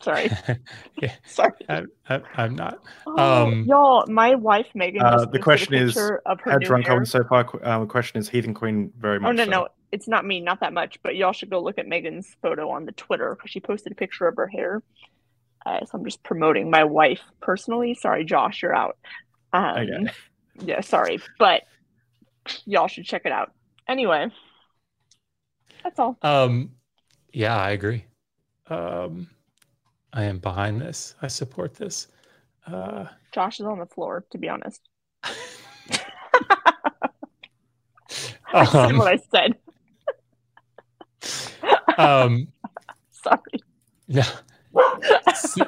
Sorry. 0.00 0.30
yeah, 1.02 1.12
Sorry. 1.26 1.52
I, 1.68 1.82
I, 2.08 2.20
I'm 2.36 2.54
not. 2.54 2.78
Oh, 3.06 3.46
Um, 3.46 3.64
y'all, 3.64 4.04
my 4.08 4.34
wife 4.36 4.68
Megan. 4.74 5.02
Uh, 5.02 5.24
the 5.24 5.38
question 5.40 5.74
is, 5.74 5.94
picture 5.94 6.22
of 6.24 6.40
her 6.42 6.52
How 6.52 6.56
new 6.58 6.66
drunk 6.66 6.86
are 6.86 6.92
hair. 6.92 7.00
we 7.00 7.06
so 7.06 7.24
far? 7.24 7.46
Um, 7.64 7.80
the 7.82 7.86
question 7.86 8.20
is 8.20 8.28
Heathen 8.28 8.54
Queen 8.54 8.92
very 8.98 9.18
much. 9.18 9.30
Oh 9.30 9.32
no, 9.32 9.44
so. 9.44 9.50
no, 9.50 9.68
it's 9.90 10.06
not 10.06 10.24
me, 10.24 10.40
not 10.40 10.60
that 10.60 10.72
much. 10.72 11.00
But 11.02 11.16
y'all 11.16 11.32
should 11.32 11.50
go 11.50 11.60
look 11.60 11.78
at 11.78 11.86
Megan's 11.88 12.36
photo 12.40 12.70
on 12.70 12.84
the 12.84 12.92
Twitter 12.92 13.34
because 13.34 13.50
she 13.50 13.60
posted 13.60 13.92
a 13.92 13.96
picture 13.96 14.28
of 14.28 14.36
her 14.36 14.46
hair. 14.46 14.82
Uh, 15.66 15.80
so 15.84 15.98
I'm 15.98 16.04
just 16.04 16.22
promoting 16.22 16.70
my 16.70 16.84
wife 16.84 17.20
personally. 17.40 17.94
Sorry, 17.94 18.24
Josh, 18.24 18.62
you're 18.62 18.74
out. 18.74 18.96
Um, 19.52 19.76
Okay. 19.78 20.12
Yeah, 20.60 20.80
sorry, 20.80 21.20
but 21.38 21.62
y'all 22.64 22.88
should 22.88 23.04
check 23.04 23.22
it 23.24 23.32
out. 23.32 23.52
Anyway, 23.88 24.26
that's 25.82 25.98
all. 25.98 26.18
Um, 26.22 26.72
yeah, 27.32 27.56
I 27.56 27.70
agree. 27.70 28.04
Um, 28.68 29.28
I 30.12 30.24
am 30.24 30.38
behind 30.38 30.80
this. 30.80 31.14
I 31.22 31.28
support 31.28 31.74
this. 31.74 32.08
Uh, 32.66 33.06
Josh 33.32 33.60
is 33.60 33.66
on 33.66 33.78
the 33.78 33.86
floor, 33.86 34.24
to 34.30 34.38
be 34.38 34.48
honest. 34.48 34.82
I 38.52 38.64
said 38.64 38.74
um, 38.74 38.98
what 38.98 39.08
I 39.08 39.16
said. 39.30 39.54
um, 41.98 42.48
Sorry. 43.10 43.40
no. 44.08 44.22
So, 45.34 45.66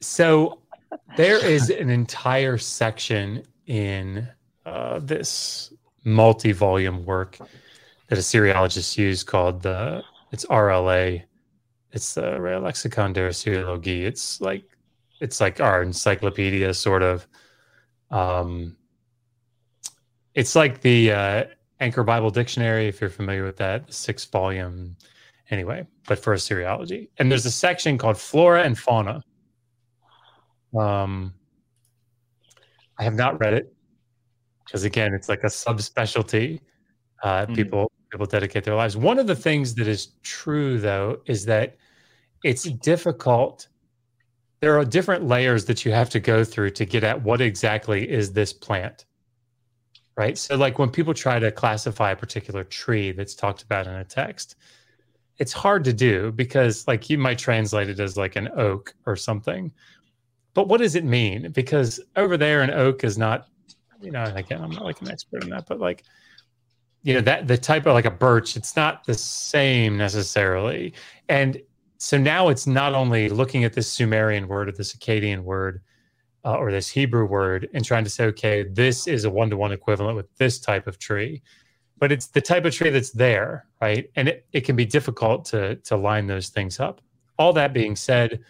so 0.00 0.58
there 1.16 1.44
is 1.44 1.70
an 1.70 1.90
entire 1.90 2.58
section 2.58 3.44
in 3.66 4.28
uh, 4.66 5.00
this 5.00 5.72
multi-volume 6.04 7.04
work 7.04 7.38
that 8.08 8.18
Assyriologist 8.18 8.96
used 8.96 9.26
called 9.26 9.62
the 9.62 10.02
it's 10.32 10.44
RLA. 10.46 11.22
It's 11.92 12.14
the 12.14 12.22
Reallexikon 12.22 13.14
der 13.14 13.30
Assyriologie. 13.30 14.04
It's 14.04 14.40
like 14.40 14.64
it's 15.20 15.40
like 15.40 15.60
our 15.60 15.82
encyclopedia 15.82 16.72
sort 16.74 17.02
of. 17.02 17.26
Um, 18.10 18.76
it's 20.34 20.54
like 20.54 20.80
the 20.80 21.12
uh, 21.12 21.44
Anchor 21.80 22.04
Bible 22.04 22.30
Dictionary, 22.30 22.88
if 22.88 23.00
you're 23.00 23.10
familiar 23.10 23.44
with 23.44 23.56
that, 23.56 23.92
six 23.92 24.24
volume 24.24 24.96
anyway, 25.50 25.86
but 26.06 26.18
for 26.18 26.34
Assyriology, 26.34 27.08
And 27.18 27.30
there's 27.30 27.46
a 27.46 27.50
section 27.50 27.98
called 27.98 28.18
Flora 28.18 28.62
and 28.62 28.78
Fauna. 28.78 29.22
Um, 30.78 31.34
I 32.98 33.04
have 33.04 33.14
not 33.14 33.40
read 33.40 33.54
it 33.54 33.74
because 34.68 34.84
again, 34.84 35.14
it's 35.14 35.28
like 35.28 35.42
a 35.44 35.48
subspecialty. 35.48 36.60
Uh, 37.22 37.46
Hmm. 37.46 37.54
People 37.54 37.92
people 38.10 38.26
dedicate 38.26 38.64
their 38.64 38.74
lives. 38.74 38.96
One 38.96 39.18
of 39.18 39.26
the 39.26 39.36
things 39.36 39.74
that 39.74 39.88
is 39.88 40.08
true 40.22 40.78
though 40.78 41.18
is 41.26 41.44
that 41.46 41.76
it's 42.44 42.64
difficult. 42.64 43.68
There 44.60 44.78
are 44.78 44.84
different 44.84 45.26
layers 45.26 45.64
that 45.66 45.84
you 45.84 45.92
have 45.92 46.10
to 46.10 46.20
go 46.20 46.44
through 46.44 46.70
to 46.70 46.84
get 46.84 47.04
at 47.04 47.22
what 47.22 47.40
exactly 47.40 48.08
is 48.08 48.32
this 48.32 48.52
plant 48.52 49.04
right? 50.18 50.36
So, 50.36 50.56
like 50.56 50.78
when 50.78 50.90
people 50.90 51.14
try 51.14 51.38
to 51.38 51.50
classify 51.52 52.10
a 52.10 52.16
particular 52.16 52.64
tree 52.64 53.12
that's 53.12 53.34
talked 53.34 53.62
about 53.62 53.86
in 53.86 53.94
a 53.94 54.04
text, 54.04 54.56
it's 55.38 55.52
hard 55.52 55.84
to 55.84 55.92
do 55.92 56.32
because, 56.32 56.86
like, 56.88 57.08
you 57.08 57.16
might 57.16 57.38
translate 57.38 57.88
it 57.88 58.00
as 58.00 58.16
like 58.16 58.34
an 58.36 58.48
oak 58.56 58.94
or 59.06 59.14
something. 59.14 59.72
But 60.54 60.66
what 60.68 60.78
does 60.78 60.96
it 60.96 61.04
mean? 61.04 61.52
Because 61.52 62.00
over 62.16 62.36
there, 62.36 62.62
an 62.62 62.70
oak 62.70 63.04
is 63.04 63.16
not, 63.16 63.46
you 64.00 64.10
know, 64.10 64.24
again, 64.34 64.62
I'm 64.62 64.70
not 64.70 64.84
like 64.84 65.00
an 65.00 65.10
expert 65.10 65.44
in 65.44 65.50
that, 65.50 65.66
but 65.66 65.78
like, 65.78 66.04
you 67.02 67.14
know, 67.14 67.20
that 67.22 67.46
the 67.46 67.58
type 67.58 67.86
of 67.86 67.94
like 67.94 68.04
a 68.04 68.10
birch, 68.10 68.56
it's 68.56 68.76
not 68.76 69.04
the 69.04 69.14
same 69.14 69.96
necessarily. 69.96 70.94
And 71.28 71.60
so 71.98 72.18
now 72.18 72.48
it's 72.48 72.66
not 72.66 72.94
only 72.94 73.28
looking 73.28 73.64
at 73.64 73.72
this 73.72 73.90
Sumerian 73.90 74.48
word 74.48 74.68
or 74.68 74.72
this 74.72 74.94
Akkadian 74.94 75.40
word, 75.40 75.82
uh, 76.44 76.54
or 76.54 76.70
this 76.70 76.88
Hebrew 76.88 77.26
word 77.26 77.68
and 77.74 77.84
trying 77.84 78.04
to 78.04 78.10
say, 78.10 78.24
okay, 78.26 78.62
this 78.62 79.06
is 79.06 79.24
a 79.24 79.30
one 79.30 79.50
to 79.50 79.56
one 79.56 79.72
equivalent 79.72 80.16
with 80.16 80.34
this 80.36 80.58
type 80.58 80.86
of 80.86 80.98
tree. 80.98 81.42
But 81.98 82.12
it's 82.12 82.28
the 82.28 82.40
type 82.40 82.64
of 82.64 82.72
tree 82.72 82.90
that's 82.90 83.10
there, 83.10 83.66
right? 83.82 84.08
And 84.14 84.28
it, 84.28 84.46
it 84.52 84.60
can 84.62 84.76
be 84.76 84.86
difficult 84.86 85.44
to 85.46 85.76
to 85.76 85.96
line 85.96 86.26
those 86.26 86.48
things 86.48 86.78
up. 86.78 87.00
All 87.38 87.52
that 87.54 87.72
being 87.72 87.96
said, 87.96 88.40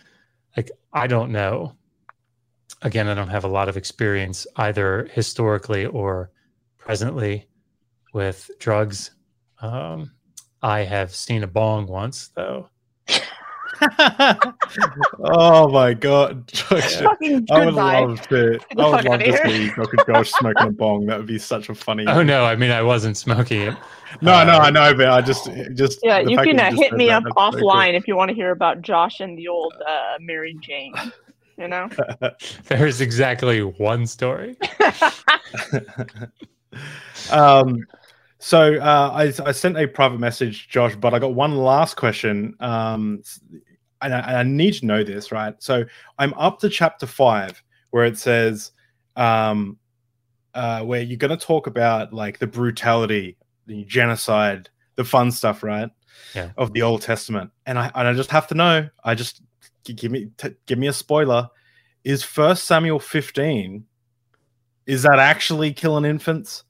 like 0.56 0.70
I 0.92 1.06
don't 1.06 1.32
know. 1.32 1.74
Again, 2.82 3.08
I 3.08 3.14
don't 3.14 3.28
have 3.28 3.44
a 3.44 3.48
lot 3.48 3.68
of 3.68 3.76
experience 3.76 4.46
either 4.56 5.08
historically 5.12 5.86
or 5.86 6.30
presently 6.78 7.46
with 8.14 8.50
drugs. 8.60 9.10
Um, 9.60 10.12
I 10.62 10.80
have 10.80 11.14
seen 11.14 11.42
a 11.42 11.46
bong 11.48 11.86
once, 11.86 12.28
though. 12.36 12.68
oh 15.24 15.68
my 15.68 15.94
god, 15.94 16.46
Josh! 16.48 16.96
Fucking 16.96 17.46
I 17.50 17.58
would 17.58 17.66
goodbye. 17.66 18.00
love 18.00 18.20
to. 18.28 18.58
Get 18.58 18.80
I 18.80 18.90
would 18.90 19.04
love 19.04 19.20
to 19.20 19.48
see 19.48 19.70
Dr. 19.70 19.96
Josh 20.06 20.30
smoking 20.32 20.66
a 20.66 20.70
bong. 20.70 21.06
That 21.06 21.18
would 21.18 21.26
be 21.26 21.38
such 21.38 21.68
a 21.68 21.74
funny. 21.74 22.04
Oh 22.06 22.22
no, 22.22 22.44
I 22.44 22.56
mean 22.56 22.70
I 22.70 22.82
wasn't 22.82 23.16
smoking 23.16 23.62
it. 23.62 23.74
no, 24.20 24.44
no, 24.44 24.54
Uh, 24.54 24.58
I 24.58 24.70
know, 24.70 24.94
but 24.94 25.08
I 25.08 25.20
just, 25.20 25.48
just. 25.74 26.00
Yeah, 26.02 26.18
you 26.20 26.36
can 26.38 26.58
uh, 26.58 26.72
hit 26.72 26.92
me 26.94 27.10
up 27.10 27.24
that's 27.24 27.34
so 27.36 27.50
cool. 27.58 27.70
offline 27.70 27.94
if 27.94 28.08
you 28.08 28.16
want 28.16 28.30
to 28.30 28.34
hear 28.34 28.50
about 28.50 28.82
Josh 28.82 29.20
and 29.20 29.36
the 29.38 29.46
old 29.48 29.74
uh, 29.86 30.14
Mary 30.20 30.56
Jane. 30.60 30.94
You 31.58 31.68
know? 31.68 31.88
There's 32.66 33.00
exactly 33.00 33.62
one 33.62 34.06
story. 34.06 34.56
um, 37.30 37.84
so 38.38 38.76
uh, 38.76 39.10
I, 39.12 39.32
I 39.44 39.52
sent 39.52 39.76
a 39.76 39.88
private 39.88 40.20
message, 40.20 40.68
Josh, 40.68 40.94
but 40.94 41.14
I 41.14 41.18
got 41.18 41.34
one 41.34 41.56
last 41.56 41.96
question. 41.96 42.54
Um, 42.60 43.22
and 44.00 44.14
I, 44.14 44.20
and 44.20 44.36
I 44.36 44.42
need 44.44 44.74
to 44.74 44.86
know 44.86 45.02
this, 45.02 45.32
right? 45.32 45.54
So 45.58 45.84
I'm 46.18 46.32
up 46.34 46.60
to 46.60 46.68
chapter 46.68 47.06
five, 47.06 47.60
where 47.90 48.04
it 48.04 48.16
says, 48.16 48.70
um, 49.16 49.78
uh, 50.54 50.82
where 50.82 51.02
you're 51.02 51.16
going 51.16 51.36
to 51.36 51.44
talk 51.44 51.66
about 51.66 52.12
like 52.12 52.38
the 52.38 52.46
brutality, 52.46 53.36
the 53.66 53.84
genocide, 53.84 54.68
the 54.94 55.04
fun 55.04 55.32
stuff, 55.32 55.62
right? 55.62 55.90
Yeah. 56.34 56.50
Of 56.56 56.72
the 56.72 56.82
Old 56.82 57.02
Testament, 57.02 57.50
and 57.64 57.78
I 57.78 57.90
and 57.94 58.08
I 58.08 58.12
just 58.12 58.30
have 58.30 58.48
to 58.48 58.54
know. 58.54 58.88
I 59.04 59.14
just 59.14 59.40
give 59.84 60.10
me 60.10 60.30
t- 60.36 60.54
give 60.66 60.78
me 60.78 60.86
a 60.86 60.92
spoiler. 60.92 61.48
Is 62.04 62.22
First 62.22 62.64
Samuel 62.64 63.00
15? 63.00 63.84
Is 64.86 65.02
that 65.02 65.18
actually 65.18 65.72
killing 65.72 66.04
infants? 66.04 66.64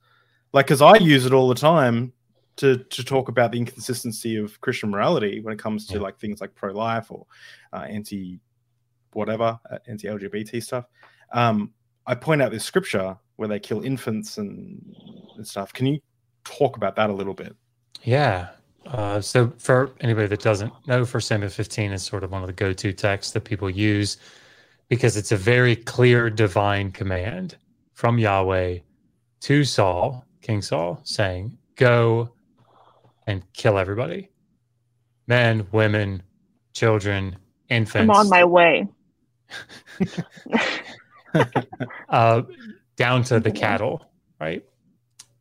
Like, 0.52 0.66
because 0.66 0.82
I 0.82 0.96
use 0.96 1.26
it 1.26 1.32
all 1.32 1.48
the 1.48 1.54
time 1.54 2.12
to 2.56 2.78
to 2.78 3.04
talk 3.04 3.28
about 3.28 3.52
the 3.52 3.58
inconsistency 3.58 4.36
of 4.36 4.60
Christian 4.60 4.90
morality 4.90 5.40
when 5.40 5.52
it 5.54 5.58
comes 5.58 5.86
to 5.88 5.94
Yeah. 5.94 6.00
like 6.00 6.18
things 6.18 6.40
like 6.40 6.54
pro 6.54 6.72
life 6.72 7.10
or 7.10 7.26
uh, 7.72 7.86
anti 7.88 8.40
whatever 9.12 9.58
uh, 9.70 9.78
anti 9.86 10.08
LGBT 10.08 10.62
stuff. 10.62 10.86
Um, 11.32 11.72
I 12.06 12.14
point 12.14 12.42
out 12.42 12.50
this 12.50 12.64
scripture 12.64 13.16
where 13.36 13.48
they 13.48 13.60
kill 13.60 13.82
infants 13.84 14.38
and, 14.38 14.82
and 15.36 15.46
stuff. 15.46 15.72
Can 15.72 15.86
you 15.86 16.00
talk 16.44 16.76
about 16.76 16.96
that 16.96 17.10
a 17.10 17.12
little 17.12 17.34
bit? 17.34 17.54
Yeah. 18.02 18.48
Uh, 18.88 19.20
so 19.20 19.52
for 19.58 19.90
anybody 20.00 20.26
that 20.26 20.40
doesn't 20.40 20.72
know, 20.86 21.04
First 21.04 21.28
Samuel 21.28 21.50
15 21.50 21.92
is 21.92 22.02
sort 22.02 22.24
of 22.24 22.32
one 22.32 22.42
of 22.42 22.46
the 22.46 22.54
go-to 22.54 22.92
texts 22.92 23.32
that 23.34 23.44
people 23.44 23.68
use 23.68 24.16
because 24.88 25.16
it's 25.16 25.30
a 25.30 25.36
very 25.36 25.76
clear 25.76 26.30
divine 26.30 26.90
command 26.90 27.56
from 27.92 28.18
Yahweh 28.18 28.78
to 29.40 29.64
Saul, 29.64 30.24
King 30.40 30.62
Saul, 30.62 31.00
saying, 31.04 31.56
"Go 31.76 32.32
and 33.26 33.42
kill 33.52 33.76
everybody, 33.76 34.30
men, 35.26 35.66
women, 35.70 36.22
children, 36.72 37.36
infants." 37.68 38.10
I'm 38.10 38.10
on 38.10 38.30
my 38.30 38.44
way. 38.44 38.88
uh, 42.08 42.42
down 42.96 43.22
to 43.24 43.38
the 43.38 43.50
cattle, 43.64 44.10
right? 44.40 44.64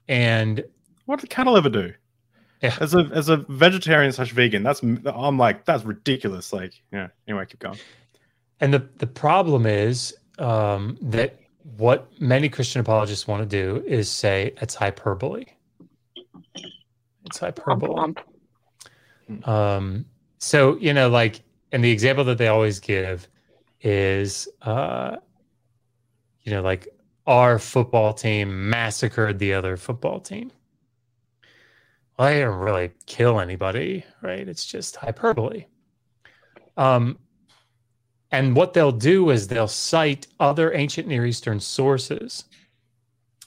And 0.09 0.65
What 1.05 1.21
did 1.21 1.29
cattle 1.29 1.55
ever 1.55 1.69
do? 1.69 1.93
Yeah. 2.61 2.75
As 2.79 2.95
a 2.95 3.09
as 3.13 3.29
a 3.29 3.37
vegetarian 3.49 4.11
slash 4.11 4.31
vegan, 4.31 4.63
that's 4.63 4.81
I'm 4.81 5.37
like 5.37 5.65
that's 5.65 5.83
ridiculous. 5.83 6.51
Like, 6.51 6.73
yeah. 6.91 7.09
Anyway, 7.27 7.45
keep 7.45 7.59
going. 7.59 7.77
And 8.59 8.73
the 8.73 8.87
the 8.97 9.07
problem 9.07 9.65
is 9.65 10.15
um, 10.39 10.97
that 11.01 11.39
what 11.77 12.09
many 12.19 12.49
Christian 12.49 12.81
apologists 12.81 13.27
want 13.27 13.47
to 13.47 13.47
do 13.47 13.83
is 13.85 14.09
say 14.09 14.53
it's 14.61 14.73
hyperbole. 14.73 15.45
It's 17.25 17.39
hyperbole. 17.39 18.13
Um, 19.43 20.05
so 20.39 20.77
you 20.77 20.93
know, 20.93 21.09
like, 21.09 21.41
and 21.71 21.83
the 21.83 21.91
example 21.91 22.23
that 22.23 22.37
they 22.37 22.47
always 22.47 22.79
give 22.79 23.27
is, 23.81 24.47
uh, 24.63 25.17
you 26.41 26.51
know, 26.51 26.61
like 26.61 26.87
our 27.27 27.59
football 27.59 28.13
team 28.13 28.69
massacred 28.69 29.37
the 29.37 29.53
other 29.53 29.77
football 29.77 30.19
team. 30.19 30.51
Well, 32.17 32.29
they 32.29 32.39
didn't 32.39 32.55
really 32.55 32.91
kill 33.05 33.39
anybody, 33.39 34.03
right? 34.21 34.47
It's 34.47 34.65
just 34.65 34.95
hyperbole. 34.95 35.65
Um, 36.75 37.19
and 38.31 38.55
what 38.55 38.73
they'll 38.73 38.91
do 38.91 39.29
is 39.29 39.47
they'll 39.47 39.67
cite 39.67 40.27
other 40.39 40.73
ancient 40.73 41.07
Near 41.07 41.25
Eastern 41.25 41.59
sources, 41.59 42.45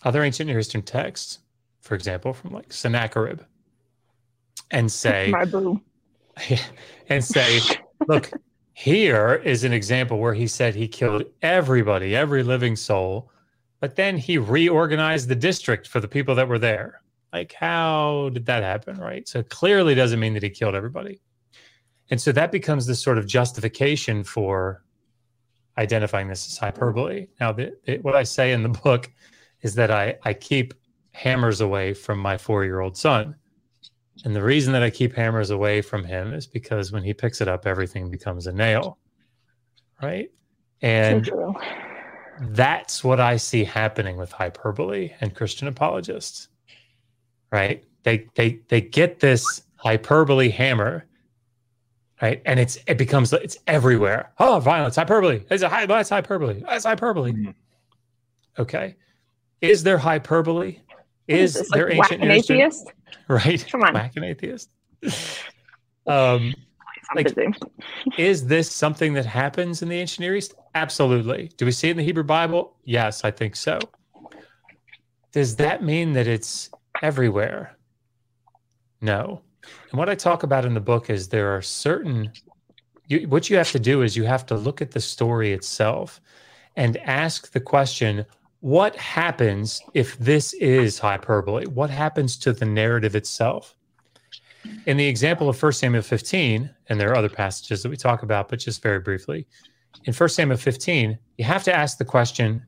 other 0.05 0.22
ancient 0.22 0.48
Near 0.48 0.60
Eastern 0.60 0.82
texts, 0.82 1.40
for 1.80 1.94
example, 1.94 2.32
from 2.32 2.52
like 2.52 2.72
Sennacherib, 2.72 3.40
and 4.70 4.90
say, 4.90 5.30
My 5.32 5.44
boo. 5.44 5.80
and 7.09 7.24
say, 7.24 7.60
look, 8.06 8.30
here 8.72 9.42
is 9.44 9.64
an 9.64 9.72
example 9.72 10.18
where 10.18 10.34
he 10.34 10.47
said 10.47 10.74
he 10.74 10.88
killed 10.88 11.24
everybody, 11.42 12.16
every 12.16 12.42
living 12.42 12.76
soul, 12.76 13.30
but 13.80 13.97
then 13.97 14.16
he 14.16 14.38
reorganized 14.38 15.28
the 15.28 15.34
district 15.34 15.88
for 15.88 16.01
the 16.01 16.09
people 16.09 16.34
that 16.36 16.48
were 16.48 16.59
there. 16.59 16.99
Like, 17.32 17.52
how 17.52 18.31
did 18.32 18.47
that 18.47 18.62
happen? 18.62 18.98
Right. 18.98 19.28
So 19.28 19.43
clearly 19.43 19.94
doesn't 19.94 20.19
mean 20.19 20.35
that 20.35 20.43
he 20.43 20.51
killed 20.51 20.74
everybody. 20.74 21.20
And 22.11 22.20
so 22.20 22.32
that 22.32 22.51
becomes 22.51 22.86
this 22.86 23.01
sort 23.01 23.19
of 23.19 23.27
justification 23.27 24.24
for 24.24 24.82
identifying 25.78 26.28
this 26.28 26.47
as 26.48 26.59
hyperbole. 26.59 27.28
Now, 27.40 27.52
the, 27.52 27.73
it, 27.85 28.02
what 28.02 28.16
I 28.16 28.24
say 28.24 28.52
in 28.52 28.62
the 28.62 28.69
book 28.69 29.11
is 29.62 29.74
that 29.77 29.90
I, 29.90 30.16
I 30.24 30.35
keep 30.35 30.74
hammers 31.12 31.61
away 31.61 31.94
from 31.94 32.19
my 32.19 32.36
four 32.36 32.65
year 32.65 32.81
old 32.81 32.97
son. 32.97 33.36
And 34.24 34.35
the 34.35 34.43
reason 34.43 34.73
that 34.73 34.82
I 34.82 34.90
keep 34.90 35.15
hammers 35.15 35.51
away 35.51 35.81
from 35.81 36.05
him 36.05 36.35
is 36.35 36.47
because 36.47 36.93
when 36.93 37.02
he 37.02 37.15
picks 37.15 37.40
it 37.40 37.48
up, 37.48 37.66
everything 37.66 38.11
becomes 38.11 38.47
a 38.47 38.52
nail. 38.52 38.98
Right. 40.02 40.31
And 40.82 41.27
So 41.27 41.55
that's 42.40 43.05
what 43.05 43.20
I 43.20 43.36
see 43.36 43.65
happening 43.65 44.16
with 44.16 44.32
hyperbole 44.32 45.12
and 45.20 45.35
Christian 45.35 45.69
apologists. 45.69 46.48
Right? 47.52 47.85
They 48.02 48.27
they 48.35 48.60
they 48.68 48.81
get 48.81 49.20
this 49.20 49.62
hyperbole 49.77 50.48
hammer, 50.51 51.06
right? 52.22 52.40
And 52.47 52.59
it's 52.60 52.78
it 52.86 52.97
becomes 52.98 53.32
it's 53.32 53.59
everywhere. 53.66 54.32
Oh, 54.39 54.60
violence, 54.60 54.97
hyperbole. 54.97 55.43
It's 55.51 55.62
a 55.62 55.68
high 55.68 55.86
that's 55.86 56.09
hyperbole. 56.10 56.62
That's 56.66 56.85
hyperbole. 56.85 57.32
Mhm. 57.32 57.55
Okay. 58.59 58.97
Is 59.60 59.82
there 59.82 59.98
hyperbole? 59.98 60.78
Is 61.28 61.55
this, 61.55 61.70
there 61.72 61.89
like, 61.90 61.97
ancient 62.12 62.20
whack 62.20 62.28
an 62.28 62.31
atheist? 62.31 62.93
right? 63.28 63.66
Come 63.70 63.82
on. 63.82 63.94
Whack 63.94 64.12
an 64.16 64.24
atheist. 64.24 64.70
um 66.06 66.55
Like- 67.14 67.35
is 68.18 68.47
this 68.47 68.70
something 68.70 69.14
that 69.14 69.27
happens 69.27 69.82
in 69.82 69.89
the 69.89 69.97
ancient 69.98 70.20
Near 70.20 70.36
East? 70.36 70.55
Absolutely. 70.74 71.51
Do 71.56 71.64
we 71.66 71.72
see 71.72 71.89
it 71.89 71.93
in 71.93 71.97
the 71.97 72.02
Hebrew 72.05 72.22
Bible? 72.24 72.77
Yes, 72.85 73.24
I 73.24 73.31
think 73.31 73.56
so. 73.56 73.78
Does 75.32 75.56
that 75.56 75.82
mean 75.82 76.12
that 76.12 76.27
it's 76.27 76.70
everywhere? 77.02 77.77
No. 79.01 79.43
And 79.90 79.98
what 79.98 80.09
I 80.09 80.14
talk 80.14 80.43
about 80.43 80.64
in 80.64 80.74
the 80.74 80.81
book 80.81 81.10
is 81.10 81.28
there 81.28 81.55
are 81.55 81.62
certain, 81.62 82.32
you, 83.06 83.28
what 83.28 83.51
you 83.51 83.56
have 83.56 83.72
to 83.72 83.78
do 83.78 84.02
is 84.02 84.16
you 84.16 84.24
have 84.24 84.47
to 84.47 84.56
look 84.56 84.81
at 84.81 84.90
the 84.90 85.01
story 85.01 85.52
itself 85.52 86.20
and 86.77 86.97
ask 86.98 87.52
the 87.52 87.60
question 87.60 88.24
what 88.60 88.94
happens 88.97 89.81
if 89.94 90.18
this 90.18 90.52
is 90.55 90.98
hyperbole? 90.98 91.66
What 91.66 91.89
happens 91.89 92.36
to 92.39 92.52
the 92.52 92.66
narrative 92.66 93.16
itself? 93.16 93.74
in 94.86 94.97
the 94.97 95.06
example 95.06 95.48
of 95.48 95.60
1 95.60 95.72
Samuel 95.72 96.02
15, 96.02 96.70
and 96.89 97.01
there 97.01 97.10
are 97.10 97.16
other 97.16 97.28
passages 97.28 97.82
that 97.82 97.89
we 97.89 97.97
talk 97.97 98.22
about, 98.22 98.48
but 98.48 98.59
just 98.59 98.82
very 98.82 99.01
briefly, 99.01 99.47
in 100.05 100.14
1 100.14 100.28
Samuel 100.28 100.59
15, 100.59 101.18
you 101.39 101.44
have 101.44 101.64
to 101.64 101.74
ask 101.74 101.98
the 101.98 102.05
question 102.05 102.64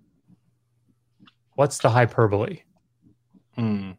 what's 1.54 1.78
the 1.78 1.90
hyperbole? 1.90 2.60
Mm. 3.58 3.96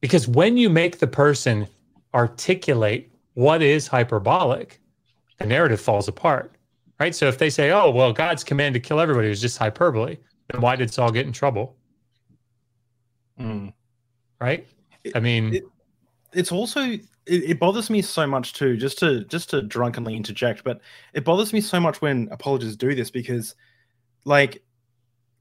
Because 0.00 0.26
when 0.26 0.56
you 0.56 0.70
make 0.70 0.98
the 0.98 1.06
person 1.06 1.66
articulate 2.14 3.12
what 3.34 3.62
is 3.62 3.86
hyperbolic, 3.86 4.80
the 5.38 5.46
narrative 5.46 5.80
falls 5.80 6.08
apart, 6.08 6.52
right? 6.98 7.14
So 7.14 7.28
if 7.28 7.38
they 7.38 7.50
say, 7.50 7.70
oh, 7.70 7.90
well, 7.90 8.12
God's 8.12 8.42
command 8.44 8.74
to 8.74 8.80
kill 8.80 9.00
everybody 9.00 9.28
was 9.28 9.40
just 9.40 9.58
hyperbole, 9.58 10.16
then 10.50 10.60
why 10.60 10.76
did 10.76 10.92
Saul 10.92 11.10
get 11.12 11.26
in 11.26 11.32
trouble, 11.32 11.76
Mm. 13.38 13.72
right? 14.40 14.66
I 15.14 15.20
mean, 15.20 15.54
it- 15.54 15.64
it's 16.32 16.52
also 16.52 16.80
it, 16.82 17.02
it 17.26 17.58
bothers 17.60 17.90
me 17.90 18.02
so 18.02 18.26
much 18.26 18.52
too 18.54 18.76
just 18.76 18.98
to 18.98 19.24
just 19.24 19.50
to 19.50 19.62
drunkenly 19.62 20.14
interject 20.16 20.62
but 20.64 20.80
it 21.12 21.24
bothers 21.24 21.52
me 21.52 21.60
so 21.60 21.78
much 21.80 22.00
when 22.00 22.28
apologists 22.30 22.76
do 22.76 22.94
this 22.94 23.10
because 23.10 23.54
like 24.24 24.62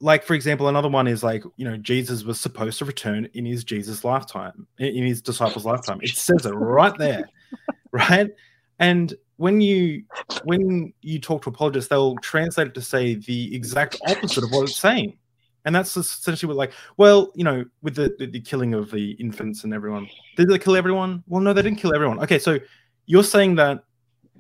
like 0.02 0.24
for 0.24 0.34
example 0.34 0.68
another 0.68 0.88
one 0.88 1.08
is 1.08 1.24
like 1.24 1.44
you 1.58 1.66
know 1.66 1.76
jesus 1.76 2.24
was 2.24 2.40
supposed 2.40 2.80
to 2.80 2.86
return 2.86 3.28
in 3.34 3.46
his 3.46 3.64
jesus 3.66 4.06
lifetime 4.06 4.66
in 4.78 5.04
his 5.04 5.22
disciples 5.22 5.66
lifetime. 5.66 6.00
It 6.02 6.16
says 6.16 6.46
it 6.46 6.52
right 6.52 6.98
there 6.98 7.30
right? 7.92 8.30
And 8.80 9.14
when 9.38 9.62
you 9.62 10.04
when 10.44 10.94
you 11.02 11.20
talk 11.20 11.42
to 11.44 11.50
apologists 11.50 11.90
they'll 11.90 12.18
translate 12.18 12.68
it 12.68 12.74
to 12.76 12.82
say 12.82 13.16
the 13.16 13.54
exact 13.56 13.98
opposite 14.08 14.44
of 14.44 14.52
what 14.52 14.64
it's 14.64 14.80
saying. 14.80 15.18
And 15.66 15.76
that's 15.76 15.96
essentially 15.98 16.48
what 16.48 16.58
like 16.58 16.74
well 16.98 17.32
you 17.36 17.44
know 17.44 17.66
with 17.82 17.96
the, 17.96 18.16
the 18.18 18.28
the 18.28 18.40
killing 18.40 18.74
of 18.74 18.92
the 18.92 19.12
infants 19.12 19.64
and 19.64 19.74
everyone 19.74 20.10
did 20.38 20.50
they 20.50 20.60
kill 20.60 20.76
everyone? 20.76 21.24
Well 21.28 21.42
no 21.42 21.54
they 21.54 21.62
didn't 21.62 21.80
kill 21.80 21.94
everyone. 21.94 22.20
Okay 22.22 22.40
so 22.40 22.60
you're 23.06 23.24
saying 23.24 23.56
that 23.56 23.84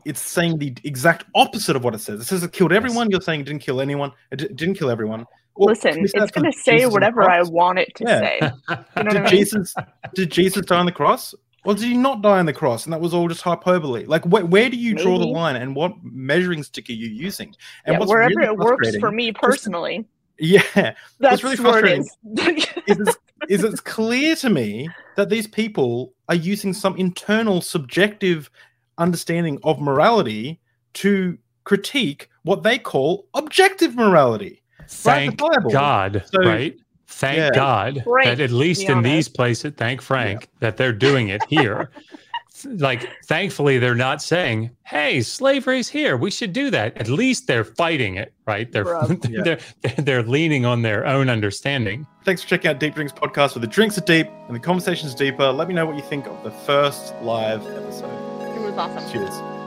it's 0.05 0.21
saying 0.21 0.57
the 0.57 0.73
exact 0.85 1.25
opposite 1.35 1.75
of 1.75 1.83
what 1.83 1.93
it 1.93 1.99
says. 1.99 2.21
It 2.21 2.25
says 2.25 2.43
it 2.43 2.53
killed 2.53 2.71
everyone 2.71 3.11
you're 3.11 3.21
saying 3.21 3.41
it 3.41 3.45
didn't 3.45 3.61
kill 3.61 3.81
anyone 3.81 4.11
it 4.31 4.37
di- 4.37 4.47
didn't 4.47 4.75
kill 4.75 4.89
everyone 4.89 5.25
Well, 5.55 5.69
Listen, 5.69 5.91
can 5.93 6.01
we 6.01 6.07
say 6.07 6.19
it's 6.19 6.31
going 6.31 6.51
to 6.51 6.57
say 6.57 6.77
Jesus 6.79 6.93
whatever 6.93 7.29
I 7.29 7.41
want 7.43 7.79
it 7.79 7.93
to 7.95 8.07
Yeah. 8.07 8.19
say. 8.21 8.51
You 8.95 9.03
know 9.03 9.11
I 9.11 9.13
did 9.13 9.23
mean? 9.23 9.29
jesus 9.29 9.75
did 10.15 10.31
jesus 10.31 10.65
die 10.65 10.77
on 10.79 10.85
the 10.85 10.91
cross 10.91 11.35
or 11.65 11.73
did 11.75 11.83
he 11.83 11.95
not 11.97 12.21
die 12.21 12.39
on 12.39 12.45
the 12.45 12.53
cross 12.53 12.85
and 12.85 12.93
that 12.93 13.01
was 13.01 13.13
all 13.13 13.27
just 13.27 13.41
hyperbole 13.41 14.05
like 14.05 14.23
wh- 14.23 14.49
where 14.49 14.69
do 14.69 14.77
you 14.77 14.95
draw 14.95 15.17
the 15.19 15.25
line 15.25 15.55
and 15.55 15.75
what 15.75 15.93
measuring 16.03 16.63
stick 16.63 16.89
are 16.89 16.93
you 16.93 17.07
using 17.09 17.53
and 17.85 17.99
Yeah, 17.99 18.05
wherever 18.05 18.39
really 18.39 18.47
it 18.47 18.57
works 18.57 18.95
for 18.97 19.11
me 19.11 19.31
personally, 19.31 20.05
yeah 20.39 20.93
that's 21.19 21.43
really 21.43 21.57
where 21.57 21.85
it 21.85 21.99
is. 21.99 22.15
is 22.87 23.17
is 23.49 23.63
it's 23.63 23.81
clear 23.81 24.35
to 24.37 24.49
me 24.49 24.95
that 25.15 25.29
these 25.29 25.47
people 25.47 26.13
are 26.29 26.35
using 26.35 26.73
some 26.73 26.95
internal 26.97 27.61
subjective 27.61 28.49
understanding 28.97 29.59
of 29.63 29.79
morality 29.81 30.59
to 30.93 31.37
critique 31.65 32.29
what 32.43 32.63
they 32.63 32.77
call 32.77 33.27
objective 33.33 33.95
morality. 33.95 34.63
Thank 34.89 35.37
Bible. 35.37 35.69
God, 35.71 36.23
So- 36.33 36.41
right? 36.43 36.75
Thank 37.11 37.37
Yeah. 37.37 37.49
God 37.53 38.01
Frank, 38.03 38.25
that 38.25 38.39
at 38.39 38.51
least 38.51 38.85
be 38.85 38.93
in 38.93 39.01
these 39.01 39.27
places, 39.27 39.73
thank 39.75 39.99
Frank 40.01 40.47
that 40.59 40.77
they're 40.77 40.93
doing 40.93 41.29
it 41.29 41.41
here. 41.49 41.89
like, 42.65 43.09
thankfully, 43.25 43.79
they're 43.79 43.95
not 43.95 44.21
saying, 44.21 44.69
"Hey, 44.83 45.21
slavery's 45.21 45.89
here. 45.89 46.15
We 46.17 46.29
should 46.29 46.53
do 46.53 46.69
that." 46.69 46.95
At 46.97 47.07
least 47.09 47.47
they're 47.47 47.63
fighting 47.63 48.15
it, 48.15 48.31
right? 48.45 48.71
They're 48.71 48.85
Bruh. 48.85 49.29
Yeah. 49.29 49.41
they're 49.81 49.93
they're 49.97 50.23
leaning 50.23 50.65
on 50.65 50.81
their 50.83 51.05
own 51.05 51.29
understanding. 51.29 52.05
Thanks 52.25 52.43
for 52.43 52.49
checking 52.49 52.69
out 52.69 52.79
Deep 52.79 52.93
Drinks 52.95 53.11
podcast 53.11 53.55
where 53.55 53.61
the 53.61 53.67
drinks 53.67 53.97
are 53.97 54.01
deep 54.01 54.27
and 54.47 54.55
the 54.55 54.59
conversation's 54.59 55.15
deeper. 55.15 55.51
Let 55.51 55.67
me 55.67 55.73
know 55.73 55.87
what 55.87 55.95
you 55.95 56.03
think 56.03 56.27
of 56.27 56.43
the 56.43 56.51
first 56.51 57.15
live 57.23 57.61
episode. 57.65 58.11
It 58.55 58.61
was 58.61 58.75
awesome. 58.77 59.11
Cheers. 59.11 59.58